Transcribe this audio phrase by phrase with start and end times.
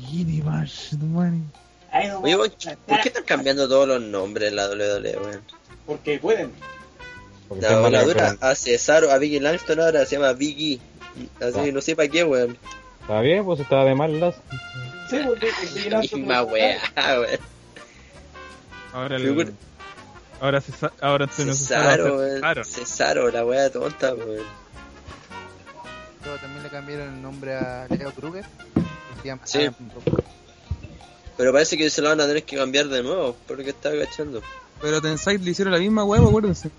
[0.00, 1.50] Bikini Bash, man.
[1.92, 2.50] Ahí no Oye, ¿por
[3.00, 5.42] qué están cambiando todos los nombres en la WWE, weón?
[5.86, 6.52] Porque pueden.
[7.48, 10.80] Porque La voladura a Cesaro, a Vicky Langston ahora se llama Vicky.
[11.40, 11.64] Así Ah.
[11.64, 12.56] que no sé para qué, weón.
[13.00, 14.36] Está bien, pues estaba de mal las.
[15.10, 17.40] Sí, porque el vigilante Misma weá, weón.
[18.92, 19.54] Ahora Figur- el.
[20.40, 21.54] Ahora, Cesa- ahora Cesaro.
[21.54, 22.18] Cesaro.
[22.30, 22.64] Cesaro.
[22.64, 24.44] Cesaro, la weá tonta, weón.
[26.40, 28.44] También le cambiaron el nombre a Leo Kruger.
[29.22, 29.66] Que Sí.
[29.66, 30.22] Rock.
[31.36, 34.42] Pero parece que se lo van a tener que cambiar de nuevo, porque está agachando.
[34.82, 36.70] Pero Tensai le hicieron la misma hueá, acuérdense.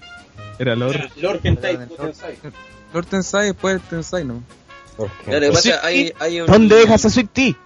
[0.59, 1.09] Era Lord.
[1.17, 1.79] Lord Kentai,
[2.93, 4.43] Lord Tensai, después Tensai, ¿no?
[4.97, 6.47] Lo que pasa, hay, hay un...
[6.47, 7.57] ¿Dónde dejas a Sweet Tea?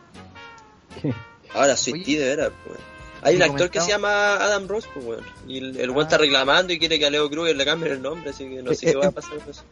[1.54, 2.06] Ahora, Sweet.
[2.06, 2.80] Tea, de veras, pues.
[3.26, 5.24] Hay un actor que se llama Adam Ross, pues, weón.
[5.48, 6.02] Y el, el Ah.
[6.02, 8.74] está reclamando y quiere que a Leo Kruger le cambien el nombre, así que no
[8.74, 9.12] sé Eh, qué eh, va a eh.
[9.12, 9.64] pasar con eso.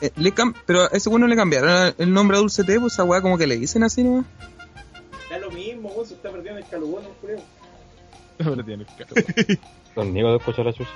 [0.00, 2.92] Eh, le cam- pero a ese bueno le cambiaron el nombre a Dulce T, pues
[2.94, 4.24] esa weá como que le dicen así nomás.
[5.28, 7.40] Da lo mismo, weón, se está perdiendo el calugón, no creo.
[8.44, 8.86] Ahora tiene
[9.46, 9.58] el.
[9.94, 10.90] Don Nico de escuchar la chucha.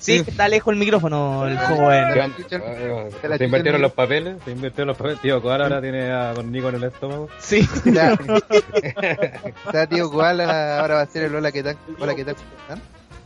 [0.00, 2.04] Sí, está lejos el micrófono, el joven.
[2.04, 2.28] Ah,
[3.30, 5.20] se Se invirtieron los papeles, se invirtieron los papeles.
[5.20, 7.28] Tío, Koala ahora tiene a Don Nico en el estómago.
[7.38, 7.68] Sí.
[7.84, 8.12] Ya.
[9.66, 11.76] Está tío Koala, ahora va a ser el Hola, ¿qué tal?
[11.98, 12.36] Hola, ¿qué tal?
[12.68, 12.74] ¿Ah?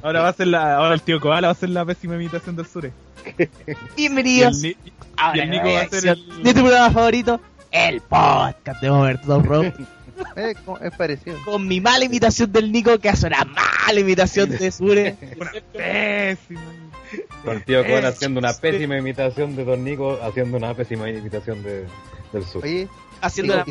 [0.02, 2.56] Ahora va a ser la, ahora el tío Koala va a ser la pésima imitación
[2.56, 2.92] del Sure.
[3.24, 3.48] Y el,
[3.96, 4.76] Bienvenidos Ni-
[5.16, 6.42] a y el Nico va a ser el...
[6.42, 9.72] de tu programa favorito, el podcast de Over Top Rope,
[10.36, 11.38] Eh, es parecido.
[11.44, 15.16] con mi mala imitación del Nico que hace una mala imitación de Sure.
[15.40, 16.60] Una pésima.
[17.44, 21.08] Con el tío Koala Eh, haciendo una pésima imitación de Don Nico, haciendo una pésima
[21.10, 21.84] imitación de,
[22.32, 22.64] del sur.
[22.64, 22.88] Oye,
[23.20, 23.64] Haciendo una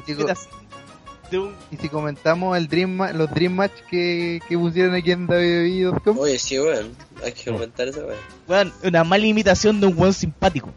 [1.32, 1.56] un...
[1.72, 6.18] y si comentamos el Dream Ma- los Dream Match que, que pusieron aquí en www.com,
[6.20, 6.96] Oye, sí, weón.
[7.24, 8.20] Hay que comentar esa weón.
[8.48, 10.72] weón, una mala imitación de un buen simpático.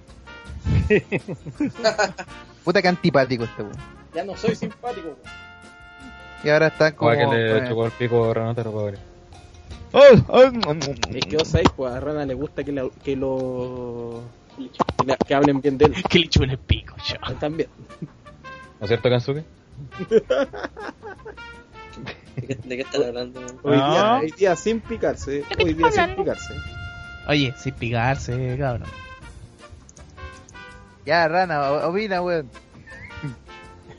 [2.65, 3.77] puta que antipático este weón.
[4.15, 5.46] Ya no soy simpático, weón.
[6.47, 7.11] Y ahora están como.
[7.13, 8.99] Como que le chocó el pico a Renata, no puedo ver.
[11.15, 14.23] Es que vos sabés, pues a Rana le gusta que, la- que lo.
[14.57, 15.95] Que, la- que hablen bien de él.
[16.09, 17.17] Que le chupen el pico, yo.
[17.41, 17.69] También.
[18.01, 19.45] ¿No es cierto, Kansuke?
[22.37, 23.59] ¿De qué, de qué están hablando, weón?
[23.65, 25.43] Hoy, día, hoy día sin picarse.
[25.63, 26.55] Hoy día sin picarse.
[27.27, 28.89] Oye, sin picarse, cabrón.
[31.07, 32.49] Ya, Rana, opina, weón.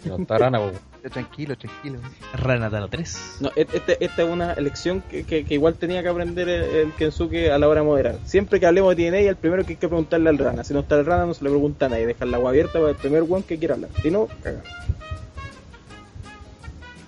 [0.05, 0.71] No está rana, po.
[1.09, 1.99] Tranquilo, tranquilo.
[2.33, 3.37] Renataro 3.
[3.41, 6.63] No, et- este- esta es una elección que, que- que igual tenía que aprender el,
[6.63, 8.19] el Kensuke a la hora de moderar.
[8.25, 10.63] Siempre que hablemos de TNA, el primero que hay que preguntarle al Rana.
[10.63, 12.05] Si no está el Rana, no se le pregunta a nadie.
[12.07, 13.89] Dejar la agua abierta para el primer one que quiera hablar.
[14.01, 14.61] Si no, caga.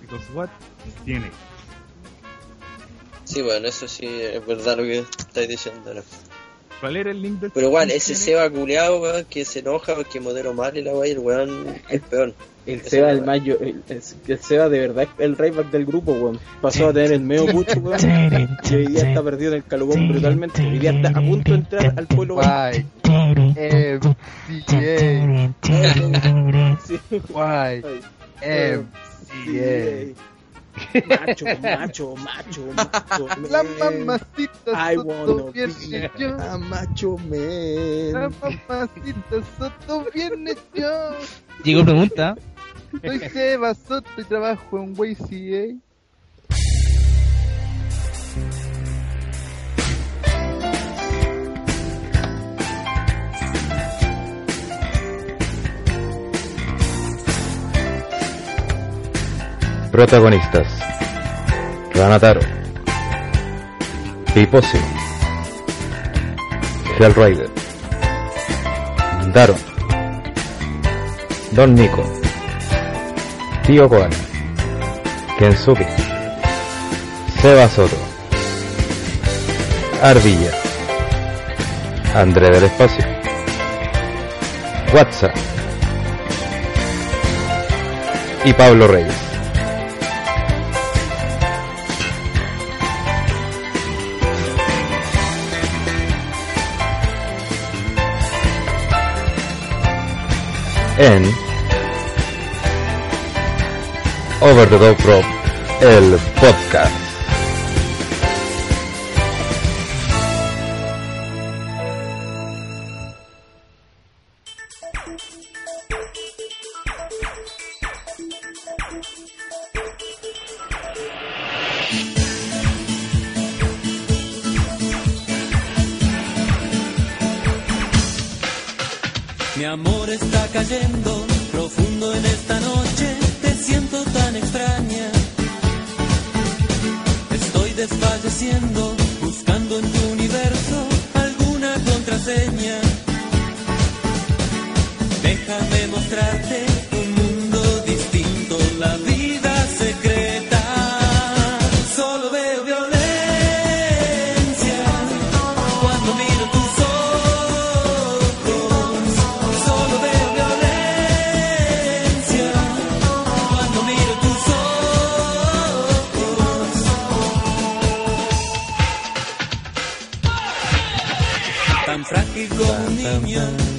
[0.01, 0.49] Because what?
[1.05, 1.29] Tiene.
[3.25, 5.93] Sí, bueno, eso sí es verdad lo que estáis diciendo.
[5.93, 6.01] ¿no?
[6.79, 8.15] ¿Cuál era el link del Pero igual, ese?
[8.15, 11.81] Seba culeado, weón, que se enoja porque modero mal y la weón, y el weón
[11.89, 12.33] es peor.
[12.73, 16.11] El Seba, el mayo, el, el- el Seba de verdad es el rayback del grupo,
[16.13, 16.39] weón.
[16.61, 17.99] Pasó a tener el medio mucho, weón.
[18.69, 20.61] Y hoy día está perdido en el calugón brutalmente.
[20.65, 22.39] Hoy día está a punto de entrar al pueblo.
[23.55, 23.99] Eh.
[26.85, 26.99] Sí.
[27.29, 27.81] Guay.
[28.41, 28.81] Eh,
[29.45, 30.29] MCA.
[31.09, 33.27] Macho, macho, macho, macho.
[33.49, 36.37] La mamacita I Soto wanna viene be yo.
[36.39, 37.17] a macho
[38.11, 38.33] La man.
[38.69, 41.09] mamacita Soto viene yo.
[41.63, 42.35] Llegó pregunta.
[42.91, 45.79] Soy Seba Soto y trabajo en YCA.
[59.91, 60.67] Protagonistas:
[61.93, 62.41] Ranataro,
[64.33, 64.77] Piposi,
[66.97, 67.49] Hellrider,
[69.33, 69.57] Daron,
[71.51, 72.18] Don Nico,
[73.69, 74.09] Tío Koala,
[75.37, 75.85] Kensuke,
[77.39, 77.95] Seba Soto,
[80.01, 80.49] Ardilla,
[82.15, 83.05] André del Espacio,
[84.91, 85.35] WhatsApp
[88.43, 89.29] y Pablo Reyes.
[104.41, 105.25] Over the Top Rope,
[105.81, 106.98] el podcast.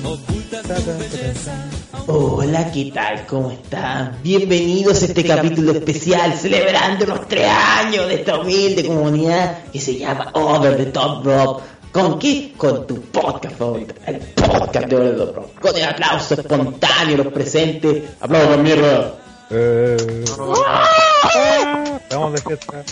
[0.05, 1.53] Oculta tu belleza.
[2.07, 3.27] Hola, ¿qué tal?
[3.27, 4.19] ¿Cómo están?
[4.25, 9.99] Bienvenidos a este capítulo especial celebrando los tres años de esta humilde comunidad que se
[9.99, 11.63] llama Over the Top Rock.
[11.93, 12.53] ¿Con qué?
[12.57, 15.61] Con tu podcast favorito, el podcast de Over the Top Rock.
[15.61, 18.03] Con el aplauso espontáneo de los presentes.
[18.21, 19.15] ¡Aplausos, mierda!
[19.51, 20.25] Eh,
[22.03, 22.85] Estamos de fiesta.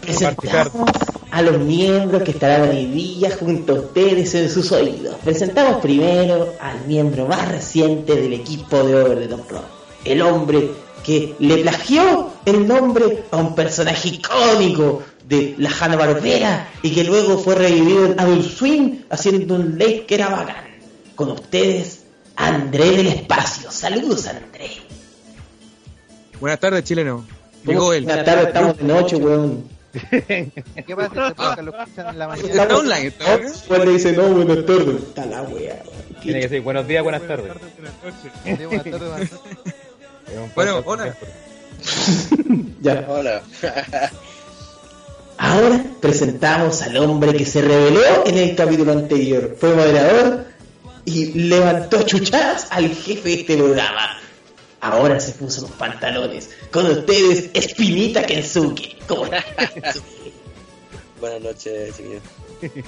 [0.00, 0.90] Presentamos
[1.30, 5.16] a los miembros que estarán hoy día junto a ustedes en sus oídos.
[5.22, 9.64] Presentamos primero al miembro más reciente del equipo de Over the Top Rock.
[10.04, 10.70] El hombre
[11.04, 17.38] que le plagió el nombre a un personaje icónico de la Hanna-Barbera y que luego
[17.38, 20.64] fue revivido en Adult Swim haciendo un late que era bacán.
[21.14, 22.04] Con ustedes,
[22.36, 23.70] André del Espacio.
[23.70, 24.70] Saludos, André.
[26.40, 27.37] Buenas tardes, chileno.
[27.68, 28.04] Llegó él.
[28.04, 29.64] Buenas tardes, estamos de noche, weón.
[29.92, 32.48] ¿Qué pasa si este podcast lo escuchan en la mañana?
[32.48, 33.12] Está online.
[33.42, 35.02] Después le dice, no, buenas tardes.
[35.02, 35.82] Está la wea.
[36.22, 37.46] Tiene que decir buenos días, buenas tardes.
[37.46, 37.94] Buenas
[38.42, 39.30] tardes, buenas tardes.
[40.54, 41.14] Bueno, hola.
[42.80, 43.06] Ya.
[43.08, 43.42] Hola.
[45.38, 49.56] Ahora presentamos al hombre que se reveló en el capítulo anterior.
[49.58, 50.46] Fue moderador
[51.04, 54.18] y levantó chuchadas al jefe de este programa.
[54.80, 56.50] Ahora se puso los pantalones.
[56.70, 58.96] Con ustedes, Espinita Kensuke.
[59.08, 59.44] ¿Cómo está?
[61.20, 62.22] Buenas noches, chiquillos.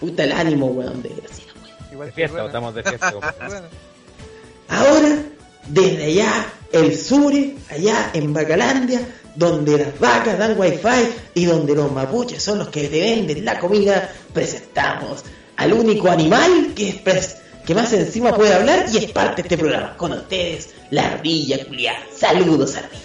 [0.00, 1.92] Puta el ánimo, weón, desgraciado, weón.
[1.92, 2.46] Igual De fiesta, buena.
[2.48, 3.12] estamos de fiesta.
[3.12, 3.66] Bueno,
[4.68, 5.22] Ahora,
[5.68, 9.00] desde allá, el Sure, allá en Bacalandia,
[9.36, 13.58] donde las vacas dan wifi y donde los mapuches son los que te venden la
[13.58, 15.24] comida, presentamos
[15.56, 17.36] al único animal que, es pres-
[17.66, 19.96] que más encima puede hablar y es parte de este programa.
[19.96, 22.00] Con ustedes, la ardilla culiada.
[22.14, 23.00] Saludos, ardilla.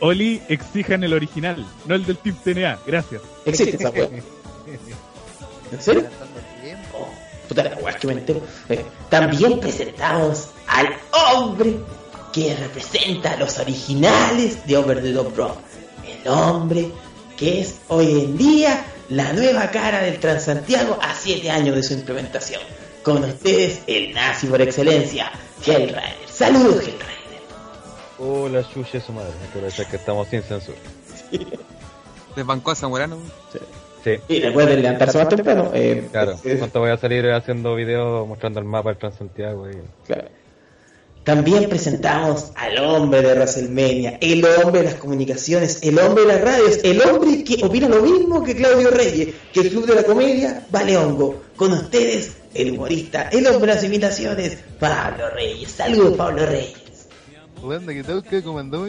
[0.00, 2.78] Oli, exijan el original, no el del Team TNA.
[2.84, 3.22] Gracias.
[3.46, 4.08] Existe esa weá.
[5.72, 6.06] ¿En serio?
[6.92, 7.08] Oh,
[7.48, 8.42] puta la weá que me entero.
[8.68, 11.76] Eh, también presentamos al hombre
[12.32, 15.58] que representa a los originales de Over the Top Rock.
[16.04, 16.90] El hombre
[17.36, 21.94] que es hoy en día la nueva cara del Transantiago a 7 años de su
[21.94, 22.60] implementación.
[23.06, 25.30] Con ustedes, el nazi por excelencia,
[25.64, 26.02] Hellrider.
[26.28, 27.06] Saludos, Hellrider.
[28.18, 29.30] Hola, chuche su madre.
[29.78, 30.76] Hay que estamos sin censura.
[32.34, 33.16] Desbancó a Zamorano.
[34.02, 35.70] Sí, Y recuerden levantarse más temprano.
[35.72, 36.32] eh, claro.
[36.42, 39.70] eh, Pronto voy a salir haciendo videos mostrando el mapa del Transantiago.
[39.70, 39.74] Y...
[40.08, 40.28] Claro.
[41.22, 46.40] También presentamos al hombre de WrestleMania, el hombre de las comunicaciones, el hombre de las
[46.40, 50.02] radios, el hombre que opina lo mismo que Claudio Reyes, que el club de la
[50.02, 51.42] comedia vale hongo.
[51.56, 55.70] Con ustedes, el humorista, el hombre de las imitaciones, Pablo Reyes.
[55.70, 56.86] Saludos, Pablo Reyes.
[57.62, 58.86] ¿de qué tengo que comandó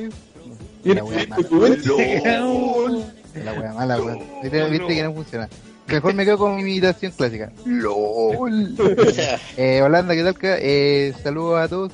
[0.83, 1.47] La wea mala.
[3.43, 4.19] La wea mala, weón.
[4.43, 5.49] Viste, que no funciona.
[5.87, 7.51] Mejor me quedo con mi imitación clásica.
[7.65, 8.75] LOL.
[9.57, 10.35] Eh, Holanda, ¿qué tal?
[10.41, 11.91] Eh, saludos a todos.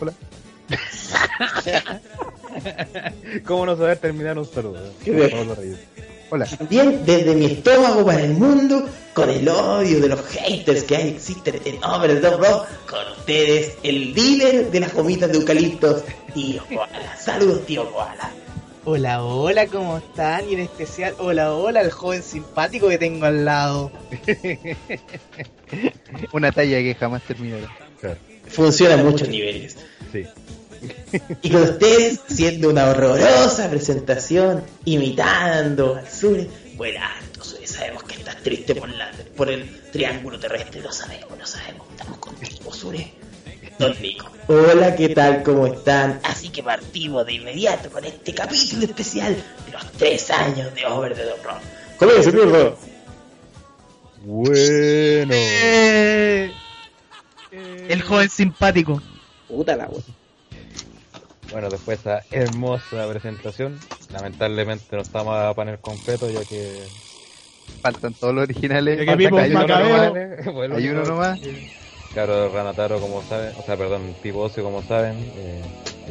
[0.00, 0.12] Hola.
[3.44, 4.92] ¿Cómo no saber terminar un saludo?
[5.04, 5.30] Qué bien.
[5.30, 5.78] Pablo Reyes.
[6.30, 6.44] Hola.
[6.44, 11.08] También desde mi estómago para el mundo, con el odio de los haters que hay,
[11.10, 16.04] existen en Over the Top Rock, con ustedes, el dealer de las gomitas de eucaliptos,
[16.34, 17.16] Tío Koala.
[17.18, 18.30] Saludos, Tío Koala.
[18.84, 20.48] Hola, hola, ¿cómo están?
[20.48, 23.90] Y en especial, hola, hola, al joven simpático que tengo al lado.
[26.32, 27.68] Una talla que jamás terminará.
[28.00, 28.18] Claro.
[28.48, 29.76] Funciona a muchos niveles.
[30.12, 30.24] Sí.
[31.42, 36.38] Y con ustedes, siendo una horrorosa presentación, imitando al sur.
[36.76, 41.38] Bueno, alto, Sure, sabemos que estás triste por, la, por el triángulo terrestre, lo sabemos,
[41.38, 41.86] lo sabemos.
[41.90, 43.12] Estamos contigo, Sure.
[43.78, 44.26] Don Nico.
[44.48, 45.42] Hola, ¿qué tal?
[45.44, 46.20] ¿Cómo están?
[46.24, 51.14] Así que partimos de inmediato con este capítulo especial de los tres años de Over
[51.14, 51.60] the Top Rock.
[51.96, 52.74] Comienza, mierda.
[54.22, 55.34] Bueno.
[57.88, 59.00] El joven simpático.
[59.46, 60.02] Puta la wea.
[61.50, 63.78] Bueno, después de esa hermosa presentación,
[64.12, 66.88] lamentablemente no estamos a panel completo ya que
[67.82, 68.98] Faltan todos los originales.
[68.98, 70.12] Que vimos hay uno nomás.
[70.52, 71.38] Bueno, Hay uno nomás.
[72.12, 75.62] Claro, Ranataro, como saben, o sea, perdón, Tipo Ocio, como saben, eh,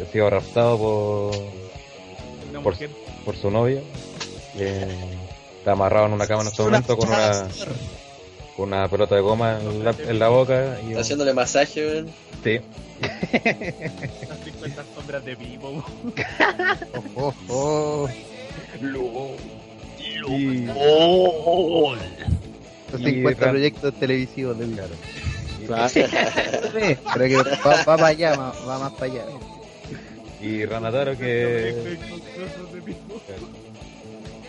[0.01, 2.74] ha sido raptado por,
[3.25, 3.82] por su novia.
[4.56, 4.88] Eh,
[5.58, 7.48] está amarrado en una cama en este momento con una,
[8.58, 10.80] con una pelota de goma en la, en la boca.
[10.84, 12.10] Y Está haciéndole masaje, weón.
[12.44, 12.60] Sí.
[13.00, 15.86] Las 50 sombras de vivo.
[17.16, 18.10] Oh, oh.
[20.30, 20.66] Y,
[22.92, 24.96] Los Y 50 Ran- proyectos televisivos del claro.
[25.66, 25.92] Claro.
[27.14, 29.26] Pero que va, va para allá, va, va más para allá.
[30.42, 31.98] Y Ranataro que...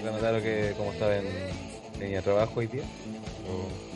[0.05, 1.25] Ranataro que, como saben,
[1.99, 2.83] tenía trabajo hoy día.
[3.49, 3.88] O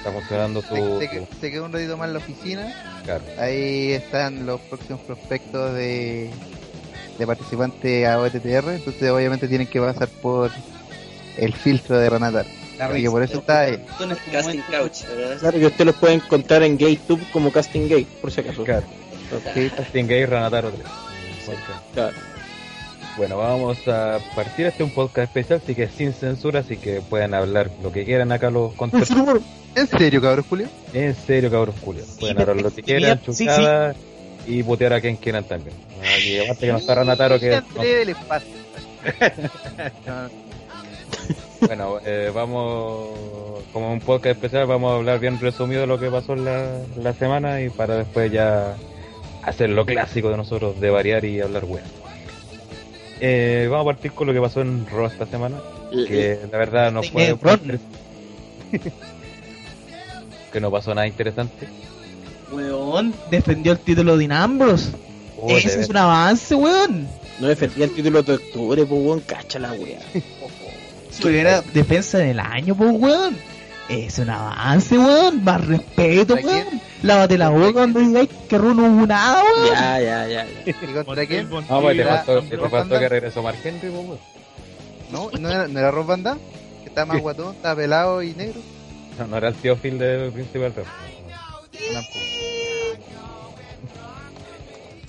[0.00, 0.98] Está funcionando su...
[0.98, 3.02] Se, se, se quedó un ratito más en la oficina.
[3.04, 3.22] Claro.
[3.38, 6.30] Ahí están los próximos prospectos de,
[7.18, 8.70] de participantes a OTTR.
[8.70, 10.50] Entonces, obviamente, tienen que pasar por
[11.36, 12.46] el filtro de Ranatar.
[12.78, 13.74] La Así que por eso está ahí.
[13.74, 15.38] Este Casting couch, ¿verdad?
[15.38, 18.64] Claro que ustedes los pueden encontrar en GayTube como Casting Gay, por si acaso.
[18.64, 18.86] Claro.
[19.52, 19.70] Sí.
[19.76, 20.86] Casting Gay Ranataro 3.
[21.92, 22.16] Claro.
[23.18, 24.64] Bueno, vamos a partir.
[24.64, 28.06] Este es un podcast especial, así que sin censura, así que pueden hablar lo que
[28.06, 29.42] quieran acá los contertulios.
[29.74, 30.68] ¿En serio, cabrón, Julio?
[30.92, 32.04] En serio, cabros Julio.
[32.18, 33.46] Pueden hablar lo que quieran, sí, sí.
[34.46, 35.76] y putear a quien quieran también.
[36.02, 38.48] Ah, Y aparte que no está Ranataro, que André del espacio.
[40.06, 40.30] No,
[41.66, 43.10] Bueno, eh, vamos,
[43.70, 46.78] como un podcast especial, vamos a hablar bien resumido de lo que pasó en la,
[46.96, 48.76] la semana y para después ya
[49.42, 51.86] hacer lo clásico de nosotros, de variar y hablar weas.
[53.20, 55.58] Eh, vamos a partir con lo que pasó en Raw esta semana,
[55.90, 57.36] que la verdad no fue...
[60.52, 61.68] Que no pasó nada interesante.
[62.50, 64.90] Weón, defendió el título de Inambros.
[65.40, 67.08] Oh, Ese es un avance, weón.
[67.38, 70.00] No defendía el título de octubre, pues weón, cacha la wea.
[71.22, 73.36] Primera defensa del año, pues, weón.
[73.88, 75.44] Es un avance, weón.
[75.44, 76.80] Más respeto, weón.
[77.02, 79.74] Lávate la boca cuando digáis que Ron no hubo nada, weón.
[79.74, 80.46] Ya, ya, ya.
[80.46, 80.70] ya.
[80.70, 80.72] ¿Y
[81.04, 81.48] contra quién?
[81.48, 84.18] No, pues te faltó, te Van que regresó Mark Henry, pues, weón.
[85.10, 85.30] ¿No?
[85.38, 86.40] ¿No era, no era Rob Van Damme?
[86.82, 88.60] Que estaba más guatón, estaba pelado y negro.
[89.20, 90.86] No, no era el tío Phil del Principal Rap.
[91.92, 92.20] Tampoco.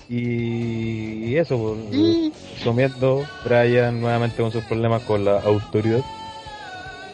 [0.09, 6.01] Y eso, pues, resumiendo, Brian nuevamente con sus problemas con la autoridad.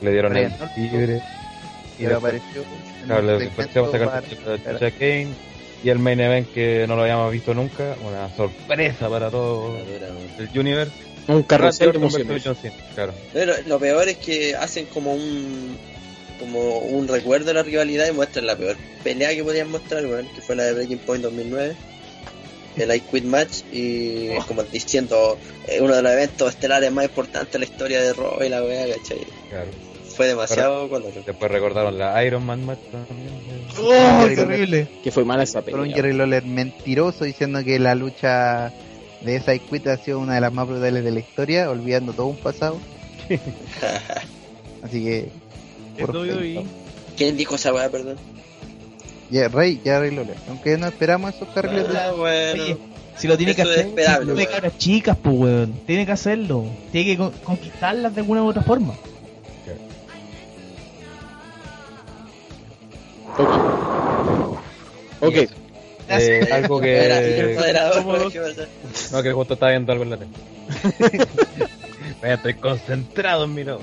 [0.01, 1.21] Le dieron Brian el libre.
[1.99, 2.63] Y después, apareció.
[3.05, 5.27] claro, le- después se va a segmento sacar chucha Kane.
[5.83, 10.59] Y el main event que no lo habíamos visto nunca, una sorpresa para todo el
[10.59, 10.91] universe.
[11.27, 12.43] Un carrusel de emociones.
[12.95, 13.13] Claro.
[13.31, 15.77] Pero lo peor es que hacen como un
[16.39, 20.27] como un recuerdo de la rivalidad y muestran la peor pelea que podían mostrar, weón,
[20.33, 21.75] que fue la de Breaking Point 2009,
[22.77, 27.51] el I Quit Match, y como diciendo eh, uno de los eventos estelares más importantes
[27.51, 29.19] de la historia de Raw y la weá, ¿cachai?
[29.49, 29.87] claro.
[30.17, 31.13] Fue demasiado color.
[31.13, 33.29] Después recordaron la Iron Man match también.
[33.79, 34.87] Oh, qué horrible.
[35.03, 35.95] Que fue mala esa Por un pelea.
[35.95, 38.73] Jerry Lawler mentiroso diciendo que la lucha
[39.21, 42.25] de esa Quit ha sido una de las más brutales de la historia, olvidando todo
[42.25, 42.79] un pasado.
[44.81, 45.29] Así que.
[47.17, 48.17] ¿Quién dijo esa weá, perdón?
[49.29, 50.37] Ya, Rey, Jerry Lawler.
[50.47, 51.97] Aunque no esperamos esos carriles de.
[51.97, 52.63] Ah, bueno.
[52.63, 52.77] Oye,
[53.17, 55.73] si lo tiene que hacer, de cabras chicas, pues, weón.
[55.85, 56.65] Tiene que hacerlo.
[56.91, 58.93] Tiene que con- conquistarlas de alguna u otra forma.
[65.19, 65.35] Ok.
[66.09, 67.57] Eh, algo que.
[69.11, 70.31] No, que justo estaba viendo algo en la tele.
[72.21, 73.81] Vaya, estoy concentrado en mi lado.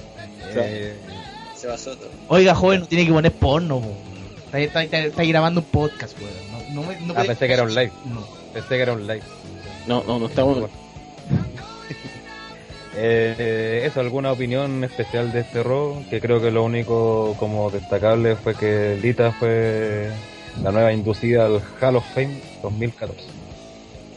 [0.56, 0.94] Eh,
[2.28, 3.94] Oiga, joven, no tiene que poner porno, po.
[4.46, 6.32] Está, está- está- está grabando un podcast, weón.
[6.74, 7.92] No, no, me- no ah, puede- pensé que era un live.
[8.06, 8.26] No.
[8.52, 9.22] Pensé que era un live.
[9.86, 10.58] No, no, no estamos.
[12.96, 16.04] Eh, eso, ¿alguna opinión especial de este robo?
[16.10, 20.10] Que creo que lo único como destacable fue que Lita fue
[20.62, 23.20] la nueva inducida al Hall of Fame 2014.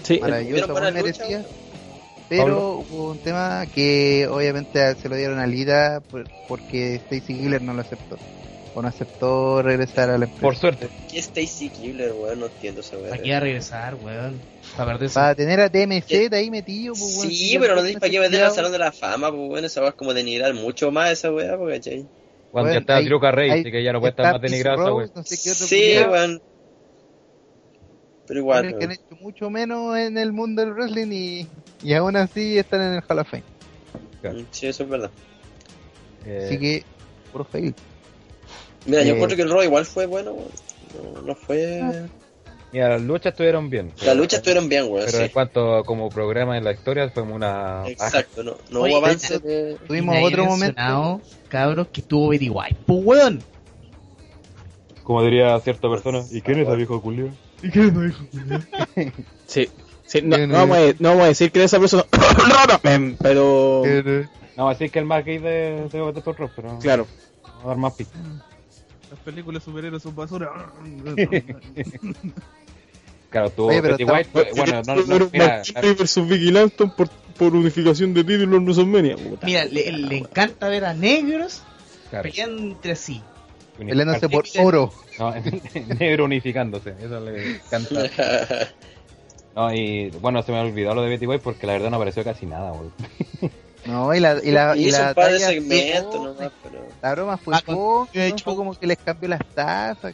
[0.04, 1.24] Sí, Maravillosa, ¿Vieron muy buena lucha?
[2.30, 7.62] Pero hubo un tema que obviamente se lo dieron a Lita por- porque Stacy Killer
[7.62, 8.18] no lo aceptó.
[8.74, 10.42] O no aceptó regresar a la empresa.
[10.42, 10.88] Por suerte.
[11.10, 12.40] ¿Qué Stacy Kibler, weón?
[12.40, 13.16] No entiendo esa weá.
[13.16, 14.40] Aquí a regresar, weón.
[14.76, 15.00] Para.
[15.00, 18.20] Para tener a TMZ ahí metido, pues, weón, Sí, si pero no sé para qué
[18.20, 21.12] meter al Salón de la Fama, pues bueno, esa weá es como denigrar mucho más
[21.12, 22.06] esa weá, pues, ¿cachai?
[22.52, 25.24] Cuando ya está Drew Carrey, así que ya no puede estar más denigrado esa no
[25.24, 26.42] sé qué otro Sí, weón.
[28.28, 31.48] Pero igual, que han hecho mucho menos en el mundo del wrestling y,
[31.82, 33.44] y aún así están en el Hall of Fame.
[34.22, 34.40] Claro.
[34.52, 35.12] Sí, eso es verdad.
[36.26, 36.84] Eh, Así que,
[37.32, 37.74] puro fail.
[38.86, 39.16] Mira, yo Eh.
[39.16, 40.50] encuentro que el Raw igual fue bueno, weón.
[41.16, 42.08] No, no fue...
[42.74, 43.94] Mira, las luchas estuvieron bien.
[44.06, 45.24] Las luchas estuvieron bien, weón, Pero sí.
[45.24, 47.84] en cuanto a como programa en la historia, fue una.
[47.88, 49.78] Exacto, no, no Oye, hubo avance de.
[49.88, 51.22] Tuvimos otro momento.
[51.48, 52.76] cabros, que estuvo Betty White.
[52.86, 53.42] Pues, weón.
[55.04, 57.30] Como diría cierta persona, ¿y quién es ese viejo culio?
[59.48, 59.70] Sí.
[60.06, 62.06] Sí, no, no vamos a, no vamos a decir que esa persona.
[62.84, 63.84] Em, pero.
[64.56, 66.80] No, así que el más gay de, de, de Thor Rock, pero.
[66.80, 67.08] Claro.
[67.44, 68.22] Vamos a dar más pistas.
[69.10, 70.50] Las películas superhéroes son basura.
[73.30, 74.30] Claro, tuvo Oye, pero está- White.
[74.32, 79.18] pues, Bueno, no, no, mira, versus Vicky Lanton por, por unificación de títulos en WrestleMania.
[79.18, 79.46] Puta.
[79.46, 81.62] Mira, le, le encanta ver a negros
[82.10, 83.22] claro, peleando entre sí.
[83.78, 84.94] Peleándose por oro.
[85.20, 85.34] No,
[86.00, 88.70] negro unificándose, eso le encanta.
[89.56, 92.24] No, y bueno, se me olvidó lo de Betty White porque la verdad no apareció
[92.24, 92.90] casi nada, güey.
[93.86, 96.86] No, y la, y la, y Hizo la un par de segmentos nomás, pero.
[97.02, 100.14] La broma fue Ah, poco, hecho- fue como que les cambió las tazas.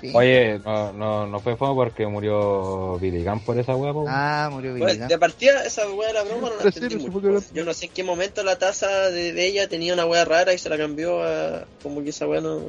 [0.00, 0.12] Sí.
[0.14, 3.92] Oye, no, no, no fue fome porque murió Billy Gunn por esa hueá.
[4.06, 7.42] Ah, murió Billy de partida, esa wea de la broma no la entendí sí, mucho.
[7.52, 10.52] Yo no sé en qué momento la taza de, de ella tenía una wea rara
[10.52, 11.64] y se la cambió a.
[11.82, 12.60] Como que esa wea no.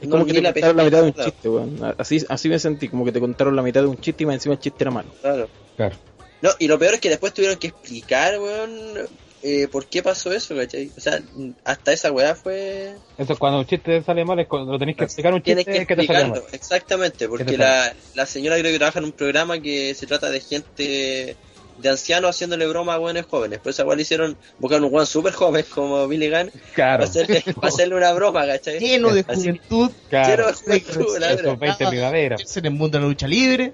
[0.00, 1.94] Es no como que te la contaron la mitad de un chiste, weón.
[1.98, 4.34] Así, así me sentí, como que te contaron la mitad de un chiste y más
[4.34, 5.10] encima el chiste era malo.
[5.20, 5.48] Claro.
[5.76, 5.94] Claro.
[6.40, 9.08] No, y lo peor es que después tuvieron que explicar, weón,
[9.42, 10.90] eh, por qué pasó eso, ¿cachai?
[10.96, 11.20] O sea,
[11.64, 12.94] hasta esa weá fue...
[13.18, 15.86] Eso cuando un chiste sale mal es cuando lo tenés que explicar un chiste Tienes
[15.86, 16.42] que que te sale mal.
[16.52, 20.40] exactamente, porque la, la señora creo que trabaja en un programa que se trata de
[20.40, 21.36] gente,
[21.78, 23.58] de ancianos haciéndole broma a buenos jóvenes.
[23.58, 27.10] Por esa weá le hicieron, buscaron un weón súper joven como Billy Gunn, Claro, para
[27.10, 28.78] hacerle, para hacerle una broma, ¿cachai?
[28.78, 30.46] Lleno de juventud, Lleno claro.
[30.46, 31.44] de juventud, la verdad.
[31.46, 32.36] Esos 20 primavera.
[32.36, 33.72] es en el mundo de la lucha libre,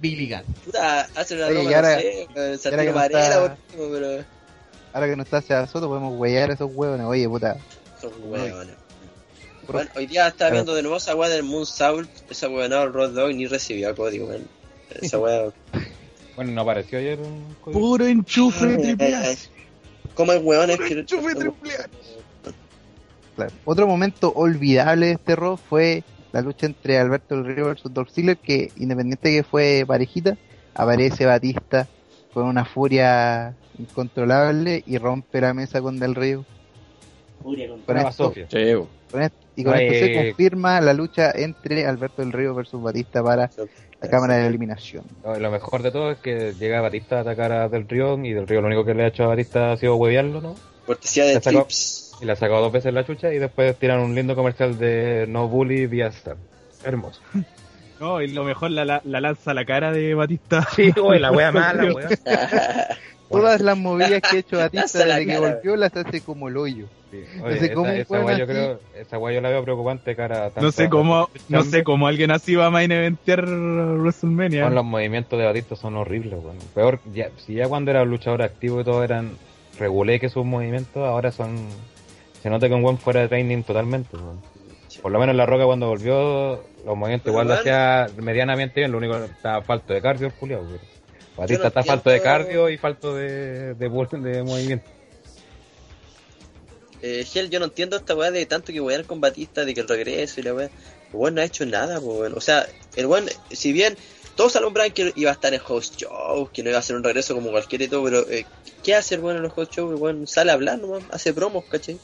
[0.00, 0.44] Billy Gunn.
[0.64, 4.37] Puta, hacen una Oye, broma, no sé, está- por último, pero
[4.98, 7.06] Ahora que no está Seba Soto, podemos huellar a esos huevones.
[7.06, 7.56] Oye, puta.
[8.00, 8.74] son weones.
[9.68, 12.82] Bueno, hoy día estaba viendo de nuevo esa weá del Moon Sault, esa weá no,
[12.82, 14.48] el Rod Dog ni recibió código, weón.
[15.00, 15.52] Esa weá.
[16.34, 17.80] Bueno, no apareció ayer un código.
[17.80, 19.34] Puro enchufe triple A.
[20.14, 20.94] ¿Cómo hay weones que.?
[20.94, 21.88] Enchufe triple A.
[23.36, 23.52] Claro.
[23.64, 26.02] Otro momento olvidable de este rock fue
[26.32, 30.36] la lucha entre Alberto del Río versus Dolph Ziggler, que independiente que fue parejita,
[30.74, 31.86] aparece Batista
[32.32, 36.44] con una furia incontrolable y rompe la mesa con Del Río.
[37.42, 37.54] Con-
[37.86, 42.82] Con esto, con y con esto se confirma la lucha entre Alberto del Río versus
[42.82, 43.50] Batista para
[44.00, 45.04] la cámara de eliminación.
[45.24, 48.32] No, Lo mejor de todo es que llega Batista a atacar a Del Río y
[48.32, 50.54] Del Río lo único que le ha hecho a Batista ha sido huevearlo, ¿no?
[50.86, 52.16] Cortesía de sacó- Trips.
[52.20, 55.26] Y le ha sacado dos veces la chucha y después tiran un lindo comercial de
[55.28, 56.36] No Bully vía Star.
[56.84, 57.20] Hermoso.
[58.00, 60.64] No, y lo mejor la, la, la lanza a la cara de Batista.
[60.76, 62.08] Sí, güey, la wea mala, wea.
[63.30, 66.86] Todas las movidas que ha hecho Batista desde que volvió las hace como el hoyo.
[67.10, 67.22] Sí.
[67.38, 70.14] No Oye, sé cómo esa, esa wea yo creo, esa wea yo la veo preocupante
[70.16, 73.44] cara a No sé a- cómo, no sé cómo alguien así va a main eventear
[73.46, 74.64] WrestleMania.
[74.64, 76.34] Con los movimientos de Batista son horribles.
[76.74, 79.32] Peor, ya, si ya cuando era un luchador activo y todo eran
[79.78, 81.56] regulé que sus movimientos, ahora son.
[82.42, 84.16] Se nota que un buen fuera de training totalmente.
[85.02, 88.92] Por lo menos La Roca cuando volvió, los movimientos Pero, igual lo hacía medianamente bien,
[88.92, 90.62] lo único que estaba falto de cardio el culiao,
[91.46, 91.62] weón.
[91.62, 94.90] No está falto de cardio y falto de, de, de movimiento.
[97.00, 99.80] Eh, Gel, yo no entiendo esta weá de tanto que wear con Batista, de que
[99.80, 100.66] el regreso y la weá.
[100.66, 102.34] El weón no ha hecho nada, weón.
[102.34, 103.96] O sea, el weón, si bien
[104.34, 107.04] todos alumbraban que iba a estar en host shows, que no iba a hacer un
[107.04, 108.46] regreso como cualquiera y todo, pero eh,
[108.82, 109.92] ¿qué hace el weón en los host shows?
[109.92, 111.98] El weón sale a hablar nomás, hace promos, ¿cachai?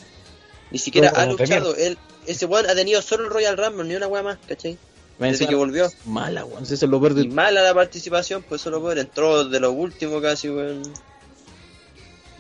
[0.71, 1.77] Ni siquiera ha luchado.
[1.77, 4.79] Él, ese weón ha tenido solo el Royal Rumble, ni una weá más, ¿cachai?
[5.19, 5.89] Me encima- que volvió.
[6.07, 6.63] Mala, weón.
[6.65, 7.35] Ese es lo peor Y de...
[7.35, 10.83] mala la participación, pues solo poder entró de lo último casi, weón.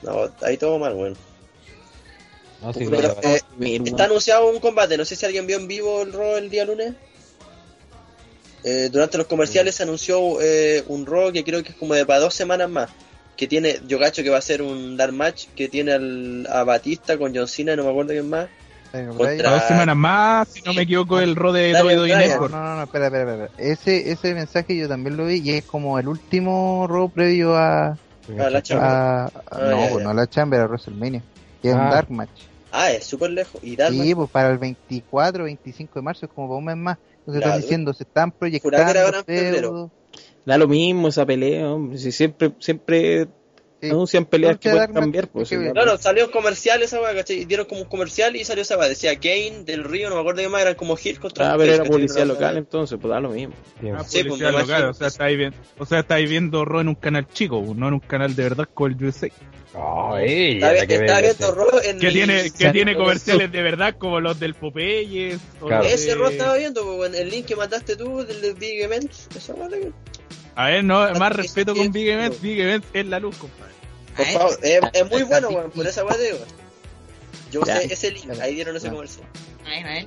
[0.02, 1.16] No, ahí todo mal, weón.
[2.60, 3.86] No, sí, Pero, lo- eh, Mir, weón.
[3.88, 6.64] Está anunciado un combate, no sé si alguien vio en vivo el Raw el día
[6.64, 6.94] lunes.
[8.64, 12.06] Eh, durante los comerciales se anunció eh, un Raw que creo que es como de
[12.06, 12.90] para dos semanas más.
[13.36, 16.62] Que tiene, yo cacho que va a ser un dark match que tiene al, a
[16.64, 18.48] Batista con John Cena, no me acuerdo quién más.
[19.16, 19.50] Contra-.
[19.50, 22.08] Dos semanas más, si no me equivoco, el rol de WWE.
[22.08, 22.52] No, Network.
[22.52, 23.50] no, no, no, espera, espera, espera.
[23.58, 27.96] Ese, ese mensaje yo también lo vi y es como el último robo previo a,
[28.38, 28.84] Ah, la Chamber.
[28.86, 30.04] a, a- Ah, no, ya, pues ya.
[30.04, 31.22] no a la Chamber, a WrestleMania.
[31.60, 31.90] Que es un Ah.
[31.90, 32.30] Dark Match.
[32.72, 33.60] Ah, es súper lejos.
[33.62, 34.14] Y dark Sí, match.
[34.16, 36.98] pues para el 24, 25 de marzo es como para un mes más.
[37.20, 37.50] Entonces Claro.
[37.56, 39.90] están diciendo, se están proyectando.
[40.46, 41.98] Da lo mismo esa pelea, hombre.
[41.98, 43.28] Si siempre, siempre
[43.82, 43.90] Sí.
[43.90, 45.50] anuncian peleas que pueden cambiar, pues.
[45.50, 47.40] que- Claro, salió un comercial esa weá, ¿cachai?
[47.40, 48.88] Y Dieron como un comercial y salió esa weá.
[48.88, 51.74] Decía Kane del Río, no me acuerdo qué más, eran como Hill contra Ah, pero
[51.74, 53.54] era policía local, entonces, pues da lo mismo.
[53.94, 56.80] Ah, Sí, pues, policía me local, o sea, estáis viendo, o sea, estáis viendo Raw
[56.80, 59.28] en un canal chico, no en un canal de verdad como el USA.
[59.74, 63.60] No, ey, Está, que está viendo Raw en Que el- tiene, que tiene comerciales de
[63.62, 65.40] verdad como los del Popeyes.
[65.60, 65.84] Claro.
[65.84, 68.80] Ese de- Raw estaba viendo, pues, weón, el link que mandaste tú del de Big
[68.82, 69.28] Events.
[69.36, 69.68] Esa weá,
[70.56, 73.72] A ver, no, más respeto con Big Events, Big Events es la luz, compadre.
[74.16, 76.38] Por Ah, favor, es, es muy bueno, weón, por esa weá digo.
[77.50, 77.78] Yo Ya.
[77.80, 78.92] sé ese link, ahí dieron ese Ya.
[78.92, 79.26] comercial.
[79.66, 80.06] Ahí.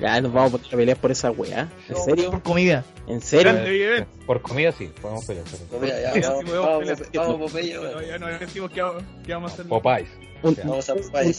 [0.00, 1.68] Ya nos vamos a poner a pelear por esa weá.
[1.88, 2.30] ¿En serio?
[2.32, 2.84] Por comida.
[3.06, 4.06] ¿En serio?
[4.26, 5.46] Por comida sí, podemos pelear.
[5.70, 7.92] pero- Mira, ya, vamos, vamos, vamos, Popeye, weón.
[7.92, 9.66] Todavía no decimos que vamos, que vamos a hacer.
[9.66, 10.08] Popeyes.
[10.48, 11.36] Un, Vamos a un- Popeyes.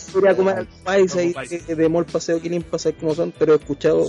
[1.17, 1.67] ahí Popeyes.
[1.67, 4.07] de, de Mall Paseo para saber cómo son, pero he escuchado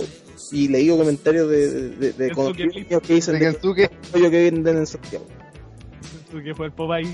[0.51, 2.79] y leído comentarios de, de, de, de conocidos que-
[3.13, 5.25] dicen De de que pollo que venden en Santiago.
[6.43, 7.07] Que fue el Popeye.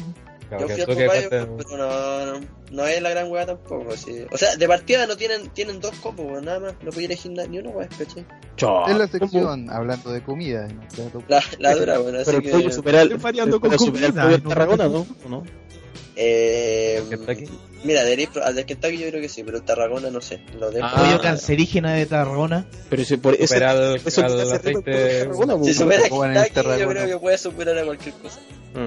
[0.59, 0.85] Yo fui a
[1.29, 3.95] pero no, no, no es la gran weá tampoco.
[3.97, 4.23] Sí.
[4.31, 6.73] O sea, de partida no tienen, tienen dos weón, nada más.
[6.83, 7.71] No puedo elegir ni uno,
[9.71, 10.67] hablando de comida.
[11.27, 12.69] La, la dura, weón, así Pero el pollo
[13.23, 13.91] variando con pollo
[14.27, 14.37] de.
[16.15, 17.01] Eh.
[17.83, 20.39] Mira, de, al de Kentucky yo creo que sí, pero el Tarragona no sé.
[20.59, 20.85] Lo dejo.
[20.89, 20.95] Ah.
[21.05, 22.65] Pollo cancerígeno de Tarragona.
[22.89, 25.19] Pero si por eso, Supera al- eso al te hace rico el pollo de aceite-
[25.19, 25.77] Tarragona, si pues.
[25.77, 27.01] supera el Kentucky, yo Tarragona.
[27.01, 28.39] creo que puede superar a cualquier cosa.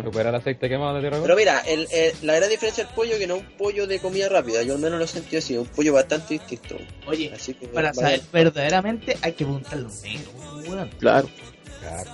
[0.03, 1.19] Superar aceite quemado de tierra.
[1.23, 3.87] Pero mira, el, el- la gran diferencia del pollo es que no es un pollo
[3.87, 4.63] de comida rápida.
[4.65, 6.77] Yo al menos lo he sentido así, un pollo bastante distinto.
[7.07, 10.89] Oye, Así que para vaya- saber verdaderamente hay que preguntarle a un negro.
[10.99, 11.29] Claro.
[11.87, 12.11] Claro.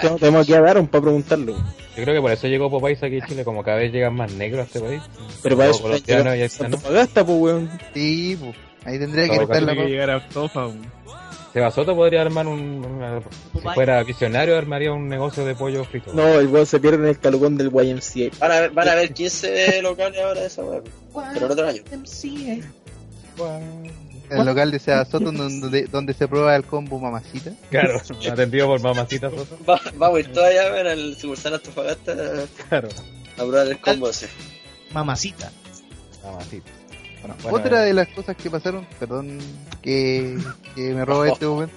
[0.00, 1.52] Tenemos- Tenemos aquí a Daron para preguntarle.
[1.52, 4.32] Yo creo que por eso llegó Popeyes aquí a Chile, como cada vez llegan más
[4.32, 5.02] negros a este país.
[5.42, 5.82] Pero para eso.
[6.66, 7.70] Antofagasta, pues, weón.
[7.94, 10.66] Sí, pues, ahí tendría que estar la que llegar a Tofa.
[10.66, 10.98] weón.
[11.52, 12.84] Seba Soto podría armar un.
[12.84, 13.20] una-
[13.54, 16.12] si fuera visionario, armaría un negocio de pollo frito.
[16.12, 18.30] No, el weón se pierde en el calucón del YMCA.
[18.38, 20.80] Van a, ver- van a haber 15 locales ahora de esa weá.
[21.32, 21.82] Pero el otro año.
[24.30, 27.52] El local de Seba Soto donde, donde se prueba el combo mamacita.
[27.70, 29.58] Claro, atendido por mamacita Soto.
[29.68, 32.14] Va, vamos a ir todavía a ver al sucursal Antofagasta
[32.68, 32.88] Claro,
[33.34, 34.28] a probar el combo ese.
[34.92, 35.50] Mamacita.
[36.24, 36.70] mamacita.
[37.20, 37.86] Bueno, Bueno, otra eh.
[37.86, 39.38] de las cosas que pasaron, perdón
[39.82, 40.38] que,
[40.74, 41.74] que me roba este momento.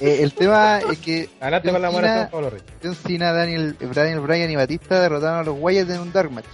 [0.00, 5.00] Eh, el tema es que Adelante con la John Cena- Daniel, Daniel Bryan y Batista
[5.00, 6.44] derrotaron a los Wyatt en un Dark Match.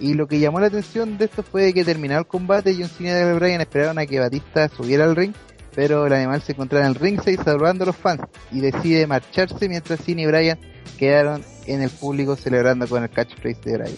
[0.00, 3.30] Y lo que llamó la atención de esto fue que terminado el combate, John Cena
[3.30, 5.32] y Bryan esperaron a que Batista subiera al ring,
[5.74, 9.68] pero el animal se encontraba en el ringside saludando a los fans y decide marcharse
[9.68, 10.58] mientras Cena y Bryan
[10.98, 13.96] quedaron en el público celebrando con el catchphrase de Bryan.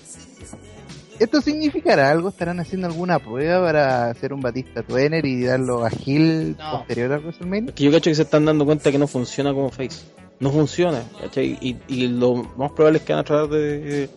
[1.18, 2.28] ¿Esto significará algo?
[2.28, 6.70] ¿Estarán haciendo alguna prueba para hacer un Batista Twenner y darlo a No.
[6.70, 7.70] posterior a WrestleMania?
[7.70, 10.06] Es que yo cacho que se están dando cuenta que no funciona como face.
[10.38, 11.58] No funciona, ¿cachai?
[11.60, 14.08] Y, y lo más probable es que van a tratar de.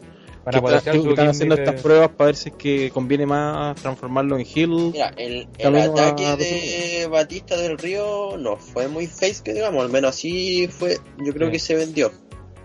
[0.43, 2.89] Para que, están, su que están haciendo de- estas pruebas para ver si es que
[2.91, 4.69] conviene más transformarlo en heel.
[4.91, 9.53] Mira, el, el Camino a- ataque de Batista del Río no fue muy face que
[9.53, 11.51] digamos, al menos así fue, yo creo Sí.
[11.53, 12.11] que se vendió.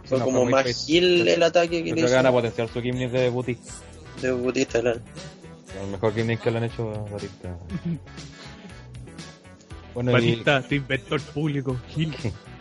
[0.05, 0.93] Fue No, como muy más face.
[0.97, 3.29] heel el ataque que Yo le creo que van a hizo potenciar su gimmick de
[3.29, 3.61] Boutique.
[4.23, 5.01] de Batista, claro.
[5.83, 7.59] El mejor gimmick que le han hecho a Batista.
[9.95, 11.77] Bueno, y, Batista se inventó el público.
[11.89, 12.15] Gil.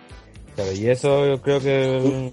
[0.56, 2.32] claro, y eso yo creo que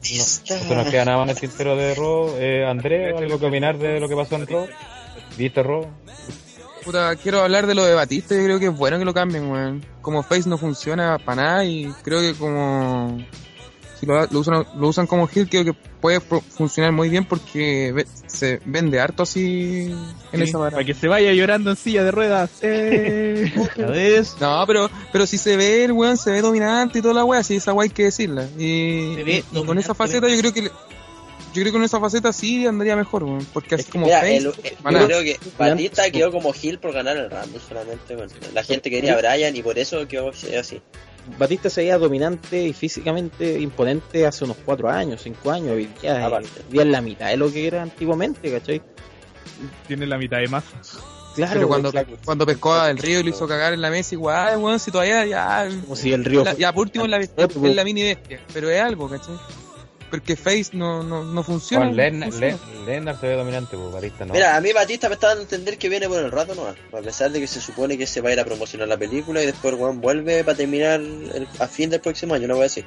[0.69, 2.37] no, nos queda nada más en el tintero de Raw.
[2.39, 4.67] Eh, Andrés, ¿algo que opinar de lo que pasó en Raw?
[5.37, 5.87] ¿Viste Raw?
[6.85, 9.51] Puta, quiero hablar de lo de Batista, yo creo que es bueno que lo cambien,
[9.51, 9.85] weón.
[10.01, 13.19] Como Face no funciona para nada y creo que como...
[14.03, 17.25] Si lo, lo usan, lo usan como heel, creo que puede fu- funcionar muy bien
[17.25, 19.95] porque ve- se vende harto así
[20.33, 20.85] en esa Para vara.
[20.85, 22.51] que se vaya llorando en silla de ruedas.
[22.63, 23.53] Eh.
[24.41, 27.45] No, pero, pero si se ve el weón, se ve dominante y toda la wea,
[27.45, 28.45] si esa wea hay que decirla.
[28.59, 30.63] Y, con esa faceta yo creo que...
[30.63, 33.47] le- Yo creo que con esa faceta sí andaría mejor, weón.
[33.53, 34.37] Porque así como Mira, Face...
[34.39, 34.53] el- yo
[35.07, 38.17] creo que Batista quedó como heel por ganar el Rumble solamente.
[38.17, 38.33] bueno.
[38.53, 40.81] La gente quería a Bryan y por eso quedó así.
[41.39, 45.71] Batista se veía dominante y físicamente imponente hace unos 4 años, 5 años.
[45.73, 46.29] Hoy día
[46.73, 48.83] es la mitad de lo que era antiguamente, ¿cachai?
[49.87, 50.69] Tiene la mitad de masa.
[51.35, 52.09] Claro, pero cuando, claro.
[52.25, 54.91] cuando pescó a Del Río y lo hizo cagar en la mesa, igual, weón, si
[54.91, 55.67] todavía ya...
[55.83, 58.69] como si el río La- ya por último en la, en la mini bestia, pero
[58.69, 59.35] es algo, ¿cachai?
[60.13, 61.87] Porque Face no, no, no funciona.
[61.87, 62.59] Con no Lennar, funciona.
[62.77, 64.35] Len- Lennar se ve dominante, pues Batista no.
[64.35, 66.67] Mira, a mí Batista me está dando a entender que viene por el rato no
[66.99, 69.43] a pesar de que se supone que se va a ir a promocionar la película
[69.43, 72.61] y después el weón vuelve para terminar el- a fin del próximo año, no voy
[72.61, 72.85] a decir.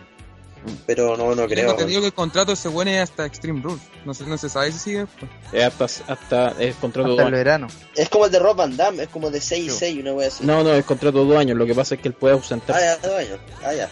[0.88, 1.70] Pero no, no Tengo creo.
[1.72, 3.82] entendido que el contrato se pone hasta Extreme Rules.
[4.04, 5.30] No se, no se sabe si sigue después.
[5.54, 7.68] Eh, hasta, hasta es contrato Hasta el verano.
[7.96, 10.24] Es como el de Rob Van Damme, es como de 6 y 6, una voy
[10.24, 10.46] a decir.
[10.46, 11.58] No, no, es contrato de dos años.
[11.58, 12.82] Lo que pasa es que él puede Ah, ausentarse.
[12.84, 13.40] ya, dos años.
[13.64, 13.90] Ah, ya.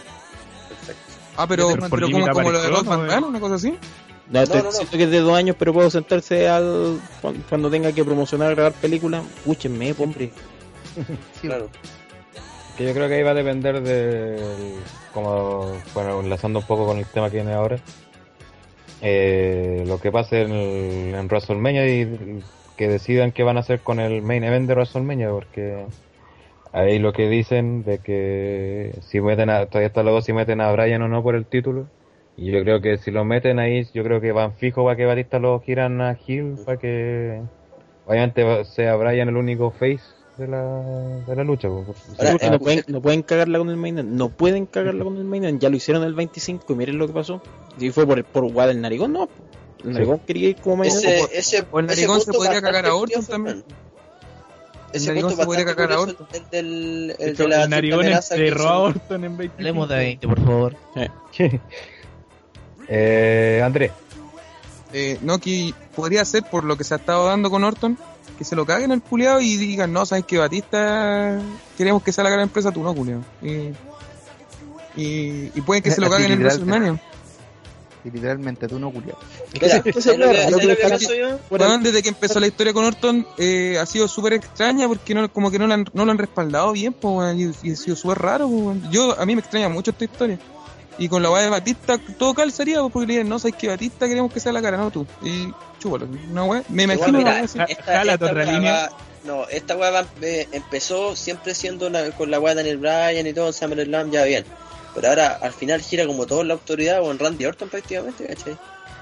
[1.36, 3.74] Ah, pero, Pero como, lo de Rock Van una cosa así.
[4.30, 4.70] No, estoy no, no.
[4.70, 6.98] diciendo que es de dos años, pero puede ausentarse al,
[7.48, 9.22] cuando, tenga que promocionar, grabar películas.
[9.38, 10.30] Escúchenme, hombre.
[11.40, 11.68] Sí, Claro.
[12.78, 14.74] Que yo creo que ahí va a depender del.
[15.12, 17.78] Como, bueno, enlazando un poco con el tema que viene ahora.
[19.00, 22.40] Eh, lo que pase en, el- en WrestleMania y
[22.76, 25.84] que decidan qué van a hacer con el main event de WrestleMania, porque
[26.74, 30.70] ahí lo que dicen de que si meten a, todavía está luego si meten a
[30.72, 31.86] Bryan o no por el título.
[32.36, 35.06] Y yo creo que si lo meten ahí, yo creo que van fijo para que
[35.06, 37.40] Batista lo giran a Hill, para que
[38.06, 40.02] obviamente sea Bryan el único face
[40.36, 41.68] de la, de la lucha.
[41.68, 45.16] Ahora, eh, no, pueden, no pueden cagarla con el main event, no pueden cagarla con
[45.16, 47.40] el main event, ya lo hicieron el 25 y miren lo que pasó.
[47.78, 49.28] Si fue por, por Guada del Narigón, no.
[49.84, 50.82] El Narigón quería ir como.
[50.82, 53.62] Ese, ese, o el ese narigón se podría cagar a Orton también.
[54.94, 57.42] El Ese narigón punto se podría bastante cagar a curioso, el del, el De hecho,
[57.42, 58.78] de la el narigón enterró a.
[58.78, 59.56] Orton en 20.
[59.56, 60.76] Hablemos de 20, por favor.
[62.88, 63.90] eh, Andrés,
[64.92, 67.98] Eh, no, que podría ser por lo que se ha estado dando con Orton,
[68.38, 71.40] que se lo caguen al culiado y digan, no, sabes que Batista
[71.76, 73.22] queremos que sea la gran empresa, tú no, culiado.
[73.42, 73.72] Y,
[74.96, 76.38] y, y pueden que se lo caguen en.
[76.38, 77.00] WrestleMania.
[78.04, 78.90] Y literalmente tú no.
[78.90, 79.14] Mira,
[79.54, 81.38] Ese- ese ¿sabes lo que- es lo ¿sabes que lo que están- pienso yo?
[81.48, 85.14] Fuera- Weón, desde que empezó la historia con Orton eh, ha sido súper extraña porque
[85.14, 87.72] no, como que no lo han, no lo han respaldado bien, pues, weón, y, y
[87.72, 88.48] ha sido súper raro.
[88.48, 88.76] pues.
[88.90, 90.38] Yo, a mí me extraña mucho esta historia.
[90.98, 93.68] Y con la weá de Batista todo calzaría pues, porque le dicen, no, sabes que
[93.68, 95.06] Batista queremos que sea la cara, no tú.
[95.22, 95.48] Y
[95.80, 96.62] chúpalo, una weá.
[96.68, 97.58] Me Igual, imagino mira, una weá así.
[97.68, 98.90] esta, esta otra weá línea.
[99.24, 103.32] no, esta weá eh, empezó siempre siendo una- con la weá de Daniel Bryan y
[103.32, 104.44] todo, SummerSlam, ya bien.
[104.94, 108.26] Pero ahora al final gira como todo en la autoridad o en Randy Orton prácticamente,
[108.26, 108.56] ¿cachai?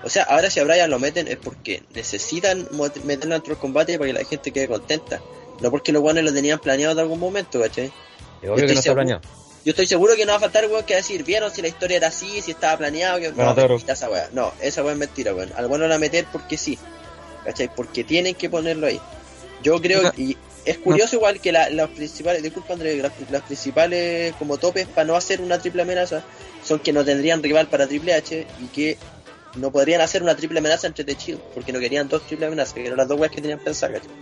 [0.05, 2.67] O sea, ahora si a Bryan lo meten es porque necesitan
[3.05, 5.21] meterlo dentro del combate para que la gente quede contenta.
[5.61, 7.93] No porque los guanes lo tenían planeado en algún momento, ¿cachai?
[8.43, 9.21] Yo estoy no seguro- planeado.
[9.65, 11.99] Yo estoy seguro que no va a faltar weón que decir, vieron si la historia
[11.99, 14.29] era así, si estaba planeado, que no, mentira esa weá.
[14.33, 15.53] No, esa weá es mentira, weón.
[15.57, 16.77] Al bueno la meter porque sí.
[17.45, 17.73] ¿Cachai?
[17.73, 19.01] Porque tienen que ponerlo ahí.
[19.63, 24.35] Yo creo, y es curioso igual que la- las principales, disculpa André, las, las principales
[24.38, 26.22] como topes para no hacer una triple amenaza
[26.62, 28.96] son que no tendrían rival para Triple H y que
[29.57, 32.75] no podrían hacer una triple amenaza entre The Shield, porque no querían dos triple amenazas,
[32.75, 34.14] que eran las dos weas que tenían pensadas, ¿cachai?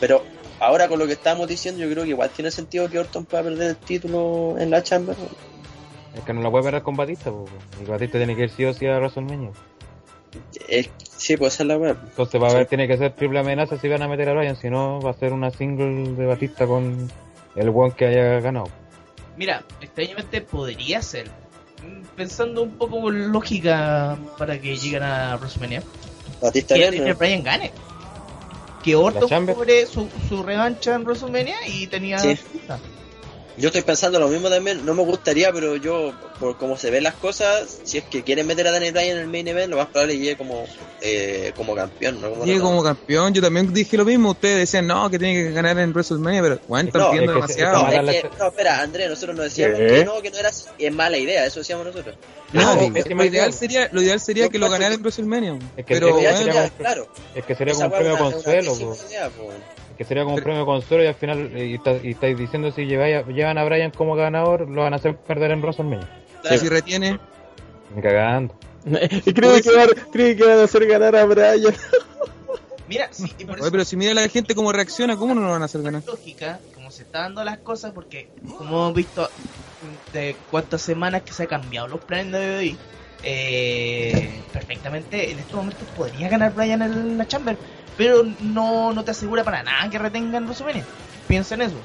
[0.00, 0.24] Pero
[0.60, 3.42] ahora con lo que estamos diciendo, yo creo que igual tiene sentido que Orton pueda
[3.44, 5.14] perder el título en la Chamber.
[6.16, 7.44] Es que no la puede perder con Batista, po.
[7.80, 9.50] y Batista tiene que ir sí o sí a WrestleMania.
[10.68, 10.88] Eh,
[11.28, 11.90] sí, puede ser la wea.
[11.90, 12.68] Entonces va a haber, Sí.
[12.70, 15.14] tiene que ser triple amenaza si van a meter a Bryan, si no va a
[15.14, 17.10] ser una single de Batista con
[17.54, 18.68] el one que haya ganado.
[19.36, 21.30] Mira, extrañamente podría ser.
[22.16, 25.82] Pensando un poco con lógica para que lleguen a WrestleMania.
[26.42, 27.14] Batista Que ¿no?
[27.14, 27.70] Bryan gane.
[28.82, 32.18] Que Orton cobre su, su revancha en WrestleMania y tenía.
[32.18, 32.38] Sí.
[33.58, 37.02] Yo estoy pensando lo mismo también, no me gustaría, pero yo, por cómo se ven
[37.02, 39.76] las cosas, si es que quieren meter a Daniel Bryan en el main event, lo
[39.78, 40.64] más probable es que llegue como,
[41.00, 42.30] eh, como campeón, ¿no?
[42.30, 44.30] Como Llegue como campeón, yo también dije lo mismo.
[44.30, 47.46] Ustedes decían, no, que tiene que ganar en WrestleMania, pero bueno, están No, pidiendo es
[47.46, 48.02] que se- demasiado.
[48.02, 49.86] No, es que- no, espera, André, nosotros nos decíamos ¿Qué?
[49.88, 52.14] que no, que no era es mala idea, eso decíamos nosotros.
[52.52, 54.94] No, No, lo- es que lo, me- ideal sería, lo ideal sería que lo ganara
[54.94, 55.58] en WrestleMania.
[55.76, 57.08] Es que pero, bueno, sería claro.
[57.34, 58.76] Es que sería como un premio consuelo,
[59.08, 59.50] idea, po.
[59.98, 62.70] Que sería como un premio consuelo y al final eh, y, está- y estáis diciendo
[62.70, 66.08] si lleváis a- llevan a Bryan como ganador, lo van a hacer perder en WrestleMania.
[66.48, 67.18] si si retiene,
[68.00, 68.54] cagando.
[69.26, 71.74] Y creo que, van, creo que van a hacer ganar a Bryan.
[72.86, 75.42] Mira, sí, y por Oye, eso pero si mira la gente cómo reacciona, ¿cómo no
[75.42, 76.02] lo van a hacer ganar?
[76.06, 79.28] lógica, como se están dando las cosas, porque como hemos visto
[80.12, 82.76] de cuántas semanas que se han cambiado los planes de WWE,
[83.22, 87.56] eh, perfectamente en estos momentos podría ganar Bryan en la Chamber,
[87.96, 90.84] pero no, no te asegura para nada que retengan WrestleMania.
[91.26, 91.76] Piensa en eso.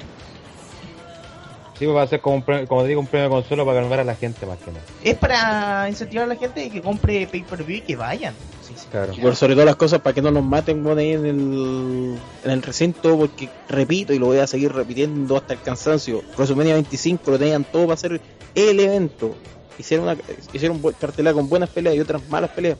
[1.78, 3.80] Sí, pues va a ser como, un premio, como te digo, un premio consuelo para
[3.80, 4.84] calmar a la gente más que nada.
[5.02, 8.32] Es para incentivar a la gente que compre pay-per-view y que vayan.
[8.62, 8.86] Sí, sí.
[8.92, 9.12] Claro.
[9.12, 12.18] Y por sobre todas las cosas, para que no nos maten bueno, ahí en el,
[12.44, 16.22] en el recinto, porque repito y lo voy a seguir repitiendo hasta el cansancio.
[16.36, 18.20] WrestleMania 25 lo tenían todo para hacer
[18.54, 19.34] el evento.
[19.78, 20.16] Hicieron una
[20.52, 22.78] hicieron cartelera con buenas peleas y otras malas peleas.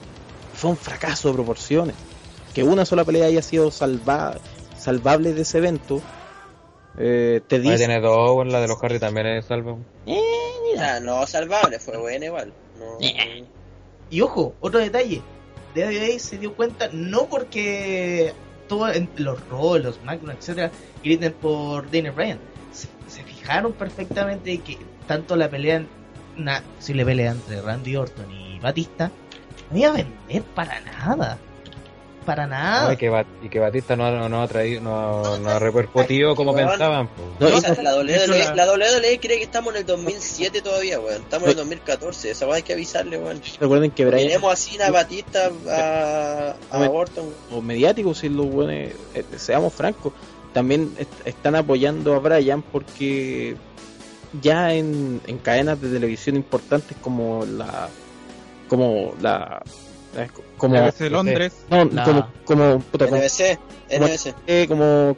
[0.55, 1.97] Fue un fracaso de proporciones.
[2.55, 4.39] Que una sola pelea haya sido salvada,
[4.79, 6.01] salvable de ese evento,
[6.97, 7.79] eh, te Ahí dice.
[7.79, 9.81] tiene dos, bueno, la de los Harry también es salvo.
[10.79, 12.53] Ah, no, salvable, fue buena igual.
[12.79, 12.99] No,
[14.11, 15.23] Y ojo, otro detalle.
[15.75, 18.33] WWE se dio cuenta no porque
[18.69, 19.39] todos los
[19.83, 20.71] los SmackDown, etcétera,
[21.03, 22.39] griten por Daniel Bryan.
[22.73, 24.79] Se, se fijaron perfectamente que
[25.09, 25.85] tanto la pelea,
[26.39, 29.11] una posible pelea entre Randy Orton y Batista,
[29.71, 31.39] no iba a vender para nada.
[32.25, 32.87] Para nada.
[32.87, 35.59] No, y, que Bat- y que Batista no, no, no ha traído, no, no ha
[35.59, 37.07] repercutido como pensaban.
[37.39, 37.53] pues.
[37.83, 41.21] La, WWE, la- WWE cree que estamos en el 2007 todavía, weón.
[41.21, 42.31] Estamos en el 2014.
[42.31, 43.43] Esa hay que avisarle, weón.
[43.61, 47.27] Recuerden que Bryan Tenemos así a Batista, a, a Orton.
[47.53, 48.75] o mediáticos, si los buenos,
[49.15, 50.15] eh, seamos francos,
[50.55, 53.55] también est- están apoyando a Brian porque
[54.41, 57.89] ya en, en cadenas de televisión importantes como la
[58.69, 59.63] como la
[60.15, 61.53] la- como de Londres.
[61.71, 63.59] no, como como puta, como, NBC,
[63.91, 64.35] NBC.
[64.47, 65.15] eh, como,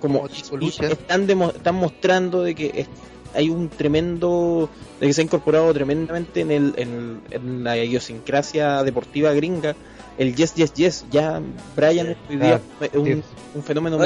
[0.92, 2.88] están demo- están mostrando de que es-
[3.35, 8.83] hay un tremendo de que se ha incorporado tremendamente en el en, en la idiosincrasia
[8.83, 9.76] deportiva gringa
[10.16, 11.05] el yes, yes, yes.
[11.11, 11.42] Ya
[11.76, 13.22] Brian hoy día es un,
[13.55, 13.98] un fenómeno.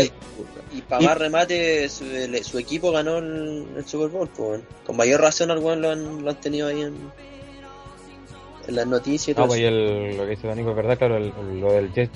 [0.73, 4.29] Y para más remate, su, equipo ganó el, el Super Bowl.
[4.29, 4.61] pues.
[4.87, 6.95] Con mayor razón, al lo han, lo han tenido ahí en,
[8.69, 9.75] en las noticias y todo No, pues y eso.
[9.75, 12.13] el, lo que dice Danico es verdad, claro, el- lo del Jet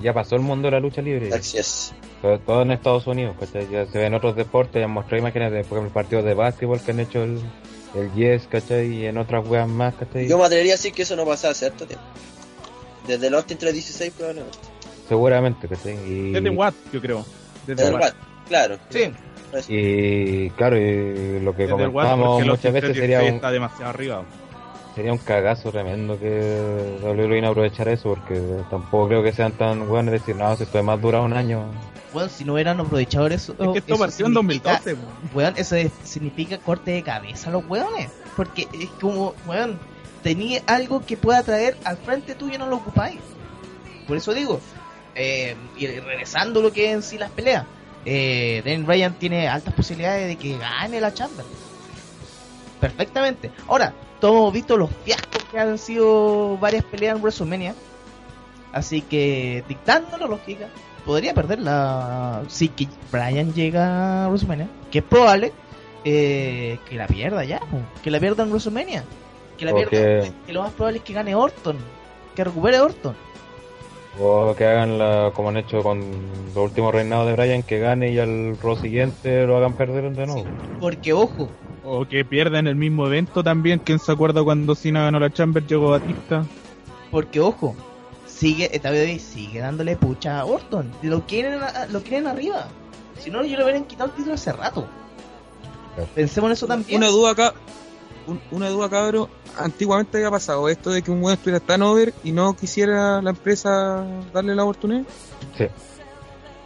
[0.00, 1.28] ya, pasó el mundo de la lucha libre.
[1.28, 1.92] Gracias.
[2.22, 3.68] Todo, todo en Estados Unidos, ¿cachai?
[3.70, 6.80] Ya se ven otros deportes, ya han mostrado imágenes de, por ejemplo, partidos de básquetbol
[6.80, 7.40] que han hecho el,
[7.94, 8.86] el Yes, ¿cachai?
[8.86, 10.28] Y en otras weas más, ¿cachai?
[10.28, 12.04] Yo me atrevería a decir que eso no pasaba hace harto tiempo.
[13.08, 14.58] Desde el Austin 316 probablemente.
[15.08, 15.96] Seguramente, ¿cachai?
[16.06, 17.24] Y, Desde Watt, yo creo.
[17.76, 18.14] Desde Desde el Watt.
[18.14, 18.78] Watt, claro.
[18.90, 19.12] Sí.
[19.68, 24.22] y claro, y lo que Desde los muchas veces 316 sería un, está demasiado arriba.
[24.94, 29.88] sería un cagazo tremendo que WWE no aprovechara eso, porque tampoco creo que sean tan
[29.88, 31.64] buenos decir, no, si esto además dura un año.
[32.12, 33.54] Bueno, si no hubieran aprovechado eso.
[33.58, 34.96] Es que esto partió en significa- 2012.
[35.34, 35.54] weón.
[35.56, 38.10] Eso es- significa corte de cabeza a los weones.
[38.36, 39.78] Porque es como, weón,
[40.22, 43.20] tenía algo que pueda traer al frente tuyo y no lo ocupáis.
[44.08, 44.58] Por eso digo,
[45.14, 47.66] eh, y regresando lo que es en sí las peleas,
[48.04, 51.44] eh, Daniel Bryan tiene altas posibilidades de que gane la Chamber.
[52.80, 53.50] Perfectamente.
[53.68, 57.74] Ahora, todos hemos visto los fiascos que han sido varias peleas en WrestleMania.
[58.72, 60.68] Así que, dictando la lógica,
[61.04, 65.52] podría perderla si que Bryan llega a WrestleMania, que es probable
[66.04, 67.60] eh, que la pierda ya,
[68.02, 69.04] que la pierda en WrestleMania,
[69.58, 71.76] que la pierda, que lo más probable es que gane Orton,
[72.34, 73.14] que recupere Orton.
[74.18, 76.00] O que hagan la, como han hecho con
[76.54, 80.26] los últimos reinados de Bryan, que gane y al Raw siguiente lo hagan perder de
[80.26, 80.44] nuevo.
[80.80, 81.48] Porque ojo,
[81.84, 83.78] O que pierdan el mismo evento también.
[83.78, 85.64] ¿Quién se acuerda cuando Cena ganó la Chamber?
[85.66, 86.44] Llegó Batista.
[87.10, 87.74] porque ojo,
[88.26, 92.68] sigue eh, WWE sigue dándole pucha a Orton, lo quieren lo quieren arriba.
[93.18, 94.86] Si no, yo le hubieran quitado el título hace rato.
[96.14, 96.98] Pensemos en eso también.
[96.98, 97.54] Una duda acá,
[98.30, 102.14] un- una duda cabro, antiguamente había pasado esto de que un weón estuviera tan over
[102.24, 105.04] y no quisiera la empresa darle la oportunidad.
[105.56, 105.66] Sí.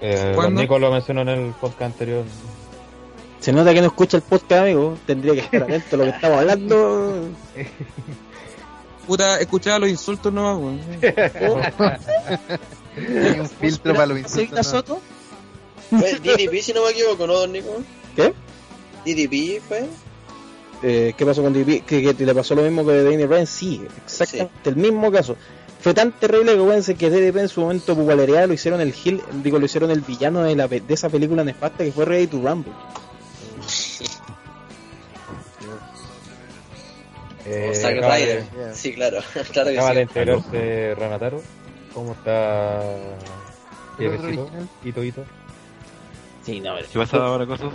[0.00, 0.36] Eh.
[0.50, 2.24] Nico lo mencionó en el podcast anterior.
[3.40, 4.96] Se nota que no escucha el podcast, amigo.
[5.06, 7.28] Tendría que estar atento a lo que estamos hablando.
[9.06, 10.80] Puta, escuchaba los insultos nomás, weón.
[12.96, 14.66] Hay un filtro para los insultos.
[14.66, 15.00] Soto,
[15.90, 17.82] Fue DDP, si no me equivoco, ¿no, don Nico?
[18.16, 18.32] ¿Qué?
[19.04, 19.84] DDP fue.
[20.82, 21.84] Eh, ¿Qué pasó con DP?
[21.84, 23.46] ¿Que, que le pasó lo mismo que Daniel Bryan?
[23.46, 25.36] Sí, exactamente el mismo caso.
[25.80, 29.22] Fue tan terrible que acuérdense que DDP en su momento popularidad lo hicieron el Hill,
[29.42, 32.26] digo, lo hicieron el villano de, la, pe- de esa película nefasta que fue Ready
[32.28, 32.72] to Rumble.
[37.46, 38.44] Eh, o Zack Ryder.
[38.50, 39.18] de- Sí, claro.
[39.52, 40.06] claro que Acaba de
[40.94, 41.00] sí.
[41.00, 41.42] Renataro.
[41.92, 42.82] ¿Cómo está?
[46.44, 47.70] Sí, no, ¿Qué pasa ahora, cosas?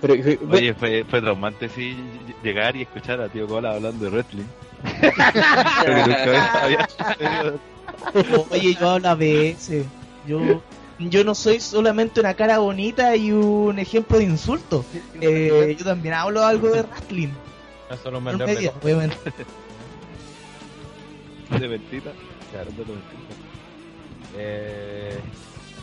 [0.00, 1.96] Pero, pero- Oye, fue, fue traumante, sí,
[2.42, 4.44] llegar y escuchar a Tío Cola hablando de wrestling.
[8.50, 9.86] Oye, yo hablo a veces.
[10.26, 10.62] Yo,
[10.98, 14.84] yo no soy solamente una cara bonita y un ejemplo de insulto.
[15.20, 17.28] Eh, yo también hablo algo de wrestling.
[17.90, 19.16] No solo vendedor de obviamente.
[21.50, 22.12] mentira.
[22.50, 22.70] Claro.
[22.72, 23.00] De mentira.
[24.36, 25.18] Eh,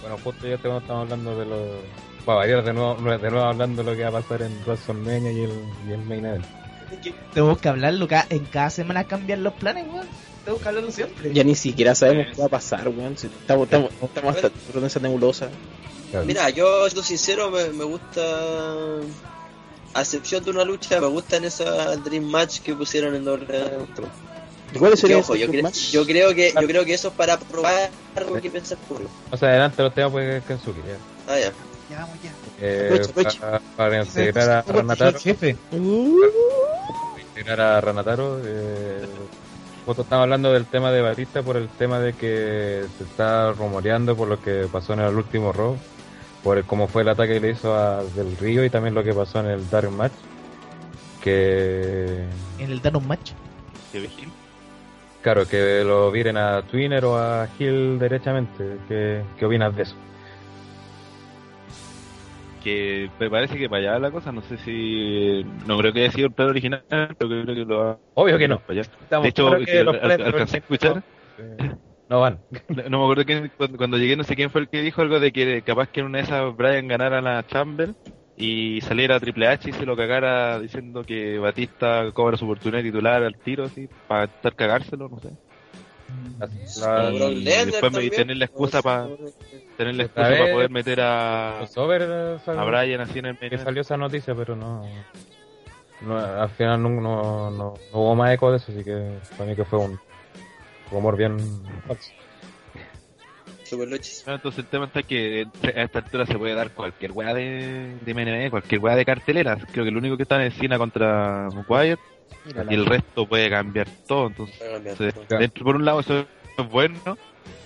[0.02, 1.68] bueno, justo ya estamos hablando de los...
[2.26, 5.32] Para variar de nuevo, de nuevo hablando de lo que va a pasar en WrestleMania
[5.32, 5.52] y el,
[5.88, 6.46] y el Main Event.
[7.34, 10.08] Tenemos que hablarlo ca- en cada semana cambiar los planes, weón.
[10.46, 11.34] Tenemos que hablarlo siempre.
[11.34, 13.18] ya ni siquiera sabemos qué va a pasar, weón.
[13.18, 15.50] Si Estamos, estamos, estamos hasta con esa nebulosa.
[16.12, 16.26] Claro.
[16.26, 18.22] Mira, yo, siendo sincero, me, me gusta.
[19.96, 23.46] A excepción de una lucha, me gustan esas Dream Match que pusieron en doble.
[24.74, 25.92] ¿Y cuáles Que, serían ojo, yo, cre- match?
[25.92, 29.12] yo creo que yo creo que eso es para probar algo que piensa el público.
[29.30, 30.78] O sea, adelante los temas pues Kensuke.
[30.78, 31.32] Ya.
[31.34, 31.52] Ah, ya.
[31.94, 32.32] Ya vamos ya.
[32.60, 33.02] Eh.
[33.40, 35.56] Para, para integrar a Renataro, jefe.
[37.30, 39.06] integrar a Renataro, eh,
[39.86, 44.16] justo estamos hablando del tema de Batista por el tema de que se está rumoreando
[44.16, 45.78] por lo que pasó en el último Raw,
[46.44, 49.04] por el- cómo fue el ataque que le hizo a Del Río y también lo
[49.04, 50.14] que pasó en el Dark Match,
[51.22, 52.24] que
[52.58, 53.32] En el Danon Match.
[53.92, 54.10] Qué
[55.22, 59.96] claro, que lo viren a Twinner o a Hill derechamente, ¿qué, qué opinas de eso?
[62.64, 65.44] Que me parece que para allá la cosa, no sé si.
[65.68, 68.00] No creo que haya sido el plan original, pero creo que lo ha.
[68.14, 68.60] Obvio que no.
[68.60, 68.92] Para allá.
[69.02, 71.04] Estamos De hecho, que que al- alcancé a escuchar.
[72.10, 72.40] No van.
[72.90, 75.20] No me acuerdo quién, cuando, cuando llegué, no sé quién fue el que dijo algo
[75.20, 77.90] de que capaz que en una de esas Brian ganara la Chamber
[78.38, 82.90] y saliera Triple H y se lo cagara diciendo que Batista cobra su oportunidad de
[82.92, 85.30] titular al tiro, así, para estar cagárselo, no sé.
[86.80, 89.08] La- y después me- también, tener la excusa para
[89.78, 91.60] tener la excusa para poder meter a,
[92.02, 94.86] eh, a Brian así en el que salió esa noticia, pero no,
[96.02, 99.50] no al final no, no, no- no hubo más eco de eso, así que para
[99.50, 100.00] mí que fue un
[100.92, 101.38] rumor bien
[101.88, 102.12] falso.
[104.28, 107.96] No, entonces el tema está que a esta altura se puede dar cualquier weá de,
[108.02, 109.56] de MNB, cualquier weá de cartelera.
[109.72, 112.00] Creo que el único que está en Cena contra Wyatt
[112.70, 114.28] y el resto puede cambiar todo.
[114.28, 115.40] Entonces, cambiar todo.
[115.40, 116.20] dentro, por un lado eso
[116.58, 117.18] es bueno,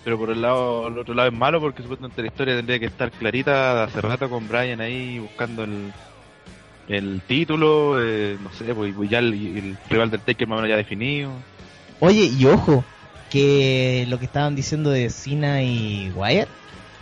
[0.03, 2.86] pero por el lado, el otro lado es malo porque supuestamente la historia tendría que
[2.86, 5.91] estar clarita de hace rato con Brian ahí buscando el,
[6.88, 10.70] el título, eh, no sé, pues ya el, el rival del Taker más o menos
[10.74, 11.32] ya definido.
[11.99, 12.84] Oye, y ojo,
[13.30, 16.47] que lo que estaban diciendo de Cena y Wyatt,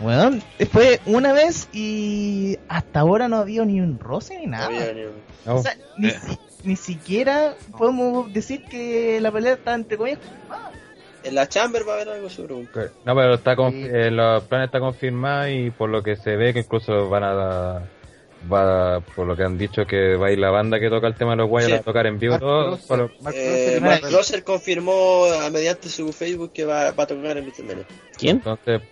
[0.00, 0.42] weón,
[0.72, 4.68] fue una vez y hasta ahora no ha habido ni un roce ni nada.
[4.70, 5.12] No había ni un-
[5.44, 6.14] No, O sea, ni, Eh.
[6.66, 10.18] Ni siquiera podemos decir que la pelea está entre comillas.
[11.24, 12.68] En la Chamber va a haber algo sobre un.
[13.04, 13.84] No, pero está con, Sí.
[13.90, 17.82] eh, los planes está confirmado y por lo que se ve que incluso van a
[18.52, 21.14] va por lo que han dicho que va a ir la banda que toca el
[21.16, 21.76] tema de los guayos Sí.
[21.78, 22.78] a tocar en vivo Mark todo,
[23.22, 27.86] Mark Eh, Mark confirmó a- mediante su Facebook que va, va a tocar en WrestleMania.
[28.16, 28.36] ¿Quién?
[28.36, 28.82] entonces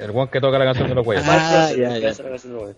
[0.00, 2.12] el one que toca la canción de los guayos Ah, ya, ya.
[2.12, 2.74] de.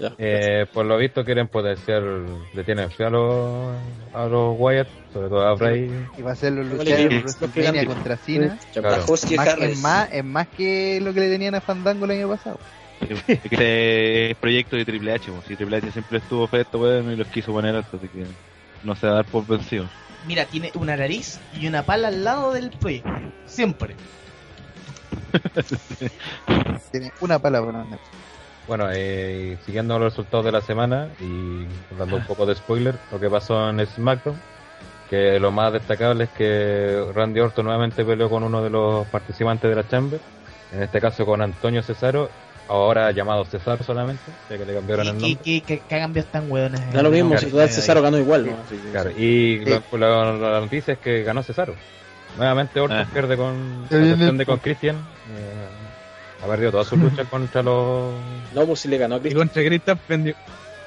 [0.00, 0.14] Ya.
[0.18, 3.74] Eh, por lo visto quieren potenciar, le tienen fe a los,
[4.12, 5.90] a los Wyatt, sobre todo a Bray.
[6.16, 8.58] y va a ser los los que contra Cena.
[8.72, 9.04] Claro.
[9.36, 12.58] Más, es, más, es más que lo que le tenían a Fandango el año pasado.
[13.28, 17.12] Este es proyecto de Triple H, pues, si Triple H siempre estuvo fe esto weón
[17.12, 18.24] y los quiso poner alto, así que
[18.82, 19.86] no se va a dar por vencido.
[20.26, 23.08] Mira, tiene una nariz y una pala al lado del proyecto.
[23.46, 23.94] Siempre.
[26.90, 27.84] Tiene una palabra.
[27.88, 27.98] ¿no?
[28.66, 31.66] Bueno, eh, y siguiendo los resultados de la semana y
[31.98, 34.36] dando un poco de spoiler, lo que pasó en SmackDown,
[35.08, 39.70] que lo más destacable es que Randy Orton nuevamente peleó con uno de los participantes
[39.70, 40.20] de la Chamber,
[40.72, 42.28] en este caso con Antonio Cesaro,
[42.68, 45.40] ahora llamado Cesaro solamente, ya que le cambiaron el ¿Qué, nombre.
[45.42, 46.92] qué, qué, qué cambios tan hueones?
[46.92, 48.44] Da lo mismo, No, si total Cesaro ganó igual.
[48.44, 48.58] ¿no?
[48.68, 49.70] Sí, sí, Claro, y Sí.
[49.70, 51.74] la, la- la noticia es que ganó Cesaro.
[52.36, 53.08] Nuevamente Orton Ah.
[53.12, 53.46] pierde con,
[53.86, 54.96] a Ya viene excepción el- de con Christian.
[54.96, 58.14] eh, ha perdido toda su lucha contra los...
[58.54, 60.34] No, pues si le ganó a Y contra Christian pendió.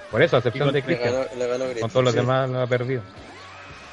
[0.09, 1.13] Por eso, a excepción de Le Christian.
[1.13, 2.19] ganó, le ganó Con todos los sí.
[2.19, 3.01] demás lo ha perdido.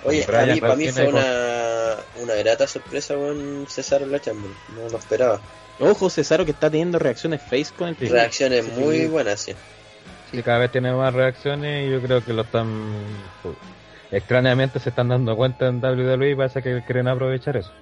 [0.05, 4.51] Oye, a mí, para mí fue una, una grata sorpresa con César en la Chamber.
[4.77, 5.41] No lo esperaba.
[5.81, 8.09] Ojo, Cesaro que está teniendo reacciones face con el Sí.
[8.09, 9.07] Reacciones Sí, muy sí.
[9.07, 9.55] buenas, sí.
[10.33, 12.69] Y cada vez tiene más reacciones y yo creo que lo están...
[14.11, 17.73] extrañamente se están dando cuenta en WWE y parece que quieren aprovechar eso.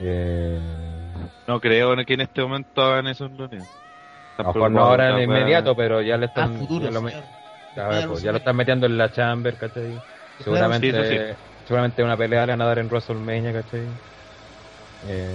[0.00, 0.58] Eh,
[1.46, 3.32] No creo que en este momento hagan eso en
[4.38, 6.54] a lo mejor no ahora en inmediato, pero ya le están...
[6.54, 7.24] Ah, futuro, ya lo, me- señor.
[7.76, 9.98] a ver, pues, ya lo están metiendo en la chamber, ¿cachai?
[10.38, 11.64] Seguramente, Sí, sí.
[11.66, 13.80] seguramente una pelea le van a dar en WrestleMania, ¿cachai?
[15.08, 15.34] Eh,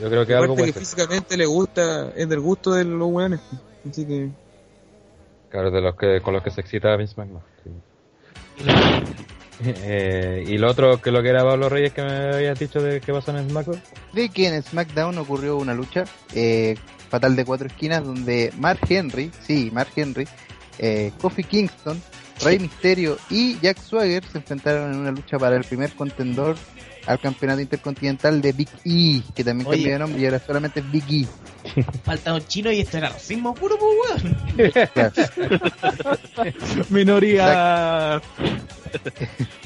[0.00, 0.82] yo creo que algo puede que ser.
[0.82, 3.40] físicamente le gusta, es del gusto de los weones.
[3.88, 4.30] Así que.
[5.50, 7.42] Claro, de los que, con los que se excita Vince McMahon.
[9.66, 13.00] Eh, y lo otro que lo que era Pablo Reyes que me habías dicho de
[13.00, 13.80] qué pasó en SmackDown.
[14.12, 16.76] De que en SmackDown ocurrió una lucha eh,
[17.08, 20.26] fatal de cuatro esquinas donde Mark Henry, sí, Mark Henry,
[20.78, 22.02] eh, Kofi Kingston,
[22.42, 26.56] Rey Mysterio y Jack Swagger se enfrentaron en una lucha para el primer contendor
[27.06, 29.78] al campeonato intercontinental de Big E, que también Oye.
[29.78, 31.82] cambió de nombre y ahora solamente Big E.
[32.04, 34.90] Falta un chino y esto era racismo puro, pues, weón.
[34.92, 35.12] Claro.
[36.90, 38.20] Minoría.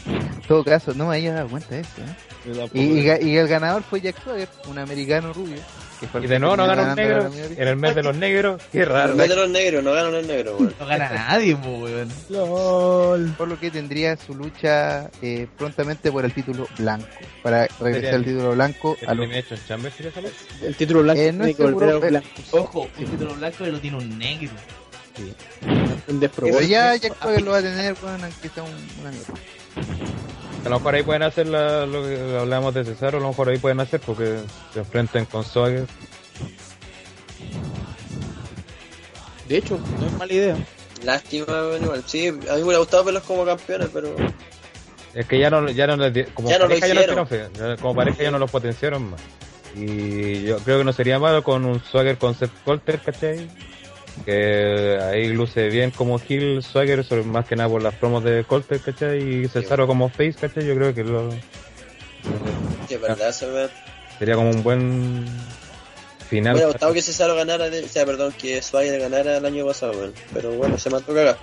[0.06, 1.90] En todo caso, no me había dado cuenta de eso.
[1.98, 2.68] ¿eh?
[2.72, 5.58] Y, y el ganador fue Jack Swagger, un americano rubio.
[6.00, 8.16] Que el Y de que nuevo no ganó un negro en el mes de los
[8.16, 8.62] negros.
[8.72, 9.12] Qué raro.
[9.12, 10.74] En vez de los negros, no ganan los negros, weón.
[10.78, 12.08] No gana nadie, weón.
[12.28, 13.34] LOL.
[13.36, 17.06] por lo que tendría su lucha eh, prontamente por el título blanco,
[17.42, 19.26] para regresar al el- título blanco a ¿El los...
[19.26, 20.34] Elimination Chamber sería esa lucha?
[20.62, 22.28] El título blanco Eh, no es que seguro, a eh, blanco.
[22.52, 24.50] Ojo, un título blanco lo tiene un negro.
[25.18, 25.26] Un
[26.06, 26.62] Pero despropósito.
[26.68, 28.70] ya Jack Swagger lo va a tener, bueno, aunque sea un,
[29.00, 29.34] una mierda.
[30.64, 33.48] A lo mejor ahí pueden hacer la- lo que hablamos de Cesaro, a lo mejor
[33.48, 34.38] ahí pueden hacer porque
[34.72, 35.86] se enfrenten con Swagger.
[39.48, 40.56] De hecho, no es mala idea.
[41.04, 41.46] Lástima,
[41.80, 42.02] igual.
[42.06, 44.14] Sí, a mí me hubiera gustado verlos como campeones, pero.
[45.14, 47.94] Es que ya no, ya no les como Ya no lo pareja ya no como
[47.94, 49.20] pareja ya no los potenciaron más.
[49.74, 53.48] Y yo creo que no sería malo con un Swagger con Seth Colter, ¿cachai?
[54.24, 58.44] Que ahí luce bien como Hill Swagger, sobre- más que nada por las promos de
[58.44, 59.44] Colter, ¿cachai?
[59.44, 60.66] Y Cesaro como Face, ¿cachai?
[60.66, 61.30] Yo creo que lo,
[62.90, 63.32] es verdad,
[64.18, 65.30] sería como un buen me
[66.28, 66.54] final.
[66.54, 70.12] hubiera gustado que Cesaro ganara, de- o sea, perdón, que Swagger ganara el año pasado.
[70.34, 71.38] Pero bueno, se mandó cagar.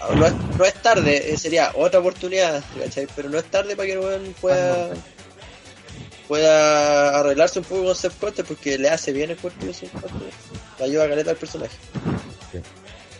[0.00, 3.06] Ah, No es, no es tarde, eh, sería otra oportunidad, ¿cachai?
[3.16, 4.90] Pero no es tarde para que el pueda,
[6.28, 9.90] pueda arreglarse un poco con Seth Coster porque le hace bien el cuerpo de Seth.
[10.84, 11.76] Ayuda a caleta al personaje.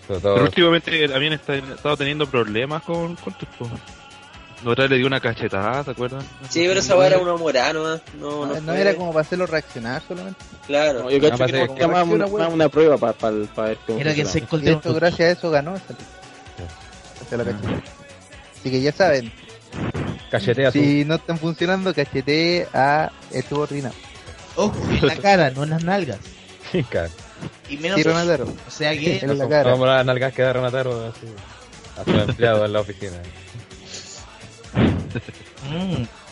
[0.06, 3.48] Todo- Pero últimamente también está, estado teniendo problemas con, con tus.
[4.62, 6.24] La otra le dio una cachetada, ¿te acuerdas?
[6.48, 10.42] Sí, pero esa weá era una morano, no, no, era como para hacerlo reaccionar solamente.
[10.66, 11.02] Claro.
[11.04, 13.30] No, yo cacho Además que que- más una, prueba para
[13.68, 15.84] ver cómo Era que se esto, gracias a eso, ganó Esa
[17.30, 17.82] es la cacheta.
[18.60, 19.32] Así que ya saben,
[20.30, 20.78] Cachetea tú.
[20.78, 23.94] si no están funcionando, cachete a el subordinado.
[24.56, 26.18] Ojo, en la cara, no en las nalgas.
[26.90, 27.10] Claro.
[27.68, 27.97] Y menos.
[27.97, 28.45] Sí, Renatero.
[28.45, 29.18] O sea que.
[29.22, 29.70] En la cara.
[29.70, 31.26] Vamos a las nalgas que da Renataro así,
[31.97, 33.16] a su empleado en la oficina.
[35.70, 36.05] Mm,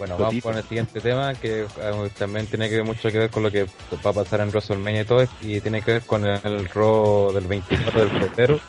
[0.00, 3.28] Bueno, vamos con el siguiente tema que eh, también tiene que ver mucho que ver
[3.28, 6.24] con lo que va a pasar en WrestleMania y todo, y tiene que ver con
[6.24, 8.60] el Raw del 24 del febrero,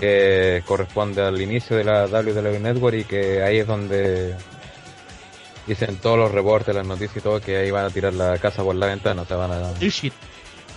[0.00, 4.34] que corresponde al inicio de la WWE Network y que ahí es donde
[5.68, 8.62] dicen todos los reportes, las noticias y todo, que ahí van a tirar la casa
[8.64, 9.62] por la ventana, o sea, van a,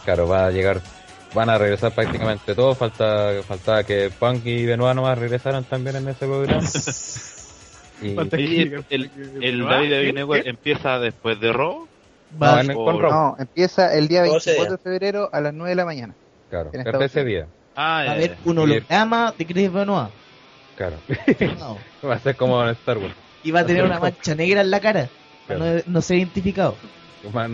[0.06, 0.82] claro, va a llegar,
[1.34, 6.08] van a regresar prácticamente todos, falta, faltaba que Punk y Benoit nomás regresaran también en
[6.10, 6.62] ese programa.
[8.04, 8.84] Y, Falta el,
[9.42, 9.68] el ¿No?
[9.70, 10.14] David.
[10.16, 11.88] Network empieza después de Raw.
[12.42, 13.12] Va, No, en- con o- Raw.
[13.12, 16.16] No, empieza el día Todo ese 24 de febrero a las 9 de la mañana.
[16.50, 18.38] Claro, Estados ese día, Ah, a ya, haber ya.
[18.46, 20.10] un holograma de Chris Benoit.
[20.76, 20.96] claro.
[21.60, 21.78] No.
[22.10, 23.14] Va a ser como en Star Wars.
[23.44, 25.10] Y va a tener una mancha negra en la cara.
[25.50, 26.76] No, no ser identificado.
[27.24, 27.48] Una-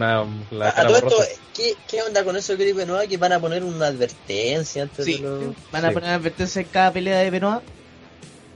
[0.51, 1.15] la A, todo esto.
[1.53, 3.05] ¿qué, ¿qué onda con eso de Gripe Nueva?
[3.07, 5.13] Que van a poner una advertencia antes Sí.
[5.17, 5.55] de lo...
[5.71, 5.93] Van a Sí.
[5.93, 7.61] poner advertencia en cada pelea de Benoit.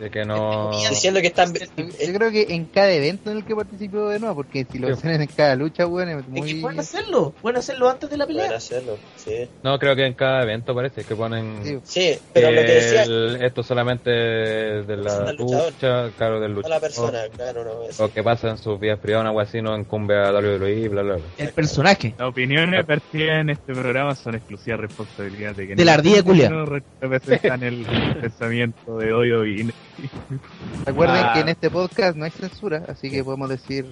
[0.01, 1.53] De que no Diciendo que están...
[1.53, 4.87] Yo creo que en cada evento en el que participó de nuevo, porque si lo
[4.87, 4.93] Sí.
[4.93, 6.53] hacen en cada lucha, weón, es Es que muy...
[6.55, 7.33] pueden hacerlo.
[7.41, 8.57] Pueden hacerlo antes de la Pueden pelea.
[8.57, 9.47] hacerlo, sí.
[9.63, 13.03] no creo que en cada evento parece que ponen Sí, Sí, pero lo que decía...
[13.03, 17.83] el- esto solamente de la lucha claro del No luchador la persona, claro, no.
[17.89, 21.01] es- lo que pasa en sus vidas privadas algo así no incumbe a WWE bla
[21.03, 22.15] bla bla El personaje.
[22.17, 26.49] Las opiniones vertidas en este programa son exclusiva responsabilidad de que De la ardilla culia.
[26.49, 27.85] no representan el
[28.21, 29.71] pensamiento de odio y
[30.85, 31.31] Recuerden Ah.
[31.33, 33.85] que en este podcast no hay censura, así que podemos decir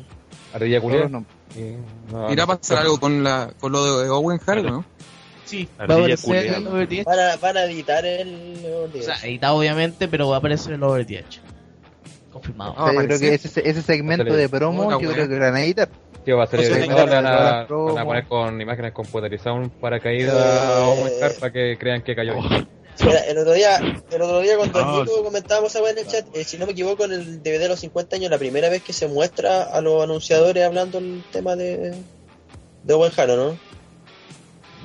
[1.11, 1.35] nombres.
[1.55, 1.75] Y
[2.11, 4.85] no- ¿Irá a no- pasar algo con la con lo de Owen Hart, no?
[5.45, 6.57] Sí, va a Ardilla aparecer culia.
[6.57, 7.05] el Over the Edge.
[7.09, 8.99] Editar.
[8.99, 11.39] O sea, editado obviamente, pero va a aparecer el Over the Edge.
[12.31, 12.75] Confirmado.
[12.77, 15.39] Ah, O sea, yo creo que ese, ese segmento de promo, yo creo que lo
[15.41, 15.89] van a editar.
[16.23, 20.35] Sí, va a salir el van, a, van a poner con imágenes computarizadas un paracaídas
[20.35, 20.59] Eh.
[20.75, 22.67] a Owen Hart para que crean que cayó ahí.
[23.05, 24.99] Mira, el otro día, el otro día Don Ah.
[25.05, 27.79] Nico comentábamos en el chat, eh, si no me equivoco en el DVD de los
[27.79, 31.93] 50 años, la primera vez que se muestra a los anunciadores hablando el tema de,
[32.83, 33.57] de Owen Hart, ¿no?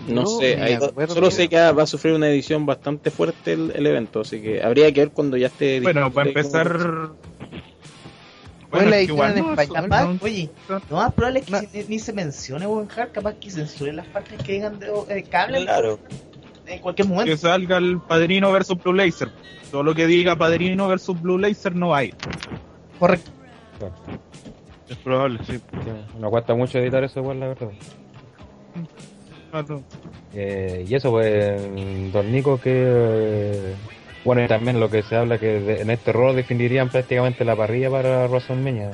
[0.09, 3.87] No No, sé, solo sé que va a sufrir una edición bastante fuerte el, el
[3.87, 5.81] evento, así que habría que ver cuando ya esté.
[5.81, 7.11] Bueno, para empezar.
[8.71, 11.61] Bueno, la edición en no, español, Capaz, no- oye, lo más probable es que No.
[11.73, 15.25] ni, ni se mencione Owen Hart, capaz que censuren las partes que digan de eh,
[15.33, 16.01] hablen Claro.
[16.67, 17.37] En cualquier que momento.
[17.37, 19.31] salga el Padrino versus Blue Laser.
[19.71, 22.13] Todo lo que diga Padrino versus Blue Laser no hay.
[22.99, 23.31] Correcto.
[24.89, 25.59] Es probable, sí.
[26.19, 27.71] No cuesta mucho editar eso igual la verdad.
[30.35, 31.63] Eh, y eso pues
[32.13, 33.75] Don Nico que eh,
[34.25, 37.55] bueno y también lo que se habla que de- en este rol definirían prácticamente la
[37.55, 38.91] parrilla para WrestleMania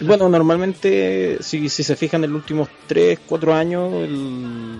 [0.00, 4.78] Bueno, normalmente, si, si se fijan en los últimos 3, 4 años, el-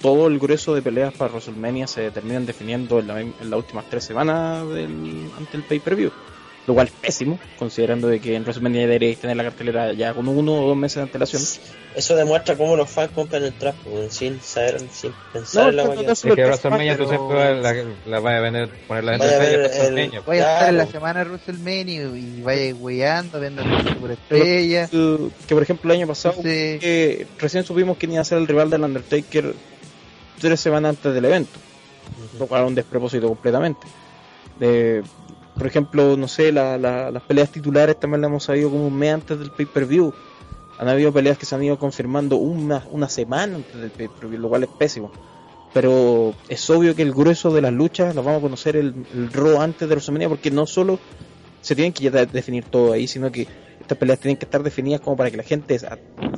[0.00, 3.84] todo el grueso de peleas para WrestleMania se terminan definiendo en, la- en las últimas
[3.90, 6.10] 3 semanas del, ante el pay-per-view.
[6.66, 10.28] Lo cual es pésimo, considerando de que en WrestleMania deberéis tener la cartelera ya con
[10.28, 11.42] uno o dos meses de antelación.
[11.96, 15.76] Eso demuestra cómo los fans compran el trap, weón, sin saber, sin pensar No, en
[15.76, 17.74] la no, no, es que WrestleMania tú siempre va- la,
[18.06, 21.30] la vaya a vender poner la gente WrestleMania Voy a estar en la semana de
[21.30, 24.88] WrestleMania y vaya weyando, viendo la superestrella.
[24.92, 26.36] El- que por ejemplo el año pasado
[27.38, 29.54] recién supimos quién iba a ser el rival del Undertaker
[30.40, 31.58] tres semanas antes del evento,
[32.38, 33.86] lo cual un despropósito completamente.
[34.58, 35.02] De,
[35.56, 38.96] por ejemplo, no sé, la- la- las peleas titulares también las hemos sabido como un
[38.96, 40.12] mes antes del pay-per-view.
[40.78, 44.48] Han habido peleas que se han ido confirmando una, una semana antes del pay-per-view, lo
[44.48, 45.10] cual es pésimo.
[45.72, 49.32] Pero es obvio que el grueso de las luchas las vamos a conocer el, el
[49.32, 50.98] Raw antes de WrestleMania porque no solo
[51.60, 53.46] se tienen que ya de- definir todo ahí, sino que
[53.90, 55.76] estas peleas tienen que estar definidas como para que la gente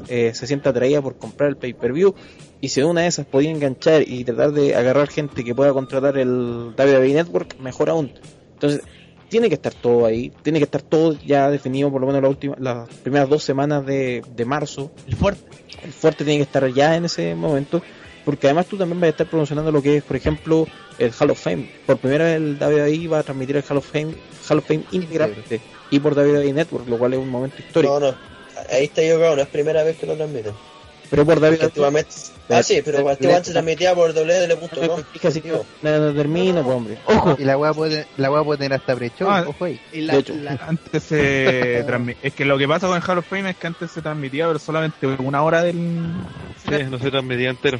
[0.09, 2.14] eh, se sienta atraída por comprar el pay-per-view
[2.62, 6.16] y si una de esas podía enganchar y tratar de agarrar gente que pueda contratar
[6.16, 8.14] el WWE Network, mejor aún.
[8.55, 8.80] Entonces,
[9.28, 12.28] tiene que estar todo ahí, tiene que estar todo ya definido por lo menos la
[12.30, 14.90] última, las primeras dos semanas de, de marzo.
[15.07, 15.44] El fuerte.
[15.84, 17.82] El fuerte tiene que estar ya en ese momento,
[18.25, 20.66] porque además tú también vas a estar promocionando lo que es, por ejemplo,
[20.99, 21.70] el Hall of Fame.
[21.87, 24.14] Por primera vez el WWE va a transmitir el Hall of Fame,
[24.49, 25.61] Hall of Fame íntegramente
[25.91, 28.01] y por WWE Network, lo cual es un momento histórico.
[28.01, 28.16] No, no,
[28.70, 30.53] ahí está equivocado, no es primera vez que lo transmiten.
[31.11, 32.11] Pero por Porque WWE antiguamente,
[32.51, 35.03] Ah, sí, pero este se transmitía por www.com.
[35.12, 36.99] Fíjate que no, no termino, pues, hombre.
[37.07, 37.36] Ojo.
[37.38, 39.80] Y la weá puede, la weá puede tener hasta brecho, Ah, ojo ahí.
[39.93, 40.34] Y la- De hecho.
[40.34, 43.57] la- Antes se transmi- Es que lo que pasa con el Hall of Fame es
[43.57, 45.74] que antes se transmitía, pero solamente una hora del.
[46.68, 47.78] Sí, no se transmitía entero.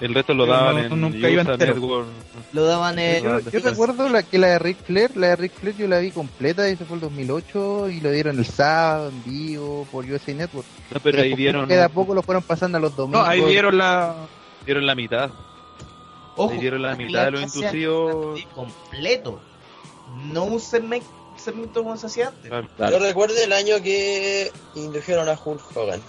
[0.00, 1.74] El resto lo daban no- en nunca iba entero.
[1.74, 2.06] Network.
[2.52, 3.24] lo daban en...
[3.24, 5.98] Yo- Yo recuerdo la, que la de Ric Flair, la de Ric Flair yo la
[5.98, 10.32] vi completa, ese fue el 2008 y lo dieron el sábado en vivo por USA
[10.32, 10.66] Network.
[10.92, 13.28] No, pero ahí dieron, que de a poco lo fueron pasando a los No, domingos.
[13.28, 13.85] ahí dieron la.
[14.64, 15.30] Dieron la mitad.
[16.36, 18.40] Ojo, dieron la mitad de los inducidos.
[18.54, 19.40] completo.
[20.32, 21.06] No un segmento,
[21.36, 22.50] segmento como se hacía antes.
[22.76, 22.98] Claro.
[22.98, 26.00] Yo recuerdo el año que indujeron a Hulk Hogan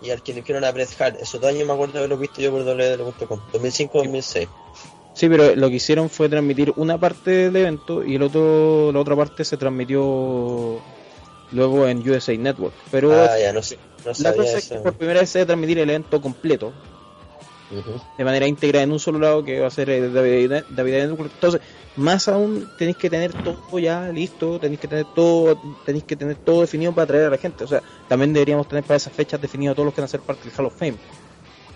[0.00, 1.16] y al que indujeron a Bret Hart.
[1.20, 3.40] Esos dos años me acuerdo de haberlo visto yo por www.com.
[3.52, 4.48] 2005-2006.
[5.14, 9.00] Sí, pero lo que hicieron fue transmitir una parte del evento y el otro, la
[9.00, 10.80] otra parte se transmitió
[11.52, 12.74] luego en USA Network.
[12.90, 13.78] Pero Ah, ya, no sé.
[14.04, 16.72] No la es que por primera vez se va a transmitir el evento completo
[18.18, 21.30] De manera íntegra en un solo lado que va a ser el David, David Network.
[21.34, 21.60] Entonces,
[21.96, 26.36] más aún tenéis que tener todo ya listo, tenéis que tener todo, tenéis que tener
[26.36, 27.64] todo definido para atraer a la gente.
[27.64, 30.20] O sea, también deberíamos tener para esas fechas definidos todos los que van a ser
[30.20, 30.96] parte del Hall of Fame.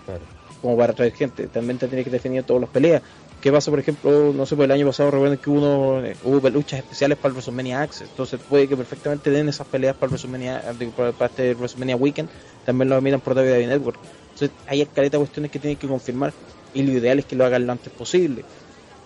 [0.04, 0.22] Claro.
[0.60, 1.46] Como para atraer gente.
[1.48, 3.02] También tendría que definir todas las peleas.
[3.40, 6.48] ¿Qué pasa, por ejemplo, no sé, por el año pasado recuerden que uno, eh, hubo
[6.48, 8.08] luchas especiales para el WrestleMania Access.
[8.08, 12.28] Entonces puede que perfectamente den esas peleas para el WrestleMania, eh, para, este WrestleMania Weekend.
[12.64, 13.98] También lo miran por David Network.
[14.36, 16.32] Entonces hay escaleta de cuestiones que tienen que confirmar.
[16.74, 18.44] Y lo ideal es que lo hagan lo antes posible.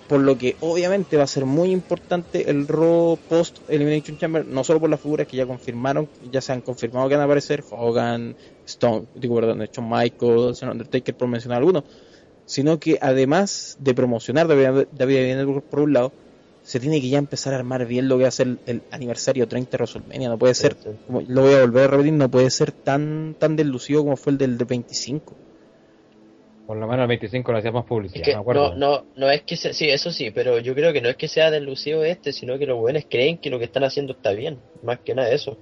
[0.09, 4.65] Por lo que obviamente va a ser muy importante el Raw post Elimination Chamber, no
[4.65, 7.63] solo por las figuras que ya confirmaron, ya se han confirmado que van a aparecer,
[7.71, 8.35] Hogan,
[8.67, 11.85] Stone, digo perdón, Shawn Michaels, Undertaker por mencionar algunos,
[12.45, 16.13] sino que además de promocionar David David por un lado,
[16.71, 18.83] se tiene que ya empezar a armar bien lo que va a ser el, el
[18.93, 22.31] aniversario 30 de WrestleMania, no puede ser, como lo voy a volver a repetir, no
[22.31, 25.35] puede ser tan tan deslucido como fue el del de 25.
[26.69, 28.77] Por lo menos el 25 le hacía más Es publicidad, que me acuerdo.
[28.77, 31.17] no, no, no es que sea, sí, eso sí, pero yo creo que no es
[31.17, 34.31] que sea deslucido este, sino que los buenos creen que lo que están haciendo está
[34.31, 35.59] bien, más que nada eso.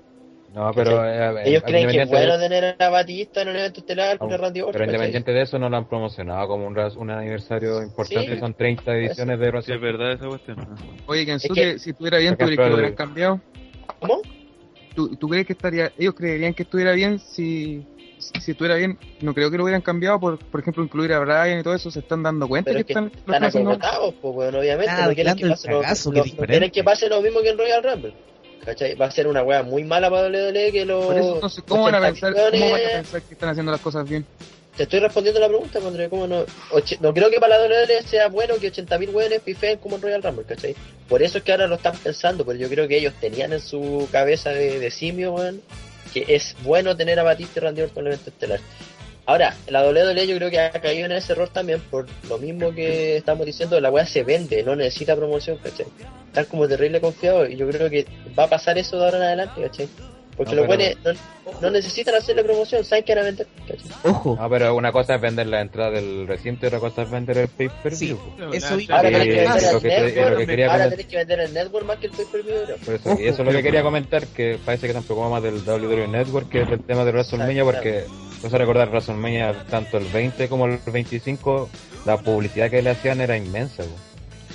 [0.55, 3.81] No, pero eh, Ellos creen que es de- bueno tener a Batista en el evento
[3.81, 4.73] estelar No, el Randy Orton.
[4.73, 4.95] Pero ¿cachai?
[4.97, 8.35] independiente de eso, no lo han promocionado como un, un aniversario importante.
[8.35, 8.41] Sí.
[8.41, 10.57] Son 30 ediciones de Sí, es verdad esa cuestión.
[11.07, 13.41] Oye, Kensuke, que- si estuviera bien, ¿tú crees que lo hubieran cambiado?
[14.01, 14.23] ¿Cómo?
[14.95, 17.87] ¿Tú, ¿Tú crees que estaría, ellos creerían que estuviera bien si,
[18.19, 18.99] si, si estuviera bien?
[19.21, 21.91] No creo que lo hubieran cambiado, por, por ejemplo, incluir a Brian y todo eso,
[21.91, 25.07] se están dando cuenta Pero que es que están, Están acomodados, pues bueno, obviamente, Ah,
[25.07, 27.83] no quieren que pase lo, no- no quieren que pase lo mismo que en Royal
[27.85, 28.15] Rumble.
[28.65, 28.95] ¿Cachai?
[28.95, 31.05] Va a ser una wea muy mala para WWE que los...
[31.07, 33.49] Por eso, entonces, ¿cómo van a 80 pensar, cómo van a millones- pensar que están
[33.51, 34.27] haciendo las cosas bien?
[34.77, 36.45] Te estoy respondiendo la pregunta, André, ¿cómo no?
[37.01, 40.23] No creo que para la WWE sea bueno que 80.000 weones pifeen como en Royal
[40.23, 40.77] Rumble, ¿cachai?
[41.09, 43.61] Por eso es que ahora lo están pensando, pero yo creo que ellos tenían en
[43.61, 45.61] su cabeza de, de simio, weón,
[46.15, 48.61] que es bueno tener a Batista y Randy Orton en el evento estelar.
[49.29, 52.75] Ahora, la WWE yo creo que ha caído en ese error también, por lo mismo
[52.75, 55.85] que estamos diciendo, la weá se vende, no necesita promoción, ¿cachai?
[56.29, 58.07] Están como terrible confiados y yo creo que
[58.39, 59.87] va a pasar eso de ahora en adelante, ¿cachai?
[60.35, 63.47] Porque No, los pero- weones no, no necesitan hacerle promoción, saben que van a vender,
[63.67, 63.91] ¿cachai?
[64.11, 67.11] Ojo, No, pero una cosa es vender la entrada del recinto y otra cosa es
[67.11, 68.07] vender el pay per Sí.
[68.07, 68.19] view.
[68.55, 70.47] eso Ahora Sí, tenés que es vender lo el que te- es lo network, que
[70.47, 72.55] quería ahora tenés que vender el network más que el pay-per-view.
[72.67, 72.77] bro.
[72.77, 75.43] Por eso, y eso es lo que quería comentar, que parece que tampoco va más
[75.43, 78.05] del WWE Network, que es el tema de WrestleMania, porque,
[78.43, 81.69] vas a recordar, WrestleMania, tanto el 20 como el 25,
[82.07, 83.85] la publicidad que le hacían era inmensa.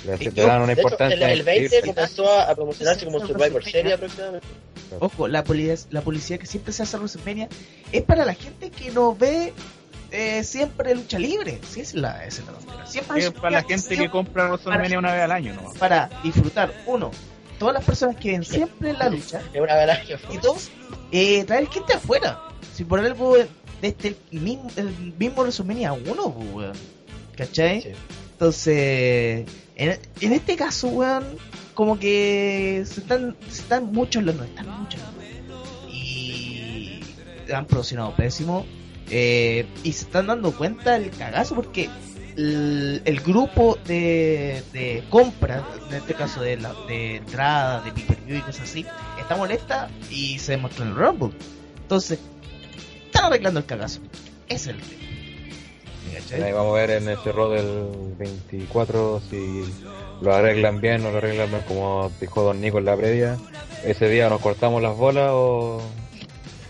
[0.04, 1.94] Le, hacían- le daban una De hecho, importancia el, el 20 increíble.
[1.94, 4.46] comenzó a, a promocionarse como Survivor Series aproximadamente.
[5.00, 7.48] ojo, la publicidad, la publicidad que siempre se hace en WrestleMania
[7.92, 9.52] es para la gente que no ve
[10.10, 11.58] eh, siempre lucha libre.
[11.68, 12.86] Sí, es la, es la tontera.
[12.86, 15.72] Siempre Es para la gente que compra WrestleMania una vez al año, ¿no?
[15.78, 17.10] para disfrutar, uno,
[17.58, 20.18] todas las personas que ven siempre la lucha, Es una galaxia.
[20.32, 20.70] y dos,
[21.12, 22.40] eh, traer gente afuera.
[22.74, 23.36] Si por algo
[23.92, 26.04] desde el mismo, el mismo WrestleMania 1,
[26.34, 26.72] pues, weón.
[27.36, 27.82] ¿Cachai?
[27.82, 27.88] Sí.
[28.32, 31.24] Entonces, en, en este caso, weón,
[31.74, 35.92] como que se están, se están muchos los no, están muchos los.
[35.92, 37.00] Y
[37.52, 38.64] han promocionado pésimo.
[39.10, 41.90] eh, y se están dando cuenta del cagazo porque
[42.36, 48.38] el, el grupo de, de compra, en este caso de, la, de entrada, de pay-per-view
[48.38, 48.86] y cosas así,
[49.20, 51.30] está molesta y se demostró en el Rumble.
[51.82, 52.18] Entonces,
[53.14, 54.00] están arreglando el cagazo.
[54.48, 54.76] Ese es
[56.36, 56.42] el.
[56.42, 59.64] Ahí vamos a ver en ese rol del 24 si
[60.20, 63.36] lo arreglan bien o lo arreglan bien como dijo Don Nico en la previa.
[63.84, 65.82] Ese día nos cortamos las bolas o,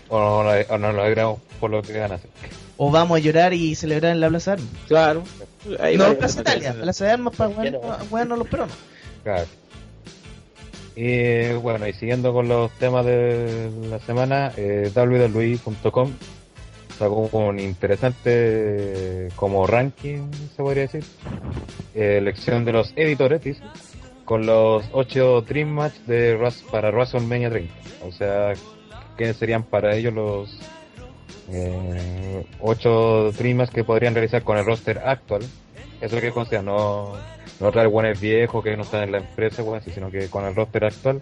[0.09, 2.29] o, nos, o nos lo alegramos por lo que hacer.
[2.77, 4.73] O vamos a llorar y celebrar en la Plaza de Armas.
[4.87, 5.23] Claro.
[5.79, 7.79] Ahí no, va- Plaza Italia, Plaza de Armas para ¿Por qué no?
[8.09, 8.75] bueno los peruanos.
[9.23, 9.45] Claro.
[10.95, 16.11] Y bueno, y siguiendo con los temas de la semana, eh, www.com
[16.97, 21.03] sacó un interesante como ranking, se podría decir,
[21.93, 23.61] elección de los editores, dice,
[24.23, 27.73] con los 8 Dream de Ras para WrestleMania 30.
[28.07, 28.53] O sea,
[29.17, 30.59] que serían para ellos los
[31.49, 35.43] eh, 8 Dream que podrían realizar con el roster actual.
[36.05, 37.13] Eso es lo que considera, no,
[37.59, 40.55] no traer buenos viejos que no están en la empresa, weón, sino que con el
[40.55, 41.21] roster actual,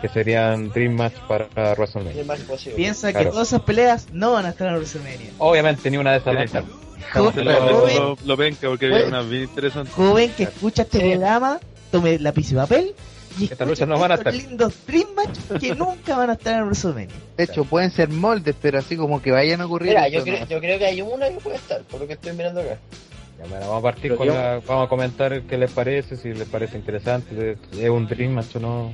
[0.00, 2.22] que serían Dream Match para WrestleMania.
[2.76, 3.26] Piensa Claro.
[3.26, 5.30] que todas esas peleas no van a estar en WrestleMania.
[5.38, 6.64] Obviamente ni una de esas va a estar.
[7.14, 9.90] Lo, joven, lo, lo penca porque una bien interesante.
[9.92, 12.94] joven que escucha este programa, tome lápiz y papel
[13.38, 14.34] y luchas no van a estar.
[14.34, 17.14] lindos Dream Match que nunca van a estar en WrestleMania.
[17.36, 19.90] De hecho, pueden ser moldes, pero así como que vayan a ocurrir.
[19.90, 22.60] Mira, creo, yo creo que hay una que puede estar, por lo que estoy mirando
[22.60, 22.78] acá.
[23.38, 26.16] Ya, bueno, vamos a partir Pero con yo- la, vamos a comentar qué les parece,
[26.16, 28.92] si les parece interesante, es un Dream Match o no.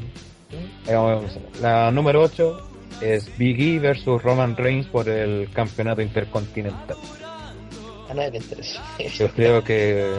[0.87, 1.43] Vamos a empezar.
[1.61, 2.69] La número 8
[3.01, 6.97] es Big E versus Roman Reigns por el campeonato intercontinental.
[8.11, 8.83] A nadie le interesa.
[9.17, 10.13] Yo creo que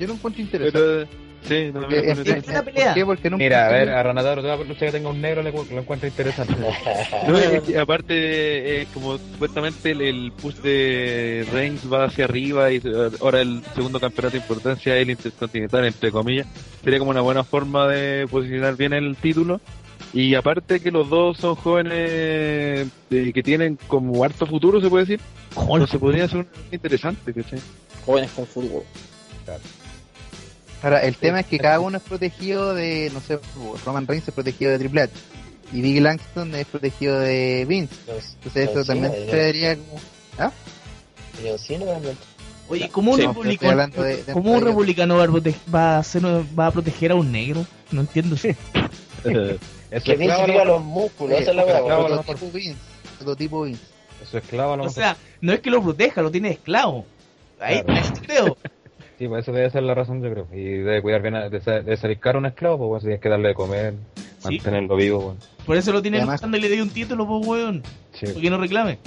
[0.00, 0.78] Yo no encuentro interesante.
[0.78, 2.84] Pero, sí, no Porque me es- parece- es- buena pelea.
[2.86, 3.06] ¿Por qué?
[3.06, 5.78] Porque nunca Mira, a ver, a Ranataro, toda lucha que tenga un negro le, lo
[5.80, 6.54] encuentro interesante.
[7.26, 12.70] No, es que aparte, eh, como supuestamente el, el push de Reigns va hacia arriba
[12.70, 12.82] y
[13.20, 16.46] ahora el segundo campeonato de importancia es el intercontinental, entre comillas,
[16.82, 19.60] sería como una buena forma de posicionar bien el título.
[20.12, 21.98] Y aparte que los dos son jóvenes
[23.10, 25.20] eh, que tienen como harto futuro, se puede decir,
[25.56, 27.60] entonces podría ser un interesante, ¿cachai?
[28.04, 28.82] Jóvenes con fútbol.
[30.84, 33.38] Ahora, el tema es que cada uno es protegido de, no sé,
[33.86, 35.12] Roman Reigns es protegido de Triple H.
[35.72, 37.94] Y Big Langston es protegido de Vince.
[38.06, 39.98] Entonces eso también sería como...
[40.38, 40.52] ¿Ah?
[41.40, 42.22] Pero sí, no, realmente.
[42.68, 45.98] Oye, ¿cómo un Sí, republicano, de- de cómo un republicano va a, prote- va, a
[46.00, 46.22] hacer-
[46.58, 47.66] va a proteger a un negro?
[47.90, 48.36] No entiendo.
[49.24, 50.66] Eso Que Vince clavo, a lo viva mejor.
[50.66, 51.82] los músculos, esa es la verdad.
[51.84, 52.78] claro, a lo otro tipo Vince.
[53.20, 53.82] Otro tipo Vince.
[54.22, 54.94] Eso es clavo, a lo O mejor.
[55.02, 57.04] sea, no es que lo proteja, lo tiene esclavo.
[57.60, 58.00] Ahí, Claro.
[58.00, 58.56] ahí sí creo.
[59.18, 60.46] Sí, pues eso debe ser la razón, yo creo.
[60.52, 63.20] Y debe cuidar bien, a- de, sa- de salir caro un esclavo, pues bueno, tienes
[63.20, 63.94] que darle de comer,
[64.38, 64.56] Sí.
[64.56, 65.40] mantenerlo vivo, bueno.
[65.64, 67.82] Por eso lo tiene Además- y le doy un título, pues, weón.
[68.12, 68.98] Sí, Porque no reclame.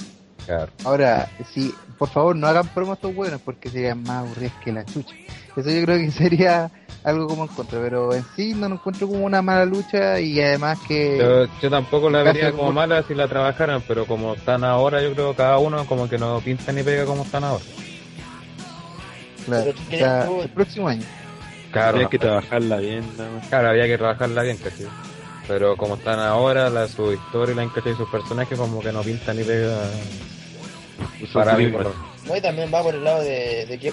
[0.46, 0.72] claro.
[0.86, 4.86] Ahora, sí, por favor, no hagan promos estos buenos porque serían más aburridos que la
[4.86, 5.14] chucha.
[5.58, 6.72] Eso yo creo que sería
[7.04, 10.40] algo como en contra, pero en sí no lo encuentro como una mala lucha y
[10.42, 11.18] además que...
[11.18, 15.02] Yo, yo tampoco la vería como como- mala si la trabajaran, pero como están ahora,
[15.02, 17.64] yo creo que cada uno como que no pinta ni pega como están ahora.
[19.48, 21.04] Claro, Pero tú o sea, crees tú- el próximo año.
[21.72, 23.04] Claro, Habría no, que trabajarla bien,
[23.50, 24.88] claro, había que trabajarla bien, ¿cachai?
[25.48, 27.96] Pero como están ahora, la, su historia, la ¿cachai?
[27.96, 29.82] sus personajes como que no pintan ni pega
[31.34, 31.68] para mí.
[32.26, 33.92] No, y también va por el lado de, de que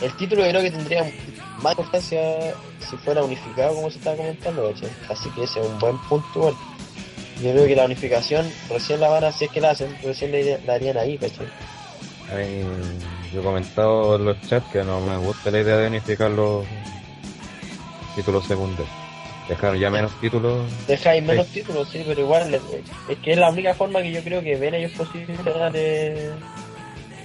[0.00, 1.02] el título yo creo que tendría
[1.62, 2.54] más importancia
[2.88, 4.72] si fuera unificado como se estaba comentando.
[5.08, 6.54] Así que ese es un buen punto igual.
[7.42, 10.32] Yo creo que la unificación recién la van a, si es que la hacen, recién
[10.32, 11.46] la, la harían ahí, ¿cachai?
[13.32, 16.64] Yo he comentado en los chats que no me gusta la idea de unificar los
[18.16, 18.88] títulos secundarios.
[19.48, 20.70] Dejar ya menos títulos.
[20.86, 22.62] Dejáis menos títulos, sí, pero igual es,
[23.08, 26.30] es que es la única forma que yo creo que ven ellos posible de darle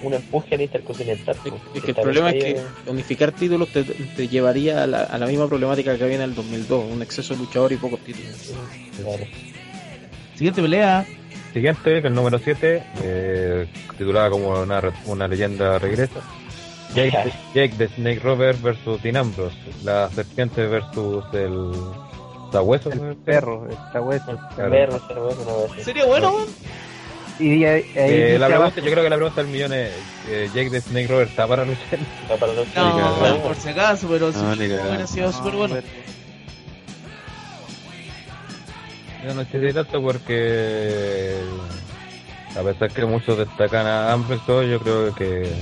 [0.03, 1.35] un empuje al Intercontinental.
[1.41, 5.17] pues, Es que el problema es que unificar títulos te, te llevaría a la, a
[5.17, 8.53] la misma problemática que había en el 2002, un exceso de luchador y pocos títulos.
[9.01, 9.23] Claro.
[10.35, 11.05] Siguiente pelea.
[11.53, 16.19] Siguiente, que el número 7, eh, titulada como una, re- una leyenda regresa.
[16.95, 19.55] Jake, Jake the Snake Rover versus Dean Ambrose.
[19.83, 21.71] La serpiente versus el
[22.51, 22.91] sabueso.
[22.91, 24.37] El perro, el sabueso.
[24.55, 24.71] Claro.
[24.71, 25.85] Perro, vez.
[25.85, 26.47] Sería bueno, weón.
[27.39, 29.89] Y ahí, ahí Eh, la pregunta, yo creo que la pregunta del millón es,
[30.29, 31.99] eh, Jake the Snake Rover está para luchar.
[32.21, 34.87] Está para los No, weón, por si acaso, pero sí, No, cagada.
[34.89, 35.75] hubiera sido No, súper bueno.
[35.75, 36.02] pero-
[39.23, 41.45] Yo no sé si tanto porque
[42.55, 45.53] a pesar que muchos destacan a Ambrose, todo, yo creo que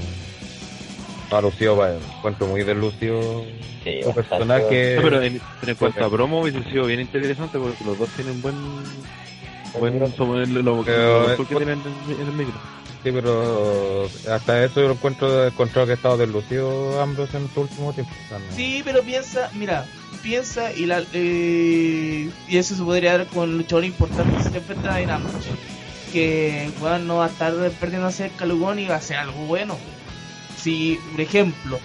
[1.32, 3.46] ha lucido, va, encuentro muy deslucido
[3.84, 4.16] Sí, bastante.
[4.24, 4.96] personaje.
[4.98, 8.42] No, pero en, en cuanto a promo hubiese sido bien interesante porque los dos tienen
[8.42, 9.04] buen
[9.80, 12.60] buen lo, que eh, tienen en, en el micro.
[13.04, 17.62] Sí, pero hasta eso yo lo encuentro, encontrado que ha estado deslucido Ambrose en su
[17.62, 18.14] último tiempo.
[18.30, 19.86] No- Sí, pero piensa, mira,
[20.22, 24.96] piensa y la eh, y eso se podría dar con luchador importante que se enfrenta
[24.96, 25.38] a Dynamite.
[26.12, 29.46] Que weón no va a estar perdiendo a ser calugón y va a ser algo
[29.46, 29.78] bueno.
[30.58, 31.80] Si, por ejemplo,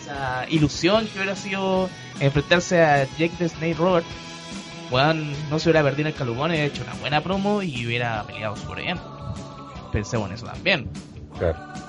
[0.00, 4.06] esa ilusión que hubiera sido enfrentarse a Jake the Snake Robert,
[4.90, 8.56] weón no se hubiera perdido el calugón, hubiera hecho una buena promo y hubiera peleado
[8.56, 8.98] súper bien.
[9.92, 10.88] Pensemos en eso también.
[11.38, 11.83] Claro.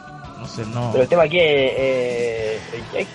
[0.48, 0.90] Sé, no.
[0.92, 2.60] Pero el tema aquí es eh,
[2.94, 3.08] de-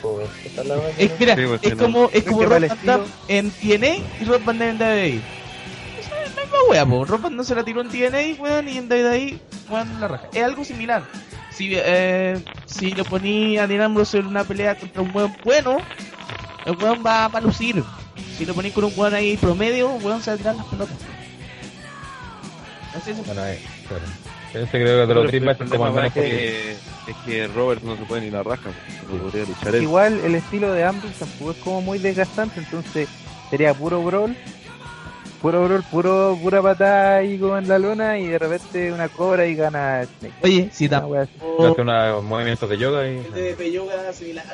[0.99, 4.41] Es, mira, Sí, pues, es como, es como el Van Damme en TNA y Rod
[4.45, 5.21] Van Damme en WWE.
[6.01, 7.05] Eso es la misma wea, po.
[7.05, 9.39] Roman no se la tiró en TNA, weón, y en WWE,
[9.71, 10.29] weón, la raja.
[10.33, 11.03] Es algo similar.
[11.53, 15.79] Si, eh, si lo ponía a Dean Ambrose en una pelea contra un weón bueno,
[16.65, 17.83] el weón va, va a lucir.
[18.39, 20.67] Si lo ponís con un weón ahí promedio, el weón se va a tirar las
[20.67, 20.97] pelotas.
[22.95, 23.25] Así es.
[23.27, 24.05] Bueno, eh, claro.
[24.55, 27.83] Ese creo que de los Pero Dream el Match es menos que, es que Robert
[27.83, 28.71] no se puede ni la raja,
[29.09, 29.83] no podría luchar él.
[29.83, 33.09] Igual el estilo de Ambrose tampoco es como muy desgastante, entonces
[33.49, 34.35] sería puro brawl,
[35.41, 39.47] puro brawl, puro, pura patada ahí como en la luna y de repente una cobra
[39.47, 40.35] y gana Snake.
[40.43, 41.33] Oye, si Una tam- wea así.
[41.61, 43.23] Hace unos movimientos de yoga y...
[43.23, 44.47] de yoga similar.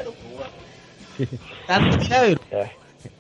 [1.67, 2.41] Tanto milagro.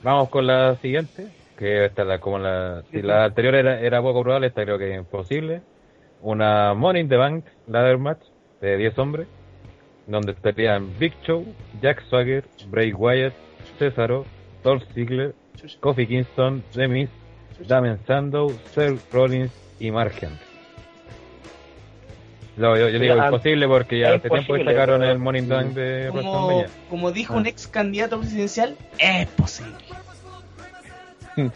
[0.02, 4.02] Vamos con la siguiente, que esta es la, como la, si la anterior era, era
[4.02, 5.62] poco probable, esta creo que es imposible.
[6.26, 8.22] Una Money in the Bank Ladder Match
[8.60, 9.28] de 10 hombres,
[10.08, 11.46] donde estarían Big Show,
[11.80, 13.32] Jack Swagger, Bray Wyatt,
[13.78, 14.26] Cesaro,
[14.64, 15.34] Dolph Ziggler,
[15.78, 17.10] Kofi Kingston, The Miz,
[17.68, 20.36] Damien Sandow, Seth Rollins y Mark Henry.
[22.56, 25.54] No, yo, yo digo Ya, imposible porque ya hace tiempo sacaron el Money in the
[25.54, 27.36] Bank de Como, como dijo Ah.
[27.36, 29.74] un ex candidato presidencial, es posible.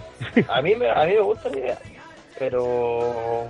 [0.48, 1.78] A mí, me, a mí me gusta la idea,
[2.38, 3.48] pero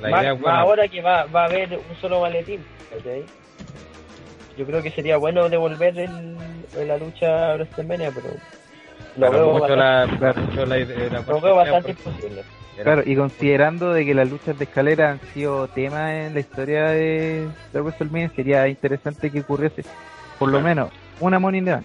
[0.00, 0.60] La más, idea es más buena.
[0.60, 2.64] ahora que va, va a haber un solo maletín.
[4.56, 6.36] Yo creo que sería bueno devolver el,
[6.76, 8.36] en la lucha a WrestleMania, pero lo
[9.16, 12.42] Claro, veo mucho bastante, la, mucho la idea- la lo veo bastante porque imposible.
[12.82, 16.88] Claro, y considerando de que las luchas de escalera han sido tema en la historia
[16.88, 19.84] de, de WrestleMania, sería interesante que ocurriese
[20.38, 21.84] por lo menos una Money in the Bank,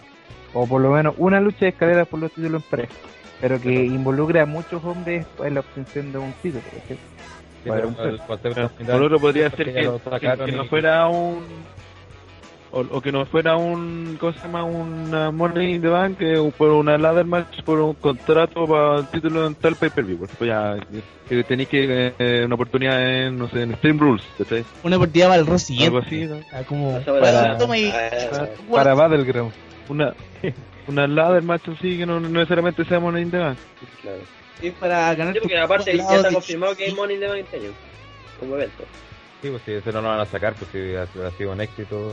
[0.53, 2.93] o por lo menos una lucha de escalera por los títulos en pareja,
[3.39, 6.64] pero que involucre a muchos hombres en la obtención de un título.
[6.88, 6.97] Sí,
[7.66, 9.74] Para un el Por lo otro podría ser que,
[10.45, 11.43] que- no fuera un
[12.72, 14.64] o, o que no fuera un ¿cómo se llama?
[14.64, 18.99] una Money in the Bank eh, o por una ladder match por un contrato para
[18.99, 20.78] el título en tal pay per view pues ya
[21.28, 24.64] que tenéis que eh, una oportunidad en no sé en Stream Rules ¿cachai?
[24.84, 25.97] Una oportunidad para el rol siguiente.
[25.97, 26.39] algo así ¿no?
[26.53, 29.51] Ah, como para- Ah, Para Battleground.
[29.89, 30.14] una
[30.88, 33.57] una ladder match así que no, no necesariamente sea Money in the Bank
[34.03, 34.18] claro.
[34.68, 37.38] Es para ganar Sí, porque aparte ya está confirmado que hay Money in the Bank
[37.39, 37.70] este año,
[38.39, 38.84] como evento.
[39.41, 41.62] Sí, pues si ese no lo van a sacar, pues si ha, ha sido un
[41.62, 42.12] éxito.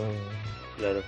[0.78, 1.01] Claro.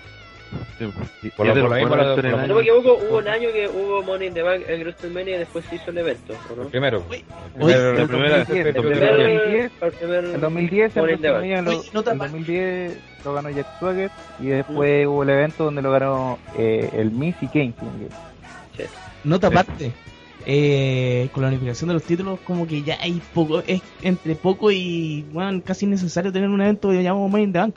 [0.78, 0.90] Sí,
[1.22, 3.68] y- Por lo- por lo mismo por lo No me equivoco, hubo un año que
[3.68, 6.62] hubo Money in the Bank en WrestleMania y después se hizo el evento, ¿o no?
[6.62, 7.04] El primero.
[7.10, 7.24] Uy, El
[7.54, 11.14] primero- el primera- primero- El el primer, primero- 2010, el primer En 2010, en Money
[11.16, 11.38] in the Bank.
[11.42, 12.32] WrestleMania lo- Oye, nota en más.
[12.32, 14.10] 2010 lo ganó Jack Swagger
[14.40, 17.74] y después hubo el evento donde lo ganó eh, el Miz y Kane.
[19.24, 19.54] Nota Sí.
[19.54, 19.92] aparte.
[20.50, 24.70] Eh, con la unificación de los títulos, como que ya hay poco, es entre poco
[24.70, 27.76] y bueno, casi innecesario tener un evento que llamamos Money in the Bank.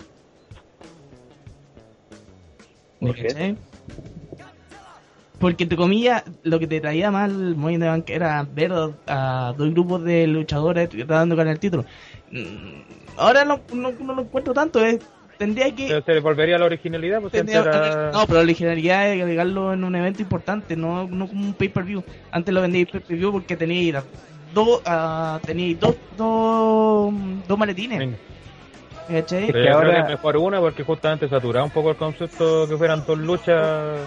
[3.01, 3.27] ¿Me ¿Por qué?
[3.27, 3.57] cachai?
[5.37, 8.71] Porque entre comillas, lo que te traía mal Money in the Bank era ver
[9.05, 11.83] a, dos grupos de luchadores tratando de ganar el título.
[12.31, 14.97] Mm, Ahora no, no, no lo encuentro tanto, eh.
[15.41, 18.11] Tendría que Pero se volvería a la originalidad, pues Tendría- antes era...
[18.11, 22.03] No, pero la originalidad es agregarlo en un evento importante, no, no como un pay-per-view.
[22.31, 24.03] Antes lo vendí pay-per-view porque tenía
[24.53, 24.81] dos,
[25.43, 27.13] tenía dos, dos,
[27.47, 28.15] dos maletines.
[29.09, 29.47] ¿Cachai?
[29.51, 32.77] Pero que ahora- que es mejor una porque justamente saturaba un poco el concepto que
[32.77, 33.97] fueran dos luchas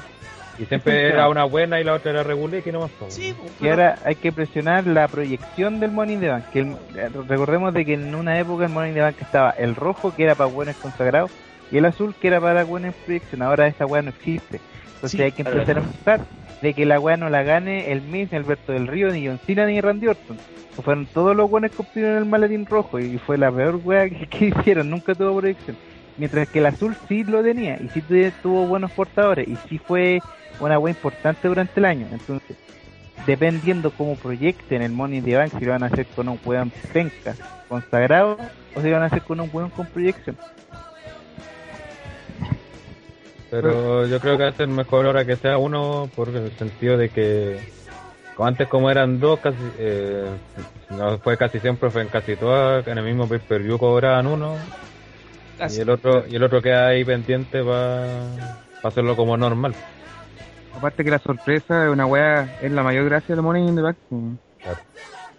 [0.58, 2.90] y siempre era una buena y la otra era regular y nomás.
[2.98, 3.14] pues.
[3.14, 6.44] Sí, pues, Y pero- ahora hay que presionar la proyección del Money in the Bank.
[6.52, 9.50] Que el- eh, recordemos de que en una época el Money in the Bank estaba
[9.50, 11.30] el rojo, que era para buenos consagrados,
[11.70, 13.42] y el azul, que era para buenos en proyección.
[13.42, 14.60] Ahora esa weá no existe.
[14.94, 16.20] Entonces Sí, hay que empezar a empezar
[16.62, 19.38] de que la weá no la gane el Miz, ni Alberto del Río, ni John
[19.44, 20.36] Cena, ni Randy Orton.
[20.74, 24.08] Que fueron todos los buenos que obtuvieron el maletín rojo y fue la peor weá
[24.08, 24.88] que, que hicieron.
[24.90, 25.76] Nunca tuvo proyección.
[26.16, 29.78] Mientras que el azul sí lo tenía y sí tu- tuvo buenos portadores y sí
[29.78, 30.22] fue
[30.60, 32.08] una weá importante durante el año.
[32.12, 32.56] Entonces,
[33.26, 36.38] dependiendo cómo proyecten el Money in the Bank, si lo van a hacer con un
[36.44, 37.34] weón penca
[37.68, 38.38] consagrado
[38.74, 40.36] o si lo van a hacer con un weón con proyección.
[43.50, 46.96] Pero yo creo que va a ser mejor ahora que sea uno por el sentido
[46.96, 47.58] de que
[48.34, 50.26] como antes como eran dos, casi, eh,
[50.90, 54.26] no fue casi siempre, fue en casi todas, en el mismo pay per view cobraban
[54.26, 54.56] uno
[55.70, 58.22] y el otro y el otro queda ahí pendiente para
[58.82, 59.74] hacerlo como normal.
[60.76, 63.82] Aparte que la sorpresa es una weá, es la mayor gracia del Money in the
[63.82, 63.96] Bank.
[64.60, 64.78] Claro.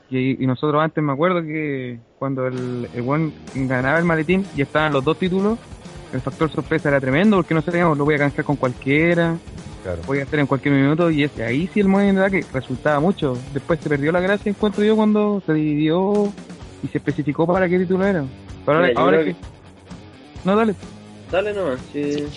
[0.09, 4.61] Y, y nosotros antes me acuerdo que cuando el, el weón ganaba el maletín y
[4.61, 5.57] estaban los dos títulos,
[6.13, 9.35] el factor sorpresa era tremendo porque no sabíamos, lo voy a canjear con cualquiera,
[9.83, 10.01] Claro.
[10.07, 12.45] voy a hacer en cualquier minuto y ese, ahí sí el Money in the Bank
[12.53, 13.37] resultaba mucho.
[13.53, 16.31] Después se perdió la gracia, encuentro yo, cuando se dividió
[16.81, 18.23] y se especificó para qué título era.
[18.65, 19.35] Pero ahora, Mira, ahora que...
[20.45, 20.75] No, dale,
[21.31, 22.27] Dale nomás, sí.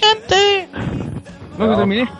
[1.58, 1.76] no, que No.
[1.76, 2.08] terminé.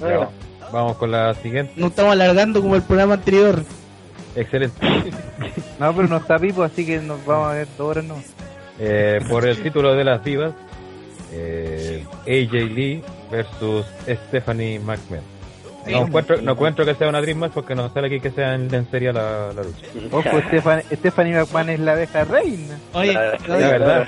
[0.00, 0.28] Ah, Ya,
[0.72, 1.72] Vamos con la siguiente.
[1.76, 3.64] No estamos alargando como el programa anterior.
[4.36, 4.76] Excelente.
[5.80, 8.16] No, pero no está vivo, así que nos vamos a ver dos horas no.
[8.80, 10.52] Eh, por el título de las divas,
[11.32, 15.22] eh, AJ Lee versus Stephanie McMahon.
[15.92, 18.54] No encuentro, no encuentro que sea una Dream Match porque no sale aquí que sea
[18.54, 19.86] en, en serio la, la lucha.
[20.10, 22.78] Ojo, Estefan, Stephanie McMahon es la abeja reina.
[22.94, 24.06] Oye, La- verdad.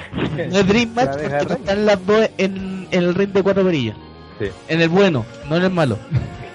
[0.50, 1.46] no es Dream Match porque rey.
[1.50, 3.96] están las dos en, en el ring de cuatro perillas.
[4.38, 4.46] Sí.
[4.68, 5.98] En el bueno, no en el malo.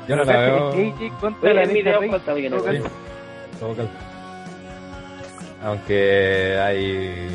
[0.08, 0.72] Yo no la veo.
[1.20, 2.90] Contra reina.
[5.64, 7.28] Aunque hay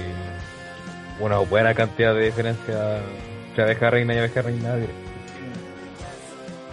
[1.19, 3.01] una buena cantidad de diferencia
[3.51, 4.77] entre abeja reina y abeja reina.
[4.77, 4.87] Eso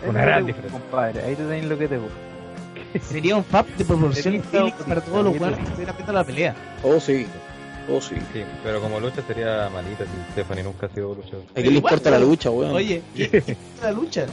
[0.10, 0.80] Una gran diferencia.
[0.80, 2.16] Compadre, ahí te tenés lo que te gusta.
[3.02, 6.56] Sería un fab de físicas para todos los buenos que estuvieran viendo la pelea.
[6.84, 7.28] Oh, sí.
[7.90, 8.16] Oh, sí.
[8.34, 11.44] Sí, pero como lucha sería malita si Stephanie nunca ha sido luchador.
[11.52, 12.74] ¿A quién le importa la lucha, weón?
[12.74, 14.26] Oye, ¿qué- qué la lucha?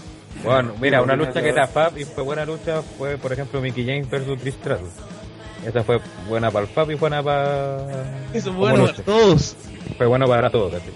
[0.42, 3.86] Bueno, mira, una lucha que era Fab y fue buena lucha fue, por ejemplo, Mickey
[3.86, 4.88] James versus Chris Stratus.
[5.64, 7.76] Esa fue buena para el Fab y buena para...
[8.32, 9.56] Eso es como bueno para todos.
[9.96, 10.90] Fue bueno para todos, casi.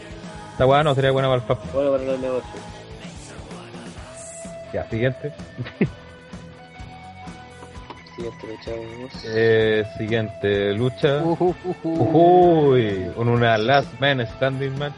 [0.58, 1.58] Esta weá no sería buena para el Fab.
[1.72, 2.56] Bueno, para los negocios.
[4.72, 5.32] Ya, siguiente.
[8.16, 8.72] Siguiente lucha.
[9.26, 11.18] Eh, siguiente lucha.
[11.22, 12.70] Uh, uh, uh, uh.
[12.72, 14.94] Uy, con una Last Man Standing match.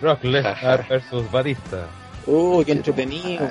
[0.00, 1.86] Brock Lesnar versus Batista.
[2.26, 3.48] Uy, qué entretenido.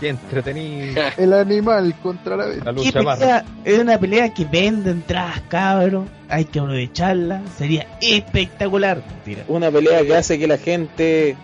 [0.00, 1.00] Qué entretenido.
[1.18, 2.64] El animal contra la bestia.
[2.64, 3.18] La ¿Qué lucha más.
[3.18, 3.44] pelea?
[3.64, 6.08] Es una pelea que vende entradas, cabros.
[6.28, 7.42] Hay que aprovecharla.
[7.58, 9.02] Sería espectacular.
[9.06, 9.44] Mentira.
[9.48, 11.36] Una pelea que hace que la gente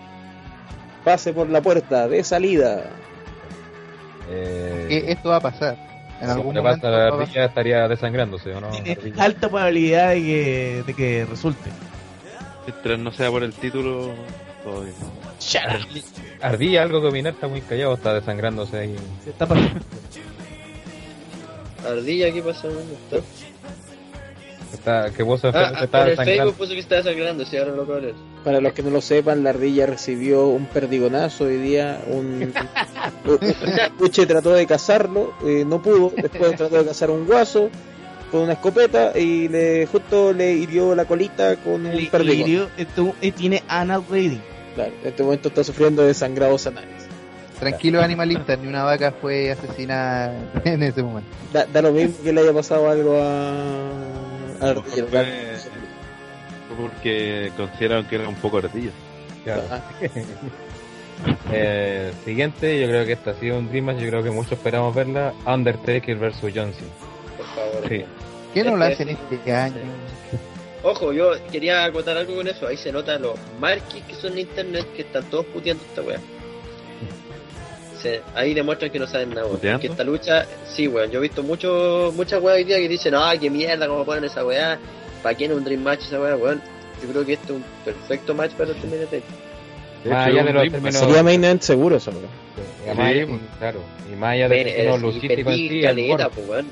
[1.05, 2.85] pase por la puerta de salida.
[4.31, 5.77] Eh, Que esto va a pasar.
[6.21, 6.81] En si algún le momento.
[6.83, 7.23] pasa la va a pasar.
[7.29, 8.69] ardilla estaría desangrándose, ¿o no?
[8.71, 11.71] Tiene alta probabilidad de que, de que resulte.
[12.67, 14.15] Mientras no sea por el título,
[14.65, 14.95] todo bien.
[16.41, 18.97] Ardilla, algo que opinar, está muy callado, está desangrándose ahí.
[19.25, 19.81] Se está pasando.
[21.87, 22.69] Ardilla, ¿qué pasa?
[22.69, 23.19] ¿Dónde está?
[24.73, 26.43] Está, que vos se Ah, se ah, está el desangrando.
[26.43, 28.15] Facebook puso que estaba sangrando, si ahora lo cabrón.
[28.45, 32.01] Para los que no lo sepan, la ardilla recibió un perdigonazo hoy día.
[32.09, 32.53] Un
[33.99, 36.13] Puche trató de cazarlo, eh, no pudo.
[36.17, 37.71] Después trató de cazar un guaso
[38.31, 42.27] con una escopeta y le justo le hirió la colita con un perdigón.
[42.39, 44.56] lirio, esto, eh, tiene anal bleeding.
[44.77, 47.07] Claro, en este momento está sufriendo de sangrados anales.
[47.59, 50.33] Tranquilos animalistas, ni una vaca fue asesinada
[50.65, 51.29] en ese momento.
[51.53, 54.75] Da, da lo mismo que le haya pasado algo a, a
[56.79, 58.91] porque consideraron que era un poco ardilla.
[59.43, 59.63] Claro.
[59.71, 59.81] Ah,
[61.51, 64.53] Eh, siguiente, yo creo que esta ha sido un Dream Match, yo creo que muchos
[64.53, 65.33] esperamos verla.
[65.47, 66.87] Undertaker versus Johnson.
[67.39, 67.89] Por favor.
[67.89, 68.05] Sí.
[68.53, 69.77] ¿Qué no lo Este- hacen este año?
[70.89, 72.67] Ojo, yo quería acotar algo con eso.
[72.69, 76.21] Ahí se nota los marquis que son en internet que están todos puteando esta weá.
[78.01, 79.57] Se- ahí demuestran que no saben nada, weón.
[79.57, 79.81] ¿Puteando?
[79.81, 81.11] Que esta lucha, sí, weón.
[81.11, 84.25] Yo he visto mucho, muchas weas hoy día que dicen, ay, qué mierda, cómo ponen
[84.25, 84.79] esa weá.
[85.25, 86.63] ¿Para quién es un Dream Match esa weá, weón?
[87.03, 89.11] Yo creo que este es un perfecto match para el TMNT.
[90.05, 91.01] De Más allá un de los Dream términos.
[91.01, 91.99] Sería main event seguro
[92.95, 93.39] allá- Sí.
[93.59, 93.81] claro.
[94.13, 96.67] Y más allá de Ven, términos logísticos en sí, caleta, pues, weón.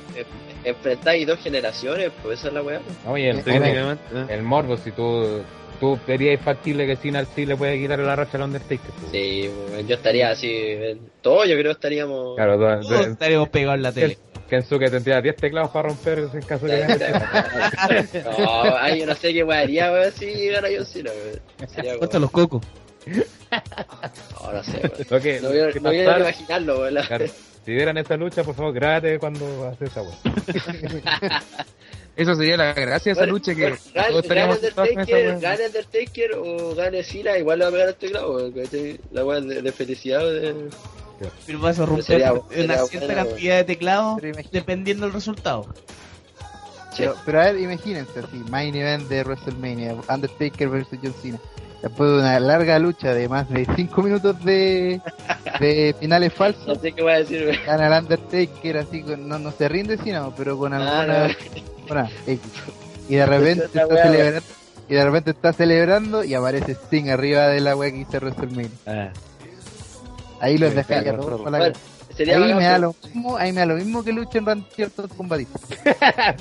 [0.65, 2.81] Enfrentáis dos generaciones, pues esa es la weá.
[3.07, 3.97] Oye, el, ¿eh?
[4.31, 5.43] el morbo, si tú,
[5.79, 8.91] tú verías factible que Cena sí le puede quitar la racha al Undertaker.
[8.99, 9.13] pues.
[9.13, 9.51] Sí,
[9.87, 12.37] yo estaría así, en todo yo creo estaríamos...
[12.37, 14.19] Claro, Todos de- estaremos pegados en la tele.
[14.49, 19.33] Kensuke tendría 10 teclados para romper en caso de que No, ay, yo no sé
[19.33, 21.99] qué weá haría, weón, si gana John Cena, weón.
[21.99, 22.19] Como...
[22.21, 22.63] los cocos.
[23.07, 24.93] No, no sé, weón.
[25.11, 26.95] Lo que, No que no quiero pasar- imaginarlo, weón.
[27.07, 27.25] claro,
[27.65, 30.15] si vieran esta lucha, por favor, grábate cuando haces esa weá.
[32.17, 35.01] Eso sería la gracia de esa lucha que bueno, gane, todos estaríamos gane sentados con
[35.01, 35.41] esa Undertaker, weá.
[35.51, 39.01] gane Undertaker o gane Cena, igual le va a pegar a este clavo, weón, ¿cachai?
[39.13, 40.55] La weá de, de felicidad, de...
[41.47, 44.49] Pero vas a romper Sería- una sería cierta buena, cantidad de teclados imagínate.
[44.53, 45.67] dependiendo del resultado.
[46.97, 51.39] Pero, pero a ver, imagínense así, main event de WrestleMania, Undertaker versus John Cena.
[51.85, 55.01] Después de una larga lucha de más de 5 minutos de,
[55.61, 57.59] de finales No falsos, sé qué voy a decir, weón.
[57.67, 61.29] gana el Undertaker así, con, no, no se rinde sino, pero con Ah, alguna...
[61.29, 61.35] no.
[61.91, 62.41] una X.
[63.09, 64.43] Y de repente está celebrando,
[64.89, 68.71] y de repente está celebrando y aparece Sting arriba de la wea que hizo WrestleMania.
[68.87, 69.11] Ah,
[70.41, 71.75] Ahí los Sí, dejaría claro, todos con la Bueno,
[72.17, 75.09] sería Ahí me da lo mismo, ahí me da lo mismo que luchen Randy Orton
[75.09, 75.59] con Batista.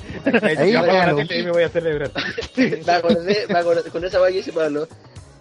[0.58, 2.10] Ahí me me da lo y me voy a celebrar.
[2.56, 4.88] me acordé, me acordé, con esa weá que dice Pablo,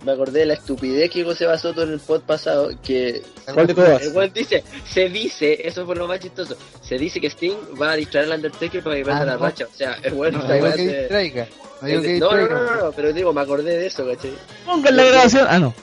[0.03, 3.21] me acordé de la estupidez que José Basoto en el pod pasado, que
[3.53, 4.01] ¿Cuál de todas?
[4.01, 7.91] el weón dice, se dice, eso fue lo más chistoso, se dice que Sting va
[7.91, 9.39] a distraer al Undertaker para que pierda Ah, la no.
[9.39, 11.47] racha, o sea, es bueno, No esa digo weá que distraiga.
[11.81, 14.33] No que no, no, no, no, no, pero digo, me acordé de eso, ¿cachai?
[14.65, 15.47] Pongan la grabación.
[15.49, 15.73] Ah, no.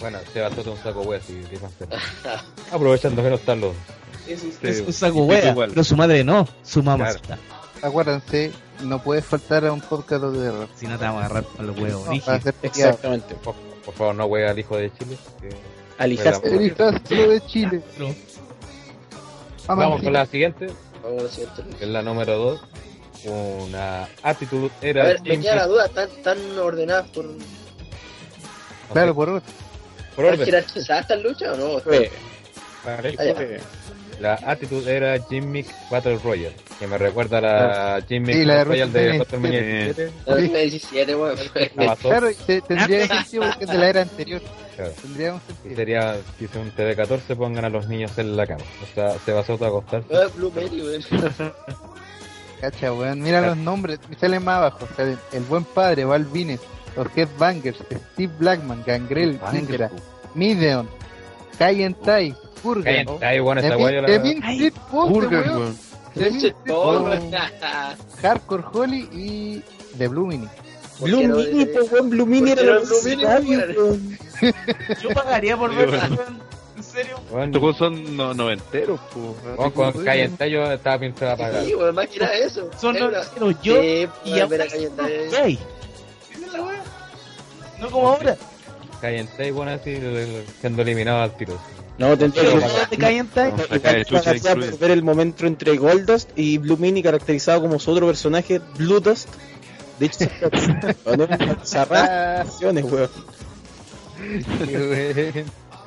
[0.00, 1.70] Bueno, se va todo un saco wea, si qué más.
[2.72, 3.74] Aprovechando que no están los,
[4.26, 5.70] Es, es- Sí, es un y saco pico wea, igual.
[5.70, 7.38] pero su madre no, su mamacita.
[7.84, 8.50] Acuérdense,
[8.82, 10.68] no puedes faltar a un podcast de terror.
[10.74, 12.12] Si no te vamos a agarrar por los huevos, No.
[12.62, 13.34] Exactamente.
[13.36, 13.54] Por,
[13.84, 15.18] por favor, no juegue al hijo de Chile.
[15.40, 15.50] que-
[15.98, 16.50] Al hijastro.
[16.50, 17.82] El hijastro de Chile.
[19.66, 20.68] Vamos con la siguiente,
[21.02, 21.62] Vamos a la siguiente.
[21.78, 22.60] que es la número 2.
[23.26, 25.04] Una actitud A era.
[25.04, 27.26] ver, me queda la duda, ¿están, están ordenadas por.
[28.92, 29.42] Claro, por orden.
[30.16, 30.44] Por ¿Están orden.
[30.46, 31.76] jerarquizadas estas luchas o no?
[32.86, 33.34] Ah, ya.
[33.34, 33.60] Fue.
[34.20, 38.92] La actitud era Jimmy Battle Royale, que me recuerda a la Jimmy Sí, Battle Royale
[38.92, 40.12] de WrestleMania WrestleMania 17.
[40.26, 41.36] La 2017, weón.
[42.00, 42.28] Claro,
[42.66, 44.42] tendría sentido porque es de la era anterior.
[44.76, 44.92] Claro.
[45.02, 45.40] Tendría un
[45.70, 48.64] Y sería, si es un TD14, pongan a los niños en la cama.
[48.82, 50.14] O sea, se basó todo a acostarse.
[50.14, 51.04] Ah, Blue Mary, weón.
[52.60, 53.20] Cacha, weón.
[53.20, 54.88] Mira los nombres, salen más abajo.
[55.32, 56.60] El buen padre, Val Vines,
[56.96, 57.78] los Headbangers,
[58.12, 59.90] Steve Blackman, Gangrel, Ninja,
[60.34, 60.88] Mideon,
[61.58, 62.34] Kai Tai,
[62.84, 64.08] Cállense, ahí, bueno, esa Demin- guaya la...
[64.90, 65.78] Burger, weón.
[68.22, 69.62] Hardcore Holly y
[69.98, 70.48] The Blue Mini.
[71.00, 74.18] Blue Porque no Mini, de- pues, weón, Blue Mini porque era weón.
[75.02, 76.16] Yo pagaría por Sí, ver bueno.
[76.16, 76.42] weón.
[76.76, 77.20] ¿En serio?
[77.30, 79.34] Bueno, Estos son no, noventeros, po.
[79.56, 81.64] bueno, con Cállense yo estaba pinchado a pagar.
[81.64, 82.68] Sí, weón, más que nada eso.
[82.80, 82.94] Son
[83.34, 85.08] pero yo Sí, y ahora ver a son Cayetano.
[85.08, 85.58] gay.
[86.32, 86.82] ¿Entiendes la wea?
[87.80, 88.36] No como ahora.
[89.00, 89.98] Cállense, bueno, así,
[90.60, 91.58] siendo eliminado al tiro.
[91.98, 92.58] No, ¿Te de chucha
[93.68, 94.70] Pagaría incluye.
[94.70, 99.00] por ver el momento entre Goldust y Blue Mini caracterizado como su otro personaje, Blue
[99.00, 99.28] Dust.
[99.98, 100.18] De hecho,
[101.62, 103.08] cerradas weón.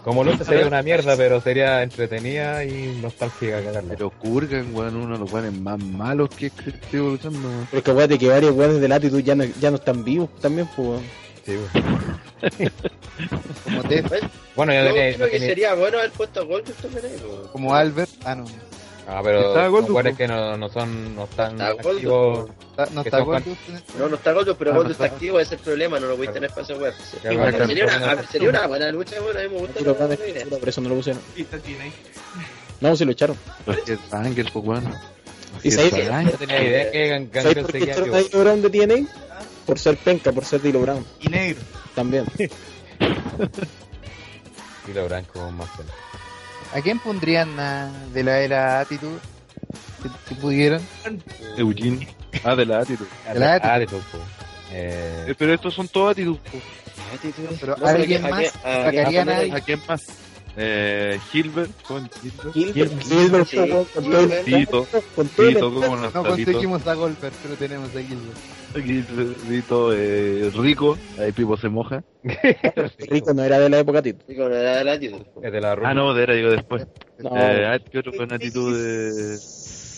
[0.03, 3.89] Como lucha sería una mierda, pero sería entretenida y nostálgica cagarla.
[3.89, 7.67] Pero Kurgan, weón, uno de los weones más malos que estoy luchando, weón.
[7.69, 10.29] Pero es que acuérdate que varios weones de latitud ya no, ya no están vivos
[10.39, 11.26] también, pues weón.
[11.47, 12.19] Sí, bueno.
[13.63, 14.05] Como Tef,
[14.55, 17.21] Bueno, yo Yo tenía, creo que tenía- sería bueno haber puesto a Gold también ahí,
[17.25, 17.47] weón.
[17.53, 18.09] como Albert.
[18.25, 18.45] Ah, no.
[19.07, 22.49] Ah, pero son Goldust, jugadores que no, no son, no están Está Goldust, activos.
[22.71, 23.69] Está- no está son Goldust.
[23.97, 25.15] No, no está Gold, pero Ah, Gold no está está.
[25.15, 26.93] activo, ese es el problema, no lo voy a tener para esa web.
[26.93, 27.57] Bueno, sería, bueno,
[28.13, 29.73] una, sería una buena lucha, weón, a mí me gusta.
[29.79, 29.95] Pero
[30.27, 30.45] idea.
[30.59, 31.21] por eso no lo pusieron.
[31.37, 31.93] Y está tiene.
[32.81, 33.37] No, se lo echaron.
[33.65, 34.93] Headbangers, pues, weón.
[35.63, 38.17] ¿Y que- No tenía idea que Gan- ¿Sabes Gangrel por qué seguía vivo.
[38.17, 39.07] Dilo Brown de TNA?
[39.67, 41.05] Por ser penca, por ser Dilo Brown.
[41.19, 41.61] Y negro.
[41.93, 42.25] También.
[44.87, 45.93] Y lo branco más cerca.
[46.73, 49.19] ¿A quién pondrían ah, de la era Attitude?
[50.01, 50.81] Si, si pudieran.
[51.57, 52.07] Eugene.
[52.43, 53.09] Ah, de la Attitude.
[53.33, 54.01] De la Attitude.
[54.13, 54.17] Ah.
[54.71, 56.59] Eh, Eh, pero estos son todos Attitude, po.
[57.61, 60.03] Pero No, alguien pero más que- a- a- a- a ¿A quién más?
[60.59, 62.53] Eh, Gilbert, con Gilbert.
[62.53, 68.01] Gilbert, Gilbert, Tito, con todo el Tito, ¿cómo no conseguimos a Goldberg, pero tenemos a
[68.01, 68.37] Gilbert.
[68.83, 72.03] Tito, eh, Rico, ahí Pipo se moja.
[73.09, 74.25] Rico no era de la época Tito.
[74.27, 75.21] Digo, no era de la actitud.
[75.41, 76.87] es de la Ah, no, de era, digo después.
[77.19, 77.35] No.
[77.35, 79.37] Eh, ah, ¿qué otro con actitud de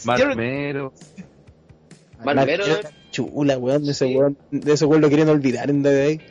[0.06, 0.94] Marmero?
[2.24, 2.64] Marmero.
[3.12, 6.22] Chula, weón, de ese weón, de ese weón lo quieren olvidar en WWE.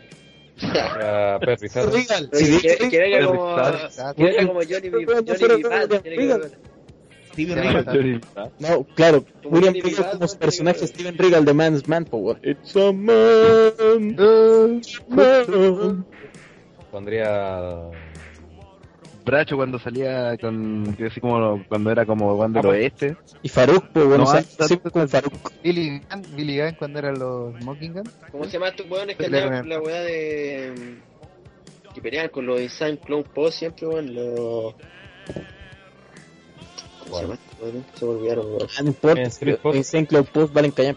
[0.60, 2.58] Era Perry sí,
[2.90, 3.24] que,
[4.46, 4.90] como Johnny
[7.46, 8.20] Que Regal.
[8.58, 10.86] No, claro, William Regal como su personaje.
[10.86, 12.40] Steven Regal de Man's Man, po, weón.
[12.42, 16.06] It's a man, a man.
[16.90, 17.90] Pondría.
[19.24, 23.16] Bracho cuando salía con, así como cuando era como cuando Ah, del oeste.
[23.42, 25.52] Y Farouk, pues bueno, No, o sea, hasta- siempre con Farouk.
[25.62, 28.04] Billy Gunn, Billy Gunn cuando eran los Smoking Gun.
[28.32, 30.72] ¿Cómo se llama estos hueones que con la weá de.
[30.74, 34.14] mm, que peleaban con los Insane Clone Post siempre, weón?
[34.14, 34.74] Los.
[37.10, 37.36] ¿Cómo
[37.94, 38.68] se me olvidaron, weón.
[38.76, 39.76] Ah, no importa, En Street si Post.
[39.76, 40.96] en Saint Cloud Post valen callar.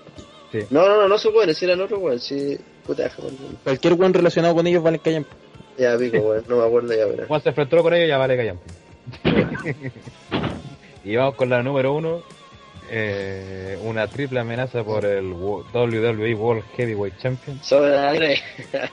[0.70, 2.00] No, no, no, no son hueones, si eran otros.
[2.00, 3.38] Puta, olvidar.
[3.64, 5.26] Cualquier weón relacionado con ellos valen callar.
[5.78, 7.28] Ya, pico, weón, no me acuerdo ya, verás.
[7.28, 8.60] Juan se enfrentó con ellos, ya vale callan.
[11.04, 12.22] y vamos con la número uno.
[12.94, 17.58] Eh, una triple amenaza por el WWE World Heavyweight Champion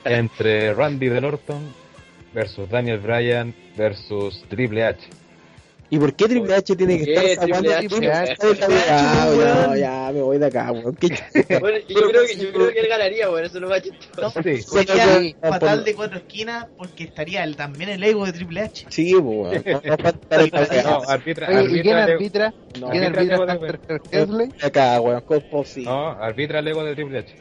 [0.05, 1.75] entre Randy Del Orton
[2.33, 5.01] versus Daniel Bryan versus Triple H.
[5.91, 7.89] ¿Y por qué Triple H tiene que ¿Qué estar Triple sacando H?
[7.89, 8.37] Triple H?
[8.91, 10.95] Ah, ya, ya, me voy de acá, weón.
[10.97, 13.81] ¿Qué ch- Bueno, yo creo que, yo creo que él ganaría, weón, eso es lo
[13.81, 14.43] chistoso.
[14.43, 14.63] Sí.
[14.63, 18.87] Sería fatal de cuatro esquinas porque estaría el- también el ego de Triple H.
[18.91, 19.63] Sí, weón.
[19.65, 19.81] No, no
[21.09, 22.55] arbitra, Oye, ¿y quién arbitra, arbitra?
[22.81, 24.53] No, ¿Quién arbitra arbitra Hunter Hesley?
[24.61, 25.21] acá, weón.
[25.23, 25.91] ¿Cómo es posible?
[25.91, 27.35] no, arbitra el ego de Triple H.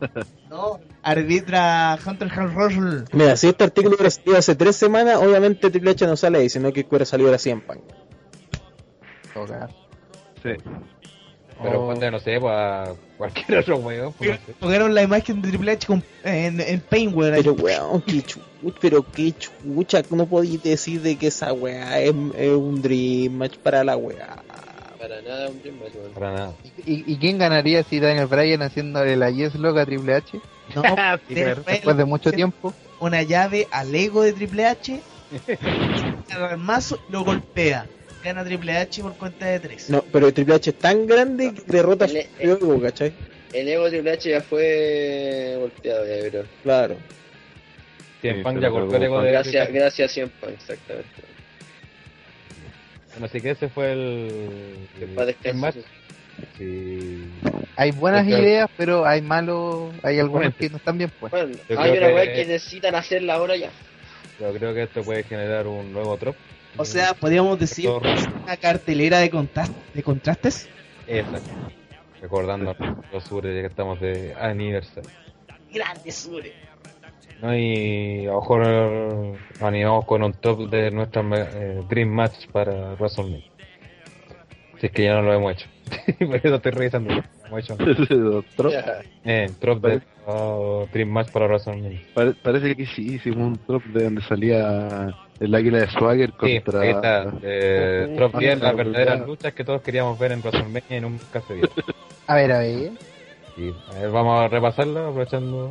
[0.54, 3.04] No, arbitra Hunter Russell.
[3.12, 6.48] Mira, si este artículo hubiera salido hace tres semanas, obviamente Triple H no sale ahí,
[6.48, 7.80] sino que hubiera salido ahora 100 pan.
[10.42, 10.50] Sí.
[11.62, 11.86] Pero Oh.
[11.86, 14.12] ponte, no sé, a cualquier otro weón.
[14.12, 14.52] pues, no sé.
[14.60, 16.80] Tocaron la imagen de Triple H con, en, en.
[16.88, 18.44] Pero weón, qué chucha,
[18.80, 23.56] pero qué chucha, no podéis decir de que esa weá es, es un dream match
[23.58, 24.36] para la weá.
[25.06, 25.92] Para nada un Dream Match.
[26.14, 26.54] Para nada.
[26.86, 30.40] ¿Y, y quién ganaría si Daniel Bryan haciéndole la yes log a Triple H?
[30.74, 30.82] No,
[31.28, 31.44] de-.
[31.44, 32.72] Después de mucho tiempo.
[33.00, 35.00] una llave al ego de Triple H.
[36.50, 37.86] el mazo, lo golpea.
[38.24, 39.90] Gana Triple H por cuenta de tres.
[39.90, 43.12] No, pero Triple H es tan grande que derrota su El- ego, ¿cachai?
[43.52, 46.44] El ego Triple H ya fue volteado, ya, pero.
[46.62, 46.96] Claro.
[48.22, 51.33] Cien Sí, ya el ego de Gracias, gracias a 100 Punk, exactamente.
[53.14, 55.76] Bueno, así que ese fue el, Que el, match.
[56.58, 57.30] Sí.
[57.76, 61.30] Hay buenas Porque- ideas, pero hay malos, hay algunos que no están bien pues.
[61.30, 63.70] Bueno, hay una que- que necesitan hacerla ahora ya.
[64.40, 66.34] Yo creo que esto puede generar un nuevo drop.
[66.76, 70.68] O sea, podríamos decir Todo- que es una cartelera de, contas- de contrastes.
[71.06, 71.50] Exacto.
[72.20, 72.74] Recordando
[73.12, 75.08] los sures que estamos de aniversario.
[75.72, 76.52] Grande Sure.
[77.44, 77.56] ¿No?
[77.56, 83.42] Y a lo mejor animamos con un top de nuestra eh, Dream Match para WrestleMania.
[84.80, 85.66] Si es que ya no lo hemos hecho.
[86.26, 87.10] Por eso estoy revisando.
[87.46, 87.76] Hemos hecho
[88.56, 92.00] Trop- eh, top de oh, Dream Match para WrestleMania.
[92.14, 96.60] pare- parece que sí hicimos un trop de donde salía el águila de Swagger Sí,
[96.60, 96.80] contra.
[96.80, 97.32] ahí está.
[97.42, 99.26] Eh, top Ah, 10, las ah, verdaderas ya.
[99.26, 101.72] luchas que todos queríamos ver en WrestleMania nunca se vieron.
[102.26, 102.92] A ver, a ver.
[103.56, 105.70] Y a ver, vamos a repasarlo aprovechando.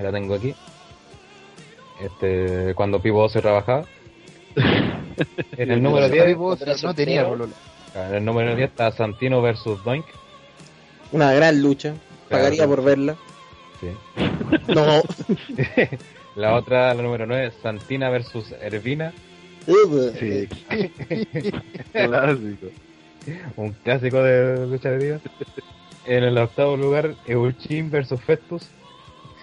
[0.00, 0.54] Que La tengo aquí.
[2.00, 3.84] Este, cuando Pivo se trabajaba.
[5.58, 7.52] En el número 10, Vos no tenía polola.
[7.94, 10.06] en el número 10 está Santino versus Doink.
[11.12, 11.92] Una gran lucha.
[12.30, 13.16] Pagaría por verla.
[13.80, 13.88] Sí.
[14.68, 15.02] No.
[16.36, 19.12] La otra, la número 9, Santina versus Ervina.
[20.18, 20.48] Sí.
[21.92, 22.66] Clásico.
[23.56, 25.20] Un clásico de lucha de vida.
[26.06, 28.68] En el octavo lugar, Euchin versus Festus.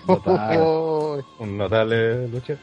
[0.07, 0.57] Notable.
[0.59, 2.55] Oh, Un notable lucha.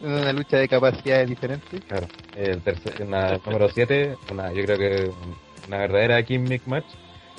[0.00, 1.80] una lucha de capacidades diferentes.
[1.88, 2.06] Claro.
[2.36, 5.10] El tercer, una- número 7, una, yo creo que
[5.68, 6.86] una verdadera gimmick match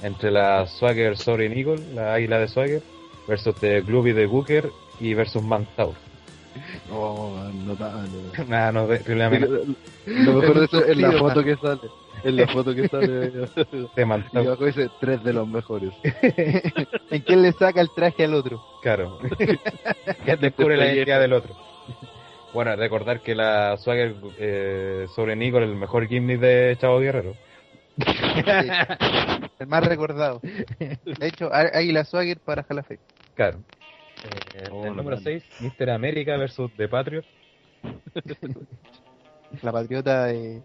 [0.01, 2.81] entre la Swagger Soaring Eagle, la águila de Swagger,
[3.27, 4.69] versus The Glooby de Booker
[4.99, 5.93] y versus Mantaur.
[6.91, 7.35] Oh,
[7.65, 8.09] notable.
[8.47, 9.47] Nada, no, terriblemente
[10.05, 11.81] Lo mejor de eso es la foto que sale.
[12.23, 13.07] Es la foto que sale.
[13.07, 13.47] de
[14.33, 15.91] Y abajo dice tres de los mejores.
[17.11, 18.61] ¿En quién le saca el traje al otro?
[18.81, 19.19] Claro.
[20.25, 21.55] que descubre la identidad del otro.
[22.53, 27.35] Bueno, recordar que la Swagger eh, sobre Eagle es el mejor gimmick de Chavo Guerrero.
[29.59, 30.39] El más recordado.
[30.41, 32.99] De hecho, Águila Swagger para Jalafe.
[33.35, 33.59] Claro.
[34.55, 35.23] Eh, Oh, el número man.
[35.23, 35.89] 6, Mr.
[35.89, 37.25] America versus The Patriot.
[39.61, 40.61] La patriota de.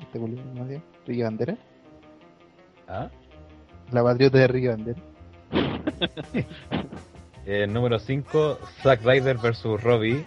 [0.00, 0.80] ¿Este culo, no sé?
[1.06, 1.56] Ricky Bandera.
[2.88, 3.08] ¿Ah?
[3.90, 5.00] La patriota de Ricky Bandera.
[7.46, 10.24] El número 5, Zack Ryder versus Robbie.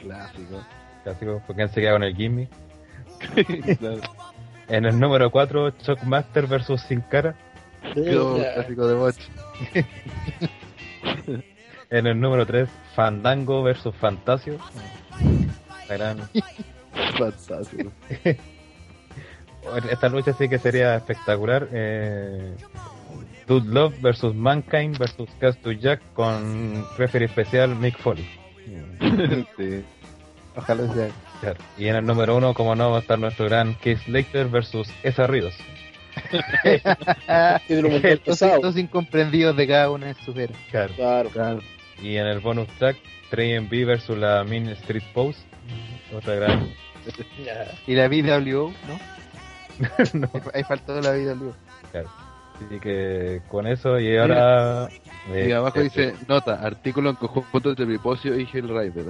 [0.00, 0.62] Clásico.
[1.02, 2.50] Clásico, porque han se queda con el gimmick.
[3.78, 4.00] Claro.
[4.68, 7.34] En el número 4, Shockmaster versus Sin Cara.
[7.94, 9.16] Clásico de bot.
[11.90, 14.58] En el número 3, Fandango versus Fantasio.
[15.88, 16.28] La gran-
[17.18, 17.90] Fantástico.
[19.90, 21.68] Esta lucha sí que sería espectacular.
[21.72, 22.54] Eh,
[23.46, 28.26] Dude Love versus Mankind versus Cast to Jack con referee especial Mick Foley.
[29.56, 29.84] Sí.
[30.56, 31.08] Ojalá sea.
[31.40, 31.58] Claro.
[31.76, 34.88] Y en el número 1, como no, va a estar nuestro gran Keith Slater versus
[35.02, 35.54] Esa Ríos.
[38.62, 40.56] Los incomprendidos de cada una de sus eras.
[40.70, 40.94] Claro.
[40.94, 41.30] Claro.
[41.30, 41.60] Claro.
[42.00, 42.96] Y en el bonus track,
[43.30, 45.40] Trey B versus la Mean Street Pose.
[46.16, 46.68] Otra gran.
[47.86, 48.98] Y la BWO, ¿no?
[50.14, 51.54] no, Ahí, faltó la BWO.
[51.90, 52.08] claro.
[52.66, 54.88] Así que con eso y ahora.
[55.28, 59.06] Y eh, abajo este, dice, nota, artículo en conjunto entre Bipocio y Hellraider.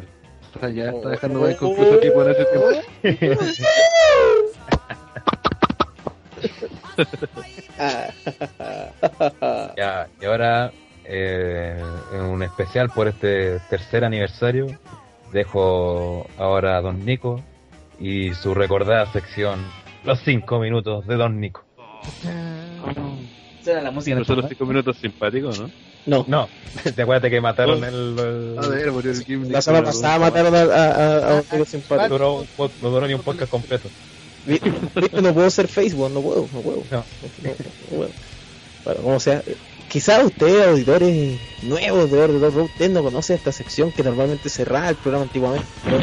[0.56, 1.10] O sea, ya está Oh.
[1.10, 2.68] dejando muy confuso aquí por ese tiempo.
[9.76, 10.72] Ya, y ahora,
[11.04, 11.82] eh,
[12.12, 14.66] en un especial por este tercer aniversario,
[15.32, 17.40] dejo ahora a Don Nico
[17.98, 19.60] y su recordada sección,
[20.04, 21.64] Los 5 minutos de Don Nico.
[23.60, 25.70] Esa era la música No son los cinco minutos simpáticos, ¿no?
[26.06, 26.24] No.
[26.28, 26.48] No,
[26.94, 28.18] te acuerdas que mataron el...
[28.18, 31.42] el- A ver, murió el Kim La semana pasada mataron a, a, a, a un
[31.44, 32.08] tío simpático.
[32.10, 33.88] duró, un pod- no duró ni un podcast completo.
[35.22, 36.82] No puedo ser Facebook, no puedo, no puedo.
[36.90, 36.98] No.
[36.98, 38.10] No, no puedo.
[38.84, 39.42] Bueno, como sea,
[39.88, 44.90] quizás ustedes, auditores nuevos de Orden Road, usted no conoce esta sección que normalmente cerraba
[44.90, 45.66] el programa antiguamente.
[45.84, 45.96] pero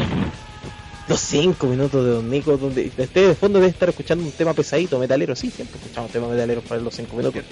[1.12, 4.54] Los 5 minutos de Don Nico, donde usted de fondo debe estar escuchando un tema
[4.54, 5.36] pesadito, metalero.
[5.36, 7.42] Sí, siempre escuchamos temas metaleros para los 5 minutos.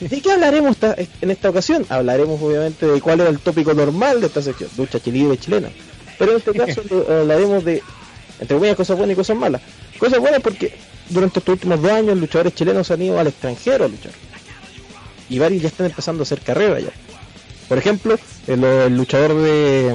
[0.00, 0.76] ¿De qué hablaremos
[1.20, 1.86] en esta ocasión?
[1.88, 5.70] Hablaremos obviamente de cuál era el tópico normal de esta sección, lucha libre chilena.
[6.18, 7.82] Pero en este caso lo- hablaremos de,
[8.40, 9.62] entre comillas, cosas buenas y cosas malas.
[9.98, 10.74] Cosas buenas porque
[11.08, 14.12] durante estos últimos dos años luchadores chilenos han ido al extranjero a luchar.
[15.30, 16.90] Y varios ya están empezando a hacer carrera ya.
[17.68, 19.94] Por ejemplo, el, el luchador de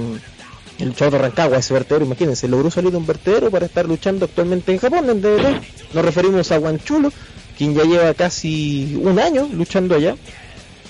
[0.79, 4.25] el luchador de Rancagua, ese vertedero, imagínense, logró salir de un vertedero para estar luchando
[4.25, 5.93] actualmente en Japón, en DDT.
[5.93, 7.11] Nos referimos a Guanchulo,
[7.57, 10.15] quien ya lleva casi un año luchando allá.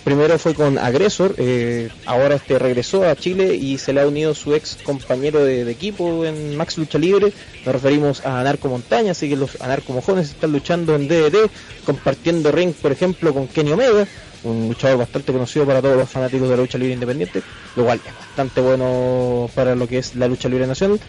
[0.03, 4.33] Primero fue con Agresor, eh, ahora este regresó a Chile y se le ha unido
[4.33, 7.33] su ex compañero de, de equipo en Max Lucha Libre.
[7.65, 11.51] Nos referimos a Anarco Montaña, así que los Anarco Mojones están luchando en DDT,
[11.85, 14.07] compartiendo ring, por ejemplo, con Kenny Omega,
[14.43, 17.41] un luchador bastante conocido para todos los fanáticos de la lucha libre independiente,
[17.75, 20.99] lo cual es bastante bueno para lo que es la lucha libre nacional.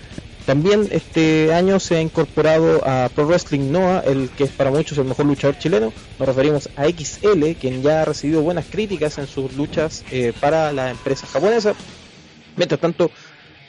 [0.46, 4.98] También este año se ha incorporado a Pro Wrestling Noah, el que es para muchos
[4.98, 5.92] el mejor luchador chileno.
[6.18, 10.72] Nos referimos a XL, quien ya ha recibido buenas críticas en sus luchas eh, para
[10.72, 11.74] la empresa japonesa.
[12.56, 13.10] Mientras tanto,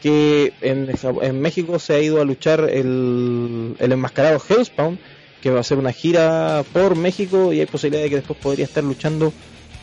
[0.02, 0.90] que en,
[1.22, 4.98] en México se ha ido a luchar el, el enmascarado Hellspawn,
[5.42, 8.66] que va a hacer una gira por México y hay posibilidad de que después podría
[8.66, 9.34] estar luchando,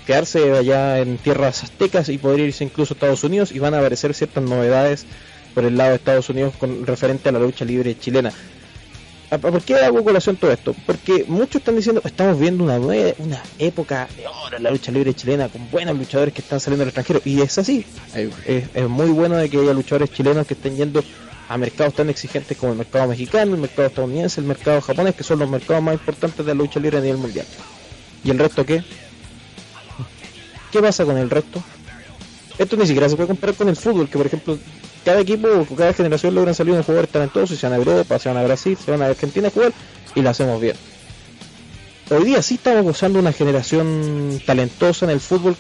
[0.07, 3.79] quedarse allá en tierras aztecas y poder irse incluso a Estados Unidos y van a
[3.79, 5.05] aparecer ciertas novedades
[5.55, 8.33] por el lado de Estados Unidos con referente a la lucha libre chilena.
[9.31, 10.75] ¿A- ¿Por qué hago colación todo esto?
[10.87, 14.91] Porque muchos están diciendo estamos viendo una nue- una época de oro en la lucha
[14.91, 17.85] libre chilena con buenos luchadores que están saliendo del extranjero y es así.
[18.47, 21.05] Es, es muy bueno de que haya luchadores chilenos que estén yendo
[21.49, 25.25] a mercados tan exigentes como el mercado mexicano, el mercado estadounidense, el mercado japonés, que
[25.25, 27.47] son los mercados más importantes de la lucha libre a nivel mundial.
[28.23, 28.85] ¿Y el resto qué?
[30.71, 31.63] ¿Qué pasa con el resto?
[32.59, 34.59] Esto ni siquiera se puede comparar con el fútbol, que por ejemplo,
[35.05, 38.19] cada equipo o cada generación logran salir unos jugadores talentosos y se van a Europa,
[38.19, 39.73] se van a Brasil, se van a Argentina a jugar
[40.15, 40.77] y lo hacemos bien.
[42.11, 45.57] Hoy día sí estamos gozando una generación talentosa en el fútbol,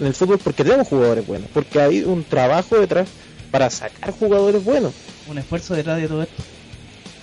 [0.00, 3.08] en el fútbol porque tenemos jugadores buenos, porque hay un trabajo detrás
[3.50, 4.92] para sacar jugadores buenos
[5.28, 6.42] Un esfuerzo detrás de todo esto.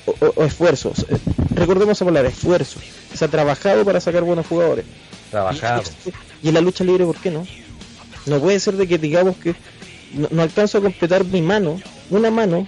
[0.06, 1.06] o, o- o esfuerzos.
[1.10, 1.18] Eh,
[1.56, 2.80] Recordemos esa palabra, esfuerzo.
[3.14, 4.86] Se ha trabajado para sacar buenos jugadores.
[5.32, 5.84] Trabajado.
[6.42, 7.46] Y, y en la lucha libre, ¿por qué no?
[8.26, 9.56] No puede ser de que digamos que
[10.14, 11.80] no, no alcanzo a completar mi mano,
[12.10, 12.66] una mano,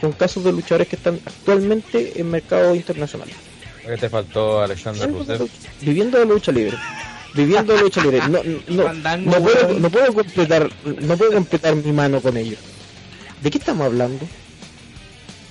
[0.00, 3.28] con casos de luchadores que están actualmente en mercado internacional.
[3.86, 5.46] ¿Qué te faltó Alexander Rusev?
[5.80, 6.76] Viviendo de la lucha libre.
[7.34, 8.20] Viviendo de la lucha libre.
[8.28, 8.40] No,
[9.18, 12.58] no, puedo, no puedo completar, no puedo completar mi mano con ellos.
[13.44, 14.26] ¿De qué estamos hablando?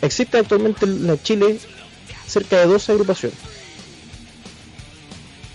[0.01, 1.59] Existe actualmente en Chile
[2.27, 3.37] cerca de dos agrupaciones.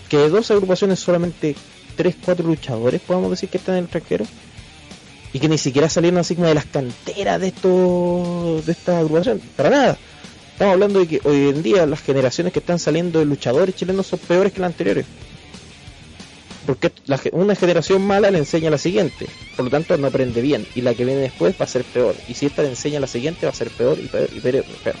[0.07, 1.57] Que de dos agrupaciones solamente
[1.97, 4.25] tres, cuatro luchadores podemos decir que están en el extranjero.
[5.33, 9.43] Y que ni siquiera salieron así como de las canteras de estos de estas agrupaciones.
[9.57, 9.97] Para nada.
[10.53, 14.07] Estamos hablando de que hoy en día las generaciones que están saliendo de luchadores chilenos
[14.07, 15.05] son peores que las anteriores.
[16.69, 16.93] Porque
[17.31, 19.25] una generación mala le enseña a la siguiente,
[19.55, 22.21] por lo tanto no aprende bien, y la que viene después va a ser peor.
[22.27, 24.39] Y si esta le enseña a la siguiente va a ser peor y peor y
[24.39, 24.65] peor.
[24.83, 24.99] peor.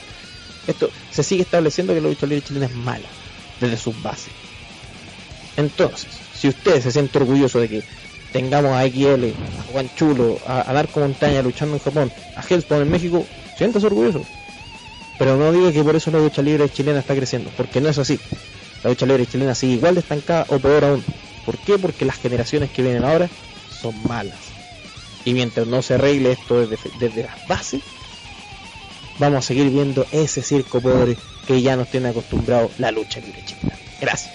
[0.65, 3.15] Esto se sigue estableciendo que la lucha libre chilena es mala,
[3.59, 4.33] desde sus bases.
[5.55, 7.85] Entonces, si usted se siente orgulloso de que
[8.31, 12.89] tengamos a XL, a Juan Chulo, a, a Montaña luchando en Japón, a Hellspawn en
[12.89, 14.27] México, siéntase orgulloso.
[15.17, 17.97] Pero no diga que por eso la lucha libre chilena está creciendo, porque no es
[17.99, 18.19] así.
[18.83, 21.05] La lucha libre chilena sigue igual de estancada o peor aún.
[21.49, 21.79] ¿Por qué?
[21.79, 23.27] Porque las generaciones que vienen ahora
[23.81, 24.37] son malas.
[25.25, 27.81] Y mientras no se arregle esto desde, desde las bases,
[29.17, 31.17] vamos a seguir viendo ese circo pobre
[31.47, 33.75] que ya nos tiene acostumbrado la lucha libre chilena.
[33.99, 34.31] Gracias.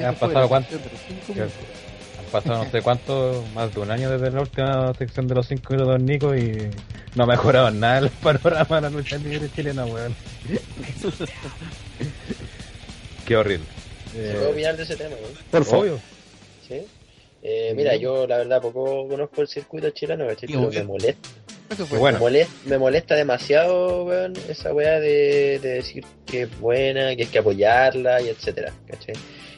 [0.00, 0.74] Ya han pasado cuánto?
[0.74, 5.46] Han pasado no sé cuánto, más de un año desde la última sección de los
[5.46, 6.70] 5 minutos de Nico y
[7.14, 10.12] no ha mejorado en nada el panorama de la lucha libre chilena, weón.
[13.26, 13.81] Qué horrible.
[14.12, 15.32] ¿Se puede opinar de ese tema, güey?
[15.50, 15.98] Por favor.
[16.68, 16.82] ¿Sí?
[17.42, 21.28] Eh, mira, yo la verdad poco conozco el circuito chileno, Pero me molesta.
[21.70, 21.98] Eso Qué fue.
[21.98, 22.18] bueno.
[22.18, 27.22] Me, molesta, me molesta demasiado, weón, esa weá de, de decir que es buena, que
[27.22, 29.14] hay que apoyarla y etcétera, ¿cachai?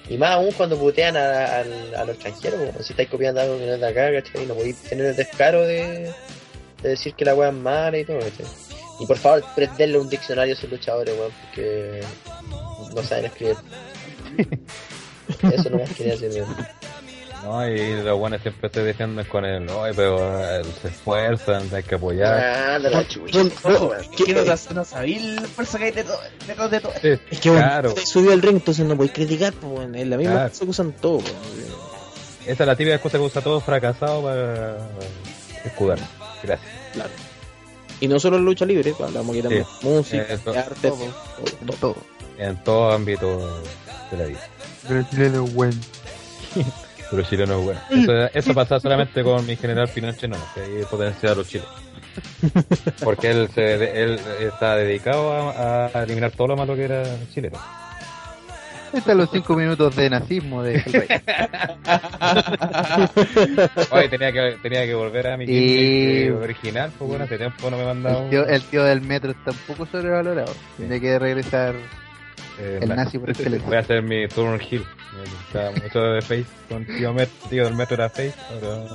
[0.09, 2.83] Y más aún cuando putean a, a, a los extranjeros, weón.
[2.85, 4.47] si estáis copiando algo que no es de acá, ¿cachai?
[4.47, 6.11] No podéis tener el descaro de,
[6.83, 8.47] de decir que la weá es mala y todo, ¿cachai?
[9.01, 12.01] Y por favor, prenderle un diccionario a esos luchadores, weón, porque
[12.95, 13.57] no saben escribir.
[15.53, 16.57] Eso no más quería decir, weón.
[17.43, 21.83] No, y los buenos siempre se defienden con el, oye, pero eh, se esfuerzan, hay
[21.83, 22.33] que apoyar.
[22.33, 23.37] Ah, de la chucha.
[23.39, 24.03] Don- no, weón.
[24.17, 24.35] ¿qué- Que
[24.87, 26.93] sabía hay detrás de todo.
[27.03, 27.89] Sí, Es que bueno, claro.
[27.91, 30.49] usted subió al ring, entonces no podéis criticar, pues bueno, es la misma Claro.
[30.51, 31.23] cosa que usan todos.
[31.23, 32.47] pues.
[32.47, 34.79] Esa es la típica excusa que usa todo fracasado para,
[35.67, 35.99] escudar.
[36.43, 36.71] Gracias.
[36.95, 37.11] Claro.
[38.01, 39.87] Y no solo en lucha libre, pues, hablamos aquí también Sí.
[39.87, 40.99] música, Eh, arte, todo.
[41.67, 41.77] todo.
[41.81, 41.97] Todo.
[42.39, 43.61] En todo ámbito
[44.11, 44.41] de la vida.
[44.87, 45.77] Pero el chileno es bueno.
[47.11, 47.81] Pero el chileno es bueno.
[47.91, 51.73] Eso, eso pasa solamente con mi general Pinochet, no, que ahí potencia a los chilenos.
[53.05, 57.03] Porque él, se, él está dedicado a, a eliminar todo lo malo que era
[57.33, 57.59] chileno.
[58.93, 61.09] Están los cinco minutos de nazismo de el rey.
[63.91, 67.77] Oye, tenía que, tenía que volver a mi Y- original, pues bueno, hace tiempo no
[67.77, 68.31] me mandaba El un...
[68.31, 70.53] tío, el tío del metro está un poco sobrevalorado.
[70.77, 71.75] Tiene que regresar
[72.59, 73.67] eh, el na- nazi por excelencia.
[73.69, 74.85] Voy a hacer mi turn hill.
[75.15, 78.87] Me gustaba mucho de Face, con tío, Met, tío del metro era Face, ahora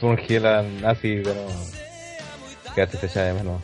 [0.00, 1.46] turn hill a nazi, pero
[2.74, 3.60] que hace se echa de menos.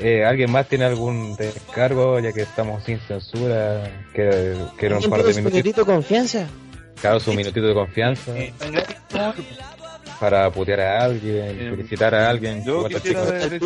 [0.00, 3.90] Eh, ¿Alguien más tiene algún descargo, ya que estamos sin censura?
[4.14, 5.52] Que, que era un ¿Alguien par de minutitos.
[5.52, 6.46] minutito de confianza?
[7.00, 8.32] Claro, su minutito de confianza
[10.20, 12.64] para putear a alguien, Em, felicitar a alguien.
[12.64, 13.58] yo quisiera me gaste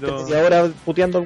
[0.00, 1.24] pero- media hora puteando al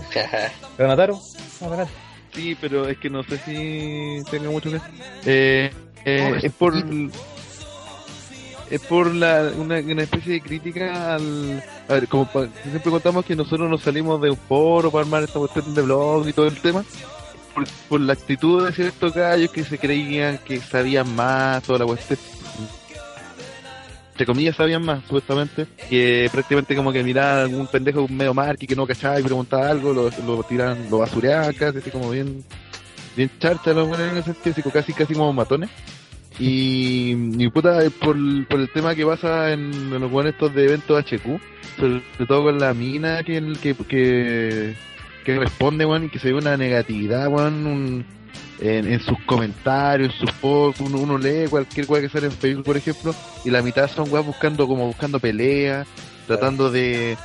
[0.14, 0.52] buen.
[0.76, 1.20] ¿Pero Nataro?
[1.60, 1.92] Adelante.
[2.34, 4.80] Sí, pero es que no sé si tenga mucho que
[5.24, 5.70] eh,
[6.04, 6.74] eh, es por
[8.70, 13.24] es por la, una, una especie de crítica al a ver, como pa- siempre contamos
[13.24, 16.46] que nosotros nos salimos de un foro para armar esta cuestión de blog y todo
[16.48, 16.82] el tema
[17.54, 21.84] por, por la actitud de ciertos gallos que se creían que sabían más toda la
[21.86, 22.18] cuestión
[24.14, 28.64] entre comillas sabían más, supuestamente, que prácticamente como que miraban a algún pendejo medio marqui
[28.64, 32.44] que no cachaba y preguntaba algo, lo, lo tiran, lo basureaban casi, como bien,
[33.16, 35.68] bien charcha los buenos en ese sentido, casi, casi como matones.
[36.38, 37.10] Y,
[37.42, 38.16] y puta, por,
[38.46, 41.40] por el tema que pasa en, en los buenos estos de eventos HQ,
[41.76, 44.74] sobre todo con la mina que, que, que,
[45.24, 48.04] que responde, weón, y que se ve una negatividad, weón, un-
[48.60, 52.32] en, en sus comentarios, en sus posts, uno, uno lee cualquier weá que sale en
[52.32, 53.14] Facebook, por ejemplo,
[53.44, 55.86] y la mitad son weas buscando como buscando peleas,
[56.26, 57.16] tratando de,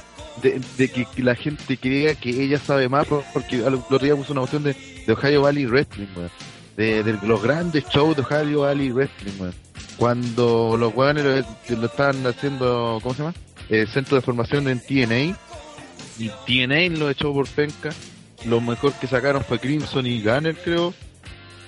[0.77, 4.31] de, que, la gente crea que ella sabe más, por- porque al otro día puso
[4.33, 4.75] una cuestión de,
[5.05, 6.31] de Ohio Valley Wrestling, weón.
[6.77, 9.53] De, los grandes shows de Ohio Valley Wrestling, weón.
[9.97, 11.25] Cuando los weones
[11.69, 13.35] lo, lo estaban haciendo, ¿cómo se llama?
[13.67, 15.37] El centro de formación en TNA,
[16.17, 17.89] y TNA lo echó por penca.
[18.45, 20.93] Lo mejor que sacaron fue Crimson y Gunner, creo.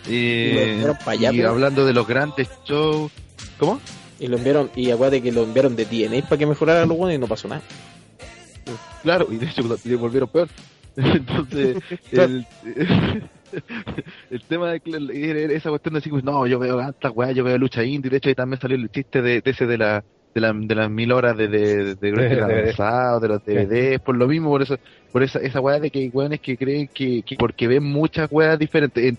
[0.07, 1.47] Y Eh, allá, y pues.
[1.47, 3.11] hablando de los grandes shows.
[3.57, 3.79] ¿Cómo?
[4.19, 7.15] Y lo enviaron, y acuérdate que lo enviaron de TNA para que mejorara los buenos
[7.15, 7.61] y no pasó nada.
[9.03, 10.47] Claro, y de hecho lo- le volvieron peor.
[10.95, 11.77] Entonces,
[12.11, 12.45] el,
[14.29, 17.57] el tema de esa cuestión de decir, pues, no, yo veo tantas weas, yo veo
[17.57, 18.09] lucha indie.
[18.11, 20.03] De hecho, ahí también salió el chiste de, de ese de la
[20.33, 24.49] de, la, de las mil horas de, de, de, de los DVDs, por lo mismo,
[24.49, 24.77] por eso,
[25.11, 28.29] por esa, esa wea de que hay weones que creen que, que porque ven muchas
[28.31, 29.15] weas diferentes,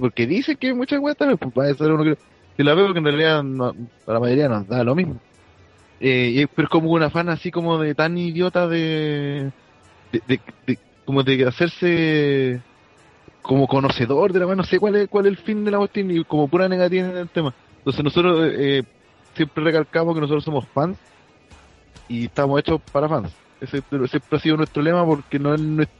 [0.00, 2.98] porque dicen que muchas weas también, pues va a ser uno que, la veo que
[2.98, 3.74] en realidad no-
[4.06, 5.20] a la mayoría nos da lo mismo.
[6.00, 9.52] Eh, pero es como una fan así como de tan idiota de,
[10.66, 12.64] de, como de hacerse
[13.42, 15.78] como conocedor de la mano, no sé cuál es, cuál es el fin de la
[15.78, 17.54] cuestión y como pura negativa en el tema.
[17.78, 18.84] Entonces nosotros eh,
[19.34, 20.98] siempre recalcamos que nosotros somos fans
[22.08, 23.36] y estamos hechos para fans.
[23.60, 25.96] Ese siempre ha sido nuestro lema porque no es nuestro,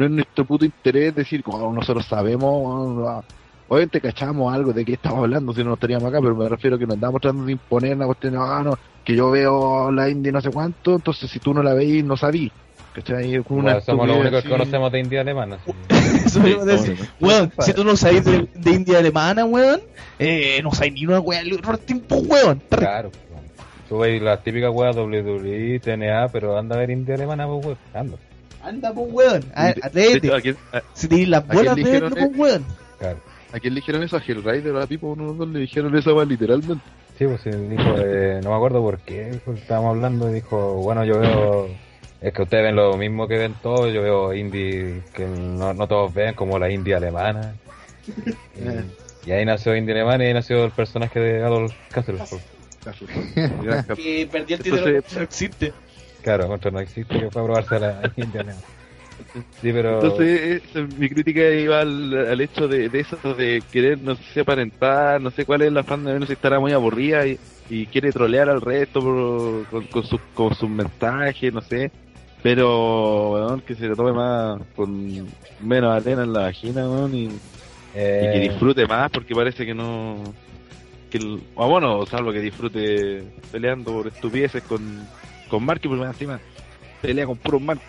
[0.00, 3.22] no es nuestro puto interés decir como nosotros sabemos, ah,
[3.68, 6.78] obviamente cachamos algo de qué estamos hablando si no nos estaríamos acá, pero me refiero
[6.78, 10.32] que nos andamos tratando de imponer una cuestión, ah, no, que yo veo la indie
[10.32, 12.50] no sé cuánto, entonces si tú no la veis no sabís.
[12.94, 13.38] ¿Cachai?
[13.38, 15.58] Bueno, somos los únicos que conocemos de India alemana.
[16.26, 16.98] Eso decir.
[17.20, 19.80] Weón, si tú no sabes de, de India alemana, weón,
[20.18, 22.60] eh, no sabes ni una weá de wrestling, pues, weón.
[22.68, 23.12] Claro.
[23.88, 27.78] Tú ves las típicas weas WWE, TNA, pero anda a ver India alemana, pues weón.
[27.94, 28.16] Anda.
[28.62, 29.44] Anda, pues, weón.
[29.54, 30.26] Atrévete.
[30.26, 32.38] hecho, ¿a quién- a- Si tienes las ¿a quién bolas le de dijeron verlo, pues,
[32.38, 32.64] weón.
[32.98, 33.18] Claro.
[33.52, 34.16] ¿A quién le dijeron eso?
[34.16, 36.84] A Hellraider, a tipo uno de los dos le dijeron esa weá literalmente.
[37.18, 41.04] Sí, pues sí, dijo, eh, no me acuerdo por qué, estábamos hablando y dijo, bueno,
[41.04, 41.68] yo veo,
[42.20, 45.86] es que ustedes ven lo mismo que ven todos, yo veo indie que no, no
[45.86, 47.54] todos ven, como la indie alemana.
[48.56, 52.32] Y, y ahí nació indie alemana y ahí nació el personaje de Adolf Kasselhoff.
[53.96, 55.72] Que perdió el título, Entonces- no existe.
[56.22, 58.62] Claro, contra no existe que fue a probarse a la alemana.
[59.60, 59.88] Sí, pero...
[59.88, 64.40] Entonces, esa- mi crítica iba al, al hecho de, de eso, de querer, no sé,
[64.40, 67.88] aparentar, no sé cuál es la fan de menos si estará muy aburrida y, y
[67.88, 71.92] quiere trolear al resto por- con, con sus con sus mensajes, no sé.
[72.40, 76.82] Pero, weón, que se lo tome más, con menos arena en la vagina,
[77.12, 77.38] y,
[78.18, 80.36] y eh, que disfrute más, porque parece que no.
[81.08, 85.10] Que el, o bueno, salvo que disfrute peleando por estupideces con,
[85.50, 86.40] con Marky, porque encima
[87.02, 87.84] pelea con puros Marky.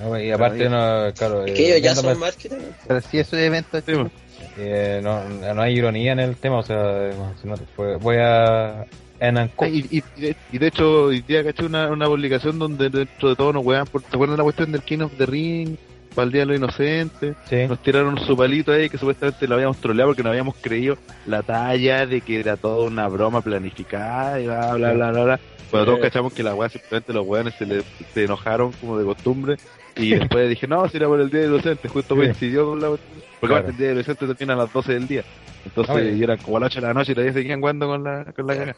[0.00, 1.44] no, y aparte, no, claro...
[1.46, 2.74] Es que ellos ya son también.
[2.86, 4.10] Pero si esos eventos Sí, bueno.
[4.56, 7.10] Eh, no, no hay ironía en el tema, o sea,
[7.40, 8.86] si no, pues, voy a...
[9.20, 10.04] En y, y,
[10.52, 13.84] y de, hecho, hoy día caché una, una publicación donde dentro de todo nos wean
[13.84, 15.76] por, ¿te acuerdas de la cuestión del King of the Ring?
[16.14, 17.66] Para el Día de los Inocentes, Sí.
[17.68, 21.42] nos tiraron su palito ahí que supuestamente lo habíamos troleado porque no habíamos creído la
[21.42, 25.40] talla de que era toda una broma planificada y bla bla bla bla bla.
[25.70, 27.82] Cuando todos cachamos que la weá simplemente los weones se, le,
[28.14, 29.56] se enojaron como de costumbre
[29.96, 32.80] y después dije, no, si era por el Día de los Inocentes, justo coincidió con
[32.80, 33.68] la Porque Claro.
[33.68, 35.22] el Día de los Inocentes termina a las 12 del día.
[35.64, 38.02] Entonces, y eran como a las 8 de la noche y todavía seguían jugando con
[38.02, 38.76] la, con la cagada.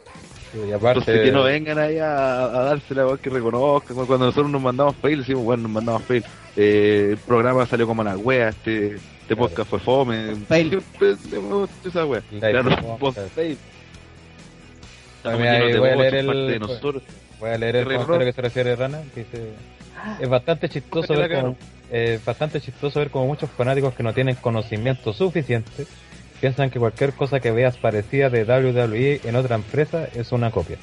[0.55, 3.97] Y aparte, Entonces que no vengan ahí a, a dársela, weón, que reconozcan.
[4.07, 6.25] Cuando nosotros nos mandamos fail, decimos, bueno, nos mandamos fail.
[6.57, 10.35] Eh, el programa salió como la wea, este, este podcast fue fome.
[10.49, 10.83] Fail.
[11.85, 12.23] Esa wea.
[12.33, 13.13] La Claro, claro.
[13.35, 13.59] fail.
[15.25, 16.61] Llenos de voy a leer el-.
[17.39, 19.53] Voy a leer el comentario que se refiere a Rana, que dice...
[20.19, 21.57] Es bastante chistoso ver como,
[21.91, 25.87] eh, bastante chistoso ver como muchos fanáticos que no tienen conocimiento suficiente
[26.41, 30.79] piensan que cualquier cosa que veas parecida de WWE en otra empresa es una copia.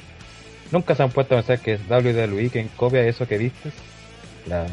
[0.70, 3.72] Nunca se han puesto a pensar que es WWE quien copia eso que vistes.
[4.46, 4.66] La...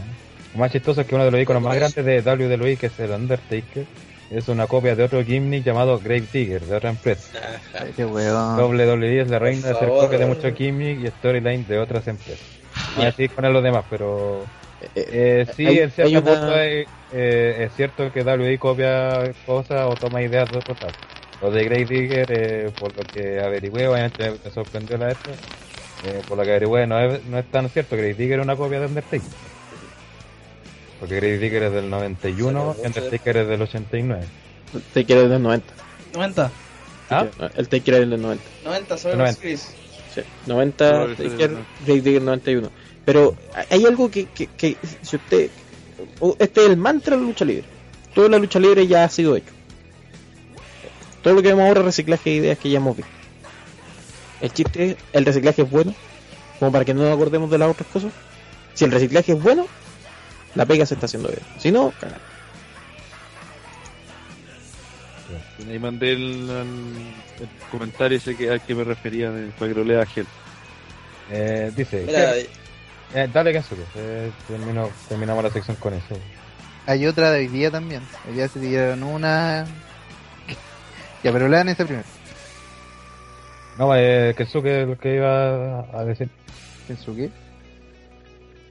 [0.54, 3.00] Lo más chistoso es que uno de los iconos más grandes de WWE, que es
[3.00, 3.86] el Undertaker,
[4.32, 7.38] es una copia de otro gimmick llamado Grave Digger, de otra empresa.
[7.78, 8.58] Ay, qué weón.
[8.58, 12.46] WWE es la reina de hacer copias de muchos gimmicks y storyline de otras empresas.
[12.96, 14.46] Voy a seguir con los demás, pero
[14.96, 19.32] eh, sí, hay- en cierto hay una- punto hay- eh, es cierto que WWE copia
[19.46, 20.94] cosas o toma ideas de lados.
[21.42, 25.32] Lo de Grey Digger, eh, por lo que averigüé, obviamente me sorprendió la esta.
[26.06, 27.96] Eh, por lo que averigüé, no es, no es tan cierto.
[27.98, 29.28] Grey Digger es una copia de Undertaker.
[31.00, 34.26] Porque Grey Digger es del 91 y Undertaker es del 89.
[34.74, 35.74] El Taker es del 90.
[36.14, 36.52] 90.
[37.10, 37.26] ¿Ah?
[37.56, 38.44] El Taker es del 90.
[38.64, 39.42] 90 sobre 90.
[39.42, 39.76] Chris.
[40.14, 41.52] Sí, 90, No, ese Taker.
[41.86, 42.70] Grey Digger 91.
[43.06, 43.36] Pero
[43.70, 45.50] hay algo que, que, que si usted...
[46.40, 47.66] Este es el mantra de la lucha libre.
[48.14, 49.52] Toda la lucha libre ya ha sido hecho.
[51.22, 53.12] Todo lo que vemos ahora es reciclaje de ideas que ya hemos visto.
[54.42, 55.94] El chiste es, el reciclaje es bueno,
[56.60, 58.12] como para que no nos acordemos de las otras cosas.
[58.74, 59.68] Si el reciclaje es bueno,
[60.56, 61.40] la pega se está haciendo bien.
[61.60, 62.20] Si no, cagar.
[65.68, 69.80] Ahí mandé el, el- el comentario ese que, al que me refería de, para que
[69.80, 70.28] lo lea Gel.
[71.32, 72.34] Eh, dice, Mira,
[73.14, 76.16] eh, dale Kensuke, eh, termino- terminamos la sección con eso.
[76.88, 78.02] Hay otra de hoy día también.
[78.28, 79.66] Hoy día se tiraron una.
[81.24, 82.06] Ya, pero lean ese primero.
[83.78, 86.30] No, eh, Kensuke es lo que iba a decir.
[86.88, 87.32] Kensuke.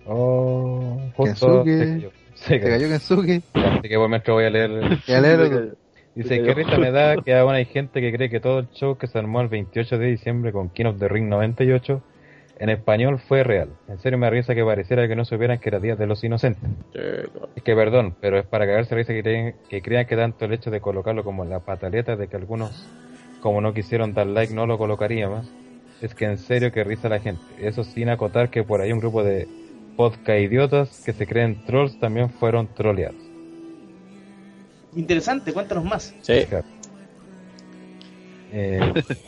[0.06, 2.10] Oh, justo Kensuke.
[2.34, 2.88] se cayó.
[2.88, 3.42] Kensuke.
[3.54, 4.98] Así que por mientras voy a leer.
[6.14, 8.96] Dice, qué risa me da que aún hay gente que cree que todo el show
[8.96, 12.00] que se armó el 28 de diciembre con King of the Ring 98
[12.58, 13.70] en español fue real.
[13.88, 16.70] En serio me risa que pareciera que no supieran que era Día de los Inocentes.
[17.56, 20.52] Es que perdón, pero es para cagarse risa que, creen, que crean que tanto el
[20.52, 22.88] hecho de colocarlo como la pataleta de que algunos,
[23.40, 25.50] como no quisieron dar like, no lo colocaría más.
[26.00, 27.42] Es que en serio que risa la gente.
[27.58, 29.48] Eso sin acotar que por ahí un grupo de
[29.96, 33.16] podcast idiotas que se creen trolls también fueron troleados.
[34.94, 36.14] Interesante, cuéntanos más.
[36.22, 36.44] Sí.
[36.48, 36.66] Claro.
[38.56, 38.78] Eh,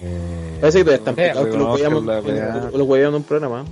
[0.02, 3.64] eh, Parece que todavía están eh, que lo reconozcan hueveamos la en- un programa.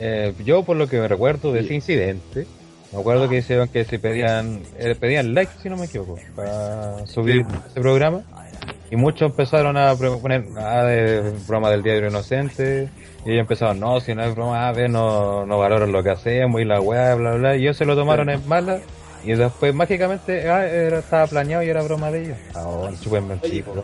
[0.00, 2.46] Eh, yo por lo que me recuerdo de ese incidente,
[2.92, 7.06] me acuerdo que dijeron que se pedían, eh, pedían like si no me equivoco, para
[7.06, 8.22] subir ese programa.
[8.90, 12.90] Y muchos empezaron a poner, ah, de broma del Día de los Inocentes,
[13.24, 16.10] y ellos empezaron, no, si no es broma, a ver, no, no valoran lo que
[16.10, 18.80] hacemos y la weá, bla, bla, y ellos se lo tomaron en mala,
[19.24, 22.38] y después mágicamente, ah, era, estaba planeado y era broma de ellos.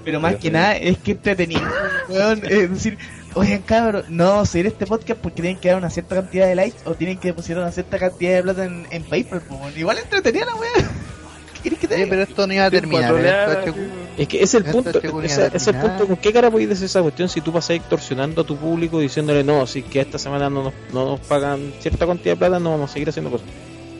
[0.04, 1.62] Pero más que nada es que entretenido,
[2.08, 2.42] weón.
[2.44, 2.98] Es decir,
[3.34, 6.46] oigan cabros, no vamos a seguir este podcast porque tienen que dar una cierta cantidad
[6.46, 9.72] de likes o tienen que depositar una cierta cantidad de plata en, en weón.
[9.76, 10.70] Igual entretenida la weá.
[11.54, 12.06] ¿Qué querés que te diga?
[12.10, 13.14] pero esto no iba a terminar.
[13.14, 13.76] esto, HQ.
[14.18, 17.28] Es que es el punto, es el punto, ¿con qué cara podéis decir esa cuestión
[17.28, 20.74] si tú pasas extorsionando a tu público diciéndole no, si que esta semana no nos,
[20.92, 23.46] no nos pagan cierta cantidad de plata, no vamos a seguir haciendo cosas?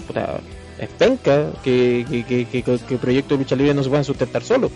[0.07, 0.41] Puta,
[0.79, 4.43] es penca que, que, que, que, que proyectos de lucha libre no se puedan sustentar
[4.43, 4.71] solo.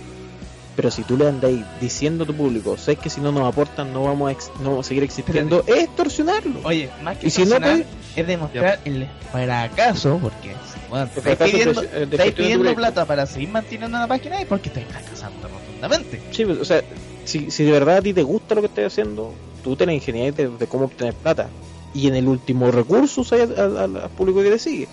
[0.74, 3.92] Pero si tú le andáis diciendo a tu público, sé que si no nos aportan
[3.92, 6.60] no vamos a, ex- no vamos a seguir existiendo, es extorsionarlo.
[6.64, 10.54] Oye, más que Y si no, personal, pues- es demostrar el fracaso, porque
[10.88, 12.74] bueno, El estáis pidiendo, estáis pidiendo proyecto.
[12.76, 16.20] plata para seguir manteniendo una página y porque estáis fracasando rotundamente.
[16.30, 16.82] Sí, pues, o sea,
[17.24, 19.92] si, si de verdad a ti te gusta lo que estás haciendo, tú te la
[19.92, 21.48] ingenias de, de cómo obtener plata.
[21.94, 24.88] Y en el último recurso al, al- al- al público que te sigue.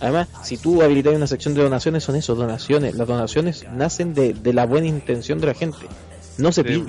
[0.00, 2.94] Además, si tú habilitas una sección de donaciones, son eso, donaciones.
[2.94, 5.86] Las donaciones nacen de, de la buena intención de la gente.
[6.38, 6.86] No se piden,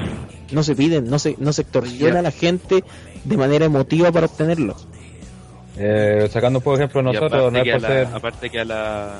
[0.52, 2.84] no se piden, no se, no se extorsiona a la gente
[3.23, 4.76] de manera emotiva para obtenerlo.
[5.77, 8.07] Eh, sacando por ejemplo nosotros, aparte, no que a la, ser...
[8.14, 9.19] aparte que a la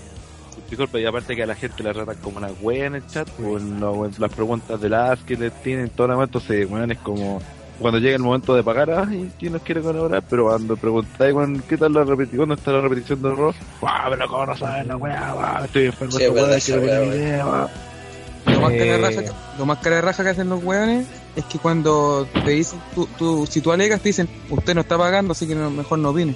[0.70, 3.28] disculpa, y aparte que a la gente la tratan como una wea en el chat,
[3.44, 6.66] o en, lo- en las preguntas de las que le tienen, todo el momento se,
[6.66, 7.42] weón, es como,
[7.80, 10.22] cuando llega el momento de pagar, ay, ¿quién nos quiere colaborar?
[10.30, 11.36] Pero cuando preguntáis,
[11.68, 12.40] ¿qué tal la repetición?
[12.50, 13.56] ¿Dónde está la repetición del rock?
[13.82, 17.44] ¡Guau, pero cómo no sabes la wea, guau, estoy enfermo Sí, de esa quiero ver
[17.44, 17.68] guau.
[18.46, 20.64] Lo más, cara de Eh, raja que, lo más cara de raja que hacen los
[20.64, 24.82] weones es que cuando te dicen, tú, tú, si tú alegas, te dicen, usted no
[24.82, 26.36] está pagando, así que no- mejor no opine.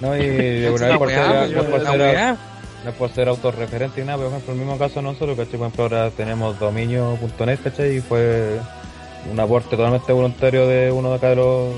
[0.00, 0.20] No, y
[0.66, 2.36] Es una vez por ser, weá, no es por la ser- weá.
[2.84, 5.58] no es por ser autorreferente ni nada, por ejemplo, el mismo caso nosotros, ¿cachai?
[5.58, 7.96] Por ejemplo, ahora tenemos dominio.net, ¿cachai?
[7.96, 8.58] Y fue
[9.30, 11.74] un aporte totalmente voluntario de uno de acá de los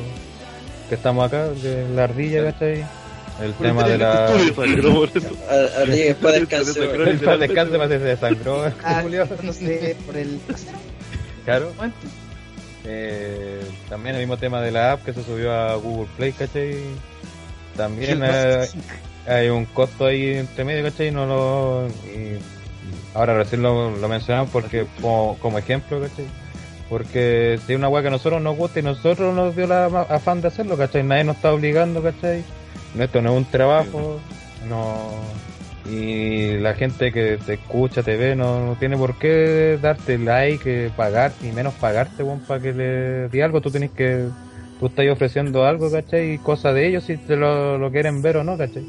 [0.89, 2.85] que estamos acá, de la ardilla, ¿cachai?
[3.43, 4.33] El tema de la...
[4.33, 7.09] Día que weón.
[7.09, 8.65] El para que se desangró.
[8.85, 9.29] Ah, Julio.
[9.43, 10.41] no sé, por el.
[11.45, 11.73] Claro.
[12.85, 16.77] Eh, también el mismo tema de la app que se subió a Google Play, ¿cachai?
[17.77, 18.23] También
[19.27, 21.11] hay un costo ahí entre medio, ¿cachai?
[21.11, 22.39] No lo, y
[23.15, 26.27] ahora recién lo, lo mencionamos porque como, como ejemplo, ¿cachai?
[26.89, 29.87] Porque si es una weá que a nosotros nos gusta y nosotros nos dio la
[29.87, 31.03] afán de hacerlo, ¿cachai?
[31.03, 32.43] Nadie nos está obligando, ¿cachai?
[32.99, 34.21] Esto no es un trabajo,
[34.69, 35.39] no...
[35.91, 40.87] Y la gente que te escucha, te ve, no, no tiene por qué darte like,
[40.87, 43.61] eh, pagar, ni menos pagarte, weón, para que le di algo.
[43.61, 44.27] Tú tienes que...
[44.79, 46.35] Tú estás ofreciendo algo, ¿cachai?
[46.35, 48.85] Y cosa de ellos si te lo, lo quieren ver o no, ¿cachai?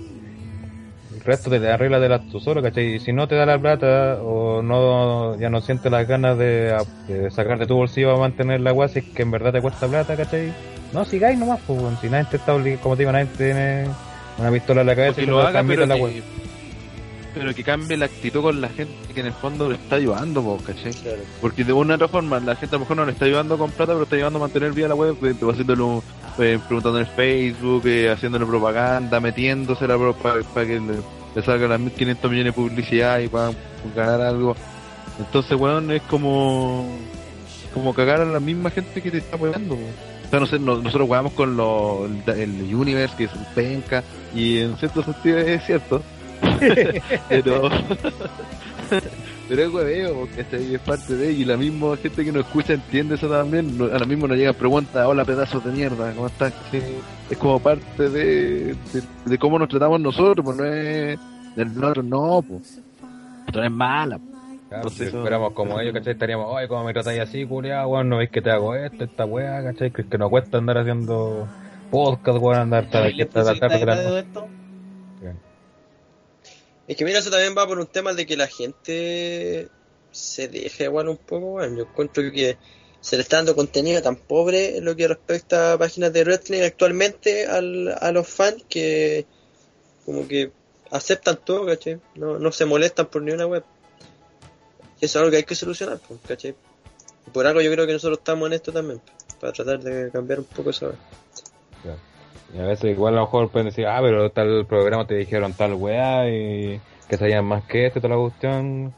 [1.19, 2.95] El resto te arreglas tú solo, ¿cachai?
[2.95, 6.77] Y si no te da la plata o no ya no sientes las ganas de,
[7.07, 9.61] de sacar de tu bolsillo a mantener la weá, si es que en verdad te
[9.61, 10.53] cuesta plata, ¿cachai?
[10.93, 11.97] No, sigáis nomás, pues, weón.
[11.99, 13.85] Si nadie te está obligando, como te digo, nadie tiene
[14.37, 16.23] una pistola en la cabeza y lo haga, pero la que,
[17.33, 20.41] pero que cambie la actitud con la gente que en el fondo le está ayudando,
[20.41, 20.93] po, ¿cachai?
[21.41, 23.57] Porque de una u otra forma la gente a lo mejor no le está ayudando
[23.57, 26.01] con plata, pero está ayudando a mantener viva la web, eh, haciéndolo,
[26.39, 30.97] eh, preguntando en Facebook, eh, haciéndole propaganda, metiéndose para que le,
[31.35, 33.51] le salgan las 1500 millones de publicidad y para
[33.95, 34.55] ganar algo.
[35.19, 36.87] Entonces, weón, es como
[37.73, 39.75] como cagar a la misma gente que te está apoyando.
[39.75, 39.81] po.
[39.81, 43.45] O sea, no sé, no- nosotros jugamos con lo, el, el Universe, que es un
[43.55, 44.03] penca,
[44.33, 46.01] y en cierto sentido es cierto.
[47.29, 47.69] pero
[49.49, 52.45] pero es hueveo, porque este es parte de ello, y la misma gente que nos
[52.45, 53.77] escucha entiende eso también.
[53.77, 56.53] No- A lo mismo nos llegan preguntas, hola pedazos de mierda, ¿cómo estás?
[56.71, 56.79] Sí,
[57.29, 61.19] Es como parte de, de, de cómo nos tratamos nosotros, pues no es
[61.55, 62.81] del nosotros, no, pues.
[63.47, 64.17] Esto no es mala.
[64.19, 64.25] po.
[64.69, 66.13] Claro, Entonces, si fuéramos como ellos, ¿cachai?
[66.13, 68.07] Estaríamos, oye, ¿cómo me tratáis así, culiado, weón?
[68.07, 69.89] ¿No veis que te hago esto, esta weá, ¿cachai?
[69.91, 71.47] Que, que nos cuesta andar haciendo
[71.89, 74.25] podcast, weón, andar hasta aquí hasta la tarde.
[76.89, 79.69] Es que mira, eso también va por un tema de que la gente
[80.11, 82.57] se deja igual un poco, bueno, yo encuentro que
[82.99, 86.63] se le está dando contenido tan pobre en lo que respecta a páginas de wrestling
[86.63, 89.27] actualmente al, a los fans que
[90.03, 90.51] como que
[90.89, 92.01] aceptan todo, ¿cachai?
[92.15, 93.63] No, no se molestan por ni una web.
[94.99, 96.55] Y eso es algo que hay que solucionar, pues, ¿cachai?
[97.31, 98.99] Por algo yo creo que nosotros estamos en esto también,
[99.39, 100.91] para tratar de cambiar un poco eso.
[102.53, 105.53] Y a veces igual a lo mejor pueden decir, ah, pero tal programa te dijeron
[105.53, 108.93] tal weá y que sabían más que este, toda la cuestión.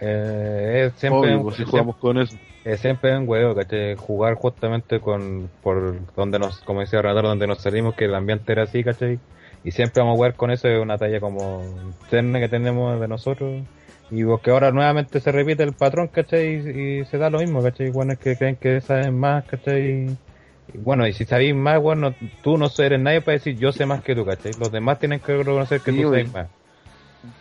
[0.00, 2.36] Eh, es siempre, Obvio, pues, si jugamos con eso.
[2.64, 3.94] Es siempre un huevo, ¿cachai?
[3.96, 8.52] Jugar justamente con, por donde nos, como decía Renato, donde nos salimos, que el ambiente
[8.52, 9.18] era así, ¿cachai?
[9.64, 11.62] Y siempre vamos a jugar con eso, es una talla como
[12.02, 13.62] interna que tenemos de nosotros.
[14.10, 16.46] Y porque ahora nuevamente se repite el patrón, ¿cachai?
[16.46, 17.90] Y, y se da lo mismo, ¿cachai?
[17.90, 20.16] Bueno, es que creen que saben más, ¿cachai?
[20.74, 24.02] Bueno, y si sabéis más, bueno, tú no eres nadie para decir yo sé más
[24.02, 24.52] que tú, ¿cachai?
[24.58, 26.48] Los demás tienen que reconocer que Sí, tú sabes más.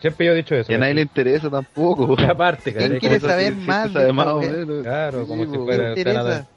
[0.01, 0.71] Siempre yo he dicho eso.
[0.71, 2.15] Y a nadie le interesa tampoco.
[2.17, 2.99] Y aparte, ¿Quién ¿cachai?
[2.99, 4.83] quiere Como saber más sabe o menos.
[4.83, 6.47] Claro, Sí, como si fuera ¿qué nada.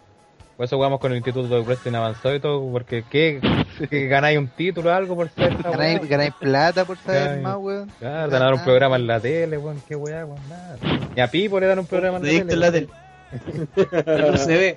[0.57, 3.41] Por eso jugamos con el Instituto de Wrestling avanzado y todo, porque ¿qué?
[3.91, 7.89] ¿Que ganáis un título o algo por ser Ganáis, ganáis plata por saber más, weón.
[7.99, 10.77] Claro, ganar un programa en la tele, weón, qué weá, weón, nada.
[11.17, 12.53] Ni a Pipo le dan un programa en la tele.
[12.53, 12.89] en la tele.
[12.93, 13.69] weón.
[14.05, 14.77] Pero no se ve.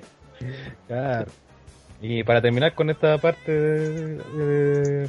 [0.88, 1.26] Claro.
[2.06, 5.08] Y para terminar con esta parte, de-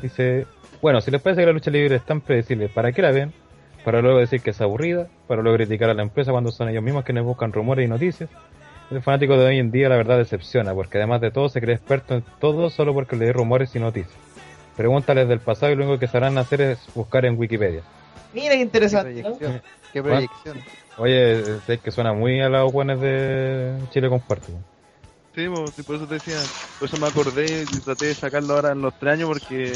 [0.00, 0.46] dice,
[0.80, 3.32] bueno, si les parece que la lucha libre es tan predecible, ¿para qué la ven?
[3.84, 6.84] Para luego decir que es aburrida, para luego criticar a la empresa cuando son ellos
[6.84, 8.30] mismos quienes buscan rumores y noticias.
[8.92, 11.74] El fanático de hoy en día la verdad decepciona, porque además de todo se cree
[11.74, 14.16] experto en todo solo porque lee rumores y noticias.
[14.76, 17.82] Pregúntales del pasado y lo único que sabrán hacer es buscar en Wikipedia.
[18.32, 19.24] Mira qué interesante.
[19.92, 20.54] Qué proyección.
[20.98, 24.52] Oye, sé que suena muy a los buenos de Chile Comparte.
[25.34, 25.46] Sí,
[25.76, 26.40] sí, por eso te decía,
[26.78, 29.72] por eso me acordé y traté de sacarlo ahora en los tres años porque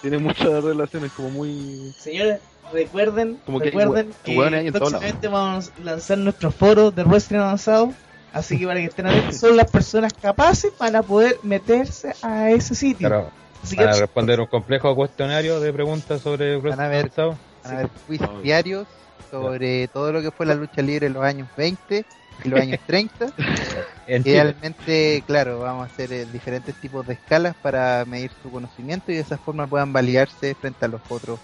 [0.00, 1.92] tiene muchas relaciones como muy...
[1.98, 2.40] Señores,
[2.72, 4.34] recuerden, Como que recuerden que,
[4.72, 7.92] todos próximamente vamos a lanzar nuestro foro de wrestling avanzado.
[8.32, 12.74] Así que para que estén atentos, son las personas capaces para poder meterse a ese
[12.74, 13.08] sitio.
[13.08, 13.30] Claro,
[13.62, 17.38] Así que para responder un complejo cuestionario de preguntas sobre Van a ver, avanzado.
[17.62, 18.88] Van a haber quiz diarios
[19.30, 22.04] sobre todo lo que fue la lucha libre en los años 20
[22.42, 23.26] y los años 30.
[24.06, 24.34] En Chile.
[24.34, 29.14] Idealmente, claro, vamos a hacer eh, diferentes tipos de escalas para medir su conocimiento y
[29.14, 31.40] de esa forma puedan validarse frente a los otros.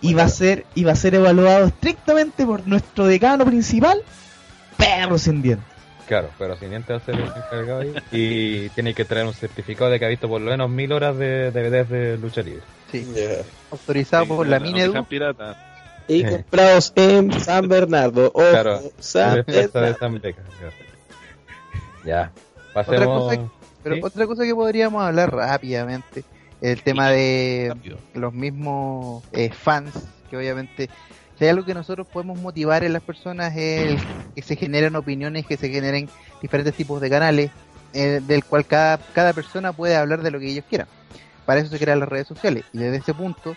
[0.00, 4.02] Y va a ser, y va a ser evaluado estrictamente por nuestro decano principal,
[4.76, 5.68] perro sin dientes.
[6.08, 7.94] Claro, pero sin dientes va a ser el encargado ahí.
[8.10, 11.16] Y tiene que traer un certificado de que ha visto por lo menos mil horas
[11.16, 12.62] de DVDs de lucha libre.
[12.90, 13.06] Sí.
[13.70, 15.06] Autorizado por la Minedu.
[16.08, 18.26] Y comprados en San Bernardo.
[18.34, 19.98] Ojo, Claro, San Bernardo.
[19.98, 20.74] San Beca, claro.
[22.04, 22.32] Ya,
[22.70, 23.22] Otra pasemos.
[23.34, 23.40] cosa,
[23.82, 24.00] pero ¿sí?
[24.04, 26.24] otra cosa que podríamos hablar rápidamente,
[26.60, 27.72] el tema de
[28.14, 29.92] los mismos eh, fans,
[30.28, 30.88] que obviamente,
[31.38, 33.98] si hay algo que nosotros podemos motivar en las personas es el
[34.34, 36.08] que se generen opiniones, que se generen
[36.40, 37.50] diferentes tipos de canales,
[37.94, 40.88] eh, del cual cada, cada persona puede hablar de lo que ellos quieran.
[41.46, 42.64] Para eso se crean las redes sociales.
[42.72, 43.54] Y desde ese punto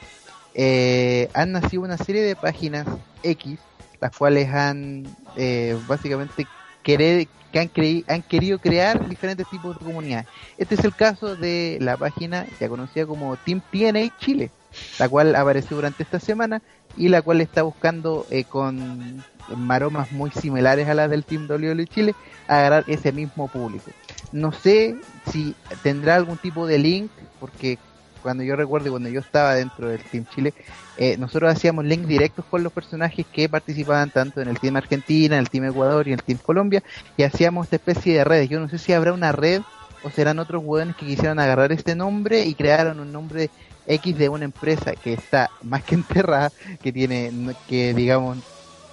[0.56, 2.88] eh, han nacido una serie de páginas
[3.23, 3.69] X,
[4.02, 6.52] las cuales han eh, básicamente
[6.84, 10.27] querer, que han, creí- han querido crear diferentes tipos de comunidades.
[10.57, 14.53] Este es el caso de la página ya conocida como Team TNA Chile,
[14.98, 16.64] la cual apareció durante esta semana
[16.95, 21.88] y la cual está buscando eh, con maromas muy similares a las del Team WWE
[21.88, 22.18] Chile
[22.48, 23.95] agarrar ese mismo público.
[24.32, 27.82] No sé si tendrá algún tipo de link, porque
[28.26, 30.52] cuando yo recuerdo cuando yo estaba dentro del Team Chile,
[30.98, 35.36] eh, nosotros hacíamos links directos con los personajes que participaban tanto en el Team Argentina,
[35.36, 36.82] en el Team Ecuador y en el Team Colombia,
[37.18, 38.50] y hacíamos esta especie de redes.
[38.50, 39.62] Yo no sé si habrá una red
[40.02, 43.52] o serán otros hueones que quisieron agarrar este nombre y crearon un nombre
[43.86, 47.32] X de una empresa que está más que enterrada, que tiene,
[47.70, 48.40] que digamos,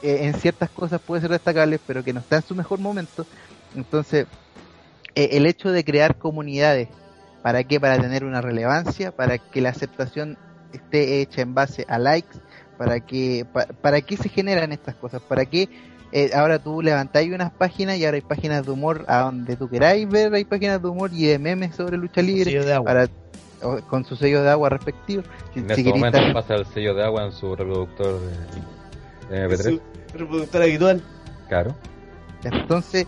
[0.03, 3.25] eh, en ciertas cosas puede ser destacable, pero que no está en su mejor momento.
[3.75, 4.27] Entonces,
[5.15, 6.89] eh, el hecho de crear comunidades,
[7.43, 7.81] ¿para qué?
[7.81, 10.36] Para tener una relevancia, para que la aceptación
[10.73, 12.39] esté hecha en base a likes,
[12.78, 15.69] para que, pa- para qué se generan estas cosas, para qué
[16.12, 19.69] eh, ahora tú levantáis unas páginas y ahora hay páginas de humor a donde tú
[19.69, 23.09] queráis ver, hay páginas de humor y de memes sobre lucha libre, para,
[23.62, 25.23] o- con su sello de agua respectivo.
[25.55, 29.36] Si- En si este momento dar- pasa el sello de agua en su reproductor de,
[29.36, 29.62] de MP3.
[30.12, 31.02] Su reproductor habitual.
[31.48, 31.74] Claro.
[32.44, 33.06] Entonces,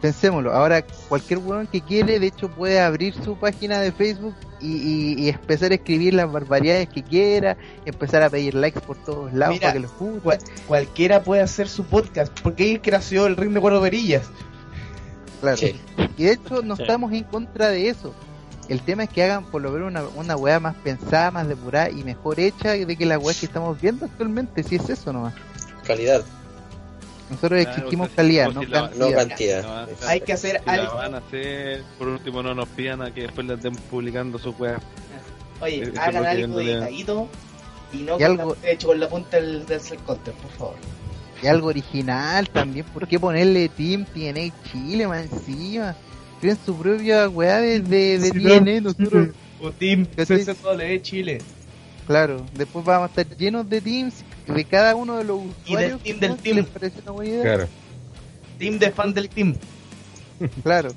[0.00, 4.76] pensémoslo, ahora cualquier weón que quiere, de hecho, puede abrir su página de Facebook y,
[4.76, 9.32] y- y empezar a escribir las barbaridades que quiera, empezar a pedir likes por todos
[9.32, 10.20] lados Mira, para que los escuchen.
[10.20, 10.38] Cual-
[10.68, 14.22] cualquiera puede hacer su podcast, porque ahí creció el ring de cuatro perillas.
[15.40, 15.56] Claro.
[15.56, 15.80] Sí.
[16.16, 16.82] Y de hecho, no Sí.
[16.82, 18.14] estamos en contra de eso.
[18.68, 21.90] El tema es que hagan por lo menos una, una weá más pensada, más depurada
[21.90, 25.34] y mejor hecha de que la weá que estamos viendo actualmente, si es eso nomás.
[25.84, 26.22] Calidad.
[27.32, 28.90] Nosotros exigimos calidad, no cantidad.
[28.96, 29.88] No cantidad.
[30.06, 30.94] Hay que hacer Si la algo.
[30.94, 34.58] van a hacer, por último no nos pidan a que después la estén publicando sus
[34.58, 34.80] weas.
[35.60, 37.28] Oye, hagan algo dedicadito
[37.92, 40.74] y no Y algo- la- hecho con la punta del, del counter, por favor.
[41.42, 45.96] Y algo original también, ¿por qué ponerle Team TNA Chile más encima?
[46.40, 49.28] Creen su propia weá de, de, de Sí, TNA, no, nosotros.
[49.60, 50.06] O Team.
[50.16, 51.38] CCW Chile.
[52.06, 55.44] Claro, después vamos a estar llenos de teams de cada uno de los Y
[55.76, 56.02] del usuarios.
[56.02, 56.36] team del ¿no?
[56.36, 56.56] team.
[56.56, 57.42] ¿Les parece una buena idea?
[57.42, 57.68] Claro.
[58.58, 59.54] Team de fan del team.
[60.62, 60.90] Claro.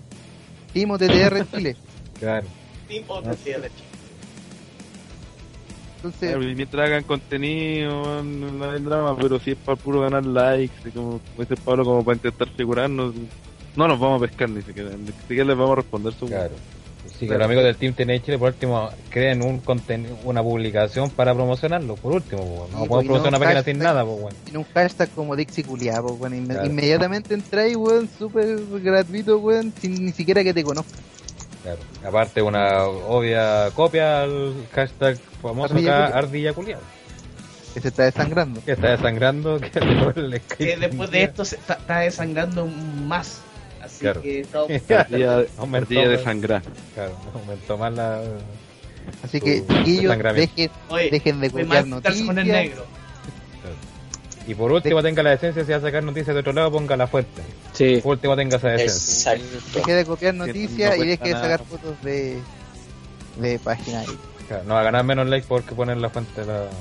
[0.73, 1.75] Team OTTR Chile.
[2.19, 2.47] Claro.
[2.87, 3.69] Team OTTR Chile.
[5.97, 10.73] Entonces, Claro, mientras hagan contenido, no, hay drama, pero si es para puro ganar likes,
[10.87, 13.13] y como como dice Pablo, como para intentar figurarnos,
[13.75, 16.53] no nos vamos a pescar ni siquiera, ni siquiera les vamos a responder su Claro.
[17.19, 21.09] Sí, que los amigos del Team TNA Chile, por último, creen un contenido, una publicación
[21.09, 23.73] para promocionarlo, por último, po, no Sí, podemos pues, promocionar no una página hashtag.
[23.75, 24.37] sin nada, pues bueno.
[24.47, 26.65] en un hashtag como Dixie Culiabo, bueno, inme- Claro.
[26.65, 30.99] inmediatamente entráis, weón, súper gratuito, weón, sin ni siquiera que te conozcan.
[31.63, 31.79] Claro.
[32.05, 36.17] Aparte, una obvia copia al hashtag famoso Ardilla acá.
[36.19, 36.81] Ardilla Culiao.
[37.73, 38.61] Que se está desangrando.
[38.63, 39.69] Que está desangrando, que
[40.57, 43.41] Que después de esto se está, está desangrando más.
[43.95, 44.21] Así Claro.
[44.21, 44.45] que
[45.77, 46.61] ardilla de sangrar.
[46.93, 48.21] Claro, aumentó más la.
[49.23, 52.35] Así que, chiquillos, dejen, Oye, dejen de copiar con el noticias.
[52.35, 52.85] negro.
[54.47, 56.95] Y por último, tenga la decencia, si va a sacar noticias de otro lado, ponga
[56.95, 57.41] la fuente.
[57.73, 57.99] Sí.
[58.03, 59.33] Por último, tenga esa decencia.
[59.33, 59.79] Exacto.
[59.79, 61.43] Deje de copiar no noticias y deje de nada.
[61.43, 62.39] sacar fotos de,
[63.37, 64.17] de páginas ahí.
[64.47, 66.75] Claro, no va a ganar menos likes porque poner la fuente de la noticia.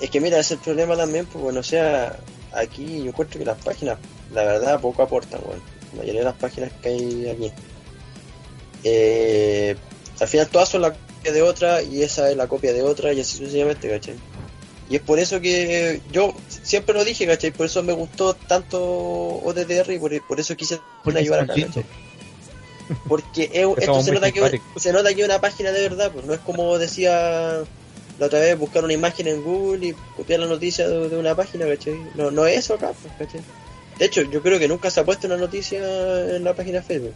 [0.00, 2.14] Es que mira, ese es el problema también, pues bueno, o sea,
[2.54, 3.96] aquí yo encuentro que las páginas,
[4.34, 5.62] la verdad, poco aportan, bueno.
[5.96, 7.52] La mayoría de las páginas que hay aquí.
[8.84, 9.76] Eh,
[10.20, 13.12] al final todas son la copia de otra y esa es la copia de otra
[13.12, 14.14] y así sucesivamente, ¿cachai?
[14.88, 17.50] Y es por eso que yo siempre lo dije, ¿cachai?
[17.50, 21.54] Por eso me gustó tanto OTTR y por, por eso quise Porque ayudar acá.
[23.08, 24.40] Porque es- esto se nota, que,
[24.76, 27.62] se nota que es una página de verdad, pues no es como decía
[28.18, 31.34] la otra vez buscar una imagen en Google y copiar la noticia de, de una
[31.34, 32.00] página, ¿cachai?
[32.14, 33.40] No, no es eso acá, pues, ¿cachai?
[33.98, 35.78] De hecho, yo creo que nunca se ha puesto una noticia
[36.36, 37.14] en la página de Facebook.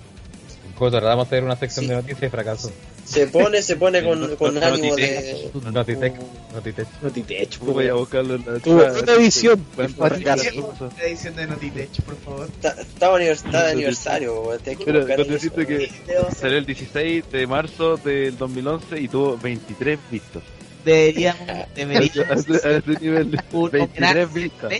[0.77, 2.71] Como tratamos de hacer una sección de noticias y fracasó.
[3.05, 5.51] Se pone, se pone con, con ánimo de...
[5.71, 6.15] Notitech.
[6.55, 6.87] Notitech.
[7.03, 9.63] Notitech, voy a buscarlo en la una edición.
[9.77, 12.49] Una edición de Notitech, por favor.
[12.63, 15.25] Está de aniversario, Pero eso.
[15.25, 15.91] decirte que
[16.39, 20.43] salió el 16 de marzo del 2011 y tuvo 23 vistos.
[20.85, 24.73] Deberíamos, deberíamos a, ese, a ese nivel, un 23 homenaje vistas.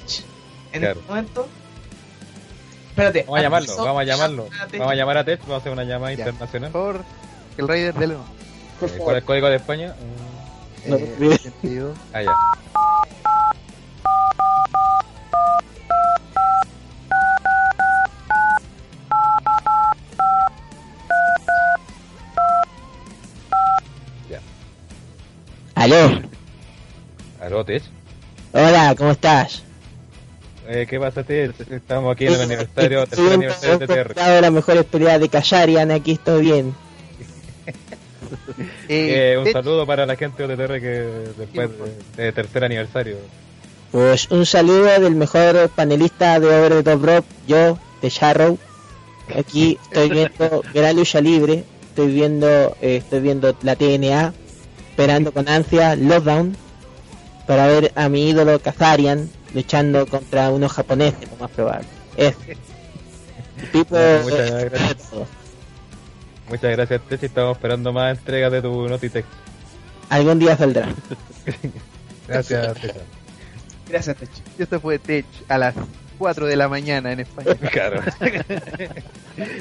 [0.73, 1.01] en Claro.
[1.01, 1.49] este momento.
[3.01, 4.49] Espérate, Vamos a llamarlo, vamos a llamarlo.
[4.73, 6.71] Vamos a llamar a Tech, vamos a hacer una llamada internacional.
[6.71, 7.03] Por
[7.57, 8.23] el Raider de León.
[8.83, 9.95] Eh, ¿Cuál es el código de España?
[10.87, 11.33] No, Eh, bien.
[11.33, 11.99] 82.
[12.13, 12.33] Ah, ya.
[25.75, 26.21] Aló,
[27.41, 27.83] Aló, Tech.
[28.53, 29.63] hola, ¿cómo estás?
[30.73, 31.53] Eh, ¿Qué pasa, Tech?
[31.69, 34.15] Estamos aquí en el aniversario, tercer aniversario de TTR.
[34.15, 36.75] de las mejores peleas de Kasharian, aquí estoy bien.
[38.89, 40.89] Eh, un Tech, saludo para la gente de TTR que
[41.39, 41.71] después
[42.17, 43.17] de, de tercer aniversario.
[43.91, 48.59] Pues un saludo del mejor panelista de Over the Top Rock, yo, de Sharrow.
[49.37, 54.35] Aquí estoy viendo gran lucha libre, estoy viendo, eh, estoy viendo la TNA,
[54.91, 56.57] esperando con ansia Lockdown
[57.47, 61.87] para ver a mi ídolo Kazarian luchando contra unos japoneses, lo más probable.
[62.17, 62.35] Es
[63.73, 65.09] tipo Muchas gracias.
[66.49, 67.23] Muchas gracias, Tech.
[67.23, 69.25] y Estamos esperando más entregas de tu Notitech.
[70.09, 70.89] algún día saldrá.
[72.29, 72.95] Gracias, Tech.
[73.89, 74.29] Gracias, Tech.
[74.59, 75.75] y esto fue Tech a las
[76.21, 77.57] 4 de la mañana en España.
[77.73, 78.03] Claro.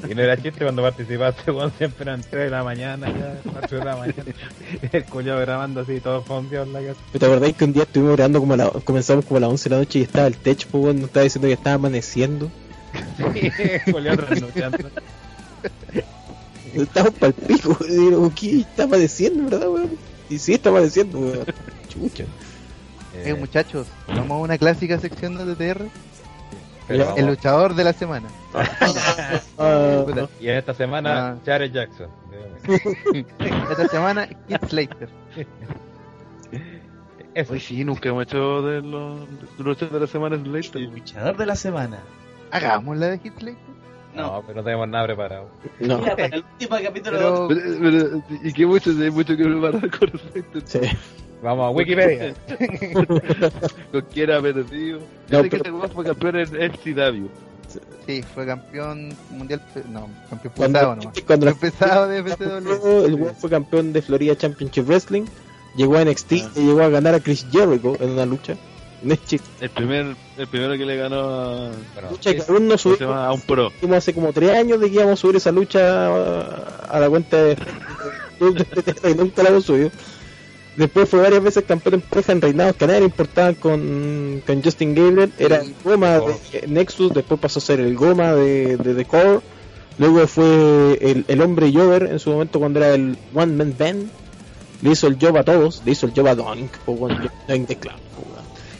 [0.09, 3.79] y no era chiste cuando participaste, Juan, siempre eran 3 de la mañana, ya, 4
[3.79, 4.23] de la mañana.
[4.91, 6.99] El cuñado grabando así, todo fondeado en la casa.
[7.17, 9.69] ¿Te acordáis que un día estuvimos grabando como a la, comenzamos como a las 11
[9.69, 12.51] de la noche y estaba el techo, pues bueno, nos estaba diciendo que estaba amaneciendo?
[13.89, 14.89] Julián trasnochando.
[16.73, 18.59] Estamos pa'l pico, y digo, ¿qué?
[18.59, 19.91] Está amaneciendo, ¿verdad, weón?
[20.29, 21.45] Y sí, está amaneciendo, weón.
[21.87, 22.25] Chucha.
[23.15, 25.89] Eh, muchachos, vamos a una clásica sección de TTR.
[26.89, 27.15] Pero.
[27.15, 28.27] El luchador de la semana.
[30.39, 31.35] Y en esta semana, Ah.
[31.45, 32.07] Jared Jackson.
[33.71, 35.09] Esta semana, Kid Slater.
[37.33, 37.53] Eso.
[37.53, 39.19] Hoy sí, nunca hemos hecho de los
[39.59, 40.81] los de la semana en Slater.
[40.81, 41.99] El luchador de la semana.
[42.51, 43.57] Hagamos la de Kid Slater.
[44.15, 45.49] No, pero no tenemos nada preparado.
[45.79, 45.99] no.
[45.99, 49.89] Mira, para el último capítulo Pero, Pero, pero, y que mucho, hay mucho que preparar
[49.91, 50.63] con Slater.
[50.65, 50.79] Sí.
[51.41, 52.33] Vamos a Wikipedia.
[53.91, 54.99] Con quién ha perdido.
[55.29, 57.27] Yo sé que weón fue campeón en FCW.
[58.05, 59.61] sí, fue campeón mundial.
[59.89, 61.21] No, campeón Cuando, pesado nomás.
[61.25, 63.05] cuando Campeón pesado de FCW.
[63.05, 65.25] el weón fue campeón de Florida Championship Wrestling,
[65.75, 68.55] llegó a NXT y llegó a ganar a Chris Jericho en una lucha.
[69.01, 69.47] No es chiste.
[69.61, 72.83] El, primer, el primero que le ganó a, Bueno, Lucha que aún no ¿cómo se
[72.97, 73.71] subimos a un pro.
[73.95, 76.41] hace como tres años de que íbamos a subir esa lucha a,
[76.89, 77.55] a la cuenta de
[78.41, 79.89] y nunca la hemos subido.
[80.75, 84.41] Después fue varias veces campeón en pareja en reinados que a nadie le importaban con,
[84.45, 85.31] con Justin Gabriel.
[85.37, 89.39] Era el Goma de Nexus, después pasó a ser el Goma de, de The Core.
[89.97, 94.09] Luego fue el, el hombre Jover en su momento cuando era el One Man Band.
[94.81, 97.29] Le hizo el job a todos, le hizo el job a Doink, o po, weón.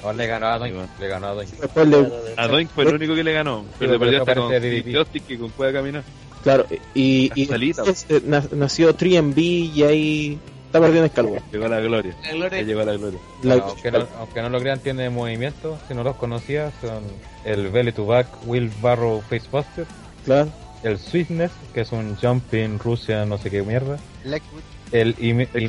[0.04, 0.76] no, le ganó a Doink.
[1.00, 1.50] Le ganó a Doink.
[1.60, 3.66] Después le, A Doink fue el único que le ganó.
[3.78, 4.50] Pero le perdió hasta con.
[4.50, 6.04] Justin que con puede caminar.
[6.44, 7.84] Claro, y, y Salita.
[7.84, 9.38] después, eh, na- nació 3MB
[9.76, 11.40] y ahí está perdiendo escalón.
[11.52, 12.16] Llegó la gloria.
[12.24, 12.62] La gloria.
[12.62, 13.20] llegó a la gloria.
[13.44, 15.78] La- Bueno, aunque, no, aunque no lo crean, tiene movimiento.
[15.88, 17.04] Si no los conocía, son
[17.46, 19.86] el Belly to Back Will Barrow Facebuster,
[20.26, 20.50] Claro.
[20.84, 24.62] el Sweetness, que es un Jumping Rusia, no sé qué mierda, Blackwood.
[24.92, 25.16] el.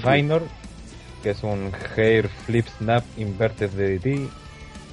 [0.04, 0.42] Minor,
[1.22, 4.28] que es un Hair Flip Snap Inverted DDT,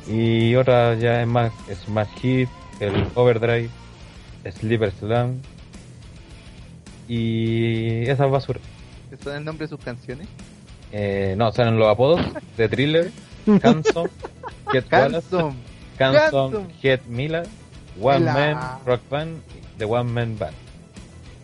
[0.09, 1.51] y otra ya es más
[1.85, 3.69] Smash Hit, el Overdrive,
[4.49, 5.41] Slipper Slam,
[7.07, 8.61] y esas basuras.
[9.23, 10.27] Son el nombre de sus canciones.
[10.91, 12.21] Eh, no, salen los apodos
[12.57, 13.11] de Thriller,
[13.63, 14.09] Hanson,
[14.71, 15.53] Get Wallace, Handsome.
[15.99, 16.67] Hanson.
[16.81, 17.43] Head Mila,
[18.01, 19.41] One La- Man Rock Band,
[19.77, 20.55] The One Man Band.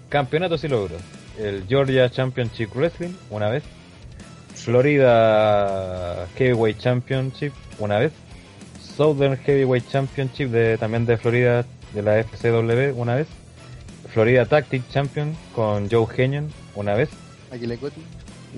[0.09, 1.01] Campeonatos y logros.
[1.39, 3.63] El Georgia Championship Wrestling, una vez.
[4.53, 8.11] Florida Heavyweight Championship, una vez.
[8.95, 13.27] Southern Heavyweight Championship de, también de Florida, de la FCW, una vez.
[14.13, 17.09] Florida Tactic Champion con Joe Henyon, una vez.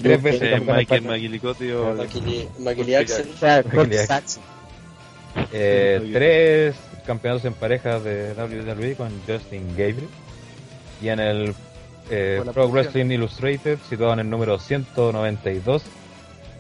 [0.02, 1.12] Tres veces Eh, Michael español.
[1.12, 1.96] Maguilicotti o
[2.60, 3.28] Maquili, Axel.
[5.52, 10.08] Eh, tres campeonatos en pareja de WWE con Justin Gabriel.
[11.02, 11.56] Y en el
[12.10, 12.70] eh, Pro.
[12.70, 15.84] Wrestling Illustrated, situado en el número 192,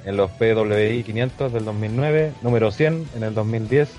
[0.06, 3.90] en los PWI 500 del 2009, número 100 en el 2010,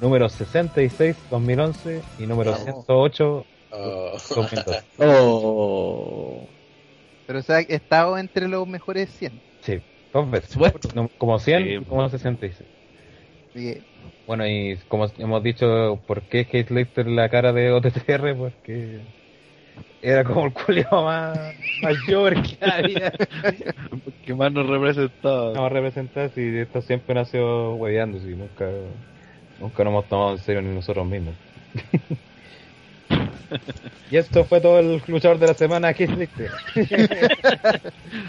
[0.00, 4.82] número 66 2011 y número 108 2012.
[4.98, 6.46] Oh.
[7.26, 9.40] Pero o sea, he estado entre los mejores 100.
[9.62, 9.80] Sí,
[10.12, 10.56] dos veces.
[10.94, 12.68] No, Como 100 y como 66.
[13.50, 13.82] Así que,
[14.26, 18.36] Bueno, y como hemos dicho, ¿por qué Heath Ledger la cara de OTTR?
[18.36, 19.00] Porque
[20.02, 21.38] era como el culiao más
[21.82, 23.12] mayor que había.
[24.24, 25.54] que más nos representaba.
[25.54, 28.68] No representar si esto siempre nació hueveando, si nunca,
[29.60, 31.34] nunca nos hemos tomado en serio ni nosotros mismos.
[34.10, 36.50] y esto fue todo el luchador de la semana, Heath Ledger.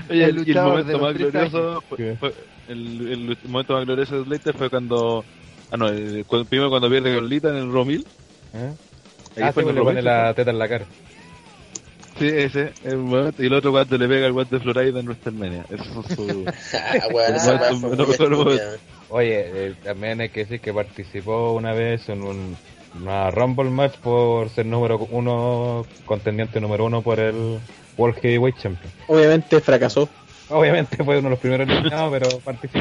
[0.09, 2.33] Oye, El momento más glorioso fue, fue-
[2.67, 5.23] el, el momento más glorioso de Slater fue cuando
[5.71, 8.05] ah no el- cuando- primero cuando pierde con Lita en el Romil
[8.53, 8.71] ¿Eh?
[9.37, 10.85] Ahí Ah, sí, fue en le el pone Romil, la teta en la cara.
[12.17, 15.05] sí ese el momento y el otro cuando le pega el guante de Florida en
[15.05, 16.45] WrestleMania esos son sus
[17.47, 18.75] Ah.
[19.09, 22.57] Oye, eh, también hay que decir que participó una vez en un,
[23.01, 27.59] una Rumble match por ser número uno, contendiente número uno por el
[27.97, 28.91] World Heavyweight Champion.
[29.07, 30.07] Obviamente fracasó.
[30.49, 32.80] Obviamente fue uno de los primeros eliminados, pero participó.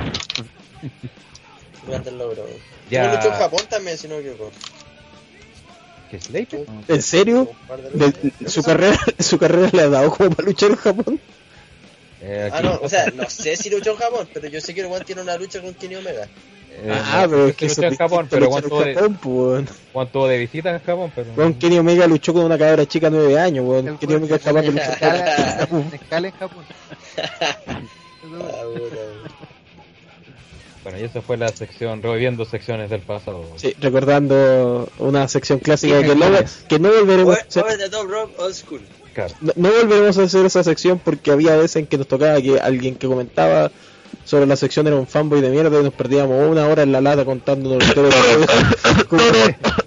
[1.86, 2.47] Grande el logro.
[2.91, 3.15] Ya.
[3.15, 4.53] Luchó en Japón también, si no me equivoco.
[6.11, 6.66] ¿Qué Slater?
[6.89, 7.49] ¿En serio?
[7.95, 11.20] De De- su carrera su carrera le ha dado como para luchar en Japón.
[12.20, 14.81] Eh, Ah, no, o sea, no sé si luchó en Japón, pero yo sé que
[14.82, 16.28] el weón tiene una lucha con Kenny Omega.
[16.77, 20.27] Eh, ah, no, pero sí es que luchó en Japón, pero cuánto de, Japón, cuánto
[20.27, 23.65] de visita en Japón, pero Kenny Omega luchó con una cabra chica de 9 años,
[23.65, 23.97] weón.
[23.99, 25.69] Kenny Omega es capaz de luchar.
[26.25, 26.65] en Japón.
[27.17, 28.65] Ah,
[30.83, 33.47] bueno, y esa fue la sección, reviviendo secciones del pasado.
[33.57, 36.27] Sí, recordando una sección clásica que no,
[36.69, 37.65] que no volveremos a hacer.
[39.41, 42.59] No, no volveremos a hacer esa sección porque había veces en que nos tocaba que
[42.59, 43.71] alguien que comentaba
[44.35, 47.01] sobre la sección era un fanboy de mierda y nos perdíamos una hora en la
[47.01, 47.94] lata contándonos la
[49.09, 49.23] cómo,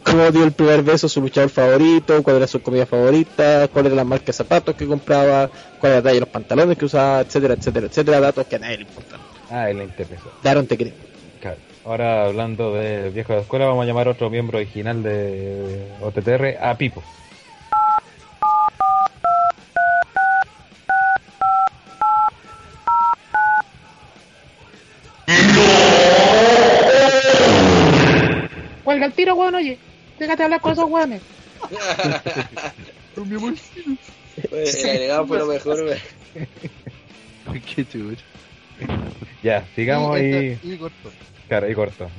[0.04, 3.88] cómo dio el primer beso a su luchador favorito, cuál era su comida favorita, cuál
[3.88, 5.50] era la marca de zapatos que compraba,
[5.82, 8.60] cuál era la talla de los pantalones que usaba, etcétera, etcétera, etcétera, datos que a
[8.60, 9.20] nadie le importan.
[9.52, 10.32] Ah, él le interesó.
[10.42, 10.94] Daron te creo.
[11.42, 11.58] Claro.
[11.84, 16.64] Ahora hablando de viejo de escuela, vamos a llamar a otro miembro original de OTTR,
[16.66, 17.04] a Pipo.
[28.84, 29.78] Cuelga el tiro, weón, oye.
[30.18, 31.22] Déjate hablar con esos weones.
[34.52, 36.00] El agregado fue lo mejor, weón.
[37.76, 38.16] qué chulo
[39.44, 40.78] Ya, sigamos y, y...
[40.78, 41.12] corto.
[41.48, 42.10] Claro, y corto.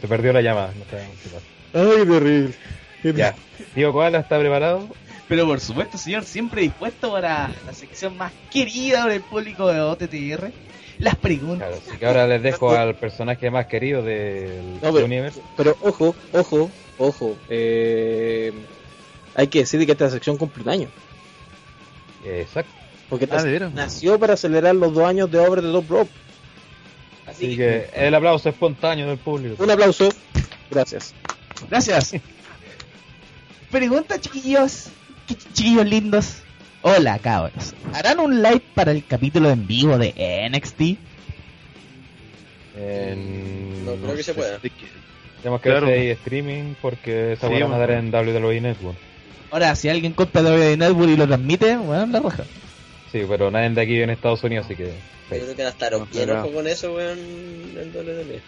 [0.00, 0.72] Se perdió la llamada.
[0.78, 1.46] No sabemos qué pasa.
[1.74, 2.54] Ay, terrible.
[3.02, 3.34] Ya.
[3.74, 4.88] Tío Koala está preparado.
[5.28, 9.80] Pero por supuesto, señor, siempre dispuesto para la sección más querida por el público de
[9.80, 10.52] OTTR.
[11.02, 11.68] Las preguntas.
[11.68, 15.42] Claro, así que ahora les dejo al personaje más querido del No, pero- universo.
[15.56, 17.36] Pero ojo, ojo, ojo.
[17.48, 18.52] Eh,
[19.34, 20.88] hay que decir que esta sección cumple un año.
[22.24, 22.70] Exacto.
[23.08, 26.10] Porque Ah, ¿de nació para celebrar los dos años de Over the Top Rope.
[27.26, 29.62] Así que el aplauso espontáneo del público.
[29.62, 30.08] Un aplauso.
[30.70, 31.14] Gracias.
[31.68, 32.12] Gracias.
[33.70, 34.88] Pregunta, chiquillos.
[35.26, 36.36] Chi- Chiquillos lindos.
[36.82, 37.74] Hola, cabros.
[37.92, 40.12] ¿Harán un live para el capítulo en vivo de
[40.50, 40.80] NXT?
[42.76, 44.58] En- No creo que se pueda.
[44.58, 45.86] Tenemos que Claro.
[45.86, 48.96] hacer ahí streaming porque esa Sí, van a dar en WWE Network.
[49.50, 52.44] Ahora, si alguien compra WWE Network y lo transmite, bueno, la roja.
[53.12, 54.86] Sí, pero nadie de aquí en Estados Unidos, así que.
[54.86, 54.90] Yo
[55.36, 55.40] sí.
[55.42, 58.40] creo que hasta los No, bien ojo con eso, weón, en WWE.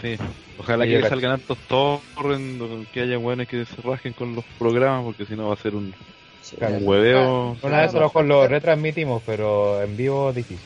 [0.00, 0.16] sí
[0.58, 5.04] ojalá Sí, que salgan hartos torrents que haya buenos que se rajen con los programas
[5.04, 6.17] porque si no va a ser un, Sí,
[6.56, 6.76] Claro.
[6.78, 10.64] un hueveo Una vez a lo retransmitimos, pero en vivo difícil.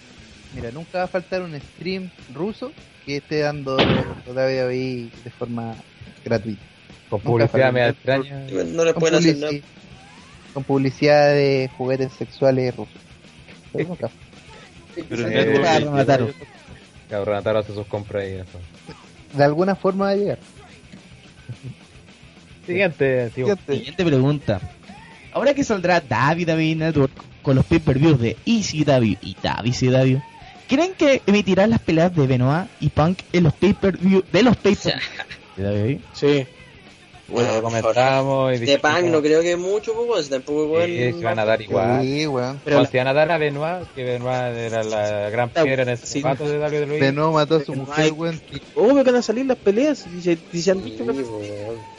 [0.54, 2.72] Mira, nunca va a faltar un stream ruso
[3.06, 5.74] que esté dando WWE de forma
[6.24, 6.62] gratuita.
[7.09, 8.46] Con Nunca publicidad media extraña.
[8.66, 9.52] No le Con, pueden hacer nada.
[10.54, 12.94] con publicidad de juguetes sexuales rusos.
[13.72, 14.10] Pero nunca.
[15.09, 16.30] pero Eh, Renataro.
[17.09, 18.59] Claro, Renataro hace sus compras y eso.
[19.34, 20.38] De alguna forma va a llegar.
[22.66, 23.56] Siguiente, tío.
[23.66, 24.60] Siguiente pregunta.
[25.32, 30.18] Ahora que saldrá WWE Network con los pay-per-views de ECW y WCW,
[30.68, 35.02] ¿creen que emitirán las peleas de Benoit y Punk en los pay-per-view de los pay-per-views
[35.56, 36.00] de WWE?
[36.12, 36.46] Sí.
[37.28, 40.86] Bueno, lo comentamos y De Punk no creo que mucho, pues, si tampoco, weón.
[40.86, 42.02] Sí, se van a dar igual.
[42.02, 42.60] Sí, weón.
[42.62, 45.88] Pero la- se van a dar a Benoit, que Benoit era la gran piedra en
[45.88, 46.20] el Sí.
[46.20, 47.12] zapato de WWE.
[47.12, 48.38] Nuevo mató a su mujer, weón.
[48.74, 50.04] Obvio que van a salir las peleas.
[50.14, 51.91] Y se, y se han Sí, dicho que- weón.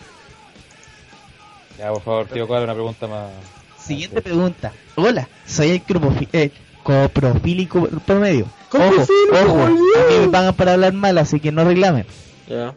[1.84, 3.30] Ya, por favor, tío, ¿cuál es una pregunta más?
[3.78, 4.72] Siguiente pregunta.
[4.96, 6.50] Hola, soy el, cromofi- eh,
[6.82, 8.46] coprofílico promedio.
[8.72, 12.06] Ojo, Coprofílico, ojo, a mí me pagan para hablar mal, así que no reclamen.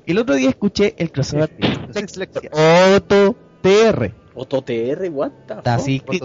[0.06, 1.50] El otro día escuché el crossover.
[2.96, 4.12] Otto TR.
[4.34, 5.54] Otto TR, what the.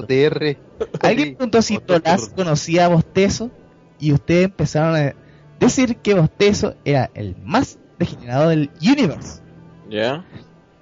[0.07, 0.57] TR.
[1.03, 3.51] Alguien preguntó si Tolás conocía a Bostezo
[3.99, 5.13] y ustedes empezaron a
[5.59, 9.41] decir que Bostezo era el más degenerado del universe.
[9.87, 10.25] Ya.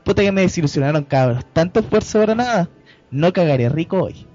[0.10, 1.46] Puta que me desilusionaron, cabros.
[1.54, 2.70] Tanto esfuerzo para nada.
[3.12, 4.26] No cagaré rico hoy.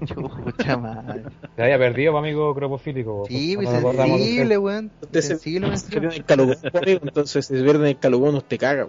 [0.06, 1.24] Chucha madre.
[1.54, 3.26] Se había perdido, amigo cropofílico.
[3.28, 4.58] Sí, pues, sensible, usted.
[4.58, 4.90] weón.
[5.02, 8.44] Usted se, Sensible, se pierde el calugón, entonces si se pierde en el calugón nos
[8.44, 8.88] te caga.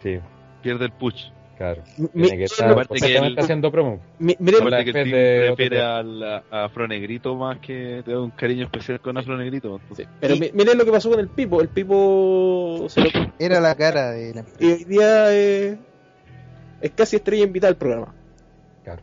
[0.00, 0.20] Sí,
[0.62, 1.24] Pierde el push.
[1.56, 1.82] Claro.
[1.96, 4.00] Mi- Tiene que estar aparte que el- haciendo promo.
[4.18, 8.12] Mi- la Aparte que el de prefiere al, a, a Afro Negrito más que te
[8.12, 9.76] da un cariño especial con Afro Negrito.
[9.80, 10.06] entonces.
[10.20, 11.60] pero mi- miren lo que pasó con el Pipo.
[11.60, 13.08] El Pipo se lo
[13.38, 15.78] Era la cara de la y hoy día eh,
[16.80, 18.14] es casi estrella invitada al programa.
[18.84, 19.00] Claro.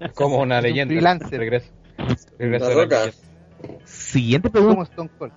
[0.00, 0.92] Es como una Es un leyenda.
[0.92, 1.38] freelancer.
[1.38, 1.70] Regreso.
[2.38, 3.12] Regreso La la.
[3.84, 4.82] Siguiente pregunta.
[4.84, 5.32] Stone Cold.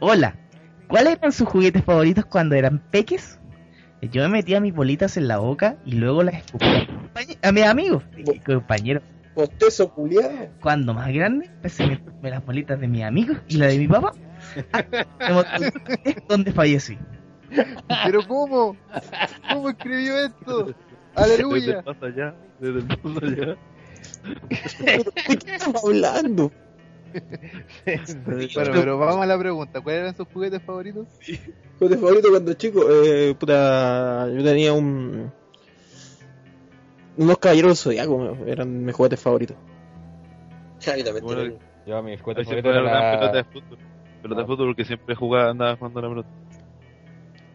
[0.00, 0.34] Hola.
[0.88, 3.38] ¿Cuáles eran sus juguetes favoritos cuando eran peques?
[4.08, 6.88] Yo me metía mis bolitas en la boca y luego las escupía
[7.42, 9.02] a mis amigos y compañeros.
[9.34, 10.48] Postezo culiado.
[10.60, 13.88] Cuando más grande, empecé a meterme las bolitas de mis amigos y la de mi
[13.88, 14.12] papá.
[16.04, 16.98] es donde fallecí.
[18.04, 18.76] Pero ¿cómo?
[19.50, 20.64] ¿Cómo escribió esto?
[20.64, 20.74] Desde
[21.14, 21.78] Aleluya.
[21.78, 23.56] el más allá, desde el más allá.
[25.28, 26.52] ¿De qué estamos hablando?
[28.54, 29.80] Bueno, pero vamos a la pregunta.
[29.80, 31.06] ¿Cuáles eran sus juguetes favoritos?
[31.78, 35.30] Juguete favorito cuando chico, eh, puta, yo tenía un
[37.16, 39.56] unos caballeros del zodiaco, eran mis juguetes favoritos.
[40.86, 43.38] Ah, yo también Bueno, Yo, mi Ahí juguete se favorito fue era la pelota de
[43.38, 43.44] la...
[43.44, 43.78] fútbol.
[44.22, 46.28] Pelota de fútbol porque siempre jugaba, andaba jugando la pelota.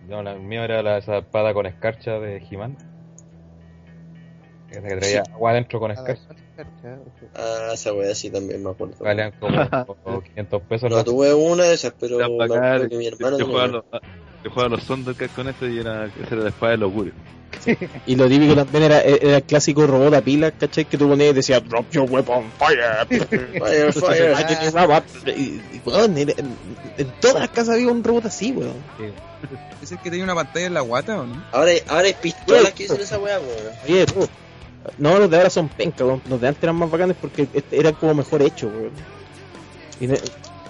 [0.08, 2.78] No, la el mío era la, esa espada con escarcha de He-Man.
[4.70, 6.36] Esa que traía agua adentro con escarcha.
[7.36, 8.96] Ah, esa wea sí también me acuerdo.
[9.00, 9.58] Valían como,
[10.04, 10.90] como 500 pesos.
[10.90, 14.00] No tuve una de esas, pero me acuerdo que mi hermano Yo jugaba los, ah,
[14.44, 17.14] yo jugaba los Thundercats con eso y era, esa era la espada del augurio.
[18.06, 20.86] Y lo típico también era, era el clásico robot a pilas, ¿cachai?
[20.86, 23.06] Que tú ponías y decía Drop your weapon, fire.
[23.08, 24.72] Fire, fire.
[24.72, 25.04] Guapa.
[25.28, 26.30] Y, y, weón, en,
[26.98, 28.76] en todas las casas había un robot así, weón.
[29.82, 31.44] ¿Es el que tenía una pantalla en la guata o no?
[31.52, 33.76] Ahora, ahora hay pistolas que dicen esa wea, weón.
[33.86, 34.06] Oye,
[34.98, 36.08] no, los de ahora son pencas.
[36.28, 38.92] Los de antes eran más bacanes porque este- eran como mejor hechos, weón.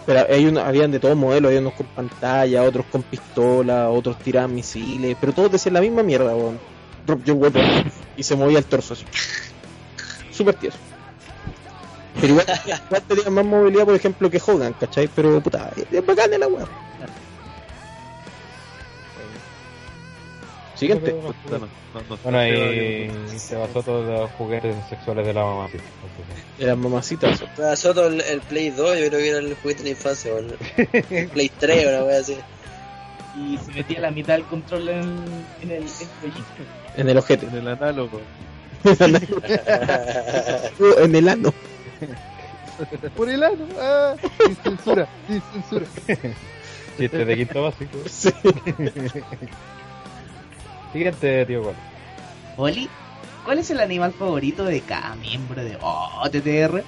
[0.05, 4.17] Pero hay una, habían de todos modelos, había unos con pantalla, otros con pistola, otros
[4.19, 6.59] tiraban misiles, pero todos decían la misma mierda, weón.
[7.05, 7.61] Drop your weapon.
[8.17, 9.05] Y se movía el torso así.
[10.31, 10.77] Súper tieso.
[12.19, 12.45] Pero igual,
[12.88, 15.07] igual tenía más movilidad, por ejemplo, que Hogan, ¿cachai?
[15.15, 16.67] Pero puta, es bacán la weón.
[20.81, 21.13] Siguiente.
[21.13, 21.67] No, no, no,
[22.09, 25.67] no, Bueno, no, y se basó todos los juguetes sexuales de la mamá.
[25.71, 25.77] sí.
[26.57, 27.39] Eran mamacitas.
[27.55, 30.33] Para Soto el, el Play 2, yo creo que era el juguete de la infancia,
[30.33, 30.55] weón.
[31.11, 32.35] El Play 3, una wea así.
[33.37, 35.01] Y se metía la mitad del control en,
[35.61, 35.89] en el, en el
[36.19, 36.63] proyecto.
[36.97, 37.45] En el ojete.
[37.45, 38.19] En el análogo.
[40.97, 41.53] en el ano.
[43.15, 43.65] Por el ano.
[43.79, 45.85] Ah, sin censura, sin censura.
[46.97, 47.99] Chiste de quinto básico.
[48.07, 48.31] Sí.
[50.91, 51.76] Siguiente, tío, ¿cuál?
[52.57, 52.89] Oli,
[53.45, 56.84] ¿cuál es el animal favorito de cada miembro de OTTR?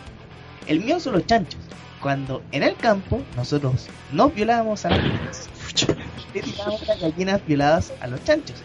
[0.67, 1.59] El mío son los chanchos.
[2.01, 5.49] Cuando en el campo nosotros nos violábamos a las gallinas,
[6.33, 8.61] le tirábamos las gallinas violadas a los chanchos.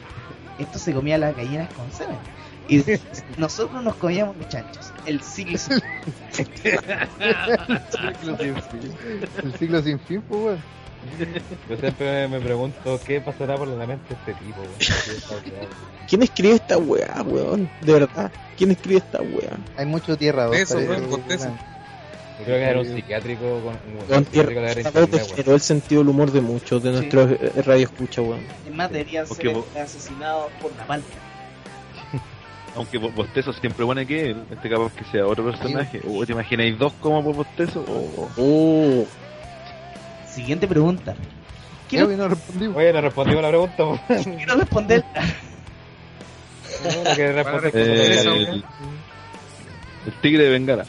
[0.58, 2.18] Esto se comía las gallinas con semen.
[2.68, 2.82] Y
[3.38, 4.92] nosotros nos comíamos los chanchos.
[5.06, 5.80] El ciclo sin
[9.42, 10.58] El siglo sin fin, pues.
[11.68, 14.72] Yo siempre me pregunto qué pasará por la mente de este tipo, weón.
[14.78, 15.68] ¿Qué está weón?
[16.08, 17.70] ¿Quién escribe esta weá, weón?
[17.82, 18.30] De verdad.
[18.56, 19.56] ¿Quién escribe esta weá?
[19.76, 20.56] Hay mucho tierra dos.
[20.56, 21.58] Eso, weón, weón.
[22.38, 24.82] Yo creo que era un psiquiátrico con un Weón, psiquiátrico de
[25.16, 25.28] weón.
[25.34, 28.40] generó el sentido del humor de muchos de nuestros eh, radio escucha, weón.
[28.62, 31.02] Además deberían Porque ser vos- asesinados por Napalm.
[32.76, 36.00] Aunque Bo- Bostezo siempre pone que este capaz que sea otro personaje.
[36.08, 37.80] ¿O te imagináis dos como por Bostezo?
[37.88, 39.04] O, Oh,
[40.38, 41.14] Siguiente pregunta.
[41.88, 42.76] Quiero, weón, no respondimos.
[42.76, 43.84] Oye, no respondimos la pregunta,
[44.36, 45.04] quiero responder.
[47.72, 48.64] Que Eh, el,
[50.06, 50.84] el tigre de Bengala.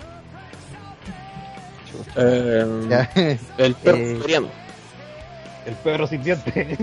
[2.16, 4.50] eh, el perro Eh.
[5.66, 6.54] El perro sin dientes.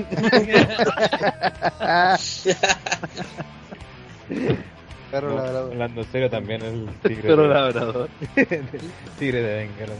[5.10, 5.72] Perro No, labrador.
[5.72, 7.22] hablando en serio también el tigre.
[7.22, 8.08] Pero de- labrador.
[9.18, 9.94] tigre de Bengala.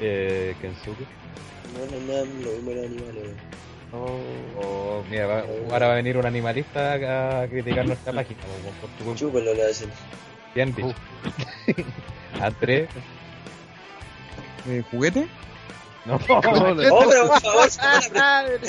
[0.00, 1.04] Eh, Kensuke.
[1.74, 3.24] No, no, no, lo mismo los animales.
[3.92, 8.40] Oh, mira, va- ahora va a venir un animalista a criticar nuestra página,
[8.80, 9.18] por tu culpa.
[9.18, 9.90] Chúpelo, le hacen.
[10.54, 10.94] Bien dicho.
[12.40, 12.88] André.
[14.68, 15.26] Eh, ¿Juguete?
[16.06, 18.44] No, Oh, pero por favor, pregunta.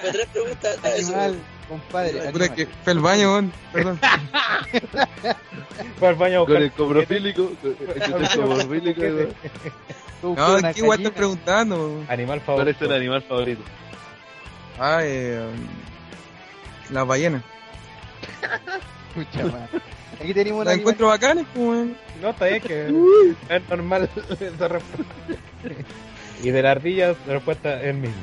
[0.00, 0.78] Tres preguntas.
[0.82, 1.36] a eso.
[1.68, 2.30] Compadre.
[2.30, 3.52] Puta, que fue al baño, weón.
[3.72, 4.00] Perdón.
[5.98, 9.28] fue al baño Con el coprofílico, el
[10.22, 10.36] No,
[10.72, 12.04] ¿qué igual estás preguntando?
[12.08, 12.88] animal ¿Cuál es favorito.
[12.88, 13.62] tu animal favorito?
[14.78, 15.46] Ah, eh.
[16.90, 17.42] Las ballenas.
[19.16, 19.68] Escucha.
[20.20, 21.96] Aquí tenemos una Las encuentro bacanas, pues, weón.
[22.20, 22.86] No, está bien que
[23.54, 24.08] es normal
[24.40, 25.14] esa respuesta.
[26.42, 28.22] Y de la ardilla, la respuesta es el mismo.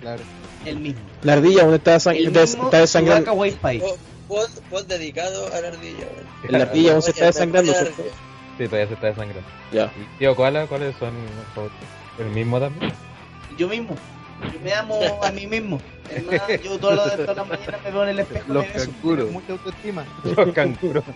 [0.00, 0.22] Claro.
[0.64, 1.00] El mismo.
[1.22, 3.32] La ardilla, donde está, sang- El mismo está desangrando.
[4.28, 6.06] Pod- pod dedicado a la ardilla.
[6.48, 7.72] La ardilla, donde se está desangrando.
[7.72, 9.48] Sí, todavía se está desangrando.
[9.72, 9.86] Ya.
[9.96, 11.76] ¿Y tío Koala, cuál es su animal favorito?
[12.18, 12.92] ¿El mismo también?
[13.56, 13.96] Yo mismo.
[14.52, 15.80] Yo me amo a mí mismo.
[16.14, 18.52] Es más, yo todos los- todas las mañanas me veo en el espejo.
[18.52, 19.30] Los canguros.
[19.30, 20.04] Mucha autoestima.
[20.24, 21.04] Los canguros.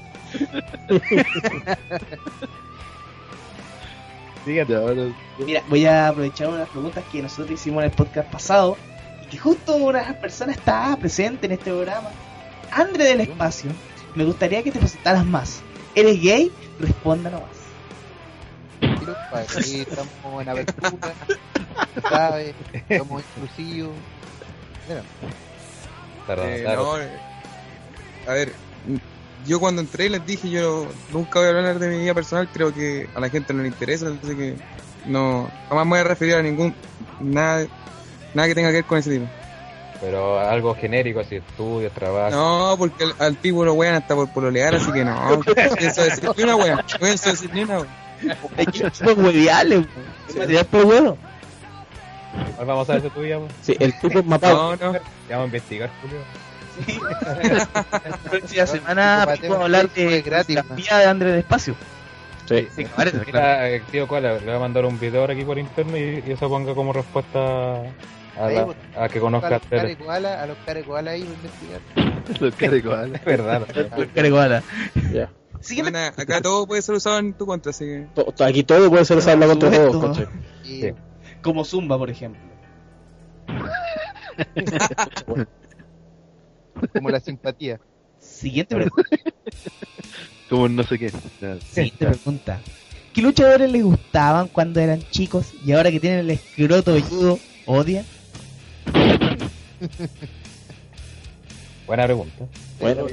[5.38, 8.76] Mira, voy a aprovechar unas preguntas que nosotros hicimos en el podcast pasado
[9.34, 12.08] que justo una persona está presente en este programa.
[12.70, 13.72] Andre del Espacio,
[14.14, 15.60] me gustaría que te presentaras más.
[15.96, 16.52] ¿Eres gay?
[16.78, 17.48] Responda nomás.
[19.56, 21.14] Aquí estamos en apertura.
[22.08, 22.54] ¿Sabes?
[22.96, 23.92] Somos exclusivos.
[24.88, 25.02] Mira,
[26.26, 26.82] Claro, Eh, claro.
[26.84, 27.08] no, eh,
[28.28, 28.52] a ver,
[29.46, 32.72] yo cuando entré les dije, yo nunca voy a hablar de mi vida personal, creo
[32.72, 34.54] que a la gente no le interesa, así que
[35.06, 36.74] no, jamás me voy a referir a ningún,
[37.20, 37.66] nada,
[38.34, 39.26] nada que tenga que ver con ese tipo.
[40.00, 42.30] Pero algo genérico, así, estudios, trabajo.
[42.30, 45.40] No, porque al, al tipo lo wean hasta por pololear, así que no,
[45.78, 47.88] pienso decir ni una wea, no pienso decir ni una wea.
[49.00, 49.86] Los hueviales,
[50.28, 51.18] material por huevo.
[52.56, 53.38] ¿Cuál vamos a ver tu vida?
[53.38, 53.52] pues?
[53.62, 54.76] Sí, el tipo es mapado.
[54.76, 54.98] No, no,
[55.28, 56.18] Ya vamos a investigar, Julio.
[58.08, 61.76] La próxima semana vamos a hablar de es gratis, la vida de Andre del Espacio.
[62.46, 62.68] Sí.
[63.26, 66.30] Mira, eh, tío Koala, le voy a mandar un video ahora aquí por internet y,
[66.30, 67.82] y eso ponga como respuesta
[68.38, 69.82] a, Ahí, la- pues, a que a conozca los a Tere.
[69.82, 70.56] carecoala, a los
[71.12, 71.80] ahí para investigar.
[72.40, 72.54] Los
[73.14, 73.62] Es verdad.
[75.12, 75.30] Ya.
[75.60, 78.06] Siguiente Bueno, acá todo puede ser usado en tu contra, así que...
[78.44, 80.26] Aquí todo puede ser usado contra Por todos, conche.
[80.64, 80.92] Y Sí.
[81.42, 82.40] como Zumba, por ejemplo.
[86.92, 87.78] como la simpatía.
[88.18, 89.08] Siguiente pregunta.
[90.50, 91.10] Como no sé qué.
[91.40, 91.58] Ya.
[91.60, 92.60] Siguiente pregunta.
[93.14, 98.04] ¿Qué luchadores les gustaban cuando eran chicos y ahora que tienen el escroto velludo odian?
[101.86, 102.44] Buena pregunta.
[102.80, 103.06] Bueno,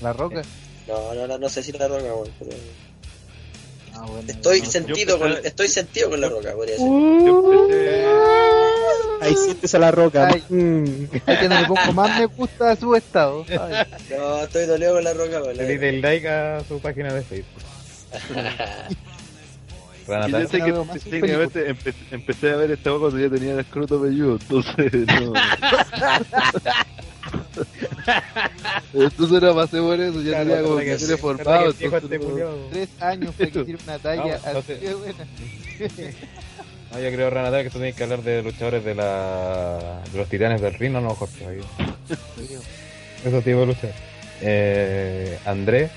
[0.00, 0.42] La roca.
[0.86, 2.30] no, no, no, no sé si la roca, weón.
[2.38, 2.50] pero
[3.92, 6.86] Ah, bueno, Estoy no sentido con, estoy sentido con la roca, podría ser.
[6.86, 7.68] Yo
[9.20, 10.28] ahí sientes a la roca.
[10.28, 10.42] Ay.
[10.48, 10.84] Mm.
[11.26, 13.44] Ay, que no le pongo más me gusta a su estado.
[14.10, 15.40] No, estoy dolido con la roca.
[15.52, 17.62] Le di el like a su página de Facebook.
[20.10, 20.72] Y Renata, yo sé que
[21.10, 25.32] técnicamente empe- empecé a ver esta cuando ya tenía el escroto velludo, entonces no.
[28.94, 31.88] entonces era pasé por eso, ya Claro, tenía como que ser formado, este.
[32.70, 35.24] Tres años para que una talla No, así de buena.
[36.92, 40.02] No, yo creo, Renata, que tú tienes que hablar de luchadores de, la...
[40.10, 41.46] de los titanes del ring, no, no, Jorge.
[41.46, 41.60] ahí.
[43.24, 43.94] Esos tipos de luchadores.
[44.42, 45.88] Eh, André,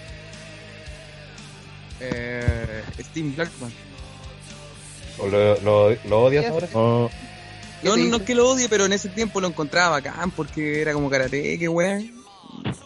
[2.00, 3.72] Eh, Steve Blackman.
[5.20, 6.68] ¿O lo, lo, lo odias ahora?
[6.74, 7.10] Oh,
[7.84, 10.82] No, no, no es que lo odie, pero en ese tiempo lo encontraba bacán porque
[10.82, 12.12] era como karate, que weón.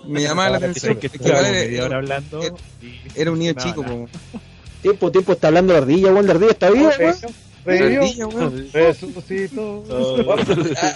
[0.06, 0.98] Me llamaba la atención.
[0.98, 3.90] que Es que hora era, hablando era- y- era un niño no, chico, no.
[3.90, 4.10] como.
[4.82, 6.26] tiempo, tiempo está hablando la ardilla, weón.
[6.26, 7.16] La ardilla está viva, weón.
[7.66, 8.30] Revivió.
[8.72, 9.84] Resucitó.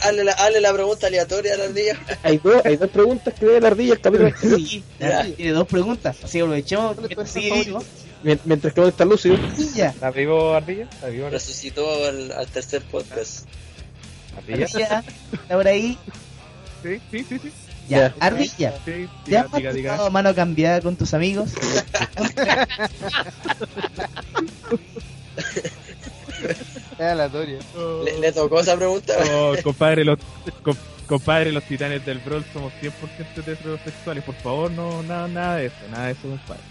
[0.03, 1.99] Hazle la, hazle la pregunta aleatoria a la ardilla.
[2.23, 4.31] Hay dos, hay dos preguntas que debe la ardilla el capítulo.
[4.41, 6.17] Sí, ya, tiene dos preguntas.
[6.23, 6.95] Así aprovechemos.
[7.35, 7.75] Mien-
[8.23, 9.35] Mientras que vos estás lúcido.
[9.35, 10.84] ¿Está vivo Ardilla?
[10.84, 11.39] ¿Está vivo Ardilla?
[11.39, 13.45] Resucitó al, al tercer podcast.
[14.38, 14.65] ¿Ardilla?
[14.65, 15.98] Ardilla, está por ahí.
[16.84, 17.52] Sí, sí, sí, sí.
[17.89, 18.73] Ya, Ardilla.
[18.85, 21.49] Sí, ¿Te diga, has diga, mano cambiada con tus amigos?
[28.06, 29.14] ¿Le, le tocó esa pregunta?
[29.34, 30.19] Oh, compadre, los,
[30.64, 30.76] com-
[31.07, 32.91] compadre, los titanes del Brawl somos 100%
[33.48, 34.23] heterosexuales.
[34.23, 36.61] Por favor, no, nada, nada de eso, nada de eso, compadre.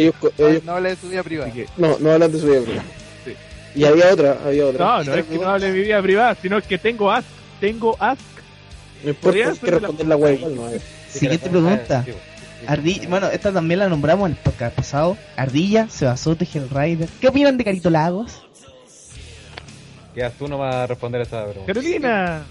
[0.00, 1.52] Ellos, co- No, ellos- no habla de su vida privada.
[1.52, 2.84] Que, no, no hablan de su vida privada.
[3.24, 3.32] Sí.
[3.74, 4.84] Y había otra, había otra.
[4.84, 7.26] no, no es que no hable de mi vida privada, sino que tengo ask,
[7.60, 8.20] tengo ask.
[9.04, 10.70] No importa, que ser la- responder la weá igual, no.
[11.08, 12.04] Siguiente pregunta.
[12.66, 15.16] Ardilla, bueno, esta también la nombramos en el podcast pasado.
[15.36, 17.08] Ardilla, Sebasote, Hellrider.
[17.20, 18.42] ¿Qué opinan de Carito Lagos?
[20.14, 21.72] Quedas tú no vas a responder esa pregunta.
[21.72, 22.42] Carolina.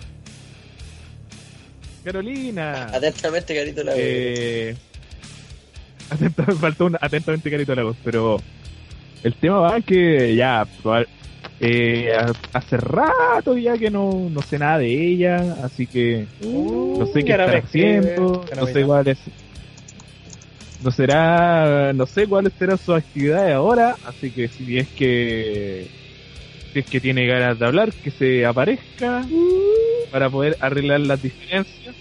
[2.03, 2.85] Carolina.
[2.93, 4.75] Atentamente, carito la Eh,
[6.09, 8.37] Atento, me faltó un atentamente carito Lagos, pero
[9.23, 10.67] el tema va que ya
[11.59, 17.05] eh, ha- hace rato ya que no, no sé nada de ella, así que no
[17.07, 19.31] sé qué está me escribe, haciendo, no sé cuál es,
[20.79, 25.87] no será, no sé cuáles serán sus actividades ahora, así que si es que
[26.73, 29.25] si es que tiene ganas de hablar, que se aparezca
[30.11, 31.95] para poder arreglar las diferencias.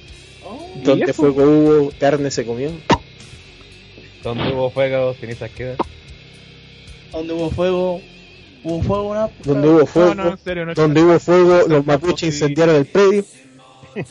[0.85, 1.15] Donde eso.
[1.15, 2.71] fuego hubo, carne se comió.
[4.27, 5.77] Donde hubo fuego, cenizas quedan.
[7.13, 8.01] Donde hubo fuego,
[8.65, 9.31] hubo fuego, ¿no?
[9.45, 12.27] Donde hubo fuego, no, en serio, no es donde que- hubo fuego, los mapuches sí.
[12.43, 13.25] incendiaron el predio.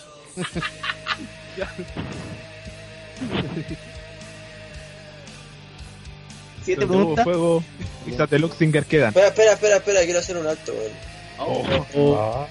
[6.64, 7.24] Siguiente Donde hubo pregunta.
[7.24, 7.64] fuego,
[8.06, 9.10] quizás de Luxinger quedan.
[9.10, 10.92] Espera, espera, espera, espera, quiero hacer un alto, weón.
[12.18, 12.48] Ah,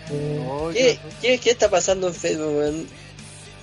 [0.73, 2.87] ¿Qué, qué, qué está pasando en Facebook, weón?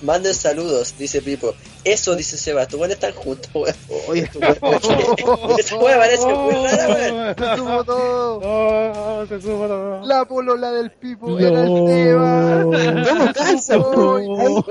[0.02, 1.54] Manden saludos, dice Pipo.
[1.84, 3.74] Eso, dice Seba, tu weón están juntos, weón.
[4.08, 7.34] Oye, tu weón- Esa weón parece muy rara, weón.
[7.38, 8.40] Se supo todo.
[8.42, 10.04] Oh, se supo todo.
[10.06, 12.62] La polola del Pipo era el Seba.
[13.08, 14.64] ¿Cómo calza, weón?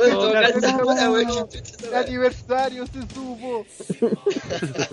[1.88, 3.66] El aniversario se supo.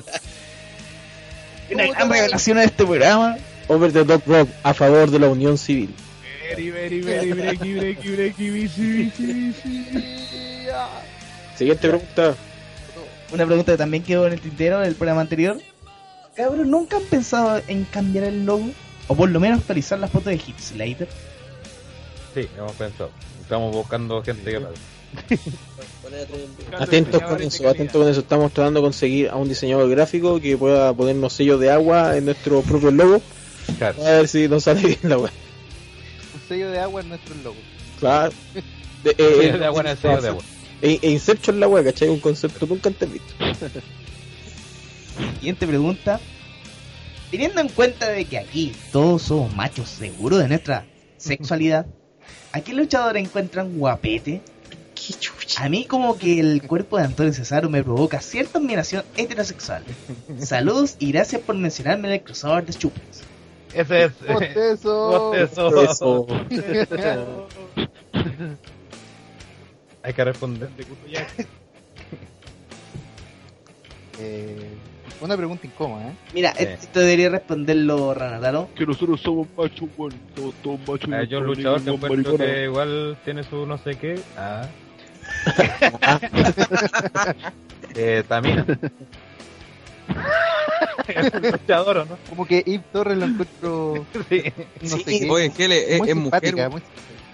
[1.70, 3.36] Una gran revelación de este programa.
[3.68, 5.94] Over the Dog Rock a favor de la unión civil.
[6.48, 10.66] Very, very, very, breaky, breaky, breaky, bici, bici, bici.
[11.56, 12.34] Siguiente pregunta.
[13.32, 15.58] Una pregunta que también quedó en el tintero del programa anterior.
[16.34, 18.70] Cabrón, ¿nunca han pensado en cambiar el logo?
[19.08, 21.08] O por lo menos actualizar la foto de Hit Slater.
[22.34, 23.10] Sí, hemos pensado.
[23.42, 24.76] Estamos buscando gente que lo haga.
[26.78, 28.20] Atentos con eso, atentos con eso.
[28.20, 32.26] Estamos tratando de conseguir a un diseñador gráfico que pueda ponernos sellos de agua en
[32.26, 33.20] nuestro propio logo.
[33.76, 34.06] Claro.
[34.06, 35.32] A ver si nos sale bien la weá.
[36.48, 37.60] Sello de agua en nuestro logo.
[38.00, 38.32] Claro.
[39.04, 40.42] De, Sello de agua en el sello de agua.
[40.80, 42.08] E, e Inception la weá, ¿cachai?
[42.08, 43.34] Un concepto nunca antes visto.
[45.34, 46.20] Siguiente pregunta.
[47.30, 50.86] Teniendo en cuenta de que aquí todos somos machos seguros de nuestra
[51.18, 51.86] sexualidad,
[52.52, 54.40] ¿a qué luchador encuentran guapete?
[55.58, 59.84] A mí como que el cuerpo de Antonio Cesaro me provoca cierta admiración heterosexual.
[60.40, 63.22] Saludos y gracias por mencionarme en el crossover de chupes.
[63.74, 64.12] Ese es.
[64.26, 65.30] Bostezo.
[65.32, 66.26] Bostezo.
[66.50, 67.48] Eso.
[70.02, 70.68] Hay que responder.
[74.20, 74.74] Eh,
[75.20, 76.12] una pregunta incómoda, ¿eh?
[76.34, 76.64] Mira, Sí.
[76.64, 78.68] esto debería responderlo Ranataro.
[78.74, 80.12] Que nosotros somos machos, weón.
[80.34, 81.12] Somos todos machos.
[81.12, 84.20] Hay un luchador que encuentro que igual tiene su no sé qué.
[84.36, 84.66] Ah.
[87.94, 88.66] eh, Tamina.
[91.52, 92.18] luchador, ¿o ¿no?
[92.28, 94.06] Como que Eve Torres lo encuentro.
[94.28, 94.42] Sí.
[94.82, 95.20] No sé Sí.
[95.20, 95.30] qué.
[95.30, 96.70] Oye, que le- es, es mujer.
[96.70, 96.82] muy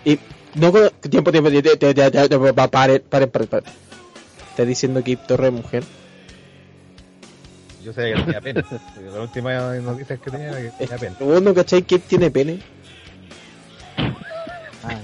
[0.04, 0.18] Y
[0.54, 0.90] no con...
[1.10, 3.72] Tiempo, tiempo, tiempo, tiempo, tiempo, tiempo, tiempo, pa- paren, paren, paren, paren.
[4.50, 5.84] ¿Estás diciendo que Ip Torre es mujer?
[7.84, 8.64] Yo sabía que tenía pena.
[9.12, 11.16] La última noticia que tenía era que tenía pena.
[11.20, 12.60] ¿Vos no cacháis que tiene pene?
[14.84, 14.98] Ah,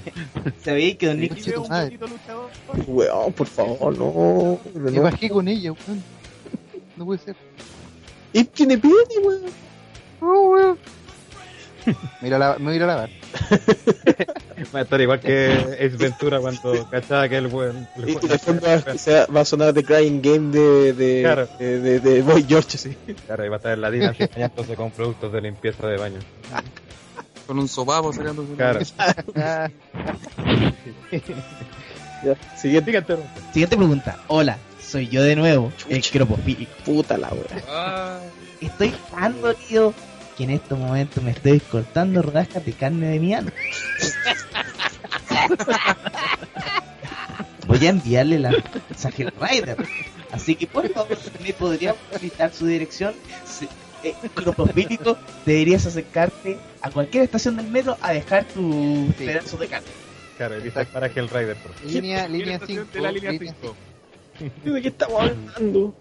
[0.62, 1.98] ¿Sabéis que Don Nick conche tu madre.
[2.86, 4.60] Weón, por favor, no.
[4.74, 6.02] Me bajé con ella, weón.
[6.96, 7.34] No puede ser.
[8.32, 9.40] Ip tiene pene, weón.
[10.20, 10.78] Oh, weón.
[12.20, 13.11] Mira la, me voy a ir a lavar.
[14.74, 15.48] Va a estar igual que
[15.78, 17.89] Ace Ventura cuando cachaba que el buen.
[18.07, 21.48] Y, y de fondo va, se- va a sonar The Crying Game de, de, Claro.
[21.59, 22.94] de, de, de Boy George, sí.
[23.27, 26.19] Claro, iba a estar en la Dina bañándose con productos de limpieza de baño.
[27.47, 28.81] Con un sopapo sacando su Claro.
[32.23, 32.93] Ya, siguiente.
[33.52, 34.19] Siguiente pregunta.
[34.28, 34.59] Hola,
[34.90, 36.72] soy yo de nuevo, el cropofílico.
[36.84, 37.46] Puta la weón.
[37.68, 38.18] Ah,
[38.60, 39.94] Estoy tan dolido
[40.36, 43.50] que en estos momentos me estoy cortando rodajas de carne de mi ano.
[47.66, 48.50] Voy a enviarle la
[48.88, 49.76] mensaje al Rider.
[50.32, 53.14] Así que por favor, me podría facilitar su dirección.
[53.46, 53.68] Se-
[54.02, 59.26] eh, cropofílico, deberías acercarte a cualquier estación del metro a dejar tu Sí.
[59.26, 59.88] pedazo de carne.
[60.38, 60.56] Claro,
[60.92, 61.56] para que el Rider.
[61.56, 61.92] por favor.
[61.92, 62.84] línea, línea 5.
[62.94, 63.76] de la línea 5.
[64.64, 65.94] ¿De qué estamos hablando?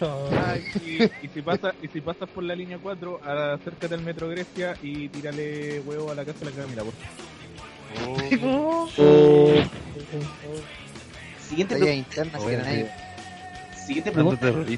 [0.00, 3.20] Ah, y, y si pasa, y si pasas por la línea 4,
[3.54, 8.34] acércate al metro Grecia y tírale huevo a la casa de la Camila, por favor.
[8.98, 9.56] Oh,
[11.48, 12.90] Siguiente, Talla pre- interna, Bueno, que nadie-
[13.86, 14.70] siguiente ¿Cuándo pregunta.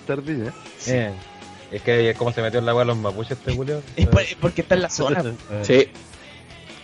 [0.86, 0.94] ya?
[0.94, 1.12] Eh,
[1.70, 3.82] es que como se metió en la agua los mapuches este Julio.
[3.96, 5.22] Es por- es porque está en la zona.
[5.62, 5.88] Sí.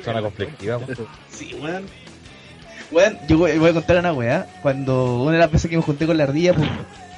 [0.04, 0.78] Zona conflictiva.
[0.78, 0.98] pues.
[1.30, 1.84] Sí, weón.
[2.92, 4.46] Weón, yo voy, voy a contar una weá.
[4.62, 6.68] Cuando una de las veces que me junté con la ardilla, pues,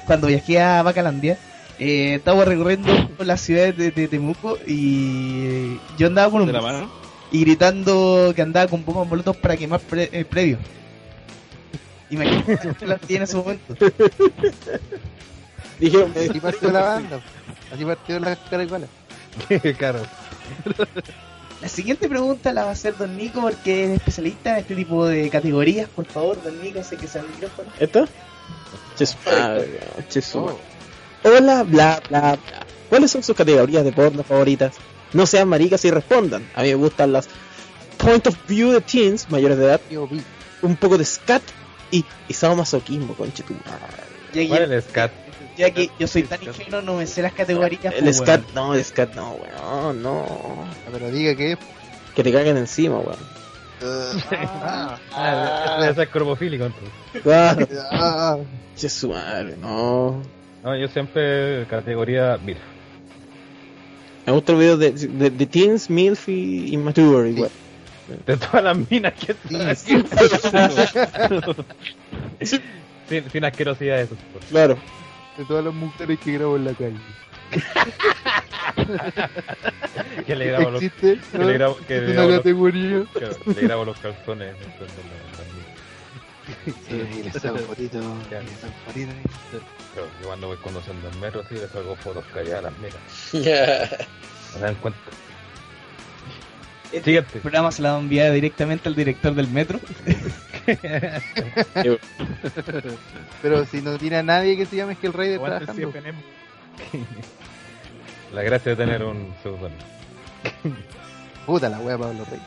[0.05, 1.37] cuando viajé a Bacalandia,
[1.79, 6.61] eh, estaba recorriendo las ciudades de, de Temuco y yo andaba con un ¿De la
[6.61, 6.89] mano?
[7.31, 10.57] y gritando que andaba con bombas molotov para quemar pre- eh, previo.
[12.09, 13.75] Imagínate la ardilla en ese momento.
[15.79, 17.19] Dijeron, Así partió la banda.
[17.73, 18.87] Así partió la caracola.
[19.77, 19.99] claro.
[21.61, 25.05] La siguiente pregunta la va a hacer Don Nico porque es especialista en este tipo
[25.07, 25.89] de categorías.
[25.89, 27.69] Por favor, Don Nico, sé que sea el micrófono.
[27.79, 28.07] ¿Esto?
[29.27, 29.57] Ah,
[30.09, 30.31] ches-
[31.23, 32.37] Hola, bla, bla, bla.
[32.89, 34.75] ¿Cuáles son sus categorías de porno favoritas?
[35.13, 36.47] No sean maricas y respondan.
[36.55, 37.27] A mí me gustan las
[37.97, 39.81] point of view de teens mayores de edad,
[40.61, 41.41] un poco de scat
[41.89, 44.03] y, y sadomasoquismo, conche tu madre.
[44.49, 45.11] ¿Cuál es el scat?
[45.57, 47.93] Ya que yo soy tan ingenuo, no me sé las categorías.
[47.93, 48.55] El pues, scat, weón.
[48.55, 50.25] no, el scat no, weón, no.
[50.91, 51.57] Pero diga que es.
[52.15, 53.17] Que te caguen encima, weón.
[55.11, 56.93] Ah, ese es cromofílico entonces.
[57.23, 57.67] Claro.
[57.91, 58.37] Ah,
[58.75, 60.21] Che su madre, no.
[60.63, 62.59] No, yo siempre categoría mira.
[64.25, 67.51] Me gusta el video de, de, de teens, milf y immature igual.
[68.25, 70.03] De todas las minas que están Sí.
[73.09, 74.15] sin, sin asquerosidad eso.
[74.49, 74.77] Claro.
[75.37, 76.97] De todas las mujeres que grabo en la calle.
[80.25, 81.19] Que le grabo los, ¿Existe?
[81.31, 83.03] que le grabo, que le los, categoría.
[83.13, 84.55] que le grabo los calzones.
[86.87, 87.99] Sí, les saco fotito.
[88.31, 88.41] Ya.
[88.41, 89.11] Les saco fotito.
[89.93, 93.45] Pero yo cuando voy conduciendo en metro, sí, les hago fotos calladas a las minas.
[93.45, 93.89] Ya.
[94.53, 94.99] ¿No se dan cuenta?
[96.91, 97.39] Este Siguiente.
[97.39, 99.79] programa se la va a enviar directamente al director del metro.
[103.41, 105.93] Pero si no tiene a nadie que se llame que el rey de trabajando.
[108.33, 109.81] La gracia de tener un seudónimo.
[111.45, 112.39] Puta la wea Pablo Rey.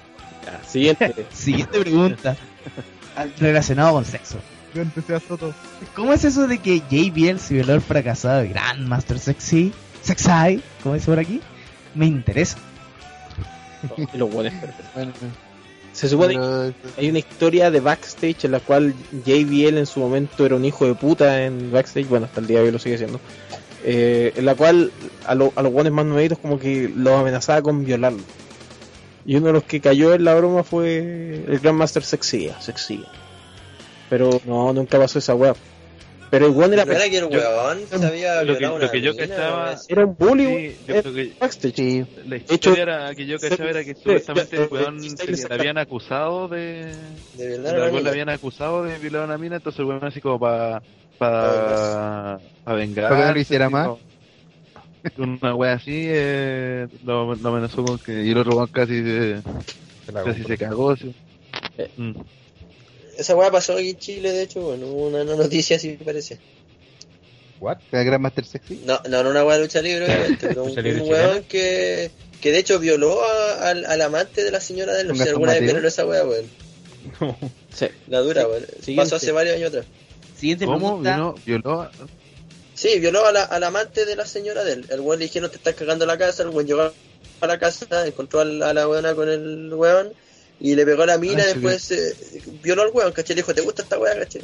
[0.45, 1.27] Ya, siguiente.
[1.33, 2.37] Siguiente pregunta.
[3.39, 4.39] Relacionado con sexo.
[4.75, 5.55] Yo empecé a Soto.
[5.95, 9.73] ¿Cómo es eso de que JBL el fracasado de Grandmaster Sexy?
[10.03, 11.41] Sexy, como dice por aquí.
[11.95, 12.59] Me interesa.
[13.97, 14.87] Y los buenos perfectos.
[14.95, 15.13] Bueno,
[15.99, 18.95] Se supone que pero- hay una historia de backstage en la cual
[19.25, 22.59] JBL en su momento era un hijo de puta en backstage, bueno, hasta el día
[22.61, 23.21] de hoy lo sigue siendo.
[23.85, 24.91] eh, en la cual
[25.27, 28.21] a, lo- a los buenos más nuevitos como que los amenazaba con violarlo.
[29.25, 33.01] Y uno de los que cayó en la broma fue el Grandmaster Sexia, Sexia.
[34.11, 35.55] Pero no, nunca pasó esa weá.
[36.31, 38.79] Pero el weón era, ¿No era que el yo- weón se había lo que- violado
[38.79, 41.73] lo una que yo mina, cachaba- era un bully Sí, yo creo que.
[41.75, 45.55] Sí, la hecho, historia era que yo cachaba era que supuestamente el weón se le
[45.55, 46.93] habían acusado de.
[47.37, 50.05] De el violar a le habían acusado de violar a una mina, entonces el weón
[50.05, 50.83] así como para.
[51.19, 52.39] para.
[52.65, 53.09] para vengar.
[53.09, 53.89] Para que no lo hiciera más.
[55.17, 58.25] Una wea así, eh, lo, lo amenazó con que.
[58.25, 59.43] y el otro weón casi se,
[60.13, 60.97] casi se cagó.
[60.97, 61.15] sí.
[61.79, 61.89] Eh.
[61.97, 62.13] Mm.
[63.19, 66.39] Esa weá pasó aquí en Chile, de hecho, bueno, hubo una, una noticia así parece.
[67.61, 67.79] ¿What?
[67.93, 68.83] el Grandmaster Sexy.
[68.87, 72.59] No, no, no una weá de lucha libre, obviamente, pero un, weón que, que de
[72.59, 75.09] hecho violó a- al, al amante de la señora de él.
[75.09, 76.47] No ¿Un sé si alguna vez vieron esa weá, weón.
[77.75, 77.87] Sí.
[78.07, 78.65] La dura, weón.
[78.97, 79.87] Pasó hace varios años atrás.
[80.39, 80.79] Siguiente ¿Cómo?
[80.79, 81.17] pregunta.
[81.17, 81.35] ¿Violó?
[81.45, 81.91] violó a-
[82.75, 84.87] Sí, violó a la, al amante de la señora de él.
[84.91, 86.93] El weón le dijeron te estás cagando la casa, el weón llegó
[87.41, 90.13] a la casa, encontró a la, a la weona con el weón
[90.61, 92.15] y le pegó a la mina Ah, y después eh,
[92.63, 93.37] violó al weón, ¿cachai?
[93.37, 94.43] Le dijo, ¿te gusta esta weá, cachai?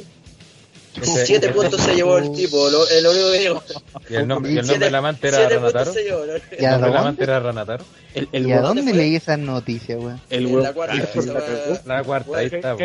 [1.01, 3.63] Ese- Siete puntos se llevó el tipo, lo, lo único que digo.
[4.09, 5.93] ¿Y el, nombre, y el Siete- nombre del amante era Ranataro?
[5.93, 5.99] ¿no?
[5.99, 7.83] ¿El Ya, nombre amante era Ranataro?
[8.13, 10.21] El, el ¿Y a dónde leí esas noticias, weón?
[10.29, 12.77] el la cuarta, esa La cuarta, ahí está.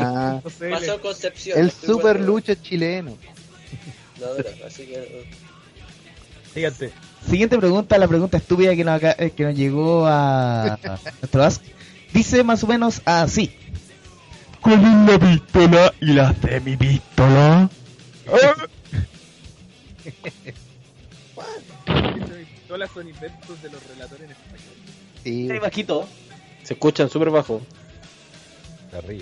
[0.00, 0.40] Ah,
[0.70, 1.56] pasó Concepción.
[1.60, 3.16] el super lucha chileno.
[4.20, 5.24] la dura, así que...
[6.52, 6.90] Fíjate.
[7.30, 10.78] Siguiente pregunta, la pregunta estúpida que nos, acá- eh, que nos llegó a, a
[11.20, 11.62] nuestro ask.
[12.16, 13.54] Dice más o menos así.
[14.62, 17.68] ¿Cuál es la pistola y la semipistola?
[22.68, 24.74] Todas son inventos de los relatores en español.
[25.22, 26.08] Sí, Ahí bajito.
[26.62, 27.60] Se escuchan súper bajo.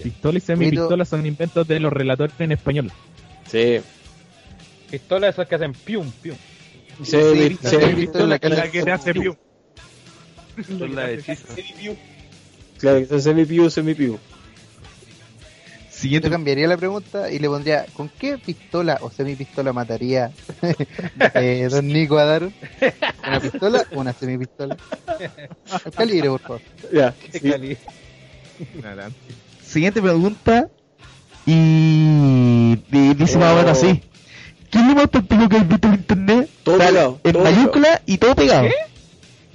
[0.03, 2.93] Pistola y semipistola son inventos de los relatores en español.
[3.51, 3.81] Sí.
[4.89, 6.37] Pistolas esas que hacen pium, pium.
[7.03, 9.37] Se, Sí, se- la pistola Es la que te hace piu.
[10.79, 11.57] Son las hechizas.
[12.79, 14.19] Claro, que son semi-piu, semi-piu.
[15.91, 20.33] Siguiente Yo cambiaría la pregunta y le pondría, ¿con qué pistola o semipistola mataría
[21.35, 22.39] eh, Don Nico a?
[23.27, 24.77] ¿Una pistola o una semipistola?
[25.85, 26.61] El calibre, por favor.
[26.93, 27.15] Ya.
[27.33, 27.51] Qué sí.
[27.51, 27.77] cali-
[28.85, 29.17] Adelante.
[29.65, 30.69] Siguiente pregunta.
[31.47, 34.03] Y, y dice más o menos así.
[34.71, 36.51] ¿Quién es lo más palpico que has visto por internet?
[36.65, 38.69] Todo pegado, En todo mayúscula y todo pegado.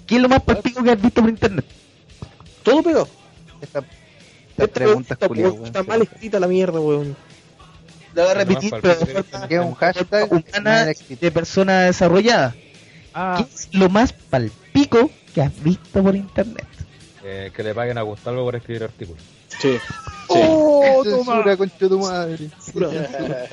[0.08, 1.66] ¿Quién es lo más palpico que has visto por internet?
[2.64, 3.08] Todo pegado.
[3.62, 7.16] Esta, pregunta pregunta, Julio, weón, está mal escrita la mierda, weón.
[8.14, 12.56] Lo voy a repetir, pero es un hashtag humana de persona desarrollada.
[13.14, 16.68] Ah, ¿Qué es lo más palpico que has visto por internet?
[17.24, 19.22] Eh, que le paguen a Gustavo por escribir artículos.
[19.60, 19.78] Sí.
[19.78, 19.80] Sí.
[20.28, 20.84] ¡Oh!
[20.98, 22.38] ¡Oh, Censura, concha tu madre.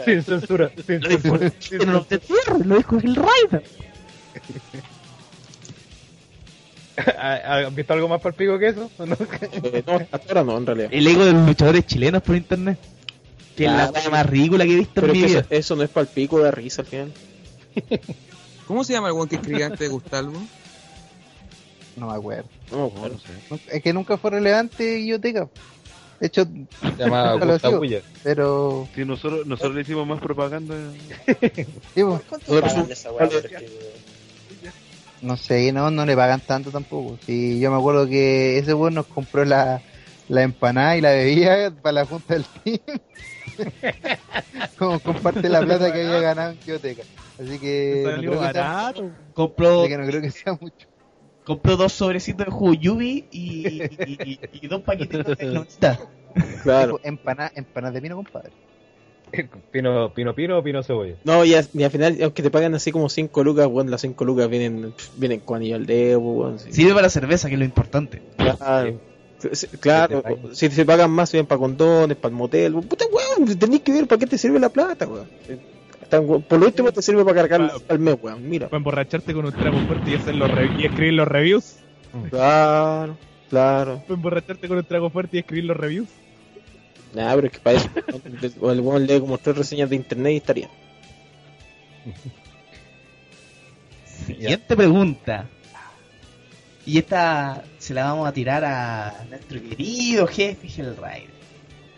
[0.04, 1.38] Sin censura, sin censura.
[1.38, 3.64] de tierra, lo dijo el Raider.
[7.18, 8.90] ¿Has visto algo más palpico que eso?
[8.98, 9.16] ¿No?
[9.62, 10.89] Eh, no, hasta ahora no, en realidad.
[10.93, 12.78] El ego de los luchadores chilenos por internet.
[13.56, 15.40] Que es la wea más ridícula que he visto Pero en es mi que vida.
[15.40, 17.12] eso, eso no es para el pico de risa al final.
[18.66, 20.32] ¿Cómo se llama el weón que escribía antes de Gustavo?
[21.97, 22.48] No me acuerdo.
[22.70, 23.16] No me acuerdo.
[23.73, 25.48] Es que nunca fue relevante Guilloteca.
[26.20, 28.02] De hecho, Se llama nunca lo ha Gustav sido, Willer.
[28.23, 30.74] Pero, Sí, nosotros, nosotros le hicimos más propaganda.
[31.94, 33.06] sí, pues,
[35.20, 37.18] no sé, no, no le pagan tanto tampoco.
[37.26, 39.82] Sí, yo me acuerdo que ese weón nos compró la,
[40.28, 42.78] la empanada y la bebida para la junta del team.
[44.78, 47.02] Como comparte la plata que había ganado en Guilloteca.
[47.38, 48.93] Así que, no creo que, sea.
[49.34, 50.86] Compró, así que no creo que sea mucho.
[51.44, 55.66] compró dos sobrecitos de jugo Yubi y, y, y- y dos paquetitos de.
[56.62, 56.97] Claro.
[56.97, 58.52] Tipo, Empana, empanadas de pino, compadre.
[59.72, 61.14] Pino, pino, pino o pino cebolla.
[61.24, 64.00] No, y, a- y al final, aunque te pagan así como 5 lucas, bueno, las
[64.00, 66.58] 5 lucas vienen, vienen con anillo al dedo, weón.
[66.58, 66.72] sí.
[66.72, 68.22] Sirve para cerveza, que es lo importante.
[68.36, 68.98] Claro.
[69.52, 72.72] Sí, Claro, te si se pagan más, vienen para condones, para el motel.
[72.74, 75.26] Puta weón, tenés que ver para qué te sirve la plata, weón.
[76.48, 78.48] Por lo último te sirve para cargar Pa- al mes, weón.
[78.48, 78.68] Mira.
[78.68, 81.76] Para emborracharte con un trago fuerte y, hacer los re- y escribir los reviews.
[82.30, 83.16] Claro,
[83.50, 84.00] claro.
[84.02, 86.08] Para emborracharte con un trago fuerte y escribir los reviews.
[87.14, 87.88] Nah, pero es que para eso,
[88.60, 90.68] o el weón lee como tres reseñas de internet y estaría.
[94.26, 95.46] Siguiente pregunta.
[96.84, 101.36] Y esta se la vamos a tirar a nuestro querido jefe Hellrider.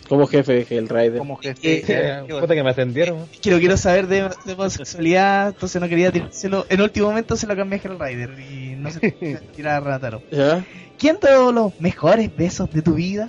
[0.09, 1.19] Como jefe de Hellrider.
[1.19, 1.85] Como jefe.
[1.87, 3.27] Eh, Puta que me ascendieron.
[3.31, 6.65] Es que lo quiero saber de, de homosexualidad, entonces no quería tirárselo.
[6.71, 10.23] En último momento se lo cambié a Hellrider y no se lo tirar a Rataro.
[10.31, 10.65] ¿Ya?
[10.99, 13.29] ¿Quién te dio los mejores besos de tu vida?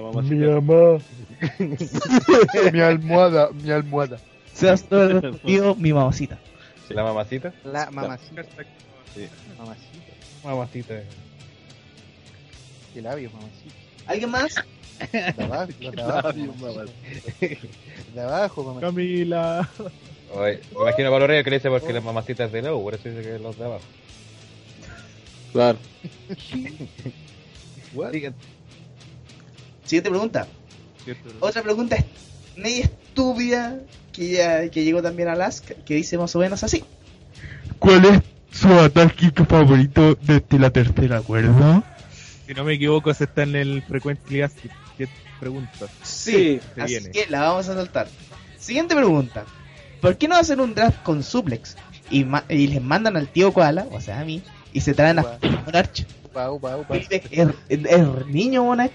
[0.00, 0.98] La Mi mamá.
[2.72, 4.18] mi almohada, mi almohada.
[4.52, 5.40] Seas todo el
[5.78, 6.38] mi mamacita.
[6.88, 7.52] La mamacita.
[7.64, 8.44] La mamacita.
[9.14, 9.28] Sí.
[9.58, 10.12] Mamacita.
[10.44, 10.94] Mamacita.
[12.94, 13.74] Qué labios, mamacita.
[14.06, 14.54] ¿Alguien más?
[15.12, 16.32] De abajo, los de abajo.
[16.60, 17.68] mamacita.
[18.14, 18.86] De abajo, mamacita.
[18.86, 19.68] Camila.
[20.34, 22.94] Oye, me imagino a Reyes que le dice porque la mamacita es de U, por
[22.94, 23.84] eso dice que los de abajo.
[25.52, 25.78] Claro.
[29.88, 30.10] Siguiente.
[30.10, 30.46] Siguiente pregunta.
[31.40, 32.04] Otra pregunta es
[32.56, 33.78] media estúpida
[34.12, 36.84] que, ya, que llegó también a Alaska, que dice más o menos así.
[37.78, 38.20] ¿Cuál es
[38.50, 41.82] su ataque favorito desde la tercera cuerda?
[42.46, 45.08] Si no me equivoco, ese está en el Frequently Asked Get
[45.38, 45.90] preguntas.
[46.02, 46.60] Sí.
[46.74, 47.10] Se Así viene.
[47.10, 48.08] que la vamos a saltar.
[48.58, 49.44] Siguiente pregunta.
[50.00, 51.76] ¿Por qué no hacen un draft con suplex
[52.10, 54.42] y, ma- y les mandan al tío Koala, o sea a mí,
[54.72, 56.06] y se traen a Monarch?
[56.24, 56.50] Upa,
[56.90, 57.08] es-
[57.68, 58.92] es niño Monarch.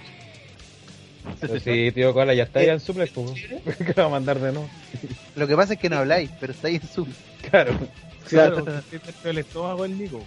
[1.40, 4.52] Pero si tío Koala ya está ahí en suplex, pues, ¿qué va a mandar de
[4.52, 4.70] nuevo?
[5.36, 7.08] Lo que pasa es que no habláis, pero está ahí en su.
[7.50, 7.78] Claro.
[8.28, 10.24] Claro, está del estómago el Nico.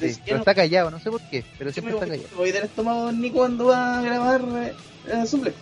[0.00, 2.28] Sí, pero está callado, no sé por qué, pero siempre está callado.
[2.36, 4.72] voy del estómago ni cuando va a grabar eh,
[5.12, 5.54] eh, suplex.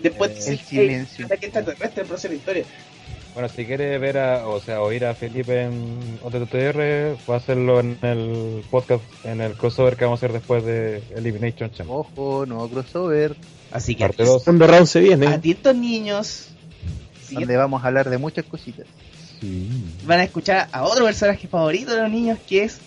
[0.00, 1.26] Después Eh, dice el silencio.
[1.26, 2.64] ataque extraterrestre, el de historia.
[3.34, 7.78] Bueno, si quieres ver a, o sea, oír a Felipe en OTTR, va a hacerlo
[7.80, 11.96] en el podcast, en el crossover que vamos a hacer después de Elimination Chamber.
[11.96, 13.36] Ojo, nuevo crossover,
[13.70, 14.44] Así que Parte 2.
[14.44, 15.26] Cuando round se viene.
[15.26, 16.48] atentos niños.
[17.30, 18.86] donde vamos a hablar de muchas cositas.
[20.04, 22.78] Van a escuchar a otro personaje favorito de los niños que es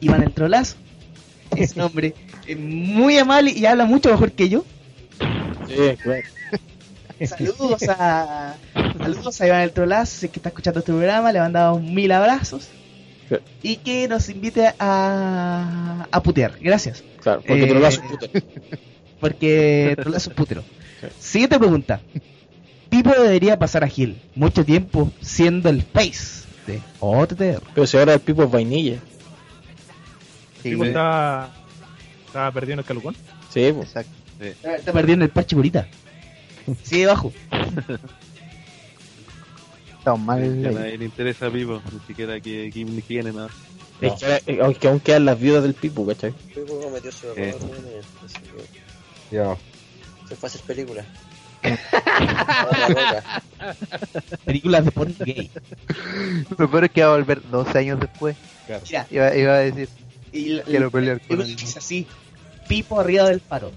[0.00, 0.76] Iván el Trolazo.
[1.56, 2.14] Es un hombre
[2.58, 4.64] muy amable y habla mucho mejor que yo.
[5.68, 6.22] Sí, claro.
[7.26, 8.56] Saludos a
[8.98, 12.10] saludos a Iván el Trolazo, si es que está escuchando este programa, le mandamos mil
[12.12, 12.68] abrazos.
[13.28, 13.36] Sí.
[13.62, 16.54] Y que nos invite a, a putear.
[16.60, 17.02] Gracias.
[17.22, 18.26] Claro, porque Eh, das un puto.
[19.20, 20.62] Porque Trolazo es putero.
[21.00, 21.06] Sí.
[21.20, 22.00] Siguiente pregunta.
[22.90, 27.62] Pipo debería pasar a Gil mucho tiempo siendo el face de OTTR.
[27.74, 28.98] Pero si ahora el pipo es vainilla.
[30.62, 31.50] Sí, Tipo, estaba,
[32.26, 33.14] estaba perdiendo el calucón.
[33.52, 33.88] Sí, pues.
[33.88, 34.10] exacto.
[34.40, 35.86] Está, está perdiendo el parche purita.
[36.82, 37.32] Sigue bajo.
[39.98, 40.62] Estamos mal.
[40.62, 43.48] Ya a nadie le interesa vivo, ni siquiera que Kim ni tiene nada.
[44.00, 46.32] Es que, ahora- eh, aunque aún quedan las viudas del pipo, ¿cachai?
[46.54, 47.54] Pipo cometió su error, Eh.
[47.88, 48.02] eh,
[49.30, 49.56] Ya.
[50.28, 51.04] se fue a hacer película.
[51.62, 53.42] Otra roca.
[54.44, 55.50] Películas de porno gay.
[56.58, 58.36] Lo peor es que va a volver 12 años después.
[58.66, 58.82] Claro.
[58.90, 59.88] Mira, Iba, iba a decir,
[60.32, 61.56] y quiero pelear con él.
[61.56, 62.06] dice así:
[62.68, 63.72] Pipo arriba del faro.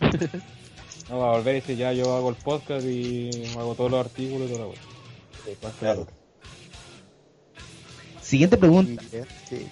[1.08, 4.04] No, va a volver y dice, ya yo hago el podcast y hago todos los
[4.04, 4.80] artículos y toda la wea.
[5.44, 6.06] Sí, claro.
[8.20, 9.02] Siguiente pregunta.
[9.48, 9.66] Sí,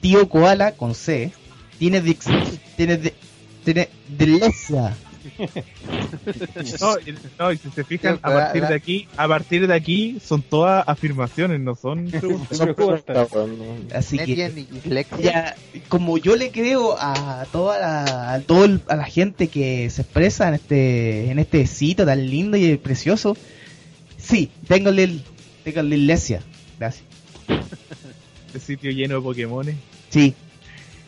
[0.00, 1.32] tío koala con C
[1.78, 2.26] tiene dix,
[2.76, 3.14] tiene de,
[3.64, 4.96] tiene dislexia.
[6.80, 10.18] No, y- no, y si se fijan, a partir de aquí, a partir de aquí
[10.24, 12.56] son todas afirmaciones, no son preguntas.
[12.58, 13.28] Son preguntas.
[13.94, 14.34] Así que
[15.22, 15.56] ya,
[15.88, 20.02] como yo le creo a toda la, a todo el- a la gente que se
[20.02, 23.36] expresa en este, en este sitio tan lindo y precioso,
[24.18, 25.22] sí, tengo el,
[25.64, 26.42] tengo la iglesia.
[26.78, 27.04] Gracias.
[28.54, 29.76] Este sitio lleno de Pokémones.
[30.10, 30.34] Sí.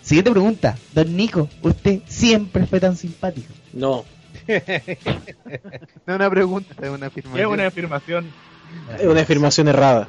[0.04, 0.76] Siguiente pregunta.
[0.92, 3.52] Don Nico, usted siempre fue tan simpático.
[3.72, 4.04] No,
[4.46, 7.40] No es una pregunta, es una afirmación.
[7.40, 8.26] Es una afirmación.
[8.98, 10.08] es una afirmación errada.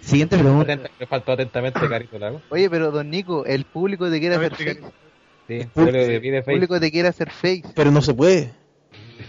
[0.00, 0.78] Siguiente pregunta.
[0.98, 2.40] Me faltó atentamente Carito Lago.
[2.48, 4.80] Oye, pero don Nico, el público te quiere hacer face.
[5.46, 6.52] Sí, le El face.
[6.52, 7.64] público te quiere hacer face.
[7.74, 8.52] Pero no se puede.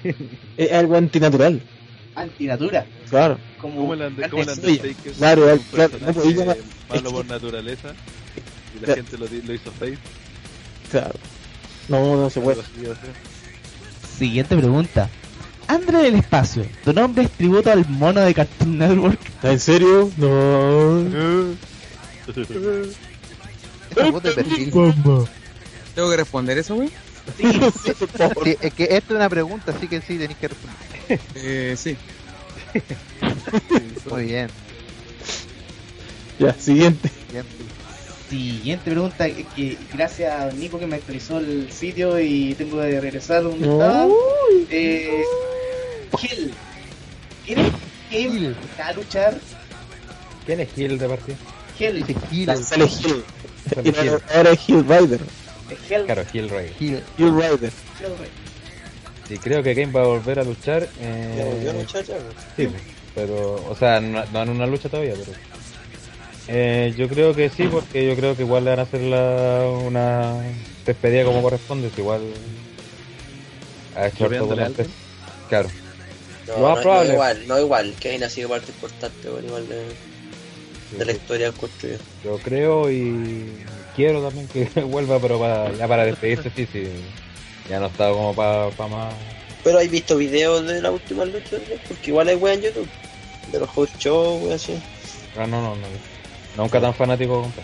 [0.58, 1.62] es algo antinatural.
[2.16, 2.86] Antinatura.
[3.10, 3.38] Claro.
[3.60, 6.56] Como ¿Cómo el, claro, claro, personaje no
[6.90, 7.94] malo por naturaleza
[8.80, 9.04] y la Claro.
[9.04, 9.98] gente lo, lo hizo face.
[10.92, 11.14] Claro.
[11.88, 12.62] No, no se puede.
[14.18, 15.10] Siguiente pregunta.
[15.68, 19.20] André del espacio, ¿tu nombre es tributo al mono de Cartoon Network?
[19.44, 20.10] ¿En serio?
[20.18, 21.04] No.
[25.96, 26.90] ¿Tengo que responder eso, güey?
[27.38, 27.46] Sí,
[28.62, 31.20] es que esto es una pregunta, así que sí, tenéis que responder.
[31.36, 31.96] Eh, sí.
[34.10, 34.50] Muy bien.
[36.40, 37.10] Ya, siguiente.
[37.32, 37.46] bien.
[38.30, 43.02] Siguiente pregunta, que, que gracias a Nico que me actualizó el sitio y tengo que
[43.02, 43.74] regresar donde No.
[43.82, 44.08] estaba.
[44.70, 45.24] Eh,
[46.20, 46.54] Gil,
[47.46, 47.72] ¿quieres
[48.10, 49.38] que a luchar?
[50.46, 51.38] ¿Quién es Gil de partida?
[51.78, 53.24] Gil, Gil, Sale Hill.
[53.84, 54.18] Gil.
[54.36, 55.20] ahora es Hill Rider.
[55.88, 56.74] Gil, Claro, Gil Rey.
[56.78, 57.04] Gil.
[57.18, 57.72] Hill Rider.
[59.30, 60.88] Y creo que Kane va a volver a luchar.
[61.00, 62.16] Eh, Ya volvió a luchar ya.
[62.58, 62.68] Sí,
[63.16, 65.32] pero, o sea, no, no en una lucha todavía, pero.
[66.52, 69.70] Eh, yo creo que sí, porque yo creo que igual le van a hacer la,
[69.86, 70.42] una
[70.84, 72.22] despedida como corresponde, si igual
[73.96, 74.28] ha hecho.
[75.48, 75.70] Claro.
[76.48, 77.94] No, no, más no igual, no igual.
[78.02, 82.00] Kane ha sido parte importante, güey, igual de, de la historia construida.
[82.24, 83.46] Yo creo y
[83.96, 86.88] quiero también que vuelva, pero para, ya para despedirse, sí, sí.
[87.70, 89.14] Ya no está como para más.
[89.64, 91.58] Pero ¿has visto videos de la última lucha?
[91.88, 92.88] Porque igual hay weas en YouTube.
[93.52, 94.82] De los host shows, wey, así.
[95.38, 96.09] Ah, no, no, no.
[96.60, 97.62] Nunca tan fanático, compa.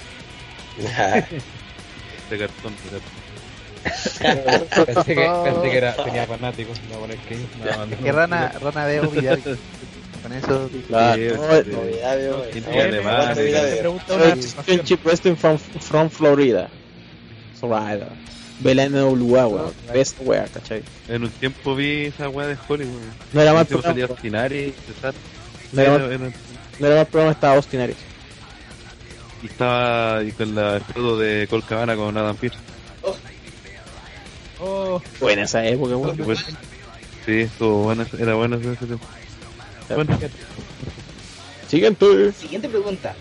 [2.30, 3.26] De cartón, de cartón.
[4.86, 8.86] Pensé que, pensé que era, tenía fanático, no poner que no, no, Que Rana, Rana
[8.86, 9.42] veo Vidal.
[10.24, 10.70] Con eso.
[10.88, 11.22] Claro.
[14.56, 16.68] Championship Wrestling from, from Florida.
[17.60, 18.10] Florida.
[18.62, 19.74] Ve la NWA, weón.
[19.94, 20.82] Ve esa wea, ¿cachai?
[21.10, 23.02] En un tiempo vi esa weá de Hollywood.
[23.34, 24.74] No era más tiempo programa, salía
[26.80, 28.14] no era más programa, estaba Austin Aries.
[29.41, 32.57] Y estaba y con la, el feudo de Colt Cabana con Adam Pearce.
[34.60, 36.18] Oh, Buena esa época, weón.
[36.18, 36.39] Pues,
[37.26, 39.05] sí, estuvo bueno, era bueno tiempo.
[39.94, 40.18] Bueno,
[41.68, 42.31] Siguiente.
[42.34, 43.15] Siguiente pregunta.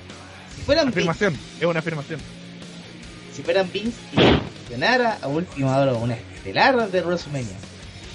[0.54, 2.20] Si fueran Vince, afirmación, es una afirmación.
[3.34, 7.56] si fueran Vince y ganara a última hora una estelar de WrestleMania,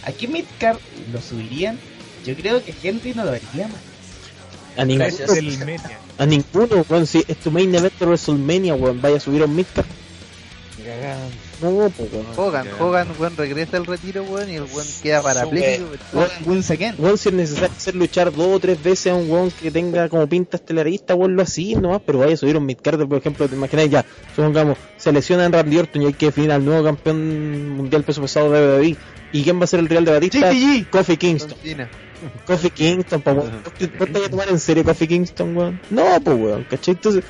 [0.06, 0.78] ¿a qué midcard
[1.11, 1.78] lo subirían?
[2.26, 3.82] Yo creo que Henry no lo vería más.
[4.78, 5.38] A ninguno, Gracias.
[5.38, 6.00] El media.
[6.20, 7.08] A ninguno, weón.
[7.08, 9.86] Si es tu main event de WrestleMania, weón, vaya a subir a un midcard.
[11.62, 12.26] No, pues, weón.
[12.36, 15.86] Hogan, Hogan, weón, regresa al retiro, weón, y el weón queda parapléjico.
[16.14, 16.96] Hogan wins again.
[16.98, 20.10] Weón, si es necesario hacer luchar dos o tres veces a un weón que tenga
[20.10, 23.48] como pinta estelarista, weón, lo así nomás, pero vaya a subir un midcard, por ejemplo,
[23.48, 26.84] te imagináis ya, supongamos, se lesiona en Randy Orton y hay que definir al nuevo
[26.84, 28.98] campeón mundial peso pesado de WWE.
[29.32, 30.52] ¿Y quién va a ser el Real de Batista?
[30.90, 31.58] Kofi Kingston.
[32.46, 33.62] Kofi Kingston, pa, weón.
[33.64, 35.80] ¿Vos te vos te vas a tomar en serio Kofi Kingston, weón?
[35.90, 36.94] No, pues, weón, ¿cachai?
[36.96, 37.24] Entonces,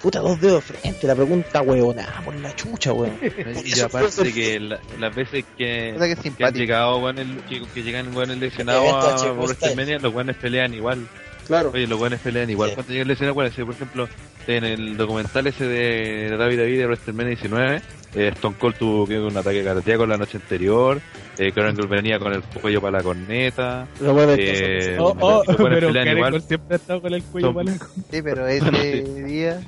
[0.00, 3.16] puta, dos dedos de frente, la pregunta, weón, ah, por la chucha, weón.
[3.64, 7.26] y aparte que la- las veces que, O sea que es que han llegado weones,
[7.48, 11.06] que, que llegan weones lesionados Evento a WrestleMania, los weones pelean igual.
[11.46, 11.70] Claro.
[11.74, 12.70] Oye, los weones pelean igual.
[12.70, 12.74] Sí.
[12.76, 14.08] Cuando llegan lesionados, weones, por ejemplo,
[14.46, 17.82] en el documental ese de David David de WrestleMania 19,
[18.14, 21.00] eh, Stone Cold tuvo que un ataque cardíaco la noche anterior,
[21.38, 25.58] eh, Angle venía con el cuello para la corneta, Lo weón eh, Oh, oh, pero
[25.88, 26.32] pelean Karen igual.
[26.32, 27.78] Cole siempre ha estado con el cuello Son- para la
[28.10, 29.60] Sí, pero ese día.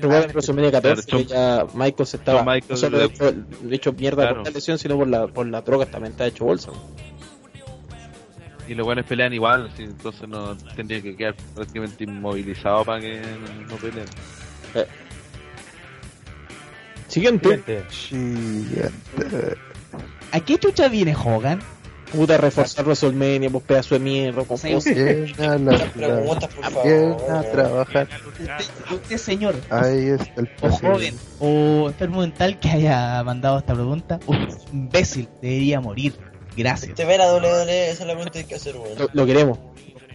[0.00, 3.04] Recuerda en WrestleMania 14 Claro, que ya Michael se estaba Shawn Michaels no solo le-
[3.04, 4.36] hecho, le hecho mierda Claro.
[4.36, 6.70] por la lesión, sino por la, por la droga también está hecho bolsa.
[8.68, 13.20] Y los weones pelean igual, así, entonces no tendría que quedar prácticamente inmovilizado para que
[13.20, 14.06] no, no peleen.
[14.72, 14.90] Siguiente.
[17.12, 17.84] Siguiente.
[17.90, 18.90] Siguiente.
[20.32, 21.60] ¿A qué chucha viene Hogan?
[22.10, 24.84] Puta, reforzar WrestleMania, pues pedazo de mierda, con cosas.
[24.84, 27.36] Bien a la Preguntas, por Bien favor.
[27.36, 28.08] a trabajar.
[28.28, 33.74] Usted, usted, señor, Ahí está el o joven, o enfermo mental que haya mandado esta
[33.74, 36.14] pregunta, un imbécil debería morir.
[36.56, 36.94] Gracias.
[36.94, 38.98] Te ve la WWE, esa es la pregunta que hay que hacer, weón.
[38.98, 39.58] Lo, lo queremos.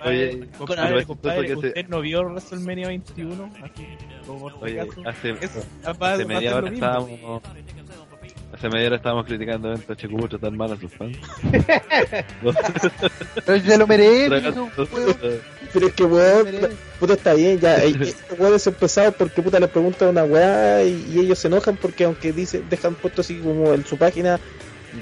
[0.06, 3.52] Oye, Compadre, pero es compadre, ¿usted no vio WrestleMania 21?
[3.64, 3.88] Así,
[4.26, 7.42] como por si Oye, hace, Es- hace media hora estábamos.
[8.54, 11.18] Hace media hora estábamos criticando a HQ tan mal a sus fans.
[13.46, 14.30] Pero se lo merece.
[14.30, 14.72] Weón.
[15.74, 16.48] Pero es que, weón,
[17.00, 17.76] puta, está bien, ya.
[17.84, 21.76] Estos weones son pesados porque puta les preguntan una weá y, y ellos se enojan
[21.76, 24.40] porque aunque dicen, dejan puesto así como en su página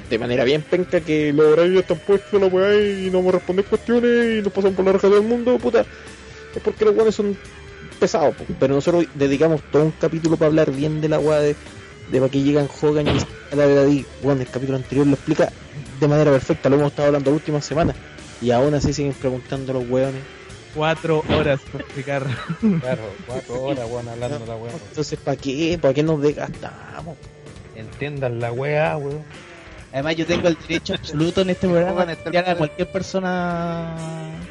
[0.09, 3.65] de manera bien penca que los horarios están puestos la weá y no me responden
[3.65, 5.85] cuestiones y nos pasan por la raja del mundo, puta.
[6.55, 7.37] Es porque los weones son
[7.99, 8.45] pesados, po.
[8.59, 11.55] pero nosotros dedicamos todo un capítulo para hablar bien de la weá de,
[12.11, 15.13] de para que llegan Hogan y a la verdad y bueno, el capítulo anterior lo
[15.13, 15.51] explica
[15.99, 17.95] de manera perfecta, lo hemos estado hablando las últimas semanas
[18.41, 20.21] y aún así siguen preguntando a los weones.
[20.73, 22.25] Cuatro horas para explicar.
[22.81, 24.73] Claro, cuatro horas, weón, hablando de la weá.
[24.89, 25.79] Entonces, ¿para qué?
[25.81, 27.15] ¿Para qué nos desgastamos?
[27.75, 29.23] Entiendan la weá, weón.
[29.95, 33.95] Además, yo tengo el derecho absoluto en este programa de tirar a cualquier persona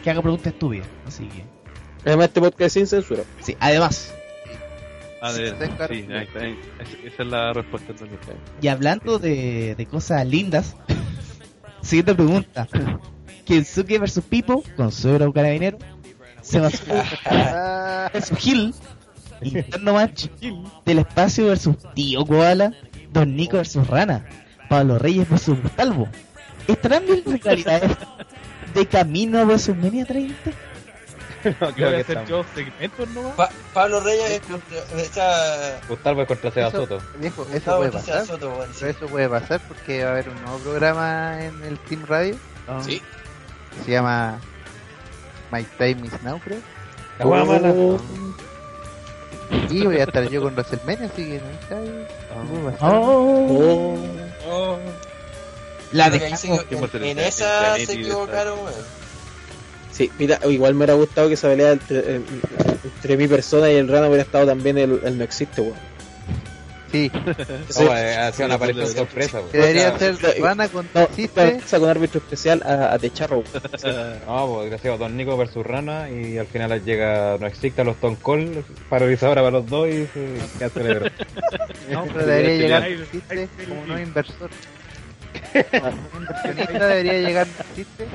[0.03, 0.87] que haga preguntas estúpidas.
[1.07, 1.45] Así que,
[2.07, 3.23] Además, este podcast es sin censura.
[3.41, 4.13] sí, además,
[5.21, 5.95] Ah, de Sí, claro.
[5.95, 8.19] sí, ahí está, ahí- es- esa es la respuesta entonces.
[8.61, 10.77] y hablando de, de cosas lindas,
[11.83, 12.69] siguiente pregunta:
[13.47, 15.79] Kensuke vs Pipo, con suegro carabinero,
[16.43, 18.75] Sebastián Ah, vs Gil,
[19.43, 20.27] interno match
[20.85, 22.73] del espacio versus Tío Koala,
[23.13, 24.27] Don Nico versus Rana,
[24.69, 26.09] Pablo Reyes versus Gustalvo.
[26.67, 27.93] ¿Estarán bien rivalidades
[28.75, 30.35] de camino a WrestleMania 30?
[31.45, 32.29] No, creo a que hacer estamos.
[32.31, 33.09] yo segmentos.
[33.37, 34.79] Pa- Pablo Reyes es contra,
[35.89, 37.03] Gustavo es contra Seba Eso- Soto.
[37.19, 38.27] viejo, eso puede pasar.
[38.27, 38.77] Soto, sí.
[38.81, 42.37] Pero eso puede pasar porque va a haber un nuevo programa en el Team Radio.
[42.83, 43.03] Sí.
[43.85, 44.39] Se llama
[45.53, 46.61] My Time is Now, creo.
[47.19, 47.71] La weá mala.
[47.77, 48.01] Oh,
[49.71, 52.07] Y voy a estar yo con WrestleMania, así que no sé.
[52.49, 52.91] puede pasar.
[52.95, 53.99] Oh,
[54.49, 54.79] oh.
[55.93, 56.65] la Creo que ahí se- dejamos.
[56.69, 58.75] ¿Qué fue en, en esa se equivocaron, weón.
[59.93, 63.87] Sí, mira, igual me hubiera gustado que esa pelea entre, entre mi persona y el
[63.89, 65.94] Rana hubiera estado también el, el no existe, weón.
[66.95, 67.11] Sí,
[67.71, 67.85] Sí.
[67.85, 71.51] No, eh, ha sido una aparición sorpresa, que debería ser sea, Rana con No, Existe.
[71.61, 73.43] pasa con árbitro especial a, a Techarro.
[74.27, 77.97] No, pues desgraciado Don Nico versus Rana y al final llega No Existe a los
[77.97, 81.11] Stone Cold, paralizadora para los dos y se queda cerebro.
[81.91, 84.51] No, pero debería llegar ahí- como no inversor.
[86.15, 88.07] Un inversionista debería llegar Existe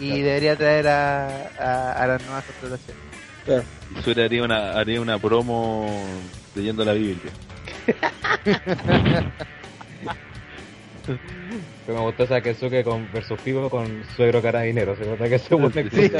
[0.00, 1.26] y debería traer a,
[1.58, 3.66] a, a las nuevas contrataciones.
[3.98, 5.86] Y Sura haría una, haría una promo
[6.54, 7.30] leyendo la Biblia.
[11.86, 14.96] Pero me gustó esa Kensuke con versus Pivo con suegro carabinero.
[14.96, 15.54] Se nota que se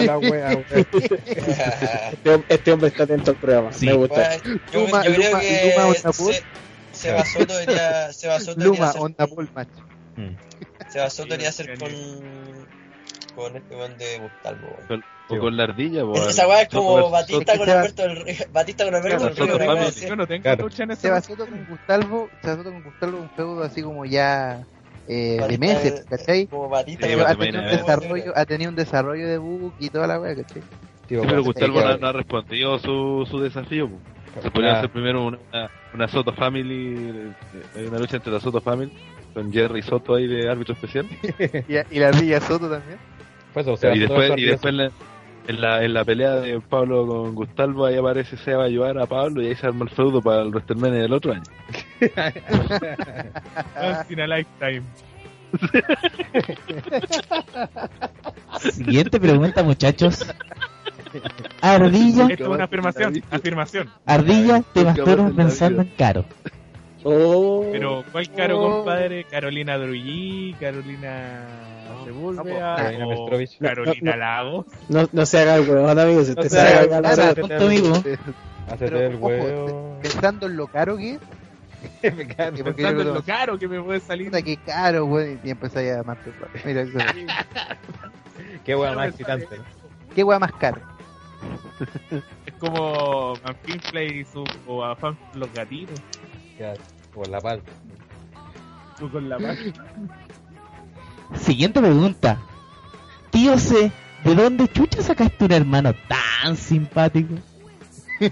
[0.05, 0.53] la wea.
[0.71, 3.73] Este, este hombre está atento al programa.
[3.73, 3.87] Sí.
[3.87, 4.39] Me gusta.
[4.45, 6.35] Bueno, yo, Luma- yo creo Luma- que Luma Onda Pool.
[6.93, 8.13] se, Soto debería,
[8.65, 9.27] Luma, hacer, Onda
[11.31, 11.91] debería hacer con,
[13.35, 14.77] con este weón de Gustavo,
[15.29, 18.85] o con la ardilla, po, Esa weá es como Batista con Alberto del Río, Batista
[18.85, 19.91] con Alberto Claro, del Río, weá.
[19.91, 20.65] Yo no tengo Claro.
[20.65, 24.65] lucha en ese Seba Soto con Gustavo, Soto con Gustavo un feudo así como ya
[25.09, 26.47] eh, de Batista meses, de- ¿cachai?
[26.47, 30.07] Como Batista Sí, ha tenido un desarrollo, ha tenido un desarrollo de book y toda
[30.07, 30.63] la wea, ¿cachai?
[31.09, 33.89] Tío, Sí, pero Gustavo no, no ha respondido su, su desafío.
[33.89, 33.97] po.
[34.43, 34.79] Se podría Ah.
[34.79, 37.33] hacer primero una, una, una Soto Family,
[37.77, 38.93] eh, una lucha entre la Soto Family,
[39.33, 41.07] con Jerry Soto ahí de árbitro especial.
[41.69, 42.99] Y, y la Villa Soto también.
[43.55, 44.91] Pues, o sea, y después, y después la,
[45.47, 49.07] en, la, en la pelea de Pablo con Gustavo, ahí aparece Seba a ayudar a
[49.07, 51.43] Pablo y ahí se arma el feudo para el WrestleMania del otro año.
[53.81, 54.83] Once in a lifetime.
[58.61, 60.27] Siguiente pregunta, muchachos.
[61.61, 63.23] Ardilla, Esto es una afirmación.
[63.31, 63.91] Afirmación.
[64.05, 66.25] Ardilla, te masturbas pensando en caro.
[67.09, 67.65] Oh.
[67.71, 68.77] Pero, ¿cuál caro, Oh.
[68.79, 69.25] compadre?
[69.25, 70.57] ¿Carolina Drugí?
[70.59, 71.47] ¿Carolina
[72.05, 72.75] Sepúlveda?
[72.77, 73.59] Carolina o Mestrovich.
[73.61, 74.17] ¿Carolina No, no.
[74.17, 74.67] Lagos?
[74.89, 76.29] No, no se haga el weón, amigos.
[76.31, 77.07] Usted No se se haga el
[77.63, 78.03] amigo.
[78.69, 79.99] Hacete el huevo.
[80.03, 81.21] Pensando en lo caro que es,
[82.13, 84.27] porque Pensando en lo caro que me puede salir.
[84.27, 86.49] puta que caro, weón, y empezáis a masturbar.
[86.65, 86.99] Mira, eso.
[88.65, 89.47] Qué wea más excitante.
[90.13, 90.81] ¿Qué wea más caro?
[92.47, 96.01] Es como Manfinflay y su, o a Fan los gatitos.
[97.17, 97.73] Por la palta.
[98.99, 99.59] Tú con la mano.
[101.35, 102.39] Siguiente pregunta.
[103.31, 103.91] Tío C,
[104.23, 107.35] ¿de dónde chucha sacaste un hermano tan simpático?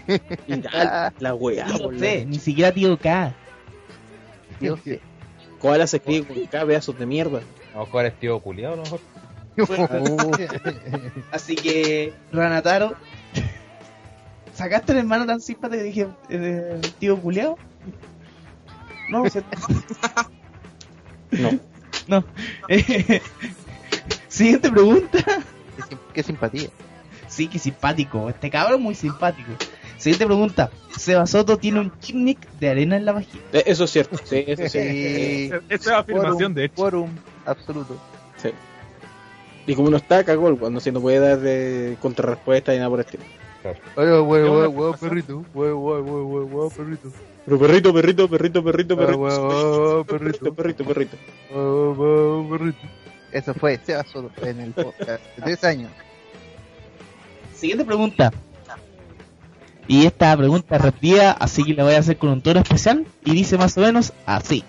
[0.46, 3.34] La, la weá, Tío C, ni siquiera tío K.
[4.60, 4.98] Dios, sí.
[5.58, 7.40] Koala se escribe con K, pedazos de mierda.
[7.74, 9.00] A lo mejor es tío culiado, a lo mejor.
[11.32, 12.94] Así que, Ranataro,
[14.54, 17.58] ¿sacaste el hermano tan simpático que dije, eh, tío culiao?
[19.08, 19.42] No, se...
[21.30, 21.50] No.
[22.08, 22.24] no.
[22.68, 23.20] Eh,
[24.28, 25.18] Siguiente pregunta.
[25.76, 26.68] Qué, sim- qué simpatía.
[27.28, 28.28] Sí, qué simpático.
[28.28, 29.50] Este cabrón es muy simpático.
[29.98, 30.70] Siguiente pregunta.
[30.96, 33.42] Seba Soto tiene un gimmick de arena en la vagina.
[33.52, 34.68] Eh, Eso es cierto, sí, eso sí.
[34.68, 35.50] Sí.
[35.52, 36.74] Esa es afirmación, de hecho.
[36.76, 37.10] Quórum
[37.46, 37.96] absoluto.
[38.42, 38.50] Sí.
[39.66, 42.90] Y como no está, cagó el cuando si no puede dar de contrarrespuesta y nada
[42.90, 43.24] por el estilo.
[43.96, 45.44] Oye, huevo, ¿Qué huevo, perrito.
[45.54, 47.08] Huevo, huevo, huevo, perrito.
[47.46, 49.18] Pero perrito, perrito, perrito, perrito, Huevo, perrito.
[49.18, 50.84] huevo, huevo, Perrito, perrito.
[50.84, 51.16] perrito,
[51.50, 52.78] huevo, perrito.
[53.32, 55.90] Eso fue Seba Soto en el podcast de tres años.
[57.54, 58.32] Siguiente pregunta.
[59.86, 63.04] Y esta pregunta es repetida, así que la voy a hacer con un tono especial.
[63.24, 64.64] Y dice más o menos así.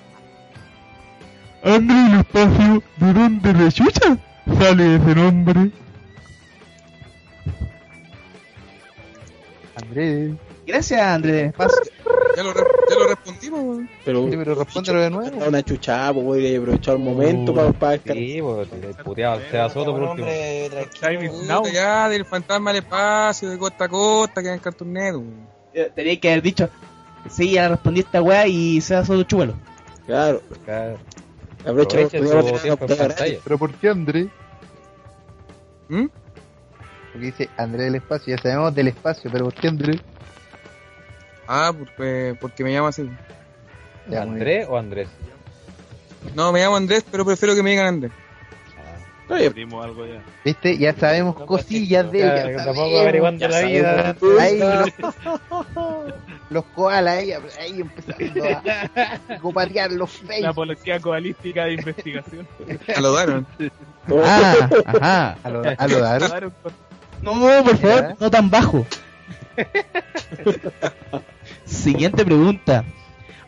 [1.64, 4.18] André el espacio, ¿de dónde le chucha?
[4.60, 5.72] Sale ese nombre.
[9.76, 10.34] Andrés.
[10.66, 11.78] Gracias, André del espacio.
[12.36, 13.88] Ya lo, ya lo respondimos.
[14.04, 15.46] Pero, Sí, pero respóndelo de nuevo.
[15.48, 18.24] Una chuchada, pues podría aprovechar el momento para, para descargar.
[18.24, 20.28] Sí, pues, le puteaba al Seba Soto por último.
[21.72, 25.28] Ya, del fantasma al espacio, de costa a costa, que en Cartoon Network.
[25.96, 26.70] Tenía que haber dicho.
[27.30, 29.54] Sí, ya respondí esta weá y se Soto chúbalo.
[30.06, 30.98] Claro, Claro.
[31.66, 32.08] aprovecha.
[33.44, 34.28] ¿Pero por qué Andrés?
[35.88, 36.06] ¿Mm?
[37.12, 38.36] Porque dice Andrés del espacio.
[38.36, 40.02] Ya sabemos del espacio, pero ¿por qué Andrés?
[41.48, 43.10] Ah, porque, porque me llamo así.
[44.18, 45.08] ¿Andrés o Andrés?
[46.36, 48.12] No, me llamo Andrés, pero prefiero que me digan Andrés.
[49.28, 50.22] Abrimos algo ya.
[50.44, 50.78] ¿Viste?
[50.78, 54.16] Ya sabemos cosillas de ya que tampoco averiguando la vida.
[54.40, 54.92] Ahí los,
[56.52, 60.54] los koalas ahí, ahí empezando a copatear los La face.
[60.54, 62.48] policía coalística de investigación.
[62.96, 63.48] A lo daron.
[64.24, 65.38] Ah, ajá.
[66.20, 66.74] Claro, con-
[67.24, 68.16] No, por favor, Ya.
[68.20, 68.86] no tan bajo.
[71.76, 72.84] Siguiente pregunta.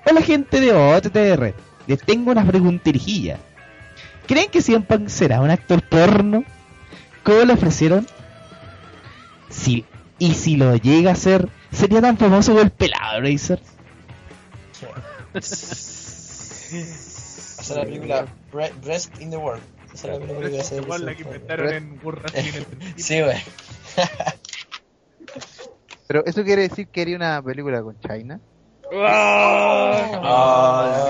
[0.06, 1.54] Hola gente de OTTR.
[1.88, 3.40] Les tengo una preguntirijilla.
[4.28, 6.44] ¿Creen que CM Punk será un actor porno?
[7.24, 8.06] ¿Cómo le ofrecieron?
[9.50, 9.86] Si,
[10.20, 13.60] y si lo llega a ser, ¿sería tan famoso como el pelado Razer?
[17.60, 19.62] Hacer la película Bre- Breast in the World.
[19.94, 20.84] Esa es la película que va a hacer.
[20.84, 22.66] Igual la que inventaron en principio.
[22.98, 23.38] Sí, güey.
[26.08, 28.40] Pero eso quiere decir que haría una película con China.
[28.94, 30.06] Ah,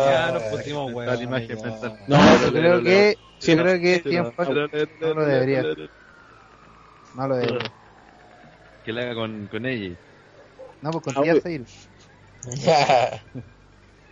[0.10, 2.00] Ya nos pusimos, mental.
[2.08, 3.64] No, Yo creo que, Sí, yo no.
[3.64, 4.00] creo que
[4.36, 4.50] Punk
[5.00, 5.62] no lo debería
[7.14, 7.72] no lo debería.
[8.84, 9.96] Que la haga con, con ella.
[10.82, 11.42] No, pues con Ah, Tia.
[11.42, 11.66] Sayre.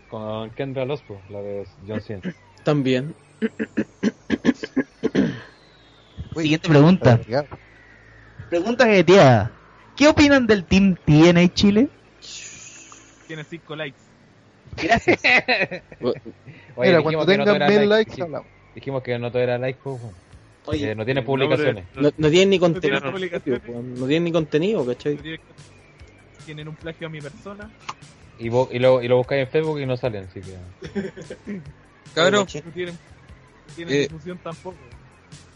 [0.08, 2.22] Con Kendra Lospo, la de John Cena.
[2.64, 3.16] También.
[6.36, 7.20] Siguiente pregunta.
[8.50, 9.52] Pregunta que tía.
[9.96, 11.90] ¿Qué opinan del Team TNA Chile?
[13.28, 13.98] Tiene 5 likes.
[14.82, 15.20] Gracias.
[16.76, 18.48] Oye, Mira, cuando tengan tuviera mil like, likes, dij- hablamos.
[18.76, 20.02] Dijimos que no todo era like, pues.
[20.66, 21.86] Oye, Eh, no tiene publicaciones.
[21.96, 23.82] no, no tienen ni No tiene contenido.
[23.84, 25.20] No tienen ni contenido, ¿cachai?
[26.46, 27.72] Tienen un plagio a mi persona.
[28.38, 31.62] Y, vo- y, lo, y lo buscáis en Facebook y no salen, así que...
[32.14, 32.98] Cabrón, No tienen,
[33.76, 34.00] tienen Eh.
[34.02, 34.76] difusión tampoco.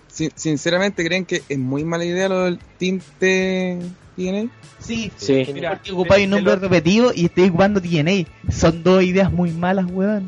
[0.07, 3.79] sin- sinceramente, ¿creen que es muy mala idea lo del Team T
[4.19, 4.49] TNA?
[4.79, 5.45] Sí, Sí.
[5.53, 8.25] Mira, porque ocupáis un de nombre lo- repetido y estoy ocupando TNA.
[8.51, 10.27] Son dos ideas muy malas, weón.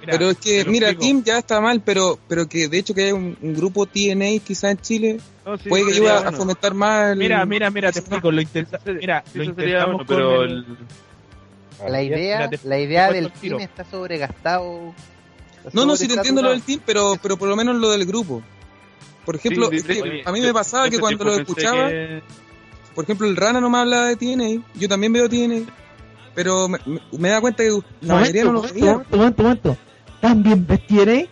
[0.00, 1.00] mira, Pero es que, mira, explico.
[1.14, 4.38] Team ya está mal, pero pero que de hecho que haya un, un grupo TNA
[4.44, 6.36] quizás en Chile No, sí, puede que ayude a bueno.
[6.38, 7.18] fomentar más el...
[7.18, 8.30] Mira, mira, mira, te explico.
[8.30, 10.66] Lo intenta, mira, Sí, lo eso sería intentamos bueno, pero con el-
[11.92, 14.92] La idea, Mira, te- la idea del team está sobregastado.
[15.58, 17.90] Está No, no, sí te entiendo lo del team, pero, pero por lo menos lo
[17.90, 18.42] del grupo.
[19.24, 21.88] Por ejemplo, Sí, es de- que oye, a mí me pasaba que cuando lo escuchaba,
[21.88, 22.22] que-
[22.98, 25.66] por ejemplo, el Rana no me hablaba de TNA, yo también veo TNA,
[26.34, 27.70] pero me, me- me da cuenta que
[28.00, 28.92] la mayoría no lo momento, veía.
[28.92, 29.76] momento, momento, momento.
[30.20, 31.04] ¿También ves TNA?
[31.04, 31.28] Sí,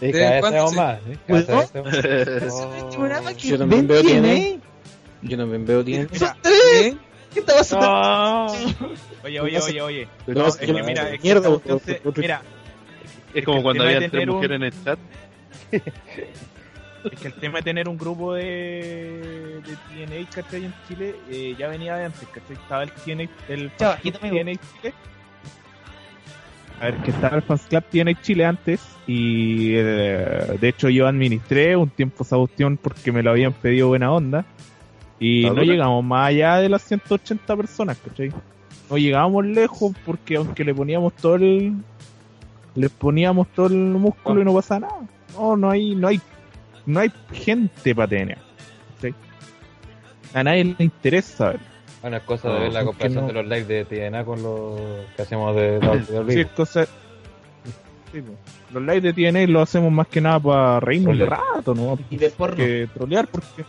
[0.00, 1.18] ¿De cada vez más, ¿eh?
[3.38, 4.60] Yo también veo TNA.
[5.22, 6.08] Yo también veo TNA.
[7.32, 7.86] ¿Qué está pasando?
[7.86, 8.52] no.
[9.24, 10.08] Oye, oye, oye, oye.
[10.26, 11.48] No, es que mira, es mierda,
[12.16, 12.42] mira,
[13.32, 14.98] Es como cuando había tres mujeres en el chat.
[17.12, 20.64] es que el tema de tener un grupo de, de TNA, ¿cachai?
[20.64, 22.56] En Chile, eh, ya venía de antes, ¿cachai?
[22.56, 23.70] Estaba el TNA, el.
[23.70, 24.94] TNA Chile.
[26.80, 31.06] A ver, que estaba el Fans Club TNA Chile antes y eh, de hecho yo
[31.06, 34.44] administré un tiempo esa cuestión porque me lo habían pedido buena onda
[35.18, 35.66] y ¿Ah, no dura?
[35.66, 38.30] llegamos más allá de las 180 personas, ¿cachai?
[38.90, 41.76] No llegábamos lejos porque aunque le poníamos todo el...
[42.74, 45.00] Le poníamos todo el músculo y no pasaba nada.
[45.34, 46.20] no, no hay, no hay,
[46.86, 48.36] no hay gente para TNA.
[49.00, 49.14] ¿sí?
[50.32, 51.60] A nadie le interesa saber.
[52.02, 53.28] Bueno, es cosa de ver la comparación no.
[53.28, 54.80] de los lives de TNA con los
[55.16, 56.32] que hacemos de WWE.
[56.32, 58.38] Sí, es cosa- sí, pues.
[58.72, 61.98] Los lives de TNA los hacemos más que nada para reírnos de rato, ¿no?
[62.10, 62.56] Y de porno.
[62.56, 63.64] Que trolear porque...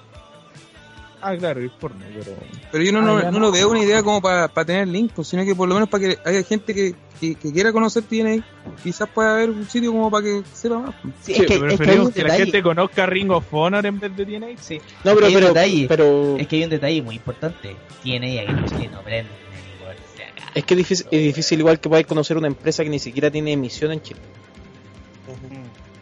[1.29, 2.31] Ah, claro, es porno, pero...
[2.71, 3.39] Pero yo no, Ah, no, no no.
[3.39, 6.03] lo veo una idea como para tener link, pues, sino que por lo menos para
[6.07, 8.45] que haya gente que, que, que quiera conocer TNA,
[8.83, 10.95] quizás pueda haber un sitio como para que sepa más.
[11.01, 11.13] pues.
[11.21, 12.43] Sí, es que, es que hay un que, la detalle.
[12.45, 14.47] gente conozca Ring of Honor en vez de TNA.
[14.59, 14.79] Sí.
[15.03, 15.85] No, Es pero, un pero, detalle.
[15.87, 17.75] pero Es que hay un detalle muy importante.
[18.03, 19.09] Tiene aquí en Chile no acá.
[20.55, 23.29] es que es difícil, es difícil igual que podáis conocer una empresa que ni siquiera
[23.29, 24.19] tiene emisión en Chile.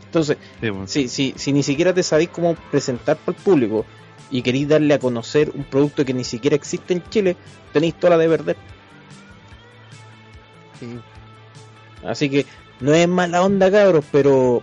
[0.06, 0.88] Entonces, Sí, bueno.
[0.88, 3.86] si, si, si ni siquiera te sabéis cómo presentar para el público
[4.32, 7.36] y queréis darle a conocer un producto que ni siquiera existe en Chile,
[7.74, 8.58] tenéis toda la de perder.
[10.80, 11.00] Sí.
[12.06, 12.46] Así que
[12.82, 14.62] no es mala onda, cabros, pero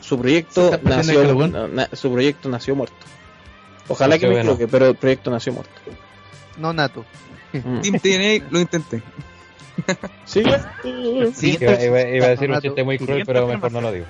[0.00, 1.52] su proyecto nació carbón.
[1.52, 2.96] na- na- su proyecto nació muerto.
[3.88, 4.50] Ojalá que Nació me bueno.
[4.52, 5.72] equivoque, pero el proyecto nació muerto.
[6.58, 7.04] No nato.
[7.52, 7.80] Mm.
[8.50, 9.02] Lo intenté.
[10.24, 10.42] Sí,
[11.34, 14.06] Siguiente- Iba, iba- iba a decir un chiste muy cruel, pero mejor no lo digo.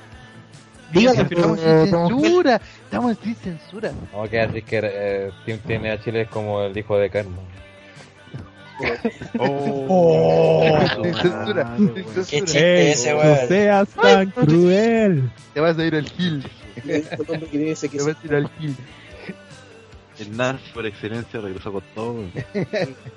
[0.93, 2.61] Dígalo, Estamos sin Fel- censura.
[2.85, 3.93] Estamos sin censura.
[4.13, 7.41] Vamos que decir que eh, Team TNA Chile es como el hijo de Carmen.
[11.03, 11.77] Sin censura.
[11.77, 12.25] Sin Qué censura.
[12.25, 13.49] chiste ese, no weón.
[13.49, 15.31] seas tan cruel.
[15.55, 16.47] Te vas a ir al Gil.
[16.85, 17.01] tiene
[17.75, 18.77] Te vas a ir al Gil.
[20.19, 22.15] El NAS por excelencia regresó con todo.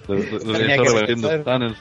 [0.08, 1.44] Lo- lo- regresó regresar.
[1.44, 1.78] tunnels.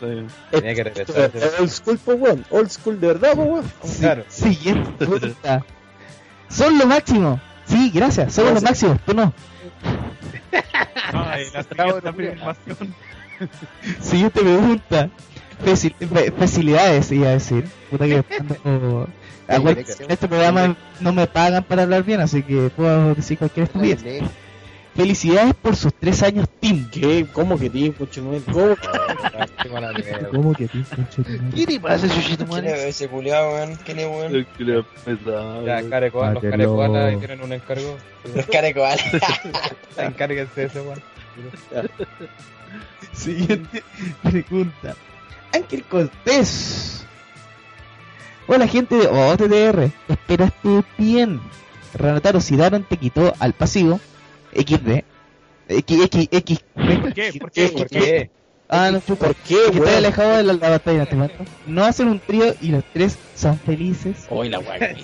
[0.50, 1.32] Tenía que regresar.
[1.58, 2.44] Old school, po, weón.
[2.50, 3.64] Old school de verdad, po, weón.
[3.98, 4.24] Claro.
[4.28, 5.06] Siguiente.
[6.58, 7.40] Son lo máximo.
[7.66, 8.32] Sí, gracias.
[8.34, 8.98] Somos lo máximo.
[9.06, 9.32] Tú no.
[11.12, 12.94] Ay, la siguiente afirmación.
[14.00, 15.10] Siguiente pregunta.
[15.64, 15.94] Facil-
[16.36, 17.68] facilidades, iba a decir.
[17.90, 18.24] Puta que
[19.48, 24.02] en este programa no me pagan para hablar bien, así que puedo decir cualquier estupidez.
[24.98, 26.90] Felicidades por sus tres años Team.
[26.90, 27.24] ¿Qué?
[27.32, 28.42] ¿Cómo que tiene, Puchunel?
[28.52, 28.74] ¿Cómo?
[30.32, 31.50] ¿Cómo que de tu madre?
[31.54, 33.76] ¿Qué te pasa, Chuchito, ¿Quién es ese culiao, weón?
[33.84, 34.34] ¿Quién es, weón?
[34.34, 34.44] El
[35.04, 35.90] pesado, Ya, weón.
[35.90, 37.96] care koala- los carecoalas ahí tienen un encargo.
[38.34, 39.04] Los carecoales.
[39.96, 41.00] Encárguense de ese weón.
[43.12, 43.84] Siguiente
[44.24, 44.96] pregunta.
[45.54, 47.06] Ángel Cortés.
[48.48, 49.92] Hola gente de OTTR.
[50.08, 51.40] Espero esté bien.
[51.94, 54.00] Ranataro Sidaron te quitó al pasivo.
[54.58, 55.04] XD.
[55.68, 56.64] X, X, X.
[56.74, 57.32] ¿Por qué?
[57.38, 57.68] ¿Por qué?
[57.68, 58.30] ¿Por qué?
[58.70, 61.34] Ah, no, ¿por qué, Que estoy alejado de la, la batalla, te mato.
[61.66, 64.26] No hacen un trío y los tres son felices.
[64.28, 64.94] Hoy la weá.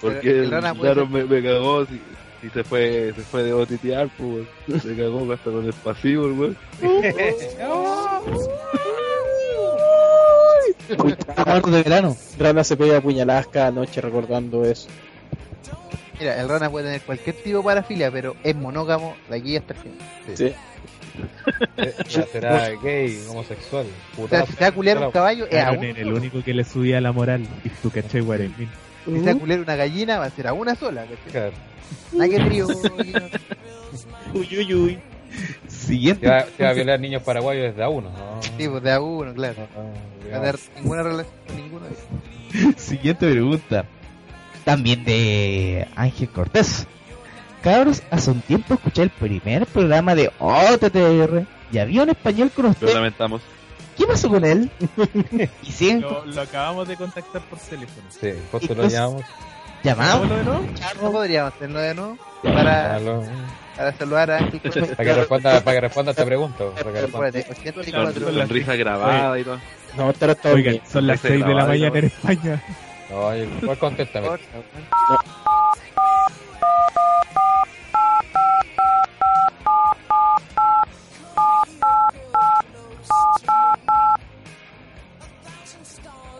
[0.00, 4.46] Porque el Daron me, me cagó y, y se fue se fue de botitear, pues.
[4.82, 6.56] Se cagó hasta con el pasivo, el weón.
[11.46, 12.16] Muertos de verano.
[12.38, 14.88] Rana se pega puñaladas cada noche recordando eso.
[16.18, 19.74] Mira, el rana puede tener cualquier tipo de parafilia, pero es monógamo de aquí hasta
[19.74, 19.92] el fin.
[20.34, 20.52] Sí.
[21.76, 25.54] Eh, ya será gay, homosexual, O sea, si se va a culiar un caballo, es
[25.56, 25.88] a Aaron uno.
[25.88, 27.44] era el único que le subía la moral.
[27.64, 28.68] Y tú, ¿cachai, Guaremín?
[29.04, 31.06] Si se va a culiar una gallina, va a ser a una sola.
[31.32, 31.52] Claro.
[32.12, 32.66] Nada que trío.
[34.34, 34.98] Uy, uy, uy.
[35.66, 36.26] Siguiente.
[36.26, 38.42] Se va, se va a violar niños paraguayos desde a uno, ¿no?
[38.42, 39.66] Sí, pues de a uno, claro.
[39.76, 41.90] No va a tener ninguna relación con ninguno de
[42.60, 42.74] ellos.
[42.76, 43.84] Siguiente pregunta.
[44.68, 46.86] También de Ángel Cortés.
[47.62, 52.66] Cabros, hace un tiempo escuché el primer programa de OTTR y había un español con
[52.66, 52.92] Lo usted.
[52.92, 53.40] lamentamos.
[53.96, 54.70] ¿Qué pasó con él?
[55.62, 58.08] y siguen Lo, lo acabamos de contactar por teléfono.
[58.10, 59.22] Sí, justo lo llamamos.
[59.82, 60.16] llamados.
[60.16, 60.66] ¿Hagámoslo de nuevo?
[61.02, 62.98] No podríamos hacerlo de nuevo para,
[63.96, 64.88] saludar a Ángel Cortés.
[64.88, 66.64] Para que responda, para que responda esta pregunta.
[66.74, 67.28] Para que responda.
[67.28, 68.32] Acuérdate, Con 84.
[68.34, 69.58] sonrisa grabada y todo.
[69.96, 70.12] No,
[70.52, 72.62] Oigan, son las Ese 6 de la mañana en España.
[73.10, 74.28] No, igual contéstame.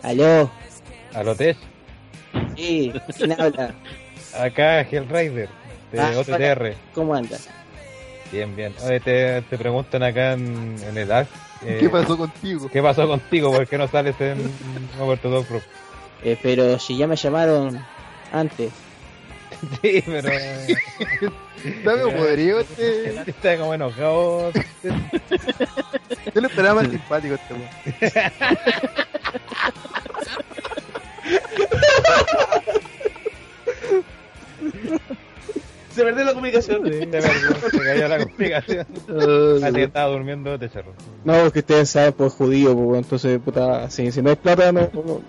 [0.03, 0.49] Aló.
[1.13, 1.57] Aló, Tess.
[2.55, 3.73] Sí, ¿quién habla?
[4.37, 5.49] Acá Hellraider,
[5.91, 6.75] de Ah, OTTR.
[6.93, 7.49] ¿Cómo andas?
[8.31, 8.73] Bien, bien.
[8.83, 11.27] Oye, te, te preguntan acá en, en el app.
[11.63, 12.69] eh, ¿Qué pasó contigo?
[12.71, 13.51] ¿Qué pasó contigo?
[13.51, 14.37] ¿Por qué no sales en
[14.97, 15.61] Top Pro?
[16.23, 17.83] Eh, pero si ya me llamaron
[18.31, 18.71] antes.
[19.81, 20.29] Sí, pero.
[21.83, 23.09] Dame un podrido este.
[23.29, 24.53] Está como enojado.
[26.33, 27.67] Yo lo esperaba más simpático este weón.
[35.99, 36.85] Se perdió la comunicación.
[36.85, 38.87] Se perdió, se cayó la comunicación.
[39.63, 40.93] Así que estaba durmiendo de cerro.
[41.25, 44.71] No, es que ustedes saben, pues judío, pues entonces, puta, si, si no hay plata,
[44.71, 44.81] no.
[44.93, 45.21] no- no-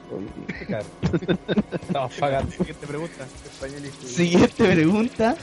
[0.67, 0.85] Claro.
[1.73, 2.53] Estamos pagando.
[2.53, 3.25] Siguiente pregunta.
[4.05, 5.37] Siguiente pregunta.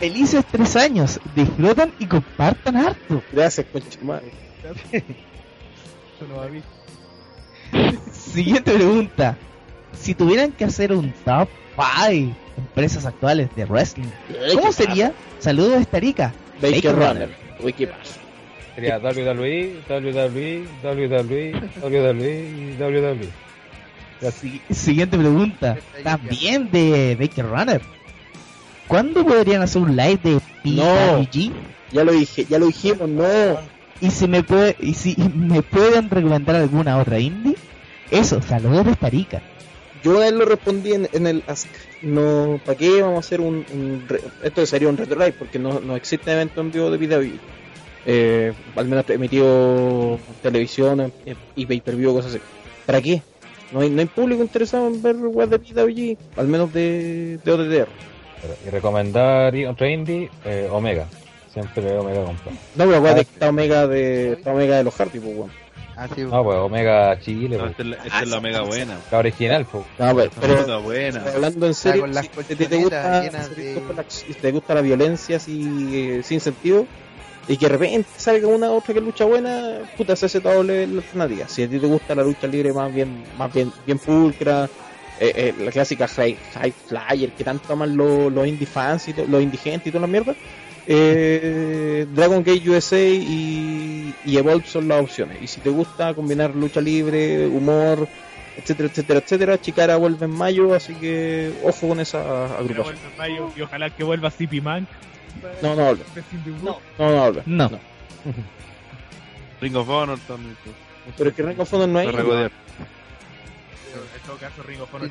[0.00, 1.20] Felices tres años.
[1.36, 3.22] Disfrutan y compartan harto.
[3.32, 4.32] Gracias, concha madre.
[6.20, 6.66] Yo no aviso.
[8.12, 9.36] Siguiente pregunta.
[9.98, 11.48] Si tuvieran que hacer un top
[12.08, 14.08] 5 empresas actuales de wrestling,
[14.54, 15.12] ¿cómo sería?
[15.38, 16.32] Saludos de Starica.
[16.60, 17.28] Baker Runner,
[17.62, 18.18] Wikipass.
[18.74, 23.28] Sería WWE, WWE, WWE, WWE y WWE.
[24.30, 25.78] Si- Siguiente pregunta.
[26.04, 27.80] También de Baker Runner.
[28.86, 31.52] ¿Cuándo podrían hacer un live de PWG?
[31.92, 33.24] Ya lo dije, ya lo dijimos, no.
[34.00, 37.56] Y si me puede, y si me pueden recomendar alguna otra indie,
[38.10, 39.42] eso, saludos de Starica.
[40.02, 41.68] Yo a él lo respondí en, en el Ask.
[42.02, 45.34] No, ¿para qué vamos a hacer un, un re- esto sería un retro live?
[45.38, 47.32] Porque no, no existe evento en vivo de PWG.
[48.06, 52.42] Eh, al menos emitido televisión eh, y pay per view cosas así.
[52.86, 53.20] ¿Para qué?
[53.72, 57.52] No hay, no hay público interesado en ver web de PWG, al menos de, de
[57.52, 57.88] OTTR.
[58.66, 61.06] Y recomendar otra indie, eh, Omega.
[61.52, 62.54] Siempre veo Omega comprar.
[62.54, 65.50] No, pero acuérdate Ah, está Omega de, está Omega de los Hardy, pues, weón.
[66.02, 67.56] Ah, sí, No, pues Omega Chile.
[67.58, 67.70] No, pues.
[67.72, 68.98] esta es la, esta es la mega buena.
[69.10, 69.84] La original, pues.
[69.98, 71.22] No, pero, Esta pero- buena.
[71.34, 74.34] hablando en serio, con las si te, gusta, llenas si te de- gusta la, si
[74.34, 76.86] te gusta la violencia así, eh, sin sentido,
[77.48, 80.98] y que de repente salga una otra que lucha buena, puta, se hace doble la
[81.02, 81.46] alternativa.
[81.48, 84.64] Si a ti te gusta la lucha libre más bien, más bien, bien pulcra,
[85.18, 89.12] eh, eh, la clásica high, high flyer que tanto aman los, los indie fans y
[89.12, 90.34] los indigentes y toda la mierda,
[90.92, 95.40] eh, Dragon Gate USA y, y Evolve son las opciones.
[95.40, 98.08] Y si te gusta combinar lucha libre, humor,
[98.56, 102.82] etcétera, etcétera, etcétera, Chicara vuelve en mayo, así que ojo con esa agrupación.
[102.84, 104.88] vuelve Mayo, y ojalá que vuelva CP Man.
[105.62, 106.04] No, no habla.
[106.62, 106.78] No.
[106.98, 107.42] No, no habla.
[107.46, 107.70] No.
[109.60, 110.56] Ring of Honor también.
[110.64, 110.74] pues.
[111.16, 112.08] Pero es que Ring of Honor no hay.
[112.08, 112.14] En
[114.26, 115.10] todo caso, Ring of Honor.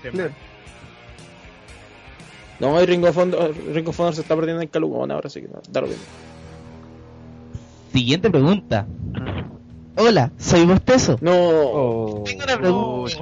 [2.59, 5.41] No, hay Ring of Honor, Ring of Honor se está perdiendo en Calugón ahora, así
[5.41, 6.03] que no, da lo mismo.
[7.93, 8.85] Siguiente pregunta.
[9.97, 11.17] Hola, soy Bostezo.
[11.21, 11.31] No.
[11.35, 12.23] Oh.
[12.25, 13.17] Tengo una pregunta.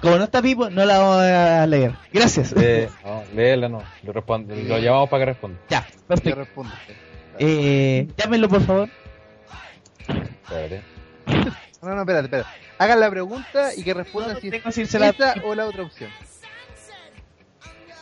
[0.00, 1.92] Como no está Pipo, no la vamos a leer.
[2.12, 2.54] Gracias.
[2.56, 3.82] Eh, no, léela no.
[4.02, 5.58] Lo, responde, lo llamamos para que responda.
[5.68, 6.38] Ya, Yo perfecto.
[6.40, 6.72] respondo.
[7.38, 8.88] Eh, llámenlo por favor.
[10.08, 10.82] Espérate.
[11.82, 12.48] No, no, espérate, espérate.
[12.78, 16.10] Hagan la pregunta y que respondan No, si es decírsela- esa o la otra opción.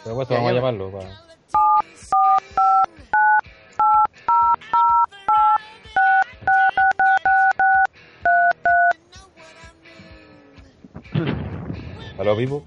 [0.04, 0.90] Pero pues vamos a llamarlo.
[0.90, 1.08] Para...
[12.18, 12.64] ¿Aló, Pipo?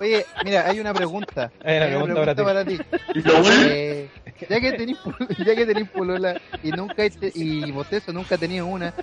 [0.00, 1.52] Oye, mira, hay una pregunta.
[1.64, 2.78] Hay una pregunta para ti.
[3.14, 4.08] Eh,
[4.48, 8.66] ya que tenés pol- ya que tenés polola y nunca y bostezo nunca ha tenido
[8.66, 8.94] una,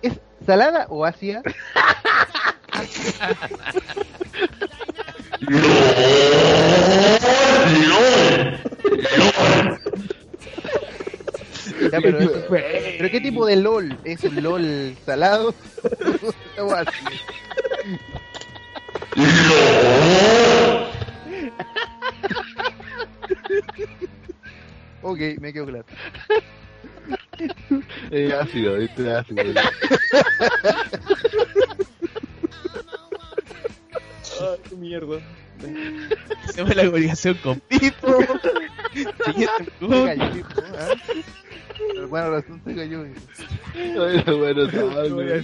[0.00, 1.42] ¿es salada o ácida?
[11.92, 13.98] Ya, pero, eso- pero qué tipo de LOL?
[14.04, 15.54] ¿Es un LOL salado?
[25.02, 25.84] Ok, me quedo claro.
[28.10, 28.76] Es ácido.
[28.78, 29.42] Es ácido.
[34.52, 35.18] Ay, qué mierda.
[36.48, 38.18] Hacemos la comunicación con Pipo.
[39.24, 39.72] Siguiente
[40.78, 40.94] ¿ah?
[41.94, 43.04] Pero bueno, el asunto se cayó.
[45.14, 45.42] bueno.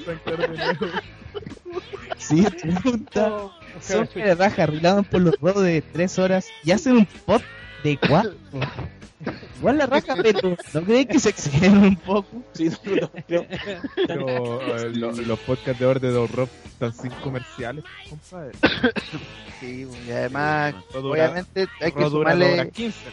[2.18, 3.50] Siguiente pregunta.
[3.80, 7.42] Son de raja arreglados por los rodos de 3 horas y hacen un pot
[7.82, 8.32] de 4.
[9.56, 12.42] Igual la raja, pero ¿no creen que se exceden un poco?
[12.54, 13.46] Sí, no, no, creo.
[14.06, 18.52] Pero eh, lo- los podcasts de Orde de están sin comerciales, compadre.
[19.58, 23.10] Sí, y además, obviamente hay que sumarle, 15.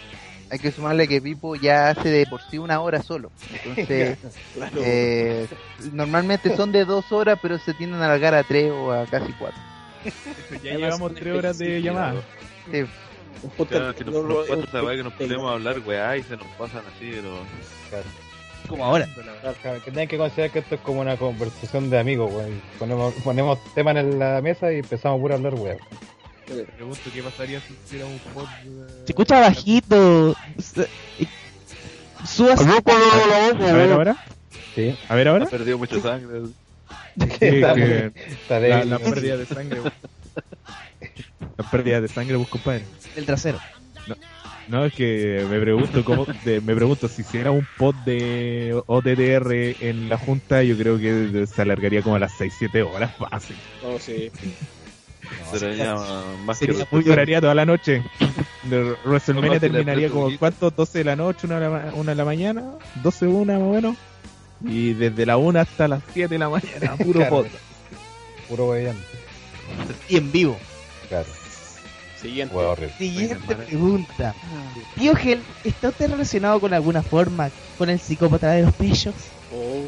[0.50, 3.30] hay que sumarle que Pipo ya hace de por sí una hora solo.
[3.52, 4.18] Entonces,
[4.53, 4.82] Claro.
[4.82, 5.48] eh,
[5.92, 9.34] normalmente son de dos horas, pero se tienden a alargar a tres o a casi
[9.34, 9.61] cuatro.
[10.64, 12.22] Ya llevamos tres horas de llamada.
[12.72, 12.84] Sí,
[13.43, 13.98] Un podcast.
[13.98, 14.45] si nos no, un-
[14.98, 17.40] que nos ponemos a hablar, weá, y se nos pasan así, pero...
[18.67, 19.07] Como ahora.
[19.61, 22.48] Claro, que tienen que considerar que esto es como una conversación de amigos, güey.
[22.77, 25.77] Ponemos, ponemos temas en la mesa y empezamos puro a hablar, güey.
[26.49, 28.43] Me pregunto qué pasaría si hiciera un pod.
[28.45, 30.35] eh, Se escucha bajito.
[32.25, 32.59] Subas.
[32.61, 34.17] A ver ahora.
[34.75, 34.98] Sí.
[35.07, 35.45] A ver Ha ahora.
[35.45, 36.41] perdido mucha sangre.
[37.17, 39.80] Sí, Está que Está la, la pérdida de sangre.
[41.57, 42.85] La pérdida de sangre, pues, compadre.
[43.15, 43.59] Del trasero.
[44.67, 49.77] No, es que me pregunto cómo, de- me pregunto si hiciera un pod de OTTR
[49.79, 53.55] en la junta, yo creo que se alargaría como a las 6-7 horas fácil.
[53.83, 54.29] Oh, sí.
[55.53, 55.95] Sería
[56.45, 58.03] más que Sería muy duraría toda la noche.
[58.63, 62.25] De WrestleMania terminaría como cuánto, 12 de la noche, 1 de la, una de la
[62.25, 62.63] mañana,
[63.03, 63.97] 12, 1 más o menos.
[64.65, 67.29] Y desde la 1 hasta las 7 de la mañana, puro Claro.
[67.29, 67.45] pod.
[68.49, 69.01] Puro weyando.
[70.09, 70.57] Y en vivo.
[71.10, 71.27] Claro.
[72.19, 72.56] Siguiente.
[72.98, 74.34] Siguiente pregunta.
[74.95, 79.14] Tío Gel, ¿está usted relacionado con alguna forma con el psicópata de los pechos?
[79.53, 79.84] Oh.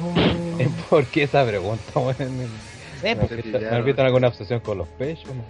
[0.90, 1.82] ¿Por qué esa pregunta,
[3.02, 5.26] ¿Me visto alguna obsesión con los pechos?
[5.34, 5.42] No.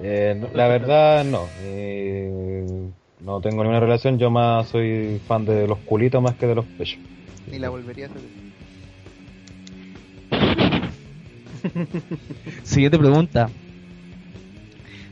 [0.00, 1.46] Eh, no, la verdad, no.
[1.60, 2.90] Eh,
[3.20, 4.18] no tengo ninguna relación.
[4.18, 6.98] Yo más soy fan de los culitos más que de los pechos.
[7.48, 8.41] Ni la volvería a hacer.
[12.62, 13.48] Siguiente pregunta.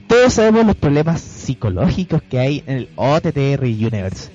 [0.06, 4.30] Todos sabemos los problemas psicológicos que hay en el OTTR Universe.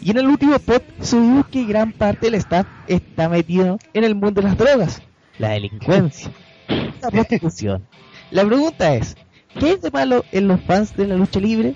[0.00, 4.14] Y en el último pod subimos que gran parte del staff está metido en el
[4.14, 5.02] mundo de las drogas,
[5.38, 6.30] la delincuencia,
[7.02, 7.84] la prostitución.
[8.30, 9.16] La pregunta es,
[9.58, 11.74] ¿qué es de malo en los fans de la lucha libre?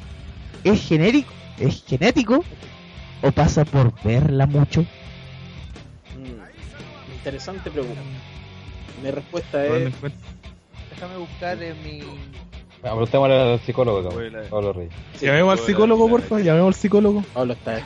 [0.64, 1.32] ¿Es genérico?
[1.58, 2.44] ¿Es genético?
[3.22, 4.82] ¿O pasa por verla mucho?
[6.16, 8.00] Mm, Interesante pregunta.
[9.02, 9.92] Mi respuesta es.
[10.90, 12.00] Déjame buscar en mi.
[12.84, 14.92] Ah, Preguntémosle al psicólogo, cabrón, Pablo Reyes.
[15.20, 17.22] Llamemos al psicólogo, porfa, llamemos al psicólogo.
[17.34, 17.82] Pablo está ahí.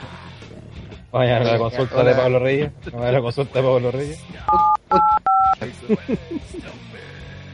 [1.12, 2.72] Vaya a la consulta de Pablo Reyes.
[2.92, 4.24] Vaya a la consulta de Pablo Reyes.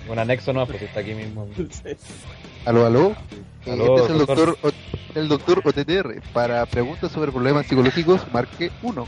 [0.08, 1.48] Un anexo no, pues si está aquí mismo.
[2.64, 3.16] Aló, aló.
[3.66, 4.58] Eh, Aló, este es el doctor.
[5.14, 6.20] el doctor OTTR.
[6.32, 9.06] Para preguntas sobre problemas psicológicos, marque 1.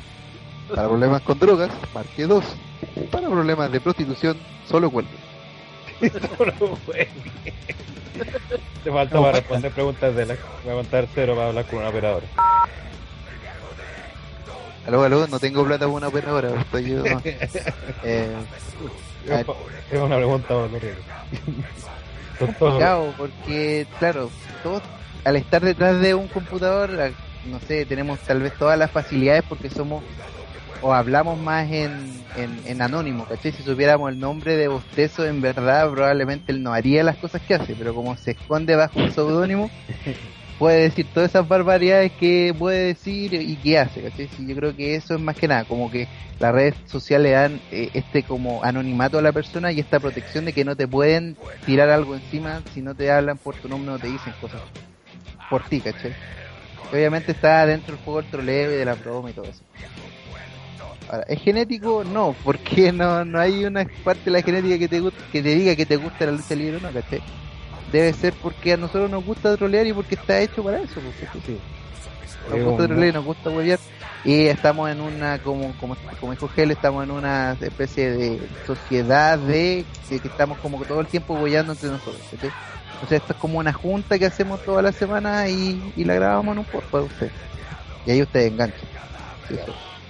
[0.68, 2.44] Para problemas con drogas, marque 2.
[3.10, 4.36] Para problemas de prostitución,
[4.66, 5.12] solo cuelgue.
[8.82, 10.36] Te falta para responder preguntas de la.
[10.64, 12.26] Voy a contar cero para hablar con una operadora.
[14.86, 16.60] Aló, aló, no tengo plata para una operadora.
[16.60, 17.04] Estoy yo.
[18.04, 18.34] eh,
[19.90, 20.54] Es una pregunta,
[22.38, 24.30] complicado porque, claro,
[24.62, 24.82] todos
[25.24, 27.12] al estar detrás de un computador,
[27.46, 30.02] no sé, tenemos tal vez todas las facilidades porque somos
[30.80, 33.52] o hablamos más en, en, en anónimo, ¿cachai?
[33.52, 37.54] Si supiéramos el nombre de Bostezo, en verdad, probablemente él no haría las cosas que
[37.54, 39.70] hace, pero como se esconde bajo un seudónimo,
[40.58, 44.28] puede decir todas esas barbaridades que puede decir y que hace, ¿cachai?
[44.28, 47.30] Sí, yo creo que eso es más que nada, como que las redes sociales le
[47.30, 50.88] dan eh, este como anonimato a la persona y esta protección de que no te
[50.88, 54.60] pueden tirar algo encima si no te hablan por tu nombre, no te dicen cosas
[55.48, 56.14] por ti, ¿cachai?
[56.92, 59.62] Obviamente está dentro del juego el troleo y de la broma y todo eso.
[61.08, 62.04] Ahora, ¿es genético?
[62.04, 65.02] No, porque no, no hay una parte de la genética que te,
[65.32, 67.22] que te diga que te gusta la lucha libre no, ¿cachai?
[67.92, 71.00] Debe ser porque a nosotros nos gusta trolear y porque está hecho para eso,
[71.32, 71.58] ¿cachai?
[72.50, 73.78] Nos gusta trolear y nos gusta huevear.
[74.24, 79.38] Y estamos en una, como, como, como dijo Gel, estamos en una especie de sociedad
[79.38, 82.50] de que, que estamos como todo el tiempo hueveando entre nosotros, ¿cachai?
[83.02, 86.14] O sea, esto es como una junta que hacemos toda la semana y, y la
[86.14, 87.32] grabamos en un podcast para ustedes.
[88.06, 88.88] Y ahí ustedes enganchan.
[89.48, 89.56] Sí.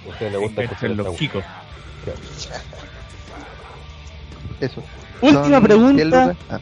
[0.05, 1.43] A usted le gusta escuchar los esta kikos.
[4.59, 4.83] Eso.
[5.21, 6.35] Última Son 10 pregunta.
[6.49, 6.59] Ah,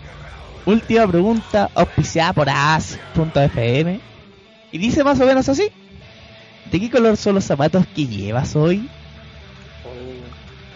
[0.65, 3.99] Última pregunta, auspiciada por as.fm.
[4.71, 5.69] Y dice más o menos así.
[6.71, 8.87] ¿De qué color son los zapatos que llevas hoy?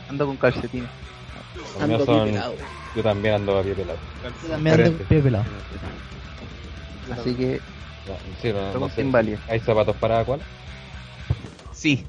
[0.10, 0.90] ando con calcetines.
[1.80, 2.56] Ando son- pelado.
[2.96, 3.98] Yo también ando a pie pelado.
[4.44, 5.46] Yo también ando pie pelado.
[7.12, 7.62] Así que
[8.08, 9.38] No, sí, no, sé.
[9.50, 10.40] ¿Hay zapatos para cuál?
[11.74, 12.06] Sí.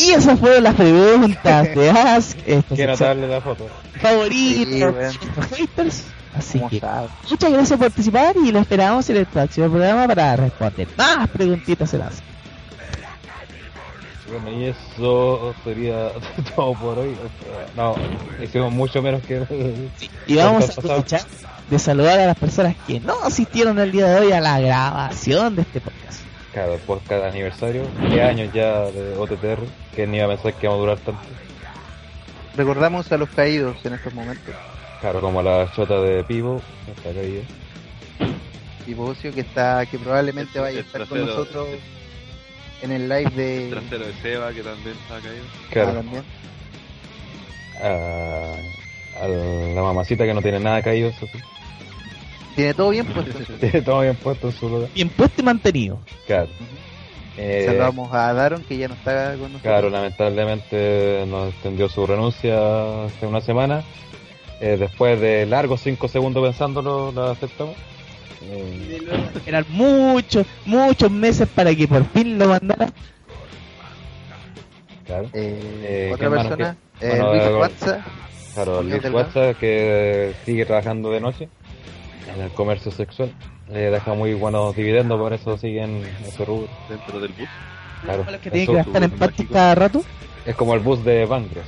[0.00, 2.38] Y esas fueron las preguntas de Ask.
[2.46, 3.68] Esta Quiero sección darle la foto.
[4.00, 6.04] Sí, los haters.
[6.34, 6.80] Así ¿Cómo que
[7.28, 11.92] muchas gracias por participar y lo esperamos en el próximo programa para responder más preguntitas
[11.92, 12.22] en Ask.
[14.30, 16.12] Bueno, y eso sería
[16.54, 17.16] todo por hoy.
[17.76, 17.94] No,
[18.42, 19.44] hicimos mucho menos que.
[20.26, 21.22] Y vamos a aprovechar
[21.68, 25.56] de saludar a las personas que no asistieron el día de hoy a la grabación
[25.56, 25.99] de este podcast.
[26.52, 29.62] Claro, por cada aniversario, 10 años ya de OTTR,
[29.94, 31.20] que ni iba a pensar que íbamos a durar tanto.
[32.56, 34.54] Recordamos a los caídos en estos momentos.
[35.00, 37.42] Claro, como la chota de Pivo, está caída.
[38.86, 41.68] Y Bocio que está, que probablemente El- vaya a el estar con nosotros
[42.82, 45.44] en el live de El trasero de Seba, que también está caído.
[45.46, 46.24] Ah, Claro, también.
[47.80, 51.38] a, a la mamacita que no tiene nada caído, eso sí.
[52.56, 53.38] Tiene todo bien puesto.
[53.60, 54.88] Tiene todo bien puesto en su lugar.
[54.94, 55.98] Bien puesto y mantenido.
[56.26, 56.48] Claro.
[57.36, 59.62] Eh, Saludamos a Daron, que ya no está con nosotros.
[59.62, 63.82] Claro, lamentablemente nos extendió su renuncia hace una semana.
[64.60, 67.76] Eh, después de largos 5 segundos pensándolo, la aceptamos.
[68.42, 69.00] Eh,
[69.46, 72.92] Eran muchos, muchos meses para que por fin lo mandaran.
[75.06, 75.28] claro.
[75.32, 78.04] Eh, Eh, otra persona, eh, Bueno, Luis Watsa.
[78.54, 79.04] Claro, Luis.
[79.12, 81.48] WhatsApp que sigue trabajando de noche
[82.34, 83.32] en el comercio sexual.
[83.68, 86.68] Le deja muy buenos dividendos, por eso siguen ese rubro.
[86.88, 87.48] Dentro del bus.
[88.02, 88.24] Claro.
[88.30, 90.02] Los que tienen que gastar en partes cada rato.
[90.46, 91.64] Es como el bus de Bangros.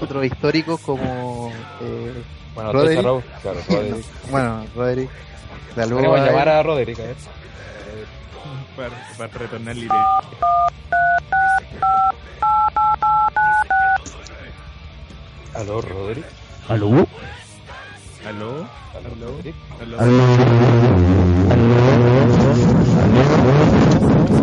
[0.00, 2.12] Otros históricos como eh,
[2.54, 3.02] Bueno, Roderick.
[3.02, 4.06] Rose, claro, Roderick.
[4.30, 5.10] bueno, Roderick.
[5.74, 7.16] Saludos Podemos a llamar a Roderick, a ver.
[8.76, 10.06] Para, para retornar la idea.
[15.54, 16.26] Aló, Roderick.
[16.68, 17.06] ¿Aló?
[18.26, 18.68] ¿Aló?
[18.94, 19.08] Aló,
[19.78, 19.98] ¿Aló?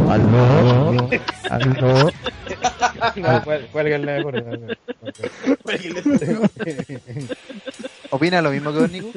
[0.10, 0.42] ¿Aló?
[0.90, 1.10] ¿Aló?
[1.50, 2.11] ¿Aló?
[3.43, 4.35] Cuál- Cuélguenle por
[8.11, 9.08] ¿Opina lo mismo que vos, Nico?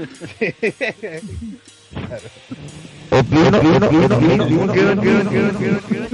[3.11, 6.11] Opino, opino, opino, opino, opino, opino.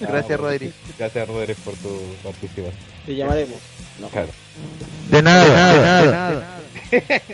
[0.08, 0.72] Gracias, Roderick.
[0.98, 2.72] Gracias, Roderick, por tu participación.
[3.06, 3.58] Te llamaremos.
[4.00, 4.08] No.
[4.08, 4.28] Claro.
[5.10, 6.60] De nada, de nada, de nada.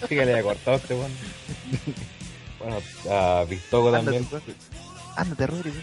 [0.00, 1.12] Sí que le haya cortado este weón.
[2.58, 2.78] Bueno,
[3.10, 4.26] a Vistoco también.
[5.16, 5.74] Ándate, Roderick.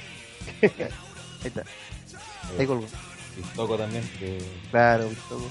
[0.64, 0.72] Ahí
[1.46, 1.64] está.
[2.58, 2.86] Ahí colgó.
[3.38, 4.40] Vistoco también, que,
[4.72, 5.48] Claro, Gustavo.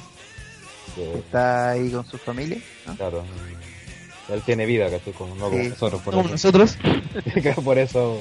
[0.97, 2.59] que, Está ahí con su familia.
[2.87, 2.97] ¿no?
[2.97, 3.25] claro,
[4.29, 5.13] él tiene vida, ¿cachai?
[5.13, 5.69] Como, no como Sí.
[5.69, 6.33] nosotros, por Como eso.
[6.33, 6.77] nosotros.
[7.65, 8.21] por eso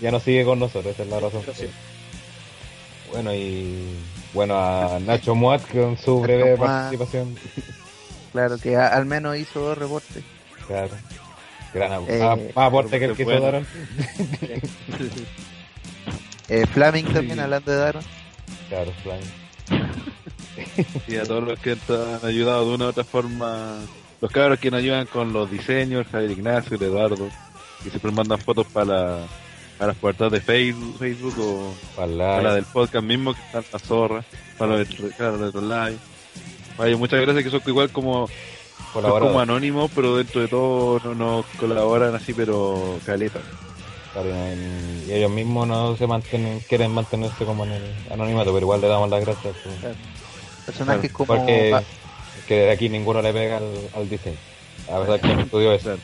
[0.00, 1.42] ya no sigue con nosotros, esa es la razón.
[1.54, 1.66] Sí.
[3.12, 3.94] Bueno, y
[4.34, 7.36] bueno, a Nacho Muat con su breve Nacho participación.
[8.32, 10.22] Claro, que a- al menos hizo dos reportes.
[10.66, 10.90] Claro.
[11.72, 13.40] Gran Eh, más, más aporte que el que hizo.
[13.40, 13.66] Daron.
[16.48, 18.02] Eh, Flaming también, hablando de Daron.
[18.68, 19.78] Claro, Fly.
[21.08, 23.78] Y a todos los que han ayudado de una u otra forma.
[24.20, 27.28] Los cabros que nos ayudan con los diseños, Javier Ignacio, el Eduardo,
[27.82, 29.18] que siempre mandan fotos para, la,
[29.78, 33.82] para las puertas de Facebook, Facebook o Para la del podcast mismo, que están las
[33.82, 34.24] zorras,
[34.58, 35.98] para los de, claro, los de live.
[36.78, 38.28] Vaya, muchas gracias, que son igual como,
[38.92, 43.40] como anónimos, pero dentro de todo no nos colaboran así, pero caleta.
[44.12, 44.30] Claro,
[45.06, 48.88] y ellos mismos no se mantienen, quieren mantenerse como en el anonimato, pero igual le
[48.88, 49.54] damos las gracias.
[49.62, 49.96] pues,
[50.64, 51.26] Personajes como.
[51.26, 51.82] Porque ah,
[52.48, 54.36] que de aquí ninguno le pega al, al diseño.
[54.90, 55.96] A pesar que no estudió eso.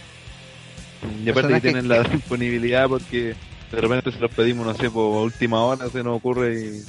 [1.24, 3.34] Y aparte que tienen la disponibilidad porque
[3.72, 6.84] de repente se los pedimos, no sé, por última hora se nos ocurre y,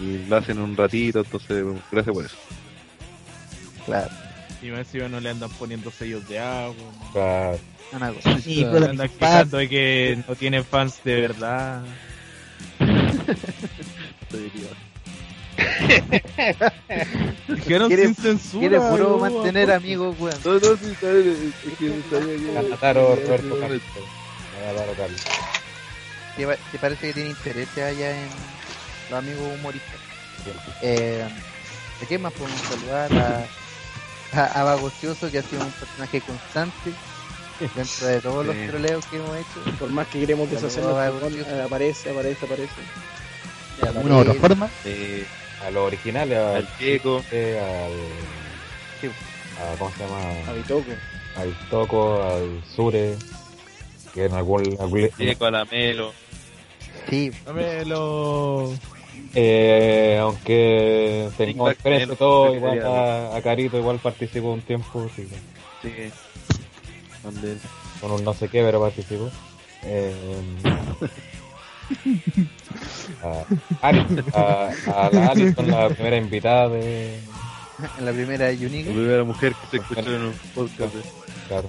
[0.00, 2.36] y lo hacen un ratito, entonces gracias por eso.
[3.86, 4.10] claro,
[4.62, 6.74] Y más encima no le andan poniendo sellos de agua.
[7.12, 7.58] Claro.
[7.92, 8.38] una cosa.
[8.40, 11.82] Sí, Se pero andan quejando de que no tienen fans de verdad.
[17.48, 18.60] Dijeron sin censura.
[18.68, 20.36] Quiere puro mantener amigos, weón.
[20.44, 23.82] No, no, sí, sabes, es que sabía que- Ganataro Roberto Carlos.
[24.60, 25.20] Ganataro Carlos.
[26.36, 28.30] ¿Te, pa- te parece que tiene interés allá en
[29.10, 30.00] los amigos humoristas?
[30.80, 31.24] Eh,
[32.00, 33.12] ¿De qué más podemos saludar?
[33.12, 33.46] A,
[34.40, 36.94] a, a Bagocioso, que ha sido un personaje constante
[37.74, 39.60] dentro de todos los troleos que hemos hecho.
[39.78, 42.74] Por más que queremos deshacernos, a aparece, aparece, aparece.
[43.80, 44.70] De alguna otra forma.
[44.84, 45.26] Eh,
[45.64, 47.92] A los originales, al Checo, al.
[49.00, 49.08] Sí.
[49.60, 50.50] a- ¿Cómo se llama?
[50.50, 50.90] A Bitoco.
[51.36, 53.16] Al Toco, al Sure.
[54.14, 54.62] Que en algún.
[54.80, 56.12] algún Checo, a la Melo.
[57.08, 58.72] Sí, Dame lo...
[59.34, 65.08] eh, aunque Mac experiencia todo, igual a, a Carito igual participó un tiempo.
[65.16, 65.26] sí,
[65.82, 65.90] Sí.
[67.22, 67.58] También.
[68.00, 69.30] con un no sé qué, pero participó.
[69.84, 70.14] Eh,
[73.22, 73.44] a,
[73.88, 74.70] Ari- a,
[75.06, 77.18] a la Alison, la primera invitada de.
[77.98, 78.90] en la primera de La Unique.
[78.90, 81.02] primera mujer que se escuchó en un podcast de,
[81.48, 81.68] Claro.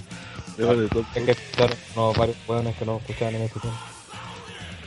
[0.57, 3.79] Es que escucharon unos varios jóvenes que no escuchaban en ese tiempo.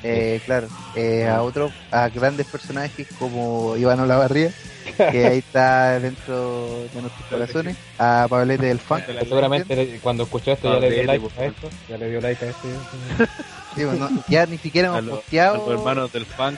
[0.03, 4.53] Eh, claro, eh, a otros, a grandes personajes como Iván Olavarría,
[4.97, 9.05] que ahí está dentro de nuestros corazones, a Pablete del Funk.
[9.05, 11.71] Que seguramente cuando escuchó esto ya le dio Pablete, like a esto.
[11.89, 12.69] Ya le dio like a esto.
[13.75, 15.57] Sí, bueno, ya ni siquiera A hemos a posteado.
[15.59, 16.57] los hermanos del funk,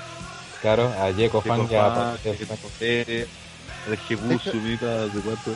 [0.62, 1.90] Claro, a Jeco Fan Checo ya.
[2.22, 3.28] Fan, Checo Pérez,
[3.86, 5.50] al De Jebus, de cuánto.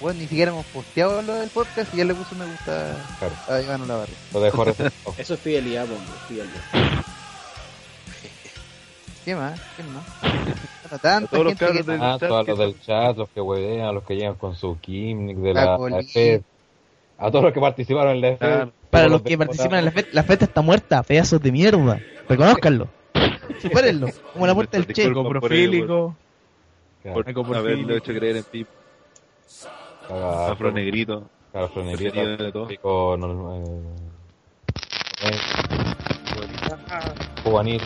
[0.00, 3.34] Bueno, ni siquiera hemos posteado lo del podcast y ya le puso me gusta Claro,
[3.48, 4.14] a Iván Olavarría.
[4.32, 4.64] lo dejó.
[5.18, 6.60] Eso es fidelidad, hombre, fidelidad.
[9.24, 9.60] ¿Qué más?
[9.76, 10.04] ¿Qué más?
[10.90, 11.92] Bueno, tanta todos los cabros que...
[11.92, 14.56] del- Ah, chat todos que- los del chat, los que huevean, los que llegan con
[14.56, 16.02] su gimmick de La la.
[16.02, 16.40] FED,
[17.16, 18.38] A todos los que participaron en la FED.
[18.38, 18.72] Claro.
[18.90, 22.00] Para todos los que participan en la FED, la FED está muerta, pedazos de mierda.
[22.28, 22.88] Reconózcanlo.
[23.62, 24.08] Supérenlo.
[24.32, 25.02] Como la puerta del Che.
[25.04, 25.36] Claro, Por
[27.28, 27.54] Ecoprofílico.
[27.56, 28.66] haberlo hecho creer en Pip,
[30.10, 31.30] caga- afro negrito.
[32.36, 32.66] De todo.
[35.22, 35.38] Eh,
[37.42, 37.80] juvenil.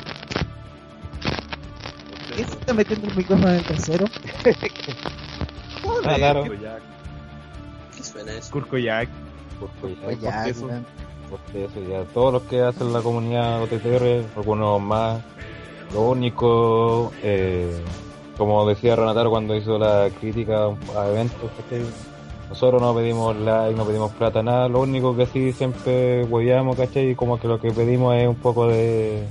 [2.34, 4.06] ¿Quién se está metiendo el micrófono en el trasero?
[6.04, 6.42] Ah, claro.
[7.96, 8.50] ¿Qué suena eso?
[9.80, 10.66] Pues ya, eso.
[11.30, 15.22] porque eso ya, todos los que hacen la comunidad OTTR, algunos más,
[15.92, 17.80] lo único, eh,
[18.36, 21.50] como decía Renataro cuando hizo la crítica a eventos.
[22.48, 27.10] Nosotros no pedimos like, no pedimos plata, nada, lo único que sí siempre hueveamos, ¿cachai?
[27.10, 29.24] Y como que lo que pedimos es un poco de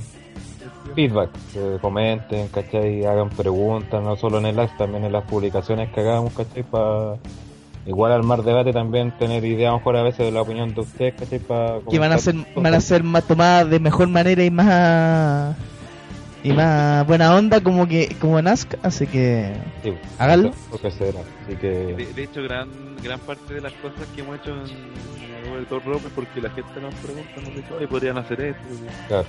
[0.96, 3.06] feedback, que comenten, ¿cachai?
[3.06, 6.64] Hagan preguntas, no solo en el live, también en las publicaciones que hagamos, ¿cachai?
[6.64, 7.16] Para
[7.86, 11.40] igual armar debate también, tener ideas mejor a veces de la opinión de ustedes, ¿cachai?
[11.40, 15.56] Para Que van a ser, van a ser más tomadas de mejor manera y más
[16.44, 20.52] y más buena onda como que como Nazca, así que Sí, háganlo.
[20.72, 21.20] Lo que será.
[21.46, 22.70] Así que De, de hecho, gran
[23.02, 26.50] gran parte de las cosas que hemos hecho en el Top Rope es porque la
[26.50, 28.62] gente nos pregunta, nos dice, oye, podrían hacer esto.
[29.08, 29.26] Claro.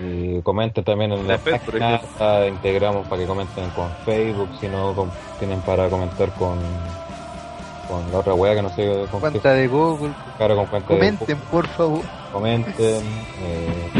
[0.00, 4.68] Y comenten también en La la página, ah, integramos para que comenten con Facebook, si
[4.68, 6.58] no con- tienen para comentar con
[7.88, 10.12] con la otra wea que no sé con qué- Cuenta de Google.
[10.36, 11.98] claro, con cuenta de Comenten, por favor.
[12.02, 12.10] Google.
[12.32, 13.02] comenten
[13.40, 13.90] eh,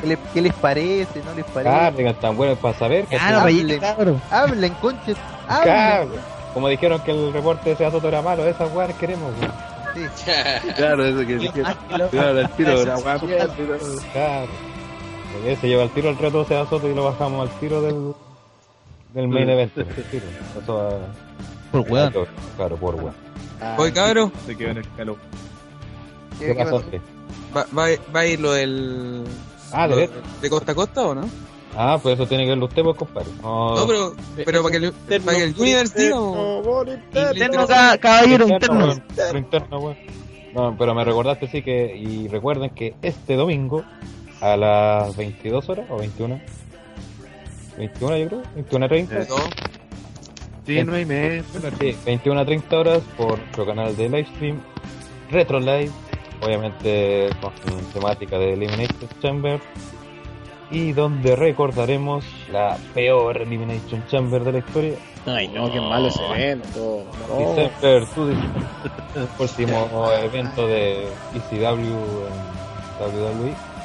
[0.00, 1.22] ¿Qué, le- qué les parece?
[1.24, 1.70] ¿No les parece?
[1.76, 3.80] claro, digan tan buenos para saber que Ah, no, Hablen.
[3.80, 4.22] cabrón.
[4.30, 5.16] Hablen, conches.
[5.48, 5.62] Hablen.
[5.64, 6.08] Claro.
[6.54, 9.52] como dijeron que el reporte de Seasoto era malo, esas weas queremos weón.
[10.14, 10.30] Sí.
[10.76, 11.52] Claro, eso que dije.
[11.52, 12.84] Que lo- Claro, al tiro.
[14.12, 14.48] Claro
[15.60, 18.14] se lleva al tiro el reto de Seasoto y lo bajamos al tiro del
[19.14, 20.24] del main event tiro.
[20.62, 22.12] eso a- Por weón.
[22.56, 23.14] claro por weón
[23.60, 25.16] Ah, Oye, cabro, Se quedó en el calor.
[26.38, 26.76] ¿qué- ¿Qué qué pasó?
[26.82, 26.90] pasó?
[27.56, 29.24] ¿Va, va, va a ir lo del.
[29.72, 30.08] Ah, lo de
[30.42, 31.28] de costa a costa o no?
[31.78, 33.28] Ah, pues eso tiene que verlo usted, pues, compadre.
[33.42, 36.16] No, No, pero, pero para que el, para que el Universe diga,
[37.32, 38.94] Interno, ca- caballero, interno.
[39.28, 39.96] por interno, weón.
[40.54, 41.94] No, pero me recordaste, sí, que.
[41.96, 43.84] Y recuerden que este domingo,
[44.40, 46.40] a las 22 horas o 21.
[47.76, 49.28] 21, yo creo, 21.30.
[49.28, 49.36] No,
[50.66, 51.44] Sí, no hay mes.
[51.78, 54.60] Sí, 21 a 30 horas por nuestro canal de livestream
[55.30, 55.90] Retro Live,
[56.40, 57.52] obviamente con
[57.92, 59.60] temática de Elimination Chamber
[60.70, 64.94] y donde recordaremos la peor Elimination Chamber de la historia,
[65.26, 67.04] Ay, no, qué malo ese evento.
[67.28, 67.38] No.
[67.38, 68.36] December 2
[69.40, 72.56] último evento de ECW en
[73.00, 73.75] WWE.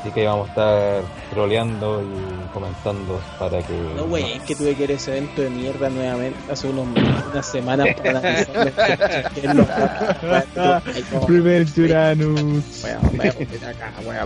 [0.00, 4.74] Así que vamos a estar troleando y comentando para que No, güey, es que tuve
[4.76, 6.86] que ir a ese evento de mierda nuevamente hace unos,
[7.32, 8.72] unas semanas para analizar
[9.34, 9.72] qué es lo que
[11.26, 11.66] Primer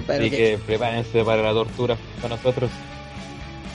[0.07, 2.71] pero Así que- que prepárense para la tortura para nosotros.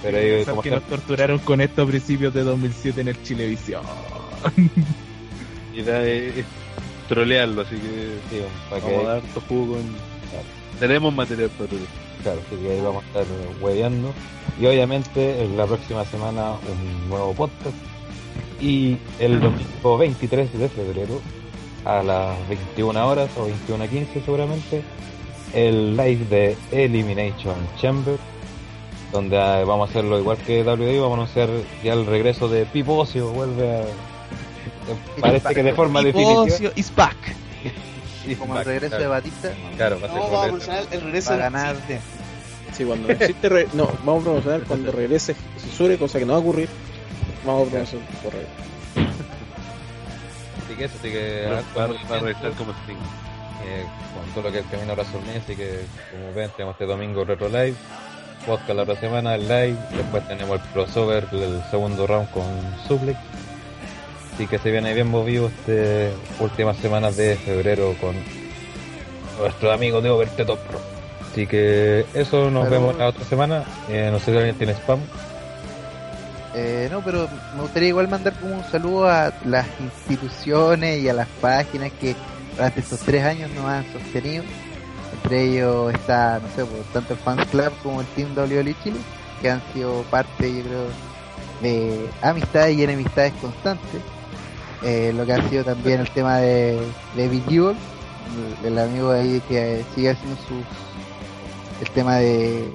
[0.03, 3.23] Pero ahí, Pensar como que nos torturaron con esto a principios de 2007 en el
[3.23, 3.81] Chilevisión.
[5.73, 6.45] Y da es,
[7.09, 10.14] trolearlo, así que sí, para vamos a que, dar harto jugo con...
[10.79, 11.89] Tenemos material para trolear.
[12.23, 13.25] claro, así que ahí vamos a estar
[13.61, 14.13] hueveando.
[14.59, 17.75] Y obviamente en la próxima semana un nuevo podcast.
[18.61, 21.21] Y el domingo 23 de febrero
[21.83, 24.81] a las 21 horas o 21.15 seguramente
[25.53, 28.17] el live de Elimination Chamber
[29.11, 31.49] donde ah, vamos a hacerlo igual que WWE vamos a anunciar
[31.83, 33.85] ya el regreso de Pipo Ocio vuelve a
[35.21, 37.15] parece que de forma definitiva Ocio is back.
[38.27, 39.51] Y Como el regreso de Batista.
[39.77, 41.75] claro, va a ser No, vamos a promocionar el regreso Para del ganar.
[42.75, 46.39] Sí, cuando existe re- no, vamos a promocionar cuando regrese Susure, cosa que no va
[46.39, 46.69] a ocurrir.
[47.45, 48.51] Vamos a promocionar por regreso.
[50.65, 52.95] así que eso así que Para, para, regresar como Sting.
[53.65, 55.81] eh, con todo lo que es el camino a WrestleMania, así que
[56.11, 57.75] como ven tenemos este domingo Retro Live,
[58.45, 62.43] podcast la otra semana, el live, después tenemos el crossover, el segundo round con
[62.87, 63.17] Suplex,
[64.35, 68.15] así que se viene bien movido este últimas semanas de febrero con
[69.39, 70.79] nuestro amigo de Overte Top Pro.
[71.31, 74.73] Así que eso, nos Pero- vemos la otra semana, eh, no sé si alguien tiene
[74.73, 74.99] spam.
[76.53, 81.13] Eh, no, pero me gustaría igual mandar como un saludo a las instituciones y a
[81.13, 82.15] las páginas que
[82.55, 84.43] durante estos tres años nos han sostenido.
[85.23, 88.97] Entre ellos está, no sé, pues, tanto el Fans Club como el Team WWE Chile,
[89.41, 90.85] que han sido parte, yo creo,
[91.61, 94.01] de amistades y enemistades constantes.
[94.85, 96.79] Eh, lo que ha sido también el tema de,
[97.15, 97.75] de Visual,
[98.63, 100.63] el, amigo ahí que sigue haciendo sus,
[101.81, 102.71] el tema de,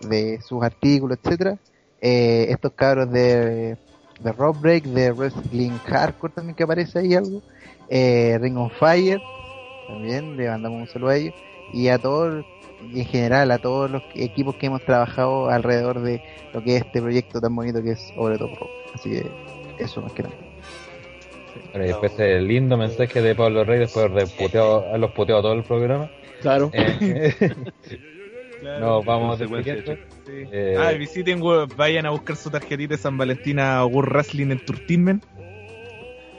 [0.00, 1.56] de sus artículos, etcétera
[2.00, 3.76] eh, estos cabros de,
[4.20, 7.40] de Rock Break, de Wrestling Hardcore también que aparece ahí algo,
[7.88, 9.20] eh, Ring on Fire,
[9.86, 11.34] también, le mandamos un saludo a ellos
[11.72, 12.44] y a todos,
[12.92, 16.20] y en general a todos los equipos que hemos trabajado alrededor de
[16.52, 18.70] lo que es este proyecto tan bonito que es the Top Rock.
[18.94, 19.30] Así que
[19.78, 20.51] eso más que nada.
[21.70, 25.52] Bueno, y después el lindo mensaje de Pablo Rey después de puteado, haberlos puteado todo
[25.54, 26.10] el programa.
[26.40, 26.70] Claro.
[26.74, 27.34] Eh,
[28.60, 28.78] Claro.
[28.78, 29.96] nos vamos despidiendo.
[30.24, 30.44] Sí.
[30.52, 31.42] Eh, ah, visiten,
[31.76, 35.24] vayan a buscar su tarjetita de San Valentín a World Wrestling Entertainment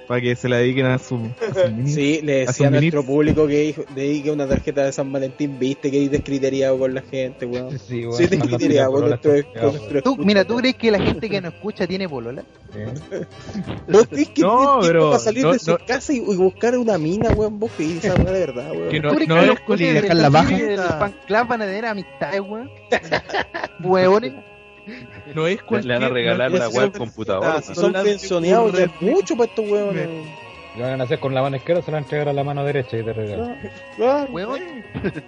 [0.08, 1.92] para que se la dediquen a su, a niños.
[1.94, 5.58] Sí, le a decía a sus nuestro público que dedique una tarjeta de San Valentín,
[5.60, 7.78] viste que hay descriteriado con la gente, weón.
[7.80, 10.92] Sí, weón, Sí, descriteriado con mandando nuestro, pololas, con nuestro ¿Tú, mira, ¿tú crees que
[10.92, 12.44] la gente que nos escucha tiene polola?
[12.76, 12.94] ¿eh?
[13.88, 16.78] ¿Vos crees que No, pero para salir no- de su no- casa y, y buscar
[16.78, 17.60] una mina, weón?
[17.60, 18.90] Vos que esa weón de verdad, weón.
[18.90, 20.58] Que no, ¿Tú crees no que los colegas con- de dejar la baja?
[20.58, 22.70] del fan club van a tener amistades, weón?
[23.84, 24.34] Huevones.
[25.34, 27.44] No es Le cualquier, van a regalar no- la es- weá al son- computador.
[27.46, 30.08] Ah, si son pensioneados ya es mucho para estos weones.
[30.78, 32.44] Lo van a hacer con la mano izquierda, se la van a entregar a la
[32.44, 33.60] mano derecha y te regalan.
[33.96, 34.32] Claro.
[34.32, 34.62] Huevón.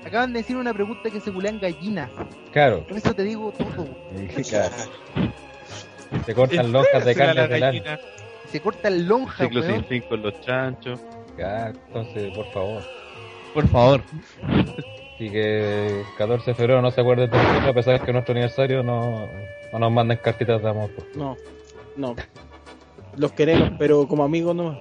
[0.03, 2.09] Acaban de decir una pregunta que se culean gallinas.
[2.51, 3.87] Claro, Con eso te digo todo.
[4.49, 4.75] claro.
[6.25, 7.99] Se cortan lonjas de carne de lana.
[8.51, 10.99] Se corta el lonja, Ciclo sin fin con los chanchos.
[11.37, 12.81] Ya, entonces, por favor.
[13.53, 14.01] Por favor.
[15.15, 18.13] Así que 14 de febrero no se acuerden de nosotros, a pesar de que es
[18.13, 19.27] nuestro aniversario no,
[19.71, 20.89] no nos manden cartitas de amor.
[21.15, 21.37] No,
[21.95, 22.15] no.
[23.15, 24.77] Los queremos, pero como amigos nomás.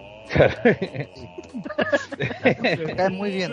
[2.58, 3.52] Me caen muy bien.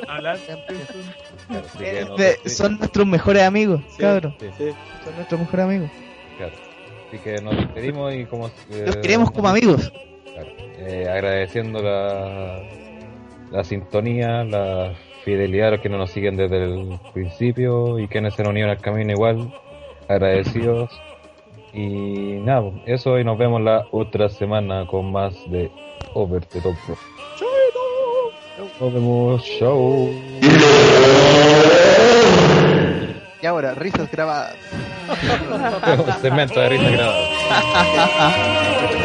[1.50, 4.36] No- De- sí, son nuestros mejores amigos, cabrón.
[4.40, 4.72] sí, Sí.
[5.04, 5.92] Son nuestros mejores amigos.
[6.38, 6.54] claro.
[7.08, 8.48] Así que nos despedimos y como...
[8.48, 9.92] eh, Los queremos como amigos.
[10.34, 10.50] Claro.
[10.78, 12.64] Eh, agradeciendo la,
[13.52, 14.94] la sintonía, la
[15.24, 18.70] fidelidad a los que no nos siguen desde el principio y quienes se han unido
[18.70, 19.54] al camino igual.
[20.08, 20.90] Agradecidos.
[21.74, 25.72] Y nada, eso y nos vemos la otra semana con más de
[26.14, 27.00] Over the Top Rock.
[28.80, 30.10] Nos vemos, show.
[33.42, 34.56] Y ahora, risas grabadas.
[36.22, 37.28] Segmento de risa grabada.